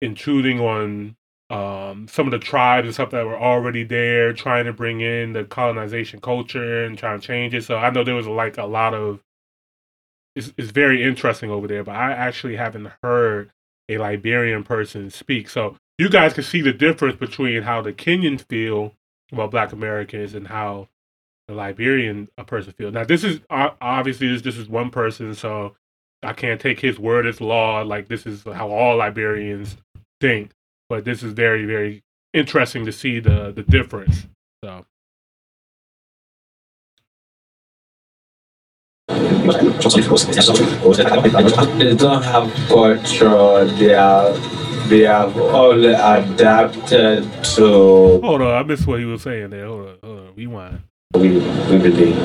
intruding 0.00 0.60
on 0.60 1.16
um, 1.50 2.08
some 2.08 2.26
of 2.26 2.32
the 2.32 2.38
tribes 2.38 2.86
and 2.86 2.94
stuff 2.94 3.10
that 3.10 3.26
were 3.26 3.38
already 3.38 3.84
there, 3.84 4.32
trying 4.32 4.64
to 4.64 4.72
bring 4.72 5.00
in 5.00 5.32
the 5.32 5.44
colonization 5.44 6.20
culture 6.20 6.84
and 6.84 6.98
trying 6.98 7.20
to 7.20 7.26
change 7.26 7.54
it. 7.54 7.64
So 7.64 7.76
I 7.76 7.90
know 7.90 8.04
there 8.04 8.14
was 8.14 8.26
like 8.26 8.58
a 8.58 8.64
lot 8.64 8.94
of 8.94 9.20
it's, 10.34 10.52
it's 10.56 10.70
very 10.70 11.02
interesting 11.02 11.50
over 11.50 11.66
there, 11.68 11.84
but 11.84 11.94
I 11.94 12.12
actually 12.12 12.56
haven't 12.56 12.90
heard 13.02 13.52
a 13.88 13.98
Liberian 13.98 14.64
person 14.64 15.10
speak. 15.10 15.48
So 15.48 15.76
you 15.98 16.08
guys 16.08 16.32
can 16.32 16.42
see 16.44 16.60
the 16.60 16.72
difference 16.72 17.16
between 17.16 17.62
how 17.62 17.82
the 17.82 17.92
Kenyans 17.92 18.46
feel 18.48 18.94
about 19.30 19.50
Black 19.50 19.72
Americans 19.72 20.34
and 20.34 20.48
how 20.48 20.88
the 21.48 21.54
Liberian 21.54 22.28
a 22.38 22.44
person 22.44 22.72
feels. 22.72 22.94
Now, 22.94 23.04
this 23.04 23.24
is 23.24 23.40
obviously 23.50 24.28
this, 24.28 24.42
this 24.42 24.56
is 24.56 24.68
one 24.68 24.90
person, 24.90 25.34
so 25.34 25.74
I 26.22 26.32
can't 26.32 26.60
take 26.60 26.80
his 26.80 26.98
word 26.98 27.26
as 27.26 27.40
law. 27.40 27.82
Like 27.82 28.08
this 28.08 28.26
is 28.26 28.44
how 28.44 28.70
all 28.70 28.96
Liberians 28.96 29.76
think, 30.20 30.52
but 30.88 31.04
this 31.04 31.22
is 31.22 31.32
very 31.32 31.64
very 31.64 32.02
interesting 32.32 32.84
to 32.86 32.92
see 32.92 33.20
the 33.20 33.52
the 33.52 33.62
difference. 33.62 34.26
So. 34.64 34.86
They 39.06 39.14
don't 41.94 42.22
have 42.22 42.54
culture. 42.68 43.64
They 43.66 43.94
are 43.94 44.32
they 44.88 45.00
have 45.00 45.36
all 45.36 45.84
adapted 45.84 47.30
to. 47.44 48.20
Hold 48.22 48.42
on, 48.42 48.42
I 48.42 48.62
missed 48.62 48.86
what 48.86 49.00
he 49.00 49.04
was 49.04 49.22
saying 49.22 49.50
there. 49.50 49.66
Hold 49.66 49.88
on, 49.88 49.98
hold 50.02 50.18
on, 50.20 50.34
rewind. 50.34 50.80
We 51.14 51.38
we 51.70 51.78
believe. 51.78 52.16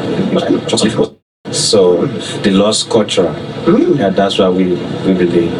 So 1.51 2.05
they 2.41 2.51
lost 2.51 2.89
culture. 2.89 3.33
Mm-hmm. 3.65 3.99
Yeah, 3.99 4.09
that's 4.09 4.39
why 4.39 4.49
we 4.49 4.73
we 5.05 5.13
believe. 5.13 5.53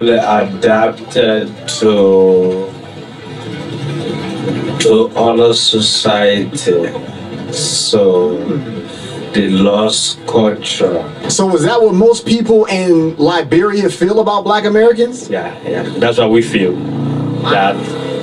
Adapted 0.00 1.48
to 1.80 2.72
to 4.80 5.10
other 5.14 5.52
society. 5.52 6.92
So 7.52 8.38
they 9.34 9.50
lost 9.50 10.18
culture. 10.26 11.04
So 11.28 11.54
is 11.54 11.64
that 11.64 11.82
what 11.82 11.94
most 11.94 12.24
people 12.24 12.64
in 12.64 13.14
Liberia 13.16 13.90
feel 13.90 14.20
about 14.20 14.44
black 14.44 14.64
Americans? 14.64 15.28
Yeah, 15.28 15.54
yeah. 15.68 15.82
That's 15.98 16.16
what 16.16 16.30
we 16.30 16.40
feel. 16.40 16.74
That 17.42 17.76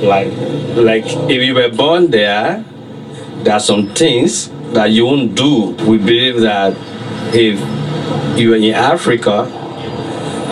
like 0.04 0.32
like 0.76 1.06
if 1.30 1.42
you 1.42 1.56
were 1.56 1.70
born 1.70 2.12
there, 2.12 2.64
there 3.44 3.54
are 3.54 3.60
some 3.60 3.94
things 3.94 4.50
that 4.74 4.92
you 4.92 5.06
won't 5.06 5.36
do. 5.36 5.72
We 5.88 5.98
believe 5.98 6.42
that 6.42 6.76
if 7.34 7.60
you 8.38 8.54
are 8.54 8.58
in 8.58 8.74
Africa, 8.74 9.44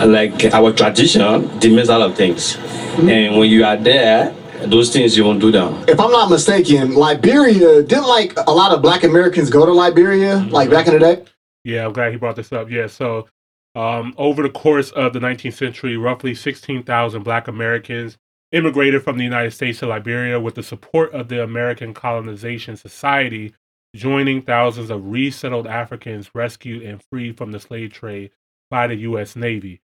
like 0.06 0.44
our 0.52 0.72
tradition 0.72 1.58
demands 1.58 1.88
a 1.88 1.98
lot 1.98 2.10
of 2.10 2.16
things. 2.16 2.56
And 2.98 3.36
when 3.36 3.50
you 3.50 3.64
are 3.64 3.76
there, 3.76 4.34
those 4.66 4.92
things 4.92 5.16
you 5.16 5.24
won't 5.24 5.40
do 5.40 5.50
them. 5.50 5.84
If 5.88 6.00
I'm 6.00 6.10
not 6.10 6.30
mistaken, 6.30 6.94
Liberia 6.94 7.82
didn't 7.82 8.06
like 8.06 8.36
a 8.46 8.52
lot 8.52 8.72
of 8.72 8.82
black 8.82 9.02
Americans 9.04 9.50
go 9.50 9.66
to 9.66 9.72
Liberia 9.72 10.36
like 10.50 10.70
back 10.70 10.86
in 10.86 10.94
the 10.94 11.00
day? 11.00 11.24
Yeah, 11.64 11.86
I'm 11.86 11.92
glad 11.92 12.12
he 12.12 12.18
brought 12.18 12.36
this 12.36 12.52
up. 12.52 12.70
Yeah, 12.70 12.86
so 12.86 13.26
um, 13.74 14.14
over 14.16 14.42
the 14.42 14.50
course 14.50 14.90
of 14.92 15.12
the 15.12 15.18
19th 15.18 15.54
century, 15.54 15.96
roughly 15.96 16.34
16,000 16.34 17.22
Black 17.22 17.48
Americans 17.48 18.16
immigrated 18.54 19.02
from 19.02 19.18
the 19.18 19.24
United 19.24 19.50
States 19.50 19.80
to 19.80 19.86
Liberia 19.86 20.40
with 20.40 20.54
the 20.54 20.62
support 20.62 21.12
of 21.12 21.28
the 21.28 21.42
American 21.42 21.92
Colonization 21.92 22.76
Society, 22.76 23.52
joining 23.94 24.42
thousands 24.42 24.90
of 24.90 25.08
resettled 25.08 25.66
Africans 25.66 26.30
rescued 26.34 26.82
and 26.82 27.02
freed 27.02 27.36
from 27.36 27.52
the 27.52 27.60
slave 27.60 27.92
trade 27.92 28.30
by 28.70 28.86
the 28.86 28.96
U.S. 28.96 29.34
Navy. 29.34 29.80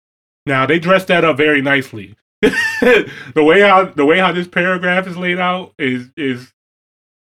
Now 0.47 0.67
they 0.67 0.79
dressed 0.79 1.09
that 1.09 1.25
up 1.25 1.37
very 1.37 1.61
nicely. 1.61 2.17
the 2.43 3.11
way 3.37 3.61
how 3.61 3.85
the 3.85 4.07
way 4.07 4.19
how 4.19 4.33
this 4.33 4.49
paragraph 4.49 5.07
is 5.07 5.17
laid 5.17 5.39
out 5.39 5.75
is 5.79 6.11
is 6.17 6.55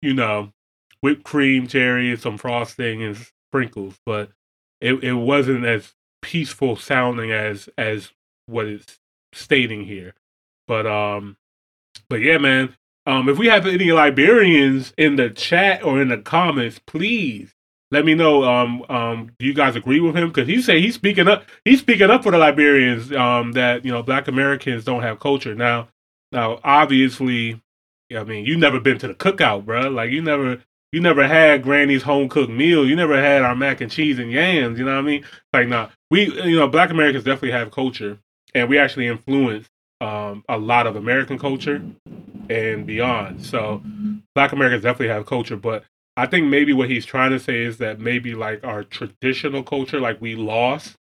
you 0.03 0.13
know 0.13 0.53
whipped 1.01 1.23
cream, 1.23 1.69
cherry, 1.69 2.17
some 2.17 2.39
frosting, 2.39 3.03
and 3.03 3.17
sprinkles, 3.49 4.01
but 4.05 4.31
it, 4.81 5.05
it 5.05 5.13
wasn't 5.13 5.65
as 5.65 5.95
peaceful 6.23 6.75
sounding 6.77 7.31
as 7.31 7.69
as 7.79 8.13
what 8.47 8.67
it's 8.67 8.99
stating 9.33 9.85
here. 9.85 10.15
But 10.67 10.87
um, 10.87 11.37
but 12.09 12.21
yeah, 12.21 12.39
man. 12.39 12.75
Um, 13.09 13.29
if 13.29 13.39
we 13.39 13.47
have 13.47 13.67
any 13.67 13.87
Liberians 13.87 14.93
in 14.99 15.15
the 15.15 15.31
chat 15.31 15.85
or 15.85 16.03
in 16.03 16.09
the 16.09 16.19
comments, 16.19 16.81
please 16.89 17.55
let 17.91 18.05
me 18.05 18.15
know. 18.15 18.45
Um, 18.45 18.85
um, 18.89 19.31
do 19.39 19.47
you 19.47 19.55
guys 19.55 19.77
agree 19.77 20.01
with 20.01 20.17
him? 20.17 20.29
Because 20.29 20.49
he 20.49 20.61
say 20.61 20.81
he's 20.81 20.97
speaking 20.97 21.29
up. 21.29 21.45
He's 21.65 21.81
speaking 21.81 22.11
up 22.11 22.25
for 22.25 22.33
the 22.33 22.39
Liberians. 22.39 23.13
Um, 23.17 23.53
that 23.53 23.85
you 23.85 23.93
know, 23.93 24.03
Black 24.03 24.29
Americans 24.29 24.85
don't 24.85 25.03
have 25.03 25.21
culture. 25.21 25.55
Now, 25.55 25.89
now, 26.33 26.59
obviously, 26.65 27.61
I 28.15 28.25
mean, 28.25 28.45
you 28.45 28.57
never 28.57 28.81
been 28.81 28.99
to 28.99 29.09
the 29.09 29.15
cookout, 29.15 29.65
bro. 29.65 29.89
Like 29.89 30.11
you 30.11 30.21
never, 30.21 30.61
you 30.91 31.01
never 31.01 31.29
had 31.29 31.63
Granny's 31.63 32.03
home 32.03 32.29
cooked 32.29 32.51
meal. 32.51 32.87
You 32.87 32.97
never 32.97 33.21
had 33.21 33.43
our 33.43 33.55
mac 33.55 33.81
and 33.81 33.91
cheese 33.91 34.19
and 34.19 34.33
yams. 34.33 34.79
You 34.79 34.85
know 34.85 34.95
what 34.95 34.99
I 34.99 35.03
mean? 35.03 35.25
Like, 35.53 35.69
nah, 35.69 35.91
we, 36.11 36.33
you 36.43 36.57
know, 36.57 36.67
Black 36.67 36.91
Americans 36.91 37.25
definitely 37.25 37.53
have 37.53 37.71
culture, 37.71 38.19
and 38.53 38.69
we 38.69 38.79
actually 38.79 39.07
influence 39.07 39.69
um 40.01 40.45
a 40.49 40.59
lot 40.59 40.87
of 40.87 40.97
American 40.97 41.39
culture 41.39 41.83
and 42.51 42.87
beyond. 42.87 43.45
So, 43.45 43.83
Black 44.35 44.53
Americans 44.53 44.83
definitely 44.83 45.09
have 45.09 45.27
culture, 45.27 45.57
but 45.57 45.85
I 46.17 46.27
think 46.27 46.47
maybe 46.47 46.73
what 46.73 46.91
he's 46.91 47.05
trying 47.05 47.31
to 47.33 47.41
say 47.41 47.63
is 47.63 47.79
that 47.79 48.01
maybe 48.01 48.35
like 48.35 48.65
our 48.65 48.83
traditional 48.85 49.63
culture, 49.63 50.01
like 50.01 50.21
we 50.21 50.35
lost, 50.35 50.97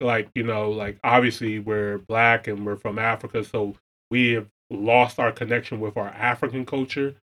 like 0.00 0.28
you 0.34 0.44
know, 0.44 0.70
like 0.70 0.98
obviously 1.02 1.58
we're 1.58 1.98
black 1.98 2.46
and 2.46 2.64
we're 2.64 2.76
from 2.76 2.98
Africa, 2.98 3.44
so 3.44 3.74
we 4.10 4.32
have 4.32 4.48
lost 4.70 5.18
our 5.18 5.32
connection 5.32 5.80
with 5.80 5.96
our 5.96 6.08
African 6.08 6.64
culture, 6.64 7.16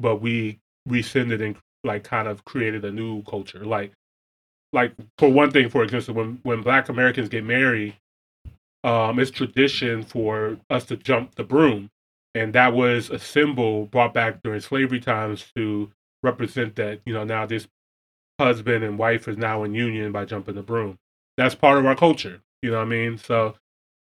but 0.00 0.16
we 0.16 0.58
rescinded 0.86 1.40
and 1.40 1.56
like 1.84 2.02
kind 2.02 2.26
of 2.26 2.44
created 2.44 2.84
a 2.84 2.90
new 2.90 3.22
culture. 3.22 3.64
Like, 3.64 3.92
like 4.72 4.94
for 5.18 5.28
one 5.28 5.50
thing, 5.52 5.68
for 5.68 5.84
example, 5.84 6.14
when 6.14 6.40
when 6.42 6.62
Black 6.62 6.88
Americans 6.88 7.28
get 7.28 7.44
married, 7.44 7.94
um, 8.84 9.18
it's 9.18 9.30
tradition 9.30 10.04
for 10.04 10.58
us 10.70 10.84
to 10.86 10.96
jump 10.96 11.34
the 11.34 11.42
broom, 11.42 11.90
and 12.34 12.52
that 12.52 12.74
was 12.74 13.10
a 13.10 13.18
symbol 13.18 13.86
brought 13.86 14.14
back 14.14 14.42
during 14.42 14.60
slavery 14.60 15.00
times 15.00 15.50
to 15.56 15.90
represent 16.22 16.76
that 16.76 17.00
you 17.06 17.12
know 17.12 17.24
now 17.24 17.46
this 17.46 17.66
husband 18.38 18.84
and 18.84 18.98
wife 18.98 19.26
is 19.26 19.36
now 19.38 19.64
in 19.64 19.74
union 19.74 20.12
by 20.12 20.24
jumping 20.24 20.54
the 20.54 20.62
broom. 20.62 20.98
That's 21.36 21.54
part 21.54 21.78
of 21.78 21.86
our 21.86 21.96
culture. 21.96 22.40
You 22.62 22.70
know 22.70 22.78
what 22.78 22.84
I 22.84 22.88
mean? 22.88 23.18
So 23.18 23.54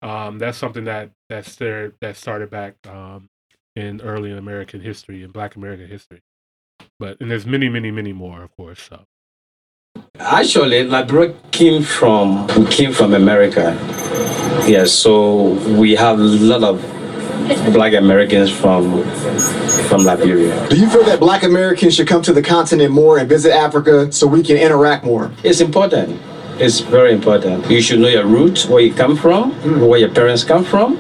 um, 0.01 0.39
that's 0.39 0.59
something 0.59 0.85
that 0.85 1.11
that 1.29 1.47
started 1.47 1.95
that 2.01 2.17
started 2.17 2.51
back 2.51 2.75
um, 2.89 3.29
in 3.77 4.01
early 4.01 4.33
American 4.33 4.81
history 4.81 5.23
and 5.23 5.33
Black 5.33 5.55
American 5.55 5.89
history. 5.89 6.23
But 6.99 7.21
and 7.21 7.31
there's 7.31 7.47
many, 7.47 7.69
many, 7.69 7.91
many 7.91 8.13
more, 8.13 8.43
of 8.43 8.57
course. 8.57 8.83
So 8.83 9.05
Actually, 10.19 10.85
Liberia 10.85 11.35
came 11.51 11.83
from 11.83 12.47
came 12.67 12.93
from 12.93 13.15
America. 13.15 13.77
Yeah, 14.67 14.85
so 14.85 15.55
we 15.79 15.95
have 15.95 16.19
a 16.19 16.23
lot 16.23 16.63
of 16.63 16.81
black 17.73 17.95
Americans 17.95 18.51
from 18.51 19.05
from 19.89 20.05
Liberia. 20.05 20.69
Do 20.69 20.77
you 20.77 20.89
feel 20.89 21.05
that 21.05 21.21
black 21.21 21.43
Americans 21.43 21.95
should 21.97 22.09
come 22.09 22.23
to 22.23 22.33
the 22.33 22.43
continent 22.43 22.93
more 22.93 23.19
and 23.19 23.29
visit 23.29 23.53
Africa 23.53 24.11
so 24.13 24.27
we 24.27 24.43
can 24.43 24.57
interact 24.57 25.05
more? 25.05 25.31
It's 25.43 25.61
important. 25.61 26.21
It's 26.59 26.81
very 26.81 27.13
important. 27.13 27.69
You 27.71 27.81
should 27.81 27.99
know 27.99 28.09
your 28.09 28.27
roots, 28.27 28.67
where 28.67 28.83
you 28.83 28.95
come 28.95 29.17
from, 29.17 29.53
hmm. 29.53 29.81
where 29.81 29.99
your 29.99 30.11
parents 30.11 30.45
come 30.45 30.65
from, 30.65 30.99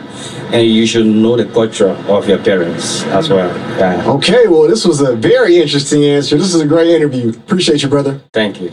and 0.52 0.66
you 0.66 0.86
should 0.86 1.06
know 1.06 1.36
the 1.36 1.44
culture 1.44 1.90
of 2.08 2.28
your 2.28 2.38
parents 2.38 3.04
as 3.04 3.28
well. 3.28 3.48
Yeah. 3.78 4.10
Okay, 4.16 4.48
well, 4.48 4.66
this 4.66 4.84
was 4.84 5.00
a 5.00 5.14
very 5.14 5.58
interesting 5.58 6.04
answer. 6.04 6.36
This 6.36 6.54
is 6.54 6.60
a 6.60 6.66
great 6.66 6.88
interview. 6.88 7.30
Appreciate 7.30 7.82
you, 7.82 7.88
brother. 7.88 8.20
Thank 8.32 8.60
you. 8.60 8.72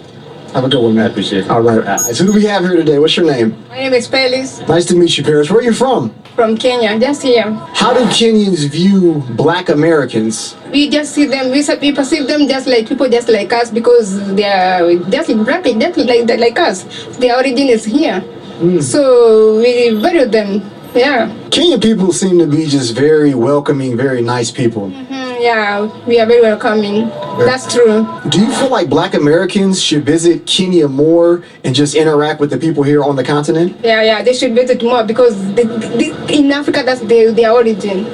Have 0.54 0.64
a 0.64 0.70
good 0.70 0.82
one, 0.82 0.96
man. 0.96 1.06
I 1.06 1.10
appreciate 1.10 1.46
it. 1.46 1.50
All 1.50 1.62
right. 1.62 2.00
So 2.00 2.26
who 2.26 2.34
do 2.34 2.40
we 2.40 2.46
have 2.46 2.64
here 2.64 2.76
today? 2.76 2.98
What's 3.00 3.16
your 3.16 3.26
name? 3.26 3.56
My 3.70 3.78
name 3.78 3.94
is 3.94 4.08
Pelis 4.08 4.60
Nice 4.68 4.86
to 4.86 4.96
meet 4.96 5.18
you, 5.18 5.24
Paris. 5.24 5.50
Where 5.50 5.60
are 5.60 5.64
you 5.64 5.74
from? 5.74 6.14
from 6.40 6.56
Kenya, 6.56 6.98
just 6.98 7.22
here. 7.22 7.52
How 7.76 7.92
do 7.94 8.00
Kenyans 8.16 8.64
view 8.72 9.22
black 9.36 9.68
Americans? 9.68 10.56
We 10.72 10.90
just 10.90 11.14
see 11.14 11.26
them, 11.26 11.52
we, 11.52 11.62
we 11.82 11.92
perceive 11.92 12.28
them 12.28 12.48
just 12.48 12.66
like 12.66 12.88
people 12.88 13.10
just 13.10 13.28
like 13.28 13.52
us 13.52 13.70
because 13.70 14.16
they 14.36 14.46
are 14.46 14.88
just 15.12 15.28
like 15.28 15.44
black, 15.44 15.64
just 15.66 15.98
like, 15.98 16.40
like 16.40 16.58
us. 16.58 16.86
Their 17.18 17.36
origin 17.36 17.68
is 17.68 17.84
here. 17.84 18.22
Hmm. 18.22 18.80
So 18.80 19.58
we 19.58 19.90
value 20.00 20.28
them. 20.32 20.64
Yeah. 20.96 21.30
Kenyan 21.50 21.82
people 21.82 22.12
seem 22.14 22.40
to 22.40 22.48
be 22.48 22.66
just 22.66 22.96
very 22.96 23.34
welcoming, 23.36 23.96
very 23.98 24.22
nice 24.22 24.50
people. 24.52 24.90
Mhm, 24.90 25.42
yeah, 25.42 25.88
we 26.08 26.20
are 26.20 26.26
very 26.26 26.42
welcoming. 26.42 27.10
That's 27.40 27.72
true. 27.72 28.06
Do 28.30 28.40
you 28.40 28.52
feel 28.52 28.70
like 28.70 28.90
black 28.90 29.14
Americans 29.14 29.82
should 29.82 30.04
visit 30.06 30.46
Kenya 30.46 30.88
more 30.88 31.44
and 31.64 31.74
just 31.76 31.96
interact 31.96 32.40
with 32.40 32.50
the 32.50 32.58
people 32.58 32.84
here 32.84 33.04
on 33.04 33.16
the 33.16 33.24
continent? 33.24 33.78
Yeah, 33.84 34.02
yeah, 34.02 34.22
they 34.24 34.34
should 34.34 34.54
visit 34.56 34.82
more 34.84 35.04
because 35.04 35.36
the, 35.56 35.64
the, 36.00 36.08
in 36.34 36.52
Africa 36.52 36.82
that's 36.84 37.02
their, 37.02 37.32
their 37.32 37.52
origin. 37.52 38.06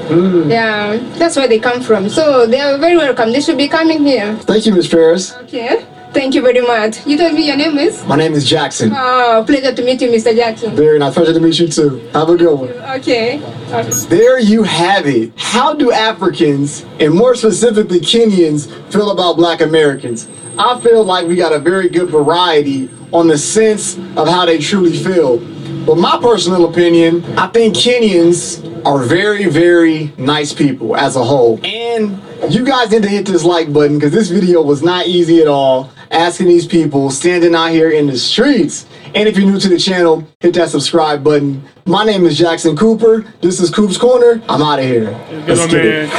Yeah, 0.49 0.97
that's 1.17 1.35
where 1.37 1.47
they 1.47 1.59
come 1.59 1.81
from. 1.81 2.09
So 2.09 2.45
they 2.45 2.59
are 2.61 2.77
very 2.77 2.97
welcome. 2.97 3.31
They 3.31 3.41
should 3.41 3.57
be 3.57 3.67
coming 3.67 4.05
here. 4.05 4.35
Thank 4.43 4.65
you, 4.65 4.73
Miss 4.73 4.87
Ferris. 4.87 5.33
Okay. 5.47 5.85
Thank 6.15 6.33
you 6.33 6.41
very 6.41 6.61
much. 6.61 7.05
You 7.05 7.17
told 7.17 7.33
me 7.33 7.45
your 7.45 7.57
name 7.57 7.77
is? 7.77 8.01
My 8.05 8.15
name 8.15 8.31
is 8.31 8.49
Jackson. 8.49 8.93
Ah, 8.93 9.39
oh, 9.39 9.43
pleasure 9.43 9.75
to 9.75 9.83
meet 9.83 9.99
you, 9.99 10.07
Mr. 10.07 10.33
Jackson. 10.33 10.73
Very 10.73 10.97
nice. 10.97 11.13
Pleasure 11.13 11.33
to 11.33 11.41
meet 11.41 11.59
you 11.59 11.67
too. 11.67 11.97
Have 12.13 12.29
a 12.29 12.37
good 12.37 12.57
one. 12.57 12.69
Okay. 12.69 13.43
okay. 13.43 13.89
There 14.07 14.39
you 14.39 14.63
have 14.63 15.07
it. 15.07 15.33
How 15.35 15.73
do 15.73 15.91
Africans, 15.91 16.85
and 17.01 17.13
more 17.13 17.35
specifically 17.35 17.99
Kenyans, 17.99 18.71
feel 18.93 19.11
about 19.11 19.35
black 19.35 19.59
Americans? 19.59 20.29
I 20.57 20.79
feel 20.79 21.03
like 21.03 21.27
we 21.27 21.35
got 21.35 21.51
a 21.51 21.59
very 21.59 21.89
good 21.89 22.09
variety 22.09 22.89
on 23.11 23.27
the 23.27 23.37
sense 23.37 23.97
of 24.15 24.29
how 24.29 24.45
they 24.45 24.59
truly 24.59 24.97
feel. 24.97 25.39
But 25.85 25.97
my 25.97 26.17
personal 26.21 26.69
opinion, 26.69 27.25
I 27.37 27.47
think 27.47 27.75
Kenyans 27.75 28.63
are 28.85 29.03
very, 29.03 29.49
very 29.49 30.13
nice 30.17 30.53
people 30.53 30.95
as 30.95 31.17
a 31.17 31.23
whole. 31.25 31.59
And 31.65 32.21
you 32.49 32.63
guys 32.63 32.91
need 32.91 33.03
to 33.03 33.09
hit 33.09 33.25
this 33.25 33.43
like 33.43 33.73
button 33.73 33.97
because 33.97 34.13
this 34.13 34.29
video 34.29 34.61
was 34.61 34.81
not 34.81 35.07
easy 35.07 35.41
at 35.41 35.47
all. 35.47 35.91
Asking 36.11 36.47
these 36.47 36.67
people 36.67 37.09
standing 37.09 37.55
out 37.55 37.71
here 37.71 37.89
in 37.91 38.07
the 38.07 38.17
streets. 38.17 38.85
And 39.15 39.27
if 39.27 39.37
you're 39.37 39.49
new 39.49 39.59
to 39.59 39.69
the 39.69 39.79
channel, 39.79 40.27
hit 40.39 40.53
that 40.55 40.69
subscribe 40.69 41.23
button. 41.23 41.63
My 41.85 42.03
name 42.03 42.25
is 42.25 42.37
Jackson 42.37 42.75
Cooper. 42.75 43.25
This 43.41 43.59
is 43.59 43.69
Coop's 43.69 43.97
Corner. 43.97 44.41
I'm 44.47 44.61
out 44.61 44.79
of 44.79 44.85
here. 44.85 45.05
Good 45.45 45.57
Let's 45.57 45.71
get 45.71 45.83
man. 45.83 46.05
it. 46.05 46.09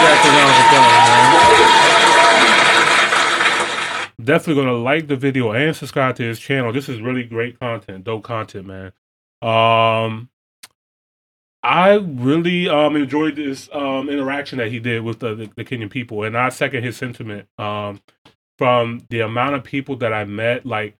Jackson, 0.00 0.30
round 0.32 0.50
of 0.50 0.56
applause, 0.64 1.08
man. 4.18 4.24
Definitely 4.24 4.62
gonna 4.62 4.76
like 4.76 5.06
the 5.08 5.16
video 5.16 5.52
and 5.52 5.74
subscribe 5.74 6.14
to 6.16 6.22
his 6.22 6.38
channel. 6.38 6.72
This 6.72 6.88
is 6.88 7.00
really 7.00 7.24
great 7.24 7.58
content, 7.58 8.04
dope 8.04 8.22
content, 8.22 8.66
man. 8.66 8.92
Um, 9.42 10.28
I 11.62 11.94
really 11.94 12.68
um 12.68 12.96
enjoyed 12.96 13.36
this 13.36 13.68
um 13.72 14.08
interaction 14.08 14.58
that 14.58 14.70
he 14.70 14.78
did 14.78 15.02
with 15.02 15.20
the, 15.20 15.34
the, 15.34 15.50
the 15.56 15.64
Kenyan 15.64 15.90
people, 15.90 16.24
and 16.24 16.36
I 16.36 16.48
second 16.48 16.84
his 16.84 16.96
sentiment. 16.96 17.48
Um, 17.58 18.00
from 18.58 19.06
the 19.08 19.20
amount 19.20 19.54
of 19.54 19.64
people 19.64 19.96
that 19.96 20.12
I 20.12 20.24
met, 20.24 20.66
like 20.66 20.94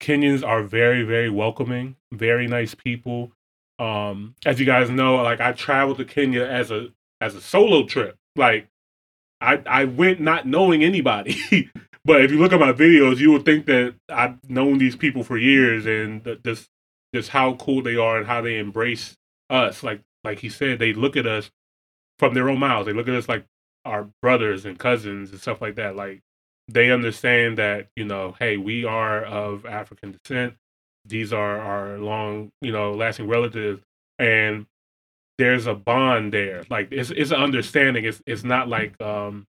Kenyans 0.00 0.46
are 0.46 0.62
very, 0.62 1.02
very 1.02 1.30
welcoming, 1.30 1.96
very 2.12 2.46
nice 2.46 2.74
people. 2.74 3.32
Um, 3.78 4.34
as 4.44 4.60
you 4.60 4.66
guys 4.66 4.90
know, 4.90 5.16
like 5.16 5.40
I 5.40 5.52
traveled 5.52 5.98
to 5.98 6.04
Kenya 6.04 6.42
as 6.44 6.70
a 6.70 6.88
as 7.20 7.34
a 7.34 7.40
solo 7.40 7.86
trip. 7.86 8.16
Like 8.36 8.68
I 9.40 9.62
I 9.66 9.84
went 9.84 10.20
not 10.20 10.46
knowing 10.46 10.82
anybody. 10.82 11.70
but 12.04 12.22
if 12.22 12.30
you 12.30 12.38
look 12.38 12.52
at 12.52 12.60
my 12.60 12.72
videos, 12.72 13.18
you 13.18 13.32
would 13.32 13.44
think 13.44 13.66
that 13.66 13.94
I've 14.08 14.38
known 14.48 14.78
these 14.78 14.96
people 14.96 15.22
for 15.24 15.36
years 15.36 15.86
and 15.86 16.38
just 16.44 16.68
just 17.14 17.30
how 17.30 17.54
cool 17.54 17.82
they 17.82 17.96
are 17.96 18.18
and 18.18 18.26
how 18.26 18.40
they 18.40 18.58
embrace 18.58 19.16
us. 19.50 19.82
Like 19.82 20.02
like 20.24 20.40
he 20.40 20.48
said, 20.50 20.78
they 20.78 20.92
look 20.94 21.16
at 21.16 21.26
us 21.26 21.50
from 22.18 22.34
their 22.34 22.50
own 22.50 22.60
mouths. 22.60 22.86
They 22.86 22.92
look 22.94 23.08
at 23.08 23.14
us 23.14 23.28
like 23.28 23.44
our 23.84 24.08
brothers 24.22 24.64
and 24.66 24.78
cousins 24.78 25.30
and 25.32 25.40
stuff 25.40 25.60
like 25.62 25.76
that. 25.76 25.96
Like 25.96 26.20
they 26.68 26.90
understand 26.90 27.58
that 27.58 27.88
you 27.96 28.04
know, 28.06 28.36
hey, 28.38 28.56
we 28.58 28.84
are 28.84 29.24
of 29.24 29.66
African 29.66 30.12
descent. 30.12 30.54
These 31.06 31.32
are 31.32 31.58
our 31.60 31.98
long, 31.98 32.52
you 32.62 32.72
know, 32.72 32.92
lasting 32.94 33.28
relatives, 33.28 33.82
and 34.18 34.66
there's 35.38 35.66
a 35.66 35.74
bond 35.74 36.32
there. 36.32 36.64
Like 36.70 36.88
it's 36.92 37.10
it's 37.10 37.30
an 37.32 37.40
understanding. 37.42 38.04
It's 38.04 38.22
it's 38.26 38.44
not 38.44 38.68
like 38.68 39.00
um 39.02 39.46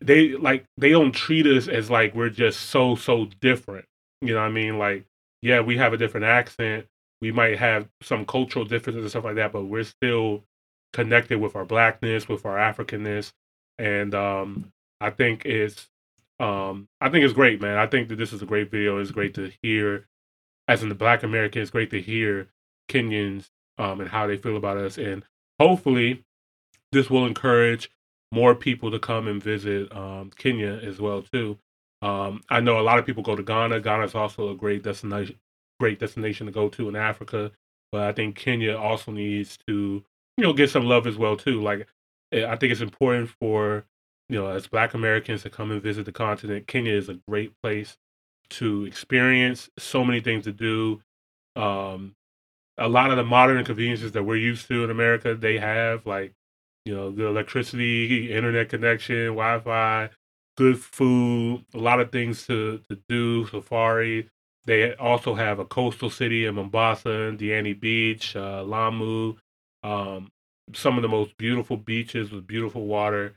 they- 0.00 0.34
like 0.34 0.64
they 0.76 0.90
don't 0.90 1.12
treat 1.12 1.46
us 1.46 1.68
as 1.68 1.90
like 1.90 2.14
we're 2.14 2.30
just 2.30 2.60
so 2.70 2.94
so 2.96 3.26
different. 3.40 3.86
You 4.22 4.34
know 4.34 4.40
what 4.40 4.48
I 4.48 4.52
mean? 4.52 4.78
Like 4.78 5.06
yeah, 5.42 5.60
we 5.60 5.76
have 5.78 5.92
a 5.92 5.96
different 5.96 6.26
accent. 6.26 6.86
We 7.20 7.32
might 7.32 7.58
have 7.58 7.88
some 8.02 8.24
cultural 8.24 8.64
differences 8.64 9.02
and 9.02 9.10
stuff 9.10 9.24
like 9.24 9.36
that, 9.36 9.52
but 9.52 9.64
we're 9.64 9.84
still 9.84 10.44
connected 10.92 11.40
with 11.40 11.56
our 11.56 11.64
blackness, 11.64 12.28
with 12.28 12.46
our 12.46 12.56
Africanness, 12.56 13.32
and 13.78 14.14
um, 14.14 14.72
I 15.00 15.10
think 15.10 15.44
it's 15.44 15.88
um, 16.40 16.88
I 17.00 17.08
think 17.08 17.24
it's 17.24 17.34
great, 17.34 17.60
man. 17.60 17.76
I 17.76 17.86
think 17.86 18.08
that 18.08 18.16
this 18.16 18.32
is 18.32 18.42
a 18.42 18.46
great 18.46 18.70
video. 18.70 18.98
It's 18.98 19.10
great 19.10 19.34
to 19.34 19.50
hear, 19.62 20.06
as 20.68 20.82
in 20.82 20.88
the 20.88 20.94
Black 20.94 21.22
American, 21.22 21.62
it's 21.62 21.70
great 21.70 21.90
to 21.90 22.00
hear 22.00 22.48
Kenyans 22.88 23.50
um, 23.78 24.00
and 24.00 24.08
how 24.10 24.26
they 24.26 24.36
feel 24.36 24.56
about 24.56 24.76
us, 24.76 24.98
and 24.98 25.24
hopefully, 25.60 26.24
this 26.92 27.10
will 27.10 27.26
encourage 27.26 27.90
more 28.30 28.54
people 28.54 28.90
to 28.90 28.98
come 28.98 29.26
and 29.26 29.42
visit 29.42 29.94
um, 29.94 30.30
Kenya 30.36 30.80
as 30.82 31.00
well 31.00 31.22
too. 31.22 31.58
Um, 32.02 32.42
I 32.48 32.60
know 32.60 32.78
a 32.78 32.82
lot 32.82 32.98
of 32.98 33.06
people 33.06 33.22
go 33.22 33.34
to 33.34 33.42
Ghana. 33.42 33.80
Ghana 33.80 34.04
is 34.04 34.14
also 34.14 34.50
a 34.50 34.54
great 34.54 34.82
destination, 34.82 35.36
great 35.80 35.98
destination 35.98 36.46
to 36.46 36.52
go 36.52 36.68
to 36.70 36.88
in 36.88 36.96
Africa. 36.96 37.52
But 37.92 38.02
I 38.02 38.12
think 38.12 38.36
Kenya 38.36 38.76
also 38.76 39.12
needs 39.12 39.58
to, 39.66 40.04
you 40.36 40.44
know, 40.44 40.52
get 40.52 40.70
some 40.70 40.84
love 40.86 41.06
as 41.06 41.16
well 41.16 41.36
too. 41.36 41.62
Like, 41.62 41.88
eh, 42.32 42.46
I 42.46 42.56
think 42.56 42.72
it's 42.72 42.80
important 42.80 43.30
for, 43.40 43.84
you 44.28 44.38
know, 44.38 44.48
as 44.48 44.66
Black 44.66 44.94
Americans 44.94 45.42
to 45.42 45.50
come 45.50 45.70
and 45.70 45.82
visit 45.82 46.04
the 46.04 46.12
continent. 46.12 46.66
Kenya 46.66 46.92
is 46.92 47.08
a 47.08 47.20
great 47.28 47.52
place 47.62 47.96
to 48.50 48.84
experience. 48.84 49.70
So 49.78 50.04
many 50.04 50.20
things 50.20 50.44
to 50.44 50.52
do. 50.52 51.00
Um, 51.56 52.14
a 52.78 52.88
lot 52.88 53.10
of 53.10 53.16
the 53.16 53.24
modern 53.24 53.64
conveniences 53.64 54.12
that 54.12 54.22
we're 54.22 54.36
used 54.36 54.68
to 54.68 54.84
in 54.84 54.90
America, 54.90 55.34
they 55.34 55.58
have 55.58 56.06
like, 56.06 56.32
you 56.84 56.94
know, 56.94 57.10
the 57.10 57.26
electricity, 57.26 58.32
internet 58.32 58.68
connection, 58.68 59.26
Wi-Fi, 59.28 60.10
good 60.56 60.78
food, 60.78 61.64
a 61.74 61.78
lot 61.78 62.00
of 62.00 62.12
things 62.12 62.46
to 62.46 62.78
to 62.88 62.98
do. 63.08 63.46
Safari. 63.48 64.28
They 64.68 64.94
also 64.96 65.34
have 65.34 65.60
a 65.60 65.64
coastal 65.64 66.10
city 66.10 66.44
in 66.44 66.56
Mombasa, 66.56 67.34
Diani 67.34 67.80
Beach, 67.80 68.36
uh, 68.36 68.62
Lamu. 68.62 69.34
Um, 69.82 70.28
some 70.74 70.96
of 70.96 71.02
the 71.02 71.08
most 71.08 71.34
beautiful 71.38 71.78
beaches 71.78 72.30
with 72.30 72.46
beautiful 72.46 72.84
water. 72.84 73.34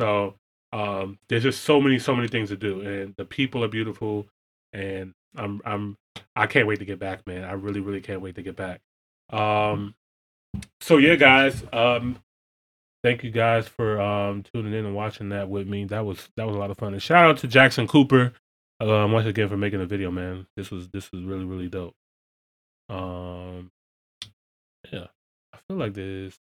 So 0.00 0.34
um, 0.72 1.20
there's 1.28 1.44
just 1.44 1.62
so 1.62 1.80
many, 1.80 2.00
so 2.00 2.16
many 2.16 2.26
things 2.26 2.48
to 2.48 2.56
do, 2.56 2.80
and 2.80 3.14
the 3.16 3.24
people 3.24 3.62
are 3.62 3.68
beautiful. 3.68 4.26
And 4.72 5.12
I'm, 5.36 5.60
I'm, 5.64 5.96
I 6.34 6.48
can't 6.48 6.66
wait 6.66 6.80
to 6.80 6.84
get 6.84 6.98
back, 6.98 7.28
man. 7.28 7.44
I 7.44 7.52
really, 7.52 7.78
really 7.78 8.00
can't 8.00 8.20
wait 8.20 8.34
to 8.34 8.42
get 8.42 8.56
back. 8.56 8.80
Um, 9.30 9.94
so 10.80 10.96
yeah, 10.96 11.14
guys. 11.14 11.62
Um, 11.72 12.18
thank 13.04 13.22
you 13.22 13.30
guys 13.30 13.68
for 13.68 14.00
um 14.00 14.42
tuning 14.52 14.72
in 14.72 14.84
and 14.84 14.96
watching 14.96 15.28
that 15.28 15.48
with 15.48 15.68
me. 15.68 15.84
That 15.84 16.04
was 16.04 16.28
that 16.36 16.46
was 16.46 16.56
a 16.56 16.58
lot 16.58 16.72
of 16.72 16.78
fun. 16.78 16.92
And 16.92 17.02
shout 17.02 17.24
out 17.24 17.36
to 17.38 17.46
Jackson 17.46 17.86
Cooper 17.86 18.32
um 18.90 19.12
once 19.12 19.26
again 19.26 19.48
for 19.48 19.56
making 19.56 19.80
the 19.80 19.86
video, 19.86 20.10
man. 20.10 20.46
This 20.56 20.70
was 20.70 20.88
this 20.88 21.12
was 21.12 21.22
really 21.24 21.44
really 21.44 21.68
dope. 21.68 21.94
Um, 22.88 23.70
yeah, 24.92 25.06
I 25.54 25.58
feel 25.68 25.76
like 25.76 25.94
there's 25.94 26.38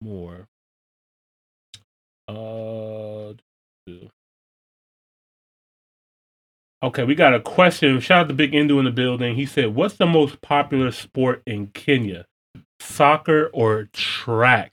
more. 0.00 0.48
Uh, 2.28 3.32
okay, 6.82 7.04
we 7.04 7.14
got 7.14 7.34
a 7.34 7.40
question. 7.40 8.00
Shout 8.00 8.22
out 8.22 8.28
to 8.28 8.34
Big 8.34 8.52
Indu 8.52 8.78
in 8.78 8.84
the 8.84 8.90
building. 8.90 9.36
He 9.36 9.46
said, 9.46 9.74
"What's 9.74 9.96
the 9.96 10.06
most 10.06 10.40
popular 10.42 10.90
sport 10.92 11.42
in 11.46 11.68
Kenya? 11.68 12.26
Soccer 12.80 13.50
or 13.54 13.88
track?" 13.92 14.72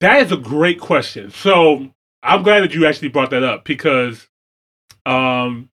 That 0.00 0.22
is 0.22 0.32
a 0.32 0.36
great 0.36 0.80
question. 0.80 1.30
So 1.30 1.90
I'm 2.22 2.42
glad 2.42 2.60
that 2.60 2.74
you 2.74 2.86
actually 2.86 3.08
brought 3.08 3.30
that 3.30 3.42
up 3.42 3.64
because 3.64 4.28
um 5.06 5.70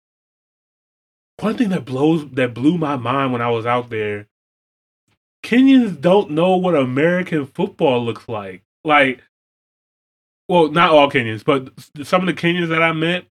one 1.39 1.57
thing 1.57 1.69
that 1.69 1.85
blows 1.85 2.29
that 2.31 2.53
blew 2.53 2.77
my 2.77 2.95
mind 2.95 3.31
when 3.31 3.41
I 3.41 3.49
was 3.49 3.65
out 3.65 3.89
there, 3.89 4.27
Kenyans 5.43 5.99
don't 6.01 6.31
know 6.31 6.57
what 6.57 6.75
American 6.75 7.45
football 7.45 8.03
looks 8.03 8.27
like. 8.27 8.63
Like 8.83 9.21
well, 10.47 10.69
not 10.69 10.91
all 10.91 11.11
Kenyans, 11.11 11.43
but 11.43 11.73
some 12.05 12.27
of 12.27 12.27
the 12.27 12.41
Kenyans 12.41 12.69
that 12.69 12.81
I 12.81 12.93
met, 12.93 13.25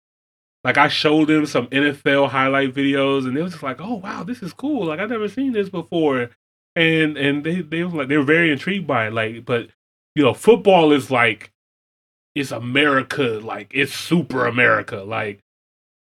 like 0.64 0.78
I 0.78 0.88
showed 0.88 1.28
them 1.28 1.46
some 1.46 1.68
NFL 1.68 2.30
highlight 2.30 2.74
videos 2.74 3.28
and 3.28 3.38
they 3.38 3.42
was 3.42 3.52
just 3.54 3.64
like, 3.64 3.80
"Oh 3.80 3.96
wow, 3.96 4.24
this 4.24 4.42
is 4.42 4.54
cool. 4.54 4.86
Like 4.88 5.00
I've 5.00 5.10
never 5.10 5.28
seen 5.28 5.52
this 5.54 5.70
before." 5.70 6.32
And 6.76 7.18
and 7.18 7.44
they 7.44 7.62
they 7.62 7.84
was 7.84 7.94
like 7.94 8.08
they 8.08 8.18
were 8.18 8.24
very 8.24 8.52
intrigued 8.52 8.88
by 8.88 9.08
it. 9.08 9.14
Like, 9.14 9.46
but 9.46 9.70
you 10.16 10.24
know, 10.24 10.34
football 10.34 10.92
is 10.92 11.12
like 11.12 11.52
it's 12.36 12.52
America, 12.52 13.40
like 13.44 13.72
it's 13.74 13.94
super 13.94 14.46
America. 14.48 14.98
Like 15.04 15.40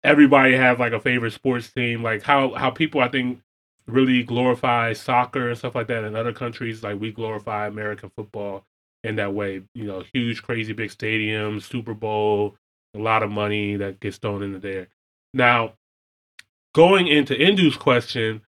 everybody 0.03 0.55
have 0.55 0.79
like 0.79 0.93
a 0.93 0.99
favorite 0.99 1.33
sports 1.33 1.71
team. 1.71 2.03
Like 2.03 2.23
how 2.23 2.53
how 2.53 2.71
people 2.71 3.01
I 3.01 3.09
think 3.09 3.41
really 3.87 4.23
glorify 4.23 4.93
soccer 4.93 5.49
and 5.49 5.57
stuff 5.57 5.75
like 5.75 5.87
that 5.87 6.03
in 6.03 6.15
other 6.15 6.33
countries. 6.33 6.83
Like 6.83 6.99
we 6.99 7.11
glorify 7.11 7.67
American 7.67 8.11
football 8.15 8.65
in 9.03 9.15
that 9.17 9.33
way. 9.33 9.63
You 9.73 9.85
know, 9.85 10.03
huge, 10.13 10.43
crazy, 10.43 10.73
big 10.73 10.89
stadiums, 10.89 11.63
Super 11.63 11.93
Bowl, 11.93 12.55
a 12.93 12.99
lot 12.99 13.23
of 13.23 13.31
money 13.31 13.75
that 13.77 13.99
gets 13.99 14.17
thrown 14.17 14.43
into 14.43 14.59
there. 14.59 14.87
Now, 15.33 15.73
going 16.73 17.07
into 17.07 17.39
Indu's 17.39 17.77
question, 17.77 18.41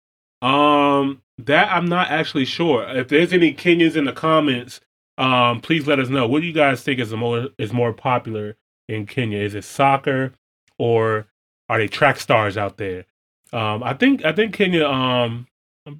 um, 0.43 1.23
that 1.39 1.71
I'm 1.73 1.87
not 1.87 2.11
actually 2.11 2.45
sure. 2.45 2.85
If 2.89 3.09
there's 3.09 3.33
any 3.33 3.55
Kenyans 3.55 3.97
in 3.97 4.05
the 4.05 4.13
comments, 4.13 4.81
um, 5.19 5.61
please 5.61 5.87
let 5.87 5.99
us 5.99 6.09
know. 6.09 6.27
What 6.27 6.41
do 6.41 6.47
you 6.47 6.53
guys 6.53 6.83
think 6.83 6.99
is 6.99 7.13
more 7.13 7.49
is 7.59 7.73
more 7.73 7.93
popular 7.93 8.57
in 8.89 9.07
Kenya? 9.07 9.39
Is 9.39 9.55
it 9.55 9.65
soccer 9.65 10.33
or 10.79 11.27
are 11.71 11.79
they 11.79 11.87
track 11.87 12.19
stars 12.19 12.57
out 12.57 12.79
there? 12.79 13.05
Um, 13.53 13.83
I 13.85 13.95
think 13.95 14.25
I 14.25 14.33
think 14.33 14.55
Kenya 14.55 14.87
um 14.87 15.47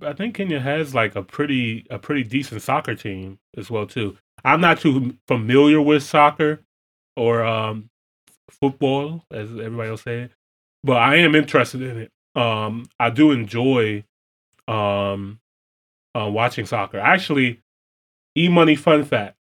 I 0.03 0.13
think 0.13 0.35
Kenya 0.35 0.59
has 0.59 0.95
like 0.95 1.15
a 1.15 1.23
pretty 1.23 1.87
a 1.91 1.99
pretty 1.99 2.25
decent 2.25 2.61
soccer 2.63 2.97
team 2.97 3.39
as 3.57 3.71
well 3.71 3.87
too. 3.87 4.19
I'm 4.45 4.61
not 4.61 4.81
too 4.81 5.17
familiar 5.29 5.81
with 5.81 6.03
soccer 6.03 6.61
or 7.17 7.45
um 7.45 7.89
football 8.51 9.25
as 9.31 9.49
everybody 9.51 9.91
else 9.91 10.03
say, 10.03 10.31
but 10.83 10.97
I 10.97 11.17
am 11.17 11.37
interested 11.37 11.83
in 11.83 11.99
it. 11.99 12.13
Um, 12.35 12.87
I 12.99 13.11
do 13.11 13.31
enjoy 13.31 14.05
um 14.67 15.39
uh, 16.19 16.29
watching 16.29 16.67
soccer. 16.67 16.99
Actually, 16.99 17.61
e 18.37 18.49
money 18.49 18.75
fun 18.75 19.05
fact. 19.05 19.37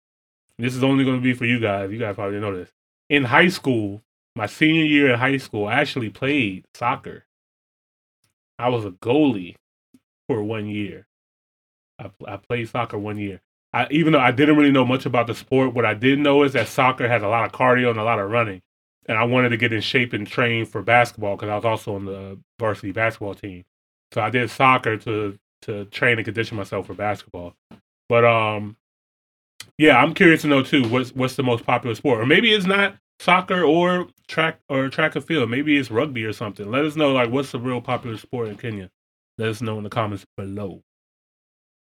This 0.58 0.74
is 0.74 0.82
only 0.82 1.04
going 1.04 1.18
to 1.18 1.22
be 1.22 1.34
for 1.34 1.44
you 1.44 1.60
guys. 1.60 1.92
You 1.92 1.98
guys 1.98 2.16
probably 2.16 2.40
know 2.40 2.56
this. 2.56 2.72
In 3.08 3.22
high 3.22 3.48
school, 3.48 4.02
my 4.36 4.46
senior 4.46 4.84
year 4.84 5.10
in 5.10 5.18
high 5.18 5.38
school, 5.38 5.66
I 5.66 5.80
actually 5.80 6.10
played 6.10 6.66
soccer. 6.74 7.24
I 8.58 8.68
was 8.68 8.84
a 8.84 8.90
goalie 8.90 9.56
for 10.28 10.42
one 10.42 10.66
year. 10.66 11.06
I, 11.98 12.10
I 12.26 12.36
played 12.36 12.68
soccer 12.68 12.98
one 12.98 13.18
year. 13.18 13.40
I, 13.72 13.86
even 13.90 14.12
though 14.12 14.20
I 14.20 14.30
didn't 14.30 14.56
really 14.56 14.70
know 14.70 14.84
much 14.84 15.06
about 15.06 15.26
the 15.26 15.34
sport, 15.34 15.74
what 15.74 15.86
I 15.86 15.94
did 15.94 16.18
know 16.18 16.42
is 16.42 16.52
that 16.52 16.68
soccer 16.68 17.08
has 17.08 17.22
a 17.22 17.28
lot 17.28 17.46
of 17.46 17.52
cardio 17.52 17.90
and 17.90 17.98
a 17.98 18.04
lot 18.04 18.18
of 18.18 18.30
running. 18.30 18.62
And 19.06 19.16
I 19.16 19.24
wanted 19.24 19.50
to 19.50 19.56
get 19.56 19.72
in 19.72 19.80
shape 19.80 20.12
and 20.12 20.26
train 20.26 20.66
for 20.66 20.82
basketball 20.82 21.36
because 21.36 21.48
I 21.48 21.56
was 21.56 21.64
also 21.64 21.94
on 21.94 22.04
the 22.04 22.38
varsity 22.58 22.92
basketball 22.92 23.34
team. 23.34 23.64
So 24.12 24.20
I 24.20 24.30
did 24.30 24.50
soccer 24.50 24.96
to 24.98 25.38
to 25.62 25.86
train 25.86 26.18
and 26.18 26.24
condition 26.24 26.56
myself 26.56 26.86
for 26.86 26.94
basketball. 26.94 27.54
But 28.08 28.24
um, 28.24 28.76
yeah, 29.78 29.96
I'm 30.02 30.14
curious 30.14 30.42
to 30.42 30.48
know 30.48 30.62
too 30.62 30.88
what's 30.88 31.14
what's 31.14 31.36
the 31.36 31.42
most 31.42 31.64
popular 31.64 31.94
sport, 31.94 32.20
or 32.20 32.26
maybe 32.26 32.52
it's 32.52 32.66
not 32.66 32.96
soccer 33.20 33.62
or 33.62 34.08
track 34.28 34.60
or 34.68 34.88
track 34.88 35.16
and 35.16 35.24
field. 35.24 35.50
Maybe 35.50 35.76
it's 35.76 35.90
rugby 35.90 36.24
or 36.24 36.32
something. 36.32 36.70
Let 36.70 36.84
us 36.84 36.96
know 36.96 37.12
like 37.12 37.30
what's 37.30 37.52
the 37.52 37.58
real 37.58 37.80
popular 37.80 38.16
sport 38.16 38.48
in 38.48 38.56
Kenya. 38.56 38.90
Let 39.38 39.48
us 39.48 39.60
know 39.60 39.78
in 39.78 39.84
the 39.84 39.90
comments 39.90 40.24
below. 40.36 40.82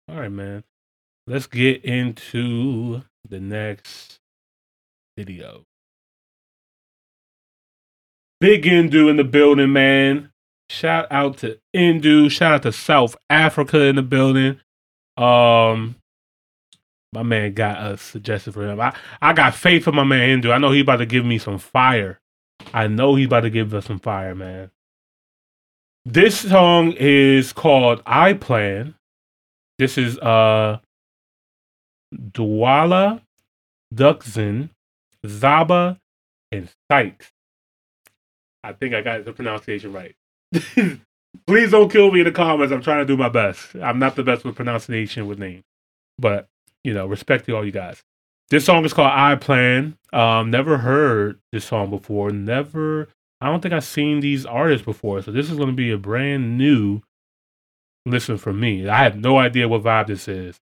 All 0.07 0.19
right, 0.19 0.31
man. 0.31 0.63
Let's 1.27 1.47
get 1.47 1.85
into 1.85 3.03
the 3.27 3.39
next 3.39 4.19
video. 5.17 5.63
Big 8.39 8.63
Indu 8.63 9.09
in 9.09 9.17
the 9.17 9.23
building, 9.23 9.71
man. 9.71 10.31
Shout 10.69 11.07
out 11.11 11.37
to 11.39 11.59
Indu. 11.75 12.31
Shout 12.31 12.53
out 12.53 12.63
to 12.63 12.71
South 12.71 13.15
Africa 13.29 13.81
in 13.81 13.97
the 13.97 14.01
building. 14.01 14.59
Um, 15.17 15.95
my 17.13 17.23
man 17.23 17.53
got 17.53 17.81
a 17.91 17.97
suggestion 17.97 18.53
for 18.53 18.67
him. 18.67 18.79
I, 18.79 18.95
I 19.21 19.33
got 19.33 19.55
faith 19.55 19.87
in 19.87 19.95
my 19.95 20.03
man 20.03 20.41
Indu. 20.41 20.51
I 20.51 20.57
know 20.57 20.71
he 20.71 20.81
about 20.81 20.97
to 20.97 21.05
give 21.05 21.25
me 21.25 21.37
some 21.37 21.57
fire. 21.57 22.19
I 22.73 22.87
know 22.87 23.15
he's 23.15 23.27
about 23.27 23.41
to 23.41 23.49
give 23.49 23.73
us 23.73 23.85
some 23.85 23.99
fire, 23.99 24.35
man. 24.35 24.71
This 26.05 26.39
song 26.39 26.93
is 26.97 27.53
called 27.53 28.01
I 28.05 28.33
Plan. 28.33 28.95
This 29.77 29.97
is 29.97 30.17
uh 30.19 30.79
Dwala, 32.13 33.21
Duxon, 33.93 34.69
Zaba, 35.25 35.97
and 36.51 36.69
Sykes. 36.89 37.31
I 38.63 38.73
think 38.73 38.93
I 38.93 39.01
got 39.01 39.25
the 39.25 39.33
pronunciation 39.33 39.93
right. 39.93 40.15
Please 41.47 41.71
don't 41.71 41.91
kill 41.91 42.11
me 42.11 42.19
in 42.19 42.25
the 42.25 42.31
comments. 42.31 42.71
I'm 42.71 42.81
trying 42.81 42.99
to 42.99 43.05
do 43.05 43.17
my 43.17 43.29
best. 43.29 43.75
I'm 43.75 43.99
not 43.99 44.15
the 44.15 44.23
best 44.23 44.43
with 44.43 44.55
pronunciation 44.55 45.27
with 45.27 45.39
names, 45.39 45.63
but 46.19 46.47
you 46.83 46.93
know, 46.93 47.05
respect 47.05 47.45
to 47.45 47.55
all 47.55 47.65
you 47.65 47.71
guys. 47.71 48.03
This 48.49 48.65
song 48.65 48.85
is 48.85 48.93
called 48.93 49.11
"I 49.11 49.35
Plan." 49.35 49.97
Um, 50.13 50.51
never 50.51 50.77
heard 50.79 51.39
this 51.51 51.65
song 51.65 51.89
before. 51.89 52.31
Never. 52.31 53.07
I 53.39 53.47
don't 53.47 53.61
think 53.61 53.73
I've 53.73 53.83
seen 53.83 54.19
these 54.19 54.45
artists 54.45 54.85
before, 54.85 55.21
so 55.21 55.31
this 55.31 55.49
is 55.49 55.57
going 55.57 55.69
to 55.69 55.75
be 55.75 55.91
a 55.91 55.97
brand 55.97 56.57
new 56.57 57.01
listen 58.05 58.37
for 58.37 58.53
me. 58.53 58.87
I 58.87 59.03
have 59.03 59.17
no 59.17 59.37
idea 59.37 59.67
what 59.67 59.83
vibe 59.83 60.07
this 60.07 60.27
is. 60.27 60.59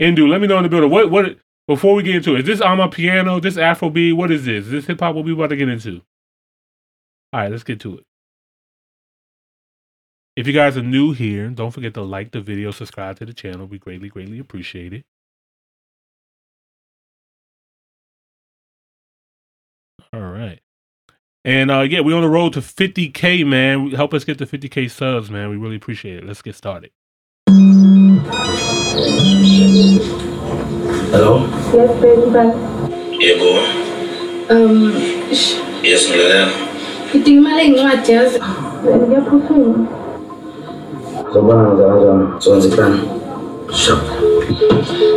Indu, 0.00 0.28
let 0.28 0.40
me 0.40 0.46
know 0.46 0.58
in 0.58 0.64
the 0.64 0.68
building. 0.68 0.90
What 0.90 1.10
what 1.10 1.36
before 1.68 1.94
we 1.94 2.02
get 2.02 2.16
into 2.16 2.34
it, 2.34 2.40
is 2.40 2.46
this 2.46 2.60
amapiano? 2.60 3.40
This 3.40 3.56
Afrobeat? 3.56 4.14
What 4.14 4.30
is 4.30 4.44
this? 4.44 4.66
Is 4.66 4.70
this 4.70 4.86
hip 4.86 5.00
hop? 5.00 5.14
What 5.14 5.24
we 5.24 5.32
about 5.32 5.48
to 5.50 5.56
get 5.56 5.68
into? 5.68 6.02
All 7.32 7.40
right, 7.40 7.50
let's 7.50 7.62
get 7.64 7.80
to 7.80 7.98
it. 7.98 8.04
If 10.34 10.46
you 10.46 10.52
guys 10.52 10.76
are 10.76 10.82
new 10.82 11.12
here, 11.12 11.48
don't 11.48 11.70
forget 11.70 11.94
to 11.94 12.02
like 12.02 12.32
the 12.32 12.40
video, 12.40 12.70
subscribe 12.70 13.18
to 13.18 13.26
the 13.26 13.34
channel. 13.34 13.66
We 13.66 13.78
greatly, 13.78 14.08
greatly 14.08 14.38
appreciate 14.38 14.92
it. 14.92 15.04
And 21.44 21.70
uh 21.70 21.80
yeah, 21.80 22.00
we're 22.00 22.14
on 22.16 22.22
the 22.22 22.28
road 22.28 22.52
to 22.54 22.60
50k, 22.60 23.44
man. 23.46 23.90
Help 23.90 24.14
us 24.14 24.24
get 24.24 24.38
to 24.38 24.46
50k 24.46 24.90
subs, 24.90 25.30
man. 25.30 25.50
We 25.50 25.56
really 25.56 25.76
appreciate 25.76 26.18
it. 26.18 26.24
Let's 26.24 26.42
get 26.42 26.54
started. 26.54 26.90
Hello? 31.12 31.46
Yes, 31.74 31.90
baby, 32.00 32.30
but 32.30 32.54
Yeah, 33.20 33.38
boy. 33.38 33.62
um, 34.50 34.92
sh- 35.32 35.58
Yes, 35.82 36.08
Milena. 36.10 36.50
itimali 37.14 37.62
incwadi 37.66 38.12
yazi 38.12 38.40
ngiyaphuthuma 39.06 39.86
Zobana 41.32 41.64
kanjani 41.68 41.90
kanjani? 41.90 42.40
Sonzikana. 42.40 42.98
Sharp. 43.74 44.02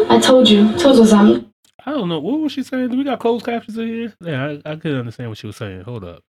I 0.09 0.19
told 0.19 0.49
you, 0.49 0.63
Tozo 0.77 1.03
zami. 1.05 1.43
I 1.87 1.91
don't 1.91 2.09
know. 2.09 2.19
What 2.19 2.39
was 2.39 2.51
she 2.51 2.63
saying? 2.63 2.89
Do 2.89 2.97
we 2.97 3.03
got 3.03 3.19
closed 3.19 3.45
captions 3.45 3.77
in 3.77 3.87
here? 3.87 4.13
Yeah, 4.19 4.57
I, 4.65 4.71
I 4.71 4.75
couldn't 4.75 4.99
understand 4.99 5.29
what 5.29 5.37
she 5.37 5.47
was 5.47 5.55
saying. 5.55 5.81
Hold 5.81 6.03
up. 6.03 6.23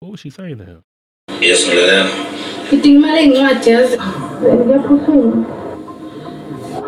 What 0.00 0.12
was 0.12 0.20
she 0.20 0.30
saying 0.30 0.58
to 0.58 0.64
him? 0.64 0.84
Yes, 1.40 1.66
Milena. 1.68 2.10
itimali 2.72 3.24
incwadi 3.24 3.70
yazi 3.70 3.98
ngiyaphuthuma 4.42 5.44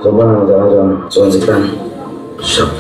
Zobana 0.03 0.39
kanjani 0.39 0.71
kanjani? 0.71 1.11
Sonzikana. 1.11 1.69
Sharp. 2.45 2.73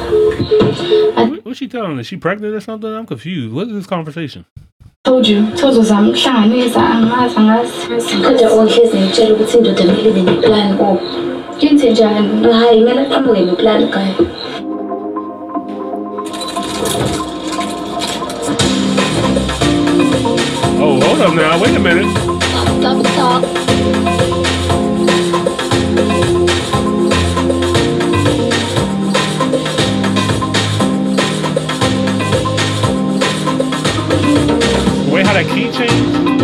What, 1.30 1.44
what's 1.44 1.58
she 1.58 1.68
telling 1.68 1.94
her? 1.94 2.00
Is 2.00 2.06
she 2.06 2.16
pregnant 2.16 2.54
or 2.54 2.60
something? 2.60 2.90
I'm 2.90 3.06
confused. 3.06 3.54
What 3.54 3.68
is 3.68 3.74
this 3.74 3.86
conversation? 3.86 4.44
told 5.04 5.26
you 5.26 5.42
Tozo 5.56 5.82
zami 5.82 6.12
hlanganisa 6.12 6.80
angazi 6.80 7.36
angazi 7.36 8.16
Kodwa 8.22 8.52
onhlezi 8.52 8.96
ngitshela 8.96 9.34
ukuthi 9.34 9.58
indoda 9.58 9.82
kumele 9.82 10.08
ibe 10.10 10.22
neplan 10.22 10.76
kubo. 10.78 11.00
Kenze 11.58 11.90
njani? 11.90 12.52
Hayi, 12.52 12.80
kumele 12.80 13.00
aqhamuke 13.00 13.40
neplan 13.40 13.88
kaya. 13.90 14.14
Oh, 14.18 14.37
Oh, 20.80 21.00
hold 21.00 21.20
up 21.20 21.34
now. 21.34 21.60
Wait 21.60 21.74
a 21.74 21.80
minute. 21.80 22.08
Stop, 22.78 23.04
stop. 23.04 23.42
Wait, 35.12 35.26
how 35.26 35.32
that 35.32 35.46
key 35.52 35.72
changed? 35.72 36.37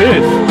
I 0.00 0.47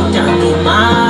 huko 0.00 0.08
ngishoda 0.08 0.32
ngemali 0.36 1.09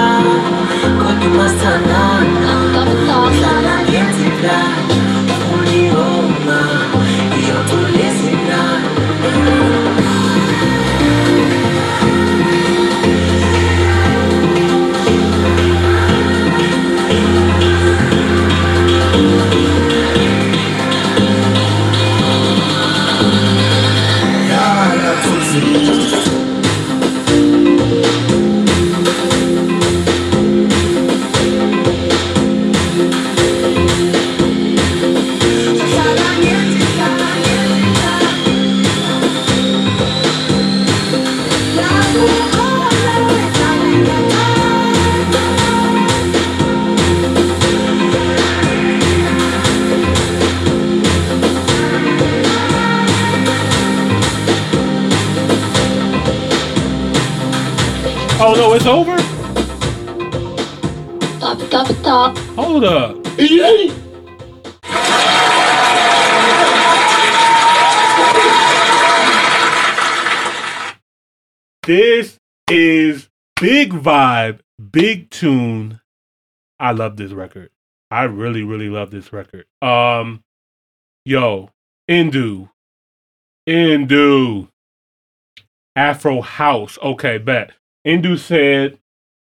big 74.91 75.31
tune. 75.31 76.01
I 76.79 76.93
love 76.93 77.17
this 77.17 77.33
record. 77.33 77.71
I 78.11 78.25
really, 78.25 78.63
really 78.63 78.89
love 78.89 79.11
this 79.11 79.33
record. 79.33 79.67
Um, 79.83 80.43
yo, 81.25 81.71
Indu, 82.11 82.71
Indu, 83.69 84.69
Afro 85.95 86.41
House. 86.41 86.99
Okay, 87.03 87.39
bet. 87.39 87.73
Indu 88.07 88.39
said, 88.39 88.99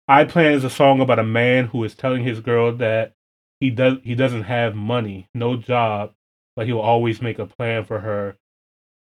"I 0.07 0.26
plan 0.26 0.53
is 0.53 0.63
a 0.63 0.69
song 0.69 0.99
about 0.99 1.19
a 1.19 1.23
man 1.23 1.67
who 1.67 1.84
is 1.84 1.95
telling 1.95 2.23
his 2.23 2.41
girl 2.41 2.71
that 2.73 3.13
he 3.59 3.69
does 3.69 3.97
he 4.03 4.15
doesn't 4.15 4.43
have 4.43 4.76
money, 4.76 5.27
no 5.34 5.55
job, 5.55 6.13
but 6.55 6.67
he'll 6.67 6.80
always 6.80 7.21
make 7.21 7.39
a 7.39 7.45
plan 7.45 7.85
for 7.85 8.01
her, 8.01 8.38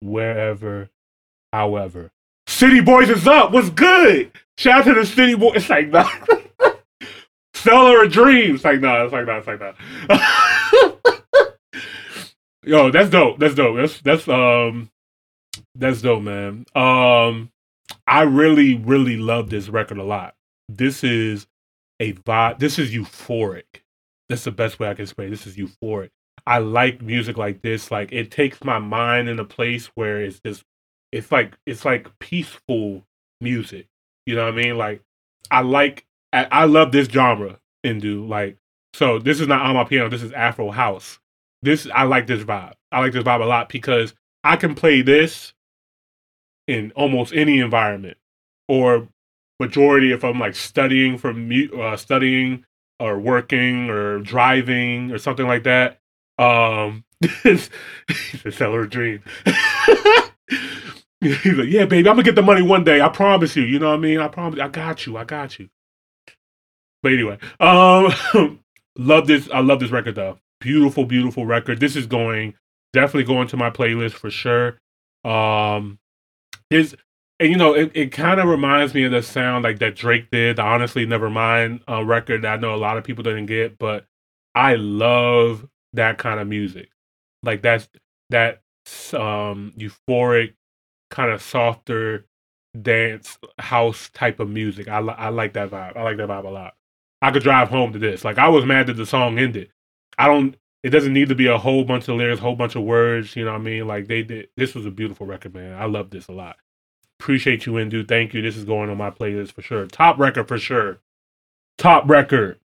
wherever, 0.00 0.90
however." 1.52 2.12
City 2.58 2.80
Boys 2.80 3.08
is 3.08 3.24
up. 3.28 3.52
What's 3.52 3.70
good? 3.70 4.32
Shout 4.56 4.80
out 4.80 4.84
to 4.86 4.94
the 4.94 5.06
City 5.06 5.36
Boys. 5.36 5.58
It's 5.58 5.70
like 5.70 5.90
nah. 5.90 6.10
Seller 7.54 8.02
of 8.02 8.10
Dreams. 8.10 8.64
Like 8.64 8.80
nah. 8.80 9.04
It's 9.04 9.12
like 9.12 9.26
nah. 9.26 9.36
It's 9.36 9.46
like 9.46 9.60
nah. 9.60 9.74
Yo, 12.64 12.90
that's 12.90 13.10
dope. 13.10 13.38
That's 13.38 13.54
dope. 13.54 13.76
That's 13.76 14.00
that's 14.00 14.26
um 14.26 14.90
that's 15.76 16.02
dope, 16.02 16.24
man. 16.24 16.64
Um 16.74 17.52
I 18.08 18.22
really, 18.22 18.74
really 18.74 19.18
love 19.18 19.50
this 19.50 19.68
record 19.68 19.98
a 19.98 20.02
lot. 20.02 20.34
This 20.68 21.04
is 21.04 21.46
a 22.00 22.14
vibe. 22.14 22.58
This 22.58 22.80
is 22.80 22.92
euphoric. 22.92 23.82
That's 24.28 24.42
the 24.42 24.50
best 24.50 24.80
way 24.80 24.90
I 24.90 24.94
can 24.94 25.04
explain. 25.04 25.30
This 25.30 25.46
is 25.46 25.56
euphoric. 25.56 26.10
I 26.44 26.58
like 26.58 27.02
music 27.02 27.36
like 27.36 27.62
this. 27.62 27.92
Like 27.92 28.10
it 28.10 28.32
takes 28.32 28.64
my 28.64 28.80
mind 28.80 29.28
in 29.28 29.38
a 29.38 29.44
place 29.44 29.86
where 29.94 30.20
it's 30.20 30.40
just 30.40 30.64
it's 31.12 31.32
like 31.32 31.56
it's 31.66 31.84
like 31.84 32.18
peaceful 32.18 33.04
music. 33.40 33.88
You 34.26 34.34
know 34.34 34.44
what 34.44 34.54
I 34.54 34.56
mean? 34.56 34.76
Like 34.76 35.02
I 35.50 35.62
like 35.62 36.06
I, 36.32 36.46
I 36.50 36.64
love 36.64 36.92
this 36.92 37.08
genre, 37.08 37.58
Indu. 37.84 38.28
Like 38.28 38.58
so 38.94 39.18
this 39.18 39.40
is 39.40 39.48
not 39.48 39.62
amapiano, 39.62 40.10
this 40.10 40.22
is 40.22 40.32
Afro 40.32 40.70
house. 40.70 41.18
This 41.62 41.88
I 41.94 42.04
like 42.04 42.26
this 42.26 42.44
vibe. 42.44 42.74
I 42.92 43.00
like 43.00 43.12
this 43.12 43.24
vibe 43.24 43.42
a 43.42 43.46
lot 43.46 43.68
because 43.68 44.14
I 44.44 44.56
can 44.56 44.74
play 44.74 45.02
this 45.02 45.52
in 46.66 46.92
almost 46.94 47.32
any 47.32 47.58
environment 47.60 48.18
or 48.68 49.08
majority 49.58 50.12
if 50.12 50.24
I'm 50.24 50.38
like 50.38 50.54
studying 50.54 51.18
from 51.18 51.50
uh, 51.78 51.96
studying 51.96 52.64
or 53.00 53.18
working 53.18 53.90
or 53.90 54.20
driving 54.20 55.10
or 55.10 55.18
something 55.18 55.46
like 55.46 55.64
that. 55.64 56.00
Um, 56.38 57.04
it's 57.20 57.70
a 58.44 58.52
seller 58.52 58.86
dream. 58.86 59.22
He's 61.20 61.56
like, 61.56 61.68
yeah, 61.68 61.84
baby, 61.84 62.08
I'm 62.08 62.14
gonna 62.14 62.22
get 62.22 62.36
the 62.36 62.42
money 62.42 62.62
one 62.62 62.84
day. 62.84 63.00
I 63.00 63.08
promise 63.08 63.56
you. 63.56 63.64
You 63.64 63.78
know 63.78 63.88
what 63.88 63.96
I 63.96 63.98
mean? 63.98 64.20
I 64.20 64.28
promise. 64.28 64.60
I 64.60 64.68
got 64.68 65.04
you. 65.04 65.16
I 65.16 65.24
got 65.24 65.58
you. 65.58 65.68
But 67.02 67.12
anyway, 67.12 67.38
um, 67.58 68.60
love 68.96 69.26
this. 69.26 69.48
I 69.52 69.60
love 69.60 69.80
this 69.80 69.90
record 69.90 70.14
though. 70.14 70.38
Beautiful, 70.60 71.04
beautiful 71.04 71.44
record. 71.44 71.80
This 71.80 71.96
is 71.96 72.06
going 72.06 72.54
definitely 72.92 73.24
going 73.24 73.48
to 73.48 73.56
my 73.56 73.70
playlist 73.70 74.12
for 74.12 74.30
sure. 74.30 74.78
Um, 75.24 75.98
is 76.70 76.96
and 77.40 77.50
you 77.50 77.56
know 77.56 77.74
it, 77.74 77.90
it 77.94 78.12
kind 78.12 78.40
of 78.40 78.48
reminds 78.48 78.94
me 78.94 79.04
of 79.04 79.12
the 79.12 79.22
sound 79.22 79.64
like 79.64 79.78
that 79.80 79.96
Drake 79.96 80.30
did. 80.30 80.56
The 80.56 80.62
Honestly 80.62 81.06
Never 81.06 81.30
Mind 81.30 81.80
uh, 81.88 82.04
record 82.04 82.42
that 82.42 82.58
I 82.58 82.60
know 82.60 82.74
a 82.74 82.76
lot 82.76 82.96
of 82.96 83.04
people 83.04 83.24
didn't 83.24 83.46
get, 83.46 83.78
but 83.78 84.06
I 84.54 84.74
love 84.74 85.68
that 85.92 86.18
kind 86.18 86.40
of 86.40 86.48
music. 86.48 86.90
Like 87.42 87.62
that's 87.62 87.88
that 88.30 88.62
um 89.14 89.72
euphoric 89.76 90.54
kind 91.10 91.30
of 91.30 91.42
softer 91.42 92.26
dance 92.80 93.38
house 93.58 94.10
type 94.10 94.40
of 94.40 94.48
music. 94.48 94.88
I 94.88 95.00
li- 95.00 95.14
I 95.16 95.28
like 95.30 95.54
that 95.54 95.70
vibe. 95.70 95.96
I 95.96 96.02
like 96.02 96.16
that 96.18 96.28
vibe 96.28 96.44
a 96.44 96.48
lot. 96.48 96.74
I 97.20 97.30
could 97.30 97.42
drive 97.42 97.68
home 97.68 97.92
to 97.92 97.98
this. 97.98 98.24
Like 98.24 98.38
I 98.38 98.48
was 98.48 98.64
mad 98.64 98.86
that 98.86 98.94
the 98.94 99.06
song 99.06 99.38
ended. 99.38 99.70
I 100.18 100.26
don't. 100.26 100.56
It 100.84 100.90
doesn't 100.90 101.12
need 101.12 101.28
to 101.28 101.34
be 101.34 101.48
a 101.48 101.58
whole 101.58 101.84
bunch 101.84 102.06
of 102.08 102.16
lyrics, 102.16 102.40
whole 102.40 102.54
bunch 102.54 102.76
of 102.76 102.84
words. 102.84 103.34
You 103.34 103.44
know 103.44 103.52
what 103.52 103.60
I 103.60 103.64
mean? 103.64 103.86
Like 103.86 104.06
they 104.06 104.22
did. 104.22 104.48
This 104.56 104.74
was 104.74 104.86
a 104.86 104.90
beautiful 104.90 105.26
record, 105.26 105.54
man. 105.54 105.74
I 105.74 105.86
love 105.86 106.10
this 106.10 106.28
a 106.28 106.32
lot. 106.32 106.56
Appreciate 107.18 107.66
you, 107.66 107.72
Indu. 107.72 108.06
Thank 108.06 108.32
you. 108.32 108.42
This 108.42 108.56
is 108.56 108.64
going 108.64 108.88
on 108.90 108.96
my 108.96 109.10
playlist 109.10 109.52
for 109.52 109.62
sure. 109.62 109.86
Top 109.86 110.18
record 110.18 110.46
for 110.46 110.58
sure. 110.58 111.00
Top 111.76 112.08
record. 112.08 112.60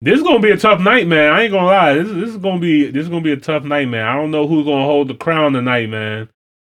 This 0.00 0.18
is 0.18 0.22
gonna 0.22 0.38
be 0.38 0.50
a 0.50 0.56
tough 0.56 0.80
night, 0.80 1.08
man. 1.08 1.32
I 1.32 1.42
ain't 1.42 1.52
gonna 1.52 1.66
lie. 1.66 1.94
This, 1.94 2.08
this 2.08 2.30
is 2.30 2.36
gonna 2.36 2.60
be 2.60 2.90
this 2.90 3.02
is 3.02 3.08
gonna 3.08 3.20
be 3.20 3.32
a 3.32 3.36
tough 3.36 3.64
night, 3.64 3.88
man. 3.88 4.06
I 4.06 4.14
don't 4.14 4.30
know 4.30 4.46
who's 4.46 4.64
gonna 4.64 4.84
hold 4.84 5.08
the 5.08 5.14
crown 5.14 5.54
tonight, 5.54 5.88
man. 5.88 6.28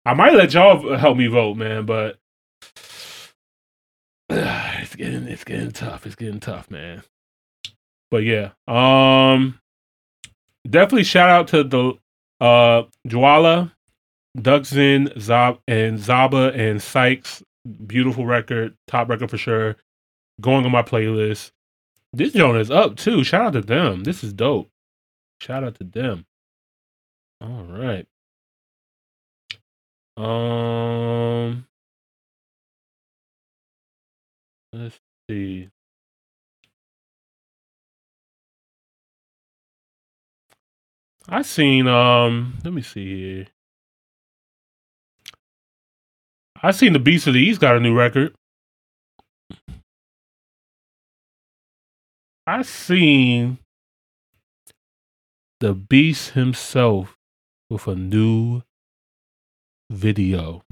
I 0.06 0.16
might 0.16 0.34
let 0.34 0.54
y'all 0.54 0.98
help 0.98 1.18
me 1.18 1.28
vote, 1.28 1.56
man, 1.56 1.86
but 1.86 2.18
it's 4.30 4.96
getting 4.96 5.28
it's 5.28 5.44
getting 5.44 5.72
tough. 5.72 6.08
It's 6.08 6.16
getting 6.16 6.40
tough, 6.40 6.72
man. 6.72 7.04
But 8.10 8.24
yeah, 8.24 8.52
um, 8.68 9.60
definitely 10.68 11.04
shout 11.04 11.30
out 11.30 11.48
to 11.50 11.64
the 11.64 11.94
uh 12.44 12.84
Jwala, 13.08 13.72
Duxin, 14.36 15.18
Zab, 15.20 15.60
and 15.68 16.00
Zaba 16.00 16.58
and 16.58 16.82
Sykes. 16.82 17.44
Beautiful 17.86 18.26
record, 18.26 18.76
top 18.88 19.10
record 19.10 19.30
for 19.30 19.38
sure. 19.38 19.76
Going 20.42 20.66
on 20.66 20.72
my 20.72 20.82
playlist. 20.82 21.52
This 22.14 22.34
joint 22.34 22.58
is 22.58 22.70
up 22.70 22.98
too. 22.98 23.24
Shout 23.24 23.46
out 23.48 23.54
to 23.54 23.62
them. 23.62 24.04
This 24.04 24.24
is 24.24 24.34
dope. 24.34 24.70
Shout 25.40 25.64
out 25.64 25.76
to 25.76 25.86
them. 25.86 26.26
All 27.40 27.64
right. 27.64 28.06
Um, 30.18 31.66
let's 34.74 35.00
see. 35.30 35.70
I 41.30 41.42
seen 41.44 41.88
um. 41.88 42.60
Let 42.64 42.74
me 42.74 42.82
see 42.82 43.06
here. 43.06 43.48
I 46.62 46.72
seen 46.72 46.94
the 46.94 47.00
Beast 47.00 47.26
of 47.26 47.34
the 47.34 47.40
East 47.40 47.62
got 47.62 47.78
a 47.78 47.80
new 47.80 47.96
record. 47.98 48.36
I 52.48 52.64
seen 52.64 53.60
the 55.60 55.74
Beast 55.74 56.32
himself 56.32 57.16
with 57.70 57.88
a 57.88 57.96
new 57.96 58.64
video. 59.92 60.64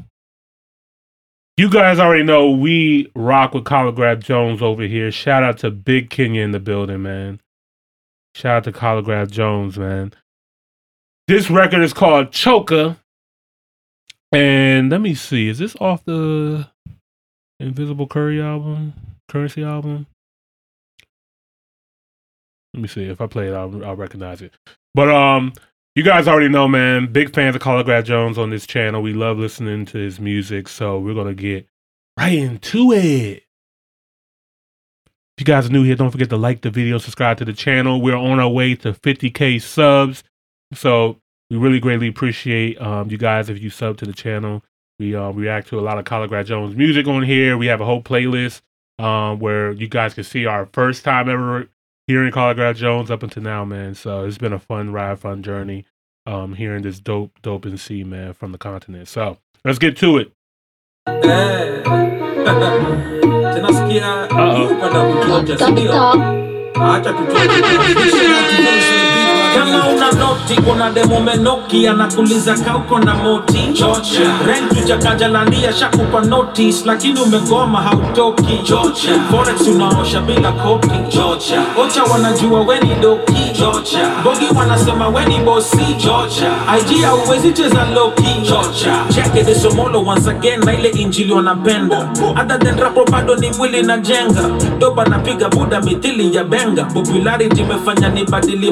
You 1.58 1.70
guys 1.70 2.00
already 2.00 2.24
know 2.24 2.50
we 2.50 3.12
rock 3.16 3.54
with 3.54 3.66
Khaligraph 3.66 4.20
Jones 4.20 4.62
over 4.62 4.84
here. 4.84 5.12
Shout 5.12 5.44
out 5.44 5.60
to 5.60 5.70
Big 5.70 6.10
Kenya 6.10 6.42
in 6.42 6.52
the 6.52 6.60
building, 6.60 7.04
man. 7.04 7.40
Shout 8.34 8.58
out 8.58 8.64
to 8.64 8.72
Khaligraph 8.72 9.30
Jones, 9.30 9.78
man. 9.78 10.14
This 11.28 11.52
record 11.52 11.82
is 11.82 11.94
called 11.94 12.32
Choker. 12.32 12.98
And 14.32 14.90
let 14.90 15.02
me 15.02 15.14
see, 15.14 15.50
is 15.50 15.60
this 15.60 15.76
off 15.80 16.04
the 16.06 16.68
Invisible 17.60 18.08
Curry 18.08 18.42
album? 18.42 18.94
Currency 19.28 19.64
album? 19.64 20.08
Let 22.74 22.82
me 22.82 22.88
see. 22.88 23.06
If 23.06 23.22
I 23.22 23.28
play 23.28 23.48
it, 23.48 23.54
I'll, 23.54 23.84
I'll 23.84 23.96
recognize 23.96 24.42
it. 24.42 24.54
But 24.94 25.10
um, 25.10 25.54
you 25.96 26.04
guys 26.04 26.28
already 26.28 26.50
know, 26.50 26.68
man. 26.68 27.12
Big 27.12 27.34
fans 27.34 27.56
of 27.56 27.62
Khaligraph 27.62 28.06
Jones 28.06 28.38
on 28.38 28.50
this 28.50 28.68
channel. 28.68 29.02
We 29.02 29.14
love 29.14 29.38
listening 29.38 29.86
to 29.88 29.98
his 29.98 30.20
music, 30.20 30.68
so 30.68 31.00
we're 31.00 31.16
gonna 31.16 31.34
get 31.34 31.68
right 32.18 32.34
into 32.34 32.92
it. 32.92 33.44
If 35.38 35.42
you 35.42 35.46
guys 35.46 35.68
are 35.68 35.72
new 35.72 35.84
here, 35.84 35.96
don't 35.96 36.12
forget 36.12 36.30
to 36.30 36.38
like 36.38 36.62
the 36.62 36.70
video, 36.70 36.98
subscribe 36.98 37.38
to 37.38 37.46
the 37.46 37.54
channel. 37.54 38.02
We're 38.02 38.16
on 38.16 38.40
our 38.40 38.50
way 38.50 38.76
to 38.76 38.94
50k 38.94 39.62
subs, 39.62 40.24
so 40.74 41.18
we 41.50 41.58
really 41.58 41.80
greatly 41.80 42.08
appreciate 42.08 42.80
um, 42.82 43.10
you 43.10 43.18
guys 43.18 43.50
if 43.50 43.62
you 43.62 43.70
sub 43.70 43.98
to 43.98 44.06
the 44.06 44.14
channel. 44.14 44.64
We 45.00 45.16
uh, 45.16 45.32
react 45.32 45.70
to 45.70 45.80
a 45.80 45.82
lot 45.82 45.98
of 45.98 46.06
Khaligraph 46.06 46.46
Jones 46.46 46.76
music 46.76 47.08
on 47.08 47.24
here. 47.24 47.58
We 47.58 47.68
have 47.68 47.82
a 47.82 47.86
whole 47.86 48.04
playlist 48.04 48.62
um, 49.00 49.40
where 49.40 49.72
you 49.72 49.88
guys 49.88 50.14
can 50.14 50.26
see 50.26 50.46
our 50.46 50.68
first 50.74 51.04
time 51.04 51.30
ever 51.30 51.70
hearing 52.10 52.32
Khaligraph 52.32 52.76
Jones 52.76 53.12
up 53.12 53.22
until 53.22 53.44
now, 53.44 53.64
man. 53.64 53.94
So 53.94 54.26
it's 54.26 54.40
been 54.40 54.52
a 54.52 54.58
fun 54.58 54.92
ride, 54.92 55.20
fun 55.20 55.44
journey. 55.44 55.86
Um, 56.26 56.56
hearing 56.56 56.82
this 56.82 57.00
dope, 57.00 57.40
dope 57.44 57.66
and 57.66 57.80
see, 57.80 58.04
man, 58.04 58.34
from 58.34 58.52
the 58.52 58.58
continent. 58.58 59.08
So 59.08 59.38
let's 59.64 59.78
get 59.78 59.96
to 59.98 60.18
it. 60.18 60.32
Stop, 65.56 65.78
stop. 68.28 69.09
Kama 69.56 69.88
una 69.88 70.12
noti 70.12 70.56
kuna 70.62 70.90
demo 70.92 71.20
menoki 71.20 71.88
anakuliza 71.88 72.54
kauko 72.58 73.00
na 73.00 73.14
moti. 73.16 73.58
Georgia. 73.74 74.32
rent 74.48 74.72
ujakajalandia 74.84 75.74
shakupa 75.74 76.22
notice 76.22 76.82
lakini 76.86 77.20
umegoma 77.22 77.82
hautoki. 77.82 78.60
Georgia. 78.68 79.14
forex 79.32 79.62
unaosha 79.68 80.22
bila 80.22 80.52
kopi 80.52 80.88
Georgia. 81.10 81.62
ocha 81.78 82.04
wanajua 82.04 82.62
weni 82.62 82.96
doki. 83.02 83.34
Bogi 84.24 84.58
wanasema 84.60 85.08
weni 85.08 85.40
bosi. 85.40 85.78
Ig 86.80 87.02
hauwezi 87.04 87.52
cheza 87.52 87.86
loki. 87.96 88.24
Georgia. 88.44 88.96
cheke 89.16 89.44
de 89.44 89.56
somolo 89.56 90.00
once 90.08 90.30
again 90.30 90.60
na 90.66 90.74
ile 90.74 90.90
injili 90.90 91.34
wanapenda. 91.34 92.10
Other 92.42 92.60
than 92.60 92.80
bado 93.12 93.36
ni 93.36 93.50
mwili 93.50 93.84
na 93.84 93.98
jenga. 93.98 94.42
Doba 94.80 95.06
napiga 95.06 95.50
buda 95.50 95.82
mithili 95.82 96.36
ya 96.36 96.44
benga. 96.44 96.84
Popularity 96.86 97.62
imefanya 97.62 98.10
ni 98.10 98.24
badili 98.26 98.72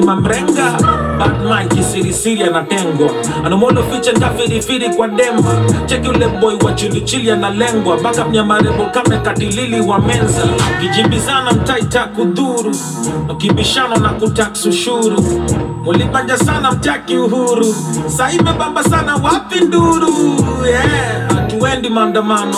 mamrenga 0.70 1.18
batman 1.18 1.68
kisirisiri 1.68 2.42
anatengwa 2.42 3.10
anomolo 3.44 3.82
fiche 3.82 4.12
ngafirifiri 4.12 4.88
kwa 4.90 5.08
demba 5.08 5.50
cheki 5.86 6.08
ule 6.08 6.26
wa 6.64 6.72
chilichili 6.72 7.30
analengwa 7.30 7.96
baka 7.96 8.24
mnyamarebo 8.24 8.84
kame 8.86 9.16
katilili 9.18 9.80
wa 9.80 9.98
menza. 9.98 10.42
Kijibizana 10.80 11.52
mtaita 11.52 12.04
kudhuru. 12.04 12.76
Ukibishano 13.30 13.96
na 13.96 14.08
kutaksushuru 14.08 15.22
mulibanja 15.84 16.36
sana 16.38 16.72
mtaki 16.72 17.16
uhuru. 17.16 17.74
Saimebamba 18.06 18.84
sana 18.84 19.14
wapi 19.16 19.60
nduru? 19.60 20.08
Yeah. 20.66 21.47
Hatuendi 21.58 21.88
maandamano 21.90 22.56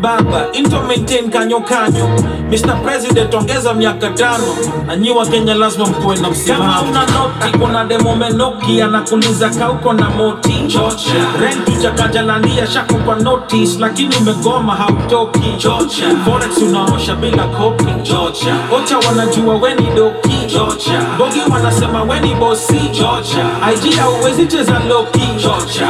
baba 0.00 0.46
into 0.52 0.82
maintain 0.82 1.30
kanyo 1.30 1.60
kanyo 1.60 2.08
Mr. 2.50 2.82
President 2.82 3.34
ongeza 3.34 3.74
miaka 3.74 4.10
tano 4.10 4.44
na 4.86 4.96
nyi 4.96 5.10
wa 5.10 5.26
Kenya 5.26 5.54
lazima 5.54 5.86
mkuwe 5.86 6.16
na 6.16 6.30
msimamo. 6.30 6.64
Kama 6.64 6.80
una 6.90 7.00
noti 7.00 7.58
kuna 7.58 7.84
demo 7.84 8.16
menoki 8.16 8.82
anakuliza 8.82 9.48
kauko 9.50 9.92
na 9.92 10.10
moti 10.10 10.52
Georgia. 10.66 11.12
Rent 11.40 11.68
ujakajalandia 11.78 12.66
shakupa 12.66 13.14
notice 13.16 13.78
lakini 13.80 14.16
umegoma 14.16 14.74
hautoki 14.74 15.40
Georgia. 15.58 16.06
Forex 16.24 16.58
unaosha 16.62 17.14
bila 17.16 17.44
kopi 17.44 17.84
Georgia. 17.84 18.54
Ocha 18.76 18.98
wanajua 19.08 19.54
weni 19.56 19.86
doki 19.96 20.36
Georgia. 20.52 21.00
Bogi 21.18 21.40
wanasema 21.52 22.02
weni 22.02 22.34
bosi 22.34 22.74
Georgia. 22.78 23.44
IG 23.74 23.94
hauwezi 23.96 24.46
cheza 24.46 24.80
loki 24.88 25.20
Georgia. 25.42 25.88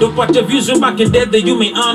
Tupate 0.00 0.40
views 0.40 0.68
way 0.68 1.06
dead 1.08 1.30
the 1.30 1.40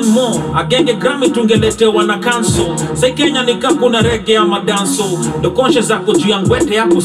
more. 0.08 0.40
Agenge 0.56 0.94
tungeletewa 1.30 2.04
na 2.06 2.20
cancel. 2.20 2.78
Sai 2.96 3.14
Kenya 3.14 3.44
ni 3.44 3.56
kuna 3.56 4.02
reggae 4.02 4.38
ama 4.38 4.60
danso. 4.60 5.42
The 5.42 5.50
zako 5.82 6.14
juu 6.14 6.30
ya 6.30 6.42
ngwete 6.42 6.76
yako 6.76 7.02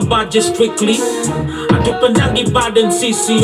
budget 0.00 0.42
strictly. 0.42 0.94
Hatupendangi 1.70 2.52
bad 2.52 2.78
and 2.78 2.92
sisi. 2.92 3.40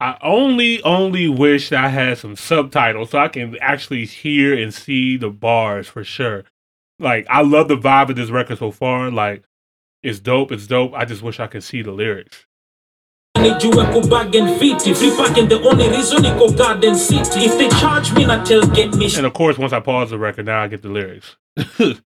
I 0.00 0.16
only 0.22 0.82
only 0.82 1.28
wish 1.28 1.72
I 1.72 1.88
had 1.88 2.18
some 2.18 2.34
subtitles 2.34 3.10
so 3.10 3.18
I 3.18 3.28
can 3.28 3.56
actually 3.60 4.06
hear 4.06 4.54
and 4.54 4.72
see 4.72 5.18
the 5.18 5.28
bars 5.28 5.88
for 5.88 6.02
sure. 6.04 6.44
Like 6.98 7.26
I 7.28 7.42
love 7.42 7.68
the 7.68 7.76
vibe 7.76 8.08
of 8.08 8.16
this 8.16 8.30
record 8.30 8.58
so 8.58 8.70
far. 8.70 9.10
Like 9.10 9.44
it's 10.02 10.18
dope, 10.18 10.52
it's 10.52 10.66
dope. 10.66 10.94
I 10.94 11.04
just 11.04 11.22
wish 11.22 11.38
I 11.38 11.46
could 11.46 11.62
see 11.62 11.82
the 11.82 11.92
lyrics. 11.92 12.46
Nijue 13.38 13.84
kubagen 13.84 14.58
fiti 14.58 14.94
free 14.94 15.10
parking 15.16 15.48
the 15.48 15.54
only 15.68 15.88
reason 15.88 16.24
iko 16.24 16.48
garden 16.56 16.94
city 16.96 17.44
if 17.44 17.56
they 17.58 17.68
charge 17.80 18.12
me 18.12 18.24
na 18.24 18.42
tell 18.44 18.66
get 18.66 18.94
me 18.96 19.06
And 19.16 19.26
of 19.26 19.32
course, 19.32 19.58
once 19.58 19.72
I 19.72 19.80
pause 19.80 20.10
the 20.10 20.18
record, 20.18 20.46
now 20.46 20.62
I 20.62 20.68
get 20.68 20.82
the 20.82 20.88
lyrics. 20.88 21.36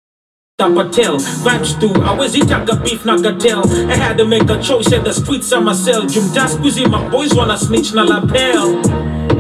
Patel, 0.58 1.18
vibes 1.44 1.80
too. 1.80 2.02
I 2.04 2.14
was 2.14 2.36
itaka 2.36 2.82
beef 2.84 3.06
na 3.06 3.22
cartel. 3.22 3.62
I 3.91 3.95
had 3.95 4.18
to 4.18 4.26
make 4.26 4.50
a 4.50 4.62
choice 4.62 4.94
at 4.94 5.04
the 5.04 5.12
streets 5.14 5.52
of 5.52 5.64
myself. 5.64 6.06
Jumta 6.06 6.48
squeezy, 6.48 6.90
my 6.90 7.10
boys 7.10 7.34
wanna 7.34 7.58
snitch 7.58 7.94
na 7.94 8.04
lapel. 8.04 8.82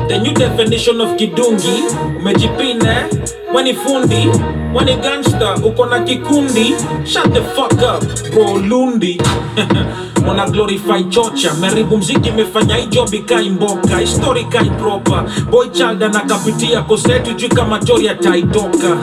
The 0.09 0.19
new 0.21 0.33
definition 0.33 0.99
of 1.01 1.17
kidungi 1.17 1.83
umejipina 2.17 3.09
weni 3.53 3.73
fundi 3.73 4.27
weni 4.73 4.95
gangster 5.01 5.55
uko 5.65 5.85
na 5.85 5.99
kikundi 6.03 6.73
shut 7.05 7.33
the 7.33 7.41
fuck 7.55 7.73
up 7.81 8.03
bro 8.33 8.57
lundi 8.57 9.17
mwana 10.25 10.45
glorify 10.49 11.03
chocha. 11.09 11.53
Meribu 11.53 11.97
mziki 11.97 12.29
imefanya 12.29 12.79
ijobi 12.79 13.19
kaimboka 13.19 13.97
histori 13.97 14.43
kai 14.43 14.69
proper. 14.69 15.23
Boy 15.51 15.67
child 15.69 16.03
anakapitia 16.03 16.81
kosetu 16.81 17.33
jui 17.33 17.49
kama 17.49 17.79
tori 17.79 18.09
ataitoka. 18.09 18.97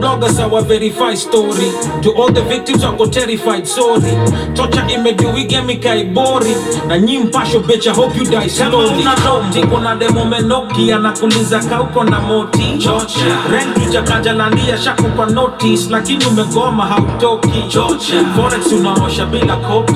Bloggers 0.00 0.38
awa 0.40 0.62
verify 0.62 1.16
story. 1.16 1.72
To 2.02 2.10
all 2.22 2.32
the 2.34 2.40
victims 2.42 2.84
wako 2.84 3.06
terrified 3.06 3.66
sorry. 3.66 4.12
Chocha 4.54 4.86
imejuigemi 4.88 5.76
kaibori 5.76 6.56
na 6.88 6.98
nyi 6.98 7.18
mpasho 7.18 7.60
becha 7.60 7.92
hope 7.92 8.18
you 8.18 8.24
die 8.24 8.48
slowly. 8.48 9.04
Tiko 9.52 9.78
na 9.80 9.94
demo 9.94 10.24
menoki 10.24 10.92
anakuliza 10.92 11.58
kauko 11.60 12.04
na 12.04 12.20
moti. 12.20 12.78
Chocha. 12.78 13.20
Rent 13.52 13.88
ujakajalandia 13.88 14.78
shakupa 14.78 15.26
notice. 15.26 15.90
Lakini 15.90 16.24
umegoma 16.26 16.86
hautoki. 16.86 17.62
Chocha. 17.68 18.24
Forex 18.36 18.72
unaosha 18.72 19.26
bila 19.26 19.56
kopi 19.56 19.94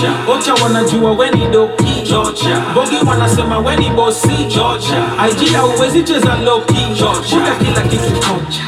Georgia. 0.00 0.12
ocha 0.28 0.54
wanajua 0.64 1.10
weni 1.12 1.46
doki 1.52 2.02
Georgia. 2.08 2.62
bogi 2.74 2.96
wanasema 3.08 3.58
weni 3.58 3.90
bosi 3.90 4.28
Georgia. 4.28 5.04
ig 5.30 5.52
hauwezi 5.54 6.02
cheza 6.02 6.36
loki 6.44 6.74
Georgia. 6.74 7.38
Kuta 7.38 7.54
kila 7.64 7.80
kitu 7.82 8.10
Georgia. 8.20 8.64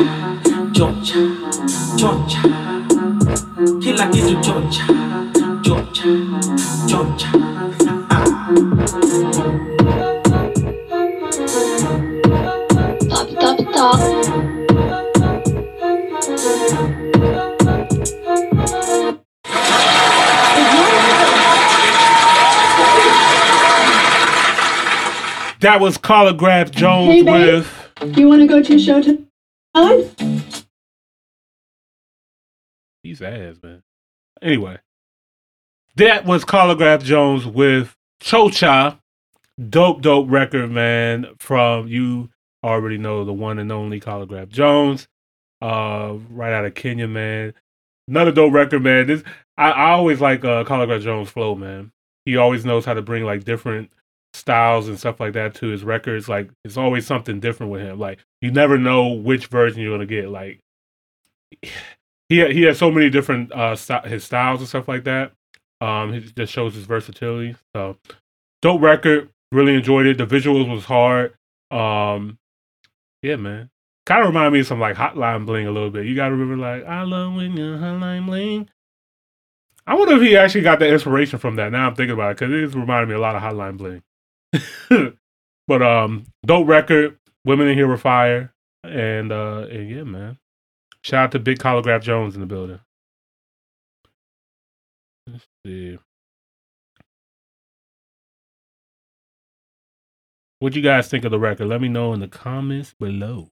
Georgia. 0.73 1.17
Georgia. 1.97 2.41
kila 3.81 4.07
kitu 4.07 4.37
Georgia. 4.37 4.85
Georgia. 5.63 6.05
Georgia. 6.87 7.29
Top, 9.33 9.74
That 25.65 25.81
was 25.81 25.97
Khaligraph 25.97 26.73
Jones 26.73 27.09
Hey, 27.11 27.23
babe. 27.23 27.65
with. 28.03 28.19
You 28.19 28.29
want 28.29 28.43
to 28.43 28.47
go 28.47 28.63
to 28.63 28.75
a 28.75 28.79
show 28.79 29.01
tonight? 29.01 30.15
He's 33.03 33.23
ass, 33.23 33.57
man. 33.63 33.83
Anyway, 34.43 34.77
that 35.97 36.27
was 36.27 36.45
Khaligraph 36.45 37.03
Jones 37.03 37.47
with 37.47 37.97
Chocha. 38.23 38.99
Dope, 39.71 40.03
dope 40.03 40.31
record, 40.31 40.71
man. 40.71 41.29
From 41.39 41.89
you 41.89 42.29
already 42.63 42.99
know 42.99 43.25
the 43.25 43.33
one 43.33 43.59
and 43.59 43.73
only 43.73 44.01
Khaligraph 44.01 44.51
Jones. 44.51 45.09
Uh, 45.63 46.19
right 46.29 46.53
out 46.53 46.67
of 46.67 46.75
Kenya, 46.75 47.09
man. 47.09 47.55
Another 48.07 48.33
dope 48.33 48.53
record, 48.53 48.83
man. 48.83 49.07
This 49.07 49.23
I, 49.57 49.71
I 49.71 49.91
always 49.93 50.21
like 50.21 50.45
uh 50.45 50.65
Khaligraph 50.65 51.01
Jones' 51.01 51.31
flow, 51.31 51.55
man. 51.55 51.91
He 52.27 52.37
always 52.37 52.67
knows 52.67 52.85
how 52.85 52.93
to 52.93 53.01
bring 53.01 53.25
like 53.25 53.45
different 53.45 53.91
styles 54.35 54.89
and 54.89 54.99
stuff 54.99 55.21
like 55.21 55.33
that 55.35 55.55
to 55.55 55.67
his 55.69 55.85
records. 55.85 56.29
Like 56.29 56.51
it's 56.65 56.77
always 56.77 57.07
something 57.07 57.41
different 57.41 57.73
with 57.73 57.83
him. 57.83 57.99
Like 57.99 58.19
you 58.41 58.51
never 58.51 58.77
know 58.77 59.09
which 59.09 59.47
version 59.47 59.81
you're 59.81 59.95
gonna 59.95 60.07
get. 60.07 60.29
Like 60.29 60.61
he 62.29 62.53
he 62.53 62.63
has 62.63 62.79
so 62.79 62.91
many 62.91 63.09
different 63.11 63.53
uh 63.53 63.77
sty- 63.77 64.09
his 64.09 64.25
styles 64.25 64.61
and 64.61 64.69
stuff 64.69 64.89
like 64.89 65.05
that. 65.05 65.33
Um, 65.81 66.13
he 66.13 66.21
just 66.21 66.53
shows 66.53 66.75
his 66.75 66.85
versatility. 66.85 67.57
So 67.75 67.97
dope 68.63 68.83
record. 68.83 69.31
Really 69.53 69.75
enjoyed 69.75 70.07
it. 70.07 70.19
The 70.19 70.27
visuals 70.27 70.69
was 70.69 70.85
hard. 70.85 71.35
Um, 71.71 72.39
yeah, 73.23 73.37
man. 73.37 73.71
Kind 74.07 74.23
of 74.23 74.29
remind 74.29 74.53
me 74.53 74.61
of 74.61 74.67
some 74.67 74.81
like 74.81 74.97
Hotline 74.97 75.47
Bling 75.47 75.67
a 75.67 75.71
little 75.71 75.91
bit. 75.91 76.07
You 76.07 76.17
gotta 76.17 76.33
remember 76.33 76.57
like 76.57 76.85
I 76.85 77.03
love 77.03 77.35
when 77.35 77.57
you 77.57 77.77
Hotline 77.77 78.27
Bling. 78.27 78.69
I 79.87 79.95
wonder 79.95 80.17
if 80.17 80.23
he 80.23 80.37
actually 80.37 80.63
got 80.63 80.79
the 80.79 80.89
inspiration 80.89 81.39
from 81.39 81.57
that. 81.57 81.71
Now 81.71 81.87
I'm 81.87 81.95
thinking 81.95 82.15
about 82.15 82.33
it 82.33 82.39
because 82.39 82.53
it 82.53 82.61
is 82.61 82.75
reminding 82.75 83.11
me 83.11 83.15
a 83.15 83.21
lot 83.21 83.37
of 83.37 83.43
Hotline 83.43 83.77
Bling. 83.77 84.03
but 85.69 85.83
um, 85.83 86.27
dope 86.47 86.69
record. 86.69 87.19
Women 87.45 87.69
in 87.69 87.77
here 87.77 87.89
were 87.89 87.97
fire, 87.99 88.55
and 88.85 89.33
uh, 89.33 89.67
and 89.71 89.91
yeah, 89.91 90.05
man. 90.05 90.39
Shout 91.03 91.25
out 91.25 91.33
to 91.33 91.39
Big 91.39 91.59
Khaligraph 91.59 92.03
Jones 92.03 92.35
in 92.35 92.41
the 92.41 92.47
building. 92.47 92.81
Let's 95.27 95.47
see. 95.67 95.99
What 100.61 100.77
you 100.77 100.83
guys 100.83 101.09
think 101.09 101.25
of 101.25 101.31
the 101.31 101.39
record? 101.39 101.67
Let 101.67 101.81
me 101.83 101.89
know 101.89 102.13
in 102.15 102.21
the 102.21 102.29
comments 102.29 102.95
below. 102.99 103.51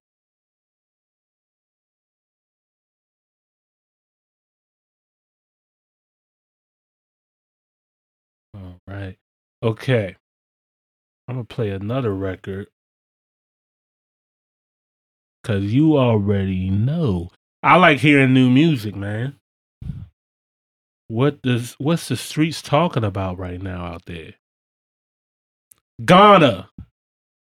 All 8.55 8.79
right. 8.87 9.17
Okay. 9.63 10.15
I'm 11.27 11.37
to 11.37 11.43
play 11.45 11.69
another 11.71 12.13
record 12.13 12.67
because 15.43 15.73
you 15.73 15.97
already 15.97 16.69
know. 16.69 17.31
I 17.63 17.77
like 17.77 17.99
hearing 17.99 18.33
new 18.33 18.49
music, 18.49 18.95
man. 18.95 19.37
what 21.07 21.41
does 21.43 21.75
what's 21.79 22.07
the 22.09 22.17
streets 22.17 22.61
talking 22.61 23.03
about 23.03 23.37
right 23.39 23.61
now 23.61 23.85
out 23.85 24.05
there? 24.05 24.33
Ghana 26.03 26.69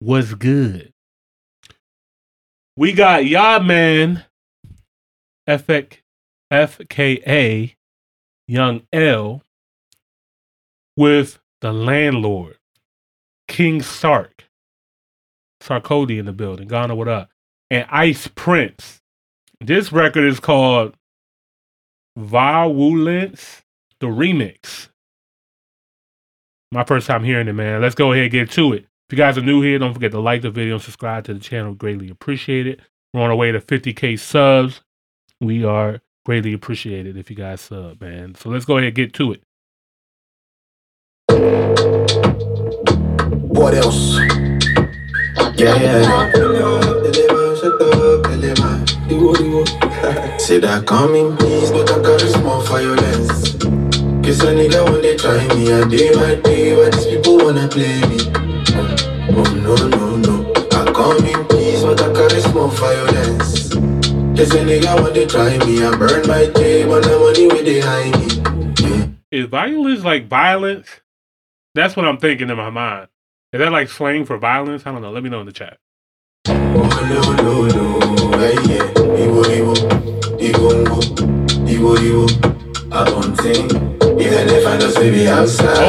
was 0.01 0.35
good. 0.35 0.93
We 2.77 2.93
got 2.93 3.23
Yardman 3.25 4.25
FK, 5.49 5.99
FKA 6.53 7.75
Young 8.49 8.83
L 8.93 9.43
with 10.97 11.39
the 11.61 11.73
landlord, 11.73 12.57
King 13.51 13.83
Sark. 13.83 14.45
Sarkodie 15.61 16.21
in 16.21 16.25
the 16.25 16.33
building. 16.33 16.69
Ghana, 16.69 16.95
what 16.95 17.09
up? 17.09 17.31
And 17.69 17.85
Ice 17.91 18.29
Prince. 18.29 19.03
This 19.61 19.93
record 19.93 20.25
is 20.25 20.39
called 20.39 20.95
Violence, 22.17 23.63
the 23.99 24.07
remix. 24.07 24.89
My 26.71 26.85
first 26.85 27.09
time 27.09 27.25
hearing 27.25 27.49
it, 27.49 27.53
man. 27.53 27.83
Let's 27.83 27.97
go 27.97 28.13
ahead 28.13 28.23
and 28.23 28.33
get 28.33 28.53
to 28.53 28.73
it. 28.73 28.87
If 29.09 29.13
you 29.13 29.19
guys 29.19 29.37
are 29.37 29.43
new 29.43 29.61
here, 29.61 29.81
don't 29.81 29.95
forget 29.95 30.13
to 30.13 30.21
like 30.21 30.43
the 30.43 30.51
video 30.51 30.75
and 30.75 30.83
subscribe 30.83 31.25
to 31.25 31.35
the 31.35 31.41
channel. 31.41 31.75
Greatly 31.75 32.09
appreciate 32.09 32.69
it. 32.69 32.81
We're 33.13 33.23
on 33.23 33.31
our 33.31 33.37
way 33.37 33.51
to 33.51 33.61
50k 33.61 34.17
subs. 34.17 34.81
We 35.41 35.65
are 35.65 36.01
greatly 36.25 36.53
appreciated 36.53 37.17
if 37.17 37.29
you 37.29 37.37
guys 37.37 37.63
sub, 37.63 38.01
man. 38.01 38.37
So 38.37 38.49
let's 38.49 38.65
go 38.65 38.77
ahead 38.77 38.87
and 38.87 38.95
get 38.95 39.13
to 39.15 39.33
it. 39.33 39.43
What 43.71 43.85
else? 43.85 44.19
Yeah, 45.55 45.79
yeah, 45.79 46.03
yeah. 46.03 46.31
Say 50.39 50.59
that 50.59 50.83
coming 50.89 51.37
peace, 51.37 51.71
but 51.71 51.89
I 51.89 52.03
got 52.03 52.21
a 52.21 52.31
small 52.31 52.63
violence. 52.63 53.55
Cause 54.27 54.43
a 54.43 54.51
nigga 54.59 54.91
when 54.91 55.03
they 55.03 55.17
try 55.17 55.47
me, 55.55 55.73
I 55.73 55.87
day 55.87 56.11
my 56.17 56.35
day, 56.43 56.75
but 56.75 56.95
these 56.95 57.07
people 57.07 57.39
wanna 57.39 57.69
play 57.69 58.01
me. 58.11 58.19
Oh, 58.75 59.39
oh 59.39 59.55
no, 59.55 59.77
no, 59.87 60.17
no. 60.17 60.53
I 60.73 60.91
come 60.91 61.25
in 61.25 61.45
peace, 61.47 61.85
but 61.85 62.03
I 62.03 62.13
got 62.13 62.33
a 62.33 62.43
small 62.43 62.67
violence. 62.67 63.71
Cause 64.35 64.51
a 64.51 64.67
nigga 64.67 65.01
when 65.01 65.15
they 65.15 65.27
try 65.27 65.57
me, 65.65 65.85
I 65.85 65.97
burn 65.97 66.27
my 66.27 66.47
day, 66.47 66.85
but 66.85 67.05
the 67.05 67.17
money 67.21 67.47
where 67.47 67.63
they 67.63 67.79
hide 67.79 68.19
me. 68.19 69.15
Is 69.31 69.47
violence 69.47 70.03
like 70.03 70.27
violence? 70.27 70.89
That's 71.77 71.95
what 71.95 72.05
I'm 72.05 72.19
thinking 72.19 72.51
in 72.51 72.57
my 72.57 72.71
mind. 72.71 73.07
Is 73.53 73.59
that 73.59 73.73
like 73.73 73.89
slang 73.89 74.25
for 74.25 74.39
violence? 74.39 74.87
I 74.87 74.93
don't 74.93 75.03
know. 75.03 75.11
Let 75.11 75.25
me 75.25 75.29
know 75.29 75.41
in 75.41 75.47
the 75.47 75.53
chat. 75.53 75.79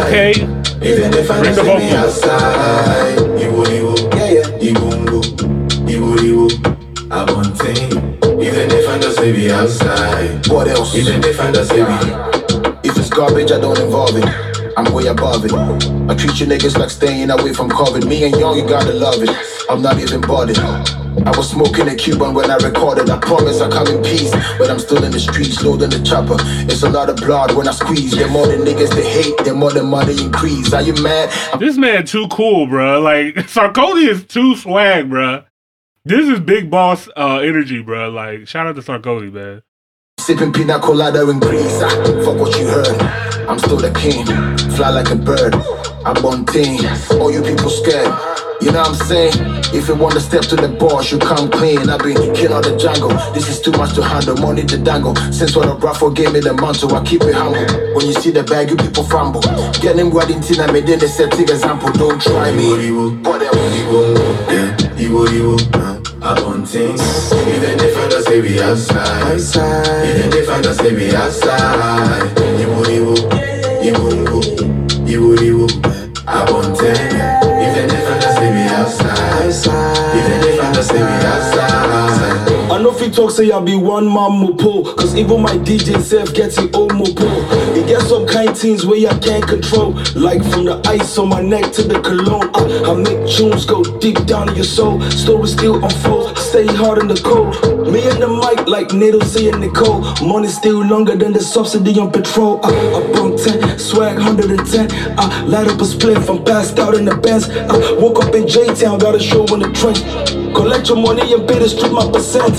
Okay. 0.01 0.31
Even 0.81 1.13
if 1.13 1.29
I 1.29 1.39
Bring 1.39 1.53
just 1.53 1.57
the 1.57 1.63
be 1.63 1.69
vocals. 1.69 2.23
outside. 2.23 3.17
Iwo, 3.37 3.63
Iwo, 3.65 3.93
yeah, 4.15 4.31
yeah. 4.31 4.71
Iwongo, 4.73 5.21
Iwo, 5.85 6.17
Iwo. 6.17 6.47
I 7.11 7.25
don't 7.25 7.45
even 8.41 8.71
if 8.71 8.89
I 8.89 8.97
just 8.97 9.21
be 9.21 9.51
outside. 9.51 10.47
What 10.47 10.67
else? 10.67 10.95
Even 10.95 11.23
if 11.23 11.39
I 11.39 11.51
just 11.51 11.69
be. 11.69 12.89
If 12.89 12.97
it's 12.97 13.11
garbage, 13.11 13.51
I 13.51 13.59
don't 13.59 13.77
involve 13.79 14.17
it. 14.17 14.50
I'm 14.77 14.93
way 14.93 15.07
above 15.07 15.45
it. 15.45 15.53
I 15.53 16.15
treat 16.15 16.39
you 16.39 16.47
niggas 16.47 16.77
like 16.77 16.89
staying 16.89 17.29
away 17.29 17.53
from 17.53 17.69
COVID. 17.69 18.07
Me 18.07 18.23
and 18.23 18.35
young, 18.35 18.57
you 18.57 18.67
gotta 18.67 18.93
love 18.93 19.21
it. 19.21 19.29
I'm 19.69 19.81
not 19.81 19.99
even 19.99 20.21
bothered. 20.21 20.57
I 20.57 21.37
was 21.37 21.49
smoking 21.49 21.89
a 21.89 21.95
Cuban 21.95 22.33
when 22.33 22.49
I 22.49 22.55
recorded. 22.55 23.09
I 23.09 23.17
promise 23.19 23.59
I 23.59 23.69
come 23.69 23.87
in 23.87 24.01
peace, 24.01 24.31
but 24.57 24.69
I'm 24.69 24.79
still 24.79 25.03
in 25.03 25.11
the 25.11 25.19
streets, 25.19 25.61
loading 25.61 25.89
the 25.89 26.01
chopper. 26.03 26.37
It's 26.71 26.83
a 26.83 26.89
lot 26.89 27.09
of 27.09 27.17
blood 27.17 27.53
when 27.53 27.67
I 27.67 27.71
squeeze. 27.71 28.11
The 28.11 28.27
more 28.27 28.47
the 28.47 28.55
niggas 28.55 28.95
they 28.95 29.07
hate, 29.07 29.37
the 29.43 29.53
more 29.53 29.71
the 29.71 29.83
money 29.83 30.21
increase. 30.23 30.73
Are 30.73 30.81
you 30.81 30.93
mad? 31.03 31.29
This 31.59 31.77
man 31.77 32.05
too 32.05 32.27
cool, 32.29 32.65
bro. 32.67 33.01
Like 33.01 33.35
Sarkodie 33.47 34.07
is 34.07 34.25
too 34.25 34.55
swag, 34.55 35.09
bro. 35.09 35.43
This 36.05 36.27
is 36.27 36.39
big 36.39 36.71
boss 36.71 37.09
uh, 37.17 37.39
energy, 37.39 37.81
bro. 37.81 38.09
Like 38.09 38.47
shout 38.47 38.67
out 38.67 38.75
to 38.75 38.81
Sarkodie, 38.81 39.31
man. 39.33 39.63
Sipping 40.19 40.53
pina 40.53 40.79
colada 40.79 41.29
in 41.29 41.39
Greece. 41.39 41.81
Ah, 41.83 41.89
fuck 42.23 42.39
what 42.39 42.57
you 42.59 42.67
heard. 42.67 43.30
I'm 43.51 43.59
still 43.59 43.75
the 43.77 43.91
king. 43.91 44.25
Fly 44.77 44.89
like 44.91 45.11
a 45.11 45.15
bird. 45.15 45.53
I'm 46.05 46.23
on 46.25 46.45
thing. 46.45 46.79
All 47.19 47.29
you 47.31 47.43
people 47.43 47.69
scared. 47.69 48.07
You 48.61 48.71
know 48.71 48.79
what 48.79 48.89
I'm 48.89 49.07
saying? 49.09 49.33
If 49.75 49.89
you 49.89 49.95
want 49.95 50.13
to 50.13 50.21
step 50.21 50.43
to 50.43 50.55
the 50.55 50.69
boss, 50.69 51.11
you 51.11 51.17
come 51.19 51.49
clean. 51.51 51.89
I've 51.89 51.99
been 51.99 52.15
king 52.33 52.53
of 52.53 52.63
the 52.63 52.77
jungle. 52.77 53.09
This 53.33 53.49
is 53.49 53.59
too 53.59 53.71
much 53.71 53.93
to 53.95 54.03
handle. 54.03 54.37
Money 54.37 54.63
to 54.71 54.77
dangle. 54.77 55.15
Since 55.33 55.55
when 55.57 55.67
a 55.67 55.73
Raffle 55.75 56.11
gave 56.11 56.31
me 56.31 56.39
the 56.39 56.53
mantle, 56.53 56.95
I 56.95 57.03
keep 57.03 57.23
it 57.23 57.35
humble. 57.35 57.65
When 57.93 58.05
you 58.07 58.13
see 58.13 58.31
the 58.31 58.43
bag, 58.43 58.69
you 58.69 58.77
people 58.77 59.03
fumble. 59.03 59.41
Get 59.83 59.97
them 59.97 60.11
tin, 60.41 60.61
I 60.61 60.71
made 60.71 60.87
them 60.87 60.99
the 60.99 61.09
setting 61.09 61.41
example. 61.49 61.91
Don't 61.91 62.21
try 62.21 62.51
me. 62.55 62.69
Whatever. 63.19 63.57
Yeah, 64.47 64.77
Iwo, 64.95 65.27
Iwo. 65.27 65.57
uh, 65.75 65.99
I 66.21 66.35
don't 66.39 66.63
think. 66.65 66.95
Even 66.95 67.79
if 67.83 67.97
I 67.97 68.07
just 68.09 68.27
say 68.27 68.39
we 68.39 68.61
outside. 68.61 69.35
Even 70.07 70.37
if 70.37 70.47
I 70.49 70.61
just 70.61 70.79
say 70.79 70.95
we 70.95 71.13
outside. 71.15 72.29
Iwo, 72.61 72.85
Iwo. 72.85 73.15
Iwo, 73.15 73.15
Iwo. 73.17 73.40
Iwo, 73.81 75.37
Iwo. 75.49 75.67
I 76.27 76.51
won't 76.51 76.77
tell 76.77 76.95
you. 76.95 77.21
Even 77.21 77.30
You 83.01 83.09
talk, 83.09 83.31
say 83.31 83.49
I 83.51 83.59
be 83.59 83.75
one 83.75 84.05
man 84.05 84.29
mopo. 84.37 84.95
Cause 84.95 85.15
even 85.15 85.41
my 85.41 85.57
DJ 85.57 85.99
self 86.03 86.35
gets 86.35 86.59
it 86.59 86.75
all 86.75 86.87
mopo. 86.89 87.25
It 87.75 87.87
gets 87.87 88.07
some 88.09 88.27
kind 88.27 88.55
things 88.55 88.85
where 88.85 89.09
I 89.09 89.17
can't 89.17 89.43
control. 89.43 89.93
Like 90.13 90.43
from 90.43 90.65
the 90.65 90.79
ice 90.85 91.17
on 91.17 91.29
my 91.29 91.41
neck 91.41 91.73
to 91.73 91.81
the 91.81 91.99
cologne. 91.99 92.51
I, 92.53 92.91
I 92.91 92.93
make 92.93 93.27
tunes 93.27 93.65
go 93.65 93.83
deep 93.97 94.23
down 94.27 94.49
in 94.49 94.55
your 94.55 94.65
soul. 94.65 95.01
Story 95.09 95.47
still 95.47 95.83
unfold. 95.83 96.37
Stay 96.37 96.67
hard 96.67 96.99
in 96.99 97.07
the 97.07 97.15
cold. 97.15 97.91
Me 97.91 98.07
and 98.07 98.21
the 98.21 98.27
mic 98.27 98.67
like 98.67 98.93
needles 98.93 99.35
in 99.35 99.59
Nicole. 99.59 100.01
Money 100.21 100.49
still 100.49 100.85
longer 100.85 101.15
than 101.15 101.33
the 101.33 101.41
subsidy 101.41 101.99
on 101.99 102.11
petrol. 102.11 102.59
I, 102.63 102.69
I 102.69 103.13
bump 103.13 103.41
10, 103.41 103.79
swag 103.79 104.17
110. 104.17 105.17
I 105.17 105.41
light 105.45 105.67
up 105.67 105.81
a 105.81 105.85
spliff, 105.85 106.29
I'm 106.29 106.45
passed 106.45 106.77
out 106.77 106.93
in 106.93 107.05
the 107.05 107.17
Benz. 107.17 107.49
I 107.49 107.93
woke 107.93 108.23
up 108.23 108.35
in 108.35 108.47
J 108.47 108.75
Town, 108.75 108.99
got 108.99 109.15
a 109.15 109.19
show 109.19 109.43
in 109.55 109.61
the 109.61 109.71
trench. 109.71 110.40
Collect 110.53 110.87
your 110.89 110.97
money 110.97 111.33
and 111.33 111.47
pay 111.47 111.59
the 111.59 111.69
street 111.69 111.91
my 111.91 112.09
percent. 112.11 112.57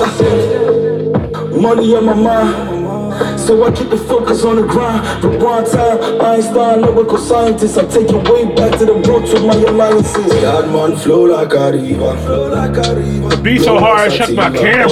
Money 1.60 1.94
on 1.96 2.04
my 2.06 2.14
mind. 2.14 3.38
So 3.38 3.64
I 3.64 3.70
keep 3.72 3.90
the 3.90 3.96
focus 3.96 4.44
on 4.44 4.56
the 4.56 4.62
grind. 4.62 5.24
Rewind 5.24 5.66
time, 5.66 6.20
Einstein, 6.20 6.80
lyrical 6.82 7.18
scientist. 7.18 7.78
I'm 7.78 7.88
taking 7.88 8.22
way 8.24 8.44
back 8.54 8.78
to 8.78 8.86
the 8.86 8.94
roots 8.94 9.32
with 9.32 9.44
my 9.44 9.54
alliances. 9.54 10.32
God 10.40 10.72
man 10.72 10.96
flow 10.98 11.24
like 11.24 11.52
a 11.52 11.72
river. 11.72 12.16
Flow 12.24 12.48
like 12.50 12.76
a 12.76 12.94
river. 12.96 13.28
The 13.28 13.42
beat 13.42 13.62
so 13.62 13.78
hard, 13.78 14.10
I 14.10 14.16
shut 14.16 14.32
my 14.32 14.50
camera. 14.50 14.88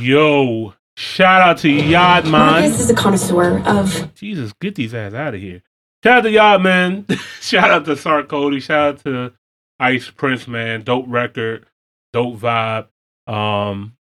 Yo, 0.00 0.72
shout 0.96 1.42
out 1.42 1.58
to 1.58 1.68
Yadman. 1.68 2.62
This 2.62 2.80
is 2.80 2.88
a 2.88 2.94
connoisseur 2.94 3.58
of 3.66 4.14
Jesus, 4.14 4.54
get 4.54 4.76
these 4.76 4.94
ass 4.94 5.12
out 5.12 5.34
of 5.34 5.40
here. 5.42 5.62
Shout 6.02 6.18
out 6.18 6.20
to 6.22 6.30
y'all, 6.30 6.58
man. 6.58 7.04
shout 7.42 7.70
out 7.70 7.84
to 7.84 7.92
Sarkodie. 7.92 8.62
Shout 8.62 8.94
out 8.94 9.04
to 9.04 9.32
Ice 9.78 10.08
Prince, 10.08 10.48
man. 10.48 10.84
Dope 10.84 11.04
record, 11.06 11.66
dope 12.14 12.38
vibe. 12.38 12.86
Um, 13.26 13.98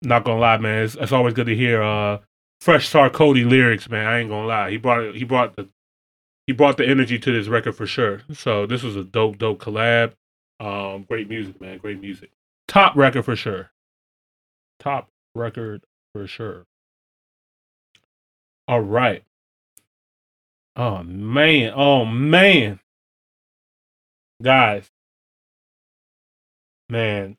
not 0.00 0.24
gonna 0.24 0.40
lie, 0.40 0.56
man. 0.56 0.84
It's, 0.84 0.94
it's 0.94 1.12
always 1.12 1.34
good 1.34 1.46
to 1.46 1.54
hear 1.54 1.82
uh 1.82 2.20
fresh 2.62 2.88
Sarkodie 2.88 3.48
lyrics, 3.48 3.90
man. 3.90 4.06
I 4.06 4.20
ain't 4.20 4.30
gonna 4.30 4.46
lie. 4.46 4.70
He 4.70 4.76
brought. 4.76 5.16
He 5.16 5.24
brought 5.24 5.56
the 5.56 5.68
he 6.46 6.52
brought 6.52 6.76
the 6.76 6.86
energy 6.86 7.18
to 7.18 7.32
this 7.32 7.48
record 7.48 7.76
for 7.76 7.86
sure. 7.86 8.22
So 8.32 8.66
this 8.66 8.82
was 8.82 8.96
a 8.96 9.04
dope, 9.04 9.38
dope 9.38 9.60
collab. 9.60 10.12
Um, 10.60 11.04
great 11.04 11.28
music, 11.28 11.60
man. 11.60 11.78
Great 11.78 12.00
music. 12.00 12.30
Top 12.68 12.96
record 12.96 13.24
for 13.24 13.36
sure. 13.36 13.70
Top 14.78 15.08
record 15.34 15.82
for 16.12 16.26
sure. 16.26 16.64
All 18.68 18.80
right. 18.80 19.24
Oh 20.76 21.02
man. 21.02 21.72
Oh 21.74 22.04
man. 22.04 22.80
Guys. 24.40 24.88
Man. 26.88 27.36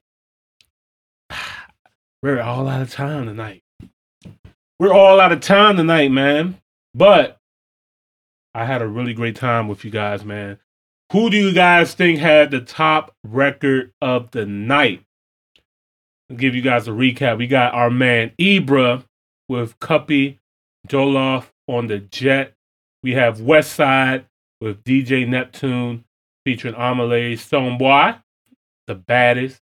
We're 2.21 2.41
all 2.41 2.67
out 2.67 2.81
of 2.81 2.91
time 2.91 3.25
tonight. 3.25 3.62
We're 4.79 4.93
all 4.93 5.19
out 5.19 5.31
of 5.31 5.39
time 5.41 5.77
tonight, 5.77 6.11
man. 6.11 6.59
But 6.93 7.37
I 8.53 8.65
had 8.65 8.81
a 8.81 8.87
really 8.87 9.13
great 9.13 9.35
time 9.35 9.67
with 9.67 9.83
you 9.83 9.91
guys, 9.91 10.23
man. 10.23 10.59
Who 11.11 11.29
do 11.29 11.37
you 11.37 11.53
guys 11.53 11.93
think 11.93 12.19
had 12.19 12.51
the 12.51 12.61
top 12.61 13.15
record 13.23 13.91
of 14.01 14.31
the 14.31 14.45
night? 14.45 15.05
give 16.35 16.55
you 16.55 16.61
guys 16.61 16.87
a 16.87 16.91
recap. 16.91 17.37
We 17.37 17.47
got 17.47 17.73
our 17.73 17.89
man 17.89 18.31
Ibra 18.39 19.03
with 19.47 19.79
Cuppy, 19.79 20.39
Jollof 20.87 21.47
on 21.67 21.87
the 21.87 21.99
Jet. 21.99 22.53
We 23.01 23.13
have 23.13 23.41
West 23.41 23.73
Side 23.73 24.25
with 24.61 24.83
DJ 24.83 25.27
Neptune 25.27 26.05
featuring 26.45 26.75
Amelie 26.75 27.35
Stonebwoy, 27.35 28.21
the 28.87 28.95
baddest. 28.95 29.61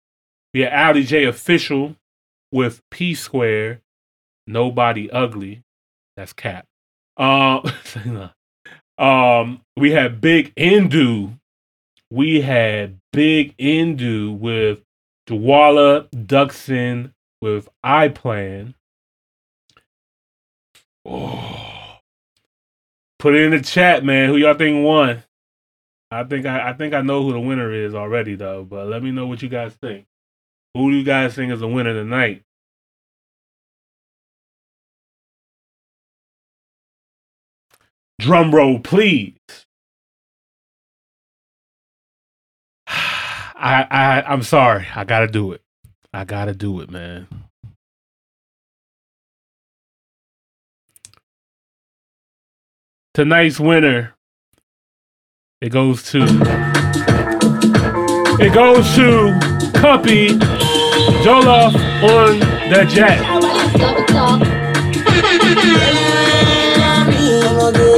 We 0.54 0.62
have 0.62 0.74
Ali 0.74 1.04
J 1.04 1.26
Official 1.26 1.96
with 2.52 2.82
P 2.90 3.16
Square, 3.16 3.82
Nobody 4.48 5.10
Ugly. 5.12 5.64
That's 6.18 6.34
Cap. 6.34 6.66
Um, 7.18 7.64
um, 8.98 9.62
we 9.78 9.92
had 9.92 10.22
Big 10.22 10.54
Indu. 10.56 11.38
We 12.10 12.42
had 12.42 13.00
Big 13.14 13.56
Indu 13.58 14.38
with 14.38 14.82
Dwala 15.28 16.10
Duxon 16.10 17.14
with 17.42 17.70
iPlan. 17.86 18.74
Oh. 21.06 21.98
Put 23.20 23.36
it 23.36 23.42
in 23.44 23.52
the 23.52 23.62
chat, 23.62 24.04
man. 24.04 24.30
Who 24.30 24.38
y'all 24.38 24.56
think 24.56 24.84
won? 24.84 25.24
I 26.10 26.24
think 26.26 26.46
I, 26.46 26.70
I 26.70 26.74
think 26.74 26.94
I 26.94 27.02
know 27.02 27.24
who 27.24 27.32
the 27.32 27.40
winner 27.40 27.72
is 27.72 27.96
already 27.96 28.36
though, 28.36 28.64
but 28.64 28.88
let 28.88 29.02
me 29.02 29.12
know 29.12 29.28
what 29.28 29.42
you 29.42 29.48
guys 29.48 29.74
think. 29.76 30.06
Who 30.74 30.92
do 30.92 30.98
you 30.98 31.04
guys 31.04 31.36
think 31.36 31.52
is 31.52 31.62
the 31.62 31.68
winner 31.68 31.94
tonight? 31.94 32.44
Drum 38.22 38.54
roll, 38.54 38.80
please. 38.80 39.34
I, 42.88 43.88
I 43.90 44.22
I'm 44.22 44.44
sorry. 44.44 44.86
I 44.96 45.04
gotta 45.06 45.26
do 45.28 45.54
it. 45.54 45.62
I 46.14 46.24
gotta 46.24 46.54
do 46.54 46.82
it, 46.82 46.92
man. 46.92 47.28
Tonight's 53.16 53.60
winner. 53.60 54.14
It 55.60 55.70
goes 55.70 56.04
to 56.12 56.20
It 58.40 58.54
goes 58.54 58.94
to 58.96 59.34
Cuppy 59.80 60.38
Jollof 61.24 61.74
on 62.04 62.40
the 62.70 62.86
jet. 62.86 63.20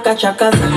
Kachakaza. 0.00 0.68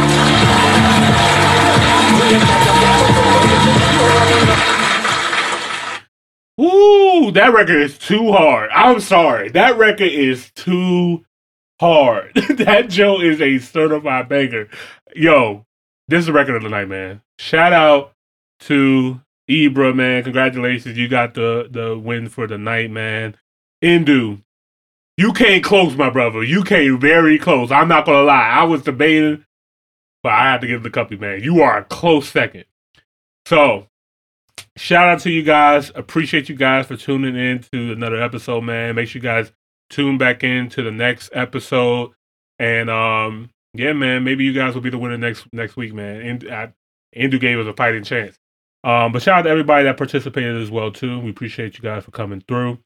Ooh, 6.61 7.31
that 7.31 7.51
record 7.53 7.81
is 7.81 7.97
too 7.97 8.31
hard. 8.31 8.69
I'm 8.73 9.01
sorry. 9.01 9.49
That 9.49 9.77
record 9.77 10.11
is 10.11 10.49
too 10.51 11.25
hard. 11.79 12.33
that 12.57 12.89
Joe 12.89 13.19
is 13.19 13.41
a 13.41 13.57
certified 13.59 14.29
banger. 14.29 14.69
Yo, 15.13 15.65
this 16.07 16.19
is 16.19 16.25
the 16.27 16.33
record 16.33 16.55
of 16.55 16.63
the 16.63 16.69
night, 16.69 16.87
man. 16.87 17.21
Shout 17.37 17.73
out 17.73 18.13
to 18.61 19.19
Ibra, 19.49 19.93
man. 19.93 20.23
Congratulations. 20.23 20.97
You 20.97 21.09
got 21.09 21.33
the 21.33 21.67
the 21.69 21.97
win 21.97 22.29
for 22.29 22.47
the 22.47 22.57
night, 22.57 22.91
man. 22.91 23.35
Indu, 23.83 24.41
you 25.17 25.33
came 25.33 25.61
close, 25.61 25.95
my 25.95 26.09
brother. 26.09 26.43
You 26.43 26.63
came 26.63 26.99
very 26.99 27.39
close. 27.39 27.71
I'm 27.71 27.87
not 27.87 28.05
gonna 28.05 28.23
lie. 28.23 28.49
I 28.49 28.63
was 28.63 28.83
debating, 28.83 29.45
but 30.23 30.33
I 30.33 30.51
had 30.51 30.61
to 30.61 30.67
give 30.67 30.83
the 30.83 30.89
cuppy, 30.89 31.19
man. 31.19 31.41
You 31.41 31.61
are 31.61 31.79
a 31.79 31.83
close 31.83 32.29
second. 32.29 32.65
So 33.45 33.87
shout 34.75 35.07
out 35.07 35.19
to 35.21 35.31
you 35.31 35.43
guys. 35.43 35.91
Appreciate 35.95 36.49
you 36.49 36.55
guys 36.55 36.87
for 36.87 36.97
tuning 36.97 37.35
in 37.35 37.59
to 37.71 37.93
another 37.93 38.21
episode, 38.21 38.61
man. 38.61 38.95
Make 38.95 39.07
sure 39.07 39.19
you 39.19 39.23
guys 39.23 39.51
tune 39.89 40.17
back 40.17 40.43
in 40.43 40.69
to 40.69 40.83
the 40.83 40.91
next 40.91 41.29
episode. 41.33 42.11
And 42.59 42.89
um, 42.89 43.49
yeah, 43.73 43.93
man, 43.93 44.23
maybe 44.23 44.43
you 44.43 44.53
guys 44.53 44.73
will 44.73 44.81
be 44.81 44.89
the 44.89 44.97
winner 44.97 45.17
next 45.17 45.47
next 45.53 45.77
week, 45.77 45.93
man. 45.93 46.21
And 46.21 46.51
I, 46.51 46.73
Indu 47.15 47.39
gave 47.39 47.59
us 47.59 47.67
a 47.67 47.73
fighting 47.73 48.03
chance. 48.03 48.37
Um, 48.83 49.11
but 49.11 49.21
shout 49.21 49.39
out 49.39 49.41
to 49.43 49.49
everybody 49.49 49.85
that 49.85 49.97
participated 49.97 50.61
as 50.61 50.69
well 50.69 50.91
too. 50.91 51.19
We 51.19 51.31
appreciate 51.31 51.77
you 51.77 51.81
guys 51.83 52.03
for 52.03 52.11
coming 52.11 52.43
through. 52.47 52.79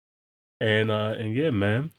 And 0.62 0.92
uh, 0.92 1.16
and 1.18 1.36
yeah, 1.36 1.50
man. 1.50 1.92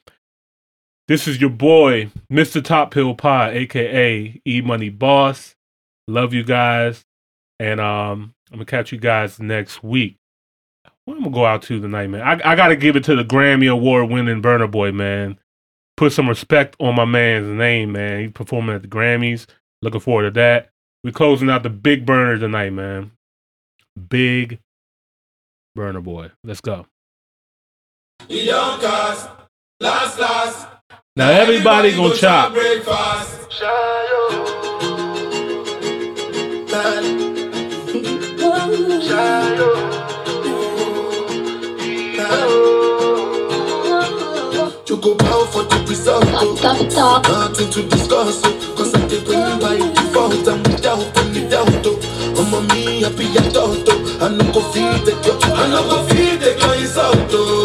This 1.11 1.27
is 1.27 1.41
your 1.41 1.51
boy, 1.51 2.09
Mr. 2.33 2.63
Top 2.63 2.93
Pill 2.93 3.17
Pie, 3.17 3.51
aka 3.51 4.41
E 4.47 4.61
Money 4.61 4.91
Boss. 4.91 5.57
Love 6.07 6.33
you 6.33 6.45
guys. 6.45 7.05
And 7.59 7.81
um, 7.81 8.33
I'm 8.53 8.59
gonna 8.59 8.65
catch 8.65 8.93
you 8.93 8.99
guys 8.99 9.41
next 9.41 9.83
week. 9.83 10.19
What 11.07 11.17
I'm 11.17 11.25
gonna 11.25 11.35
go 11.35 11.45
out 11.45 11.63
to 11.63 11.81
tonight, 11.81 12.07
man. 12.07 12.23
I, 12.23 12.53
I 12.53 12.55
gotta 12.55 12.77
give 12.77 12.95
it 12.95 13.03
to 13.07 13.17
the 13.17 13.25
Grammy 13.25 13.69
Award 13.69 14.09
winning 14.09 14.41
Burna 14.41 14.71
Boy, 14.71 14.93
man. 14.93 15.37
Put 15.97 16.13
some 16.13 16.29
respect 16.29 16.77
on 16.79 16.95
my 16.95 17.07
man's 17.07 17.59
name, 17.59 17.91
man. 17.91 18.21
He's 18.21 18.33
performing 18.33 18.77
at 18.77 18.83
the 18.83 18.89
Grammys. 18.89 19.49
Looking 19.83 19.99
forward 19.99 20.23
to 20.23 20.31
that. 20.39 20.71
We're 21.03 21.11
closing 21.11 21.51
out 21.51 21.65
the 21.65 21.71
big 21.71 22.07
Burna 22.07 22.39
tonight, 22.39 22.71
man. 22.71 23.11
Big 24.09 24.61
Burna 25.77 26.05
Boy. 26.05 26.31
Let's 26.45 26.61
go. 26.61 26.87
We 28.29 28.47
don't. 28.47 28.81
Last, 28.81 30.21
last. 30.21 30.70
Now 31.21 31.29
everybody 31.33 31.95
gonna 31.95 32.15
chop. 32.17 32.55
Breakfast. 32.55 33.61
Choco 44.87 45.15
bow 45.15 45.45
for 45.53 45.65
the 45.65 45.85
result. 45.91 46.25
oh. 46.29 47.21
Nothing 47.29 47.71
to 47.71 47.83
discuss. 47.91 48.41
oh. 48.43 48.75
Cause 48.79 48.95
I 48.95 49.07
did 49.07 49.29
win 49.29 49.61
by 49.61 49.77
default 49.77 50.49
and 50.49 50.67
without 50.69 51.05
any 51.19 51.47
doubt. 51.51 51.69
oh. 51.85 52.01
I'm 52.41 52.67
me 52.69 53.03
happy 53.03 53.27
at 53.37 53.55
all. 53.59 53.77
oh. 53.77 54.19
I 54.23 54.29
no 54.35 54.45
go 54.55 54.63
feed 54.73 55.05
the 55.05 55.13
girl. 55.21 55.53
I 55.53 55.69
no 55.69 55.83
go 55.85 56.03
feed 56.09 56.41
the 56.41 56.57
girl 56.59 56.73
insult. 56.81 57.29
oh. 57.33 57.60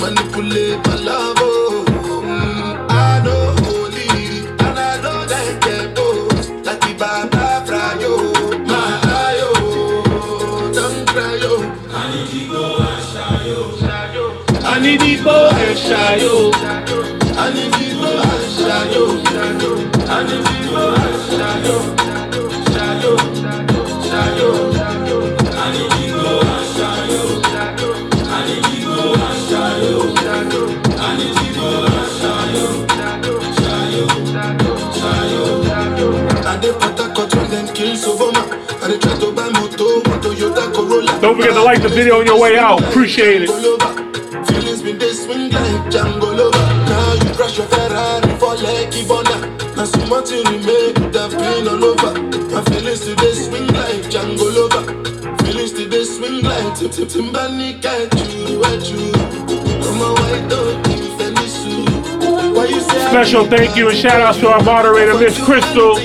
Manipulate 0.00 0.78
my 0.86 0.94
love. 0.96 1.36
Oh. 1.40 1.84
Mm, 1.88 2.86
I 2.90 3.22
know 3.24 3.54
holy 3.64 4.46
and 4.46 4.78
I 4.78 5.00
know 5.02 5.24
that 5.26 5.62
get 5.62 5.94
both. 5.94 6.48
Like 6.66 6.80
the 6.80 6.94
Baba 6.98 7.64
Frayo. 7.66 8.14
My 8.66 9.00
ayo. 9.24 9.50
Don't 10.74 11.08
cry, 11.08 11.36
yo. 11.42 11.52
I 11.90 12.04
need 12.12 12.28
to 12.30 12.40
go 12.52 12.78
and 12.78 13.02
shy, 13.08 13.46
yo. 13.46 13.72
I 14.64 14.80
need 14.80 15.00
to 15.00 15.06
yo. 16.24 16.50
I 17.38 17.52
need 17.54 17.72
to 17.72 18.94
yo. 18.94 19.15
Don't 41.26 41.34
forget 41.34 41.54
to 41.54 41.62
like 41.64 41.82
the 41.82 41.88
video 41.88 42.20
on 42.20 42.26
your 42.26 42.40
way 42.40 42.56
out. 42.56 42.80
Appreciate 42.84 43.42
it. 43.42 43.48
So 43.48 43.76
much 50.06 50.30
you 50.30 50.44
that 51.10 51.34
all 51.66 51.82
over. 51.82 52.12
My 52.54 52.62
feelings 52.70 53.00
today 53.00 53.32
swing 53.34 53.66
like. 53.66 54.06
Feelings 55.42 55.72
today 55.72 56.04
swing 56.04 56.44
like 56.44 56.78
Timbani 57.04 57.82
Cat 57.82 58.14
you, 58.14 58.62
you. 58.88 59.10
Special 63.10 63.44
thank 63.46 63.76
you 63.76 63.88
and 63.88 63.98
shout 63.98 64.20
outs 64.20 64.38
to 64.38 64.48
our 64.48 64.62
moderator, 64.62 65.14
Miss 65.14 65.44
Crystal. 65.44 65.96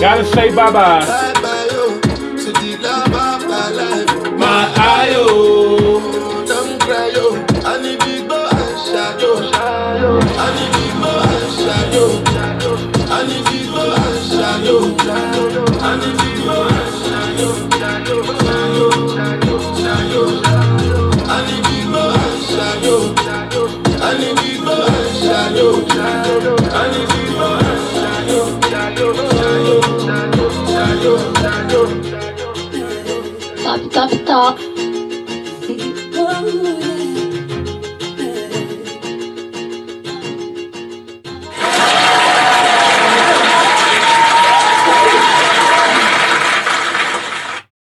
Gotta 0.00 0.24
say 0.34 0.54
bye 0.54 0.70
bye. 0.72 1.00
Bye 1.06 1.32
bye, 1.42 1.68
yo. 1.70 2.00
To 2.00 2.50
the 2.52 2.76
love 2.82 3.14
of 3.14 3.40
my 3.48 3.70
life. 3.70 4.10
My 4.36 4.66
ayo. 4.74 5.24
Don't 6.46 6.80
cry, 6.80 7.12
yo. 7.14 7.38
I 7.64 7.80
need 7.80 7.98
big 8.00 8.28
boy 8.28 8.48
and 8.50 8.78
shadow. 8.86 9.34
I 9.46 10.48
need 10.56 10.72
big 10.74 10.94
boy 11.02 11.22
and 11.38 11.52
shadow. 11.62 12.08
I 13.10 13.22
need 13.28 13.44
big 13.46 13.68
boy 13.70 13.94
and 13.94 14.22
shadow. 14.26 14.80
I 15.80 15.96
need 16.00 16.16
big 16.18 16.42
boy 16.44 16.66
and 16.66 16.98
shadow. 16.98 18.22
I 21.30 21.36
need 21.46 21.62
big 21.64 21.86
boy 21.92 22.08
and. 22.10 22.42
I 24.04 24.18
need 24.18 24.36
big 24.36 24.64
boy 24.64 24.86
and 24.86 25.16
shadow. 25.16 25.86
I 25.88 26.61
Stop. 34.32 34.58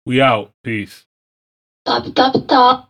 We 0.05 0.21
out. 0.21 0.53
Peace. 0.63 1.07
Stop, 1.87 2.07
stop, 2.09 2.37
stop. 2.45 2.86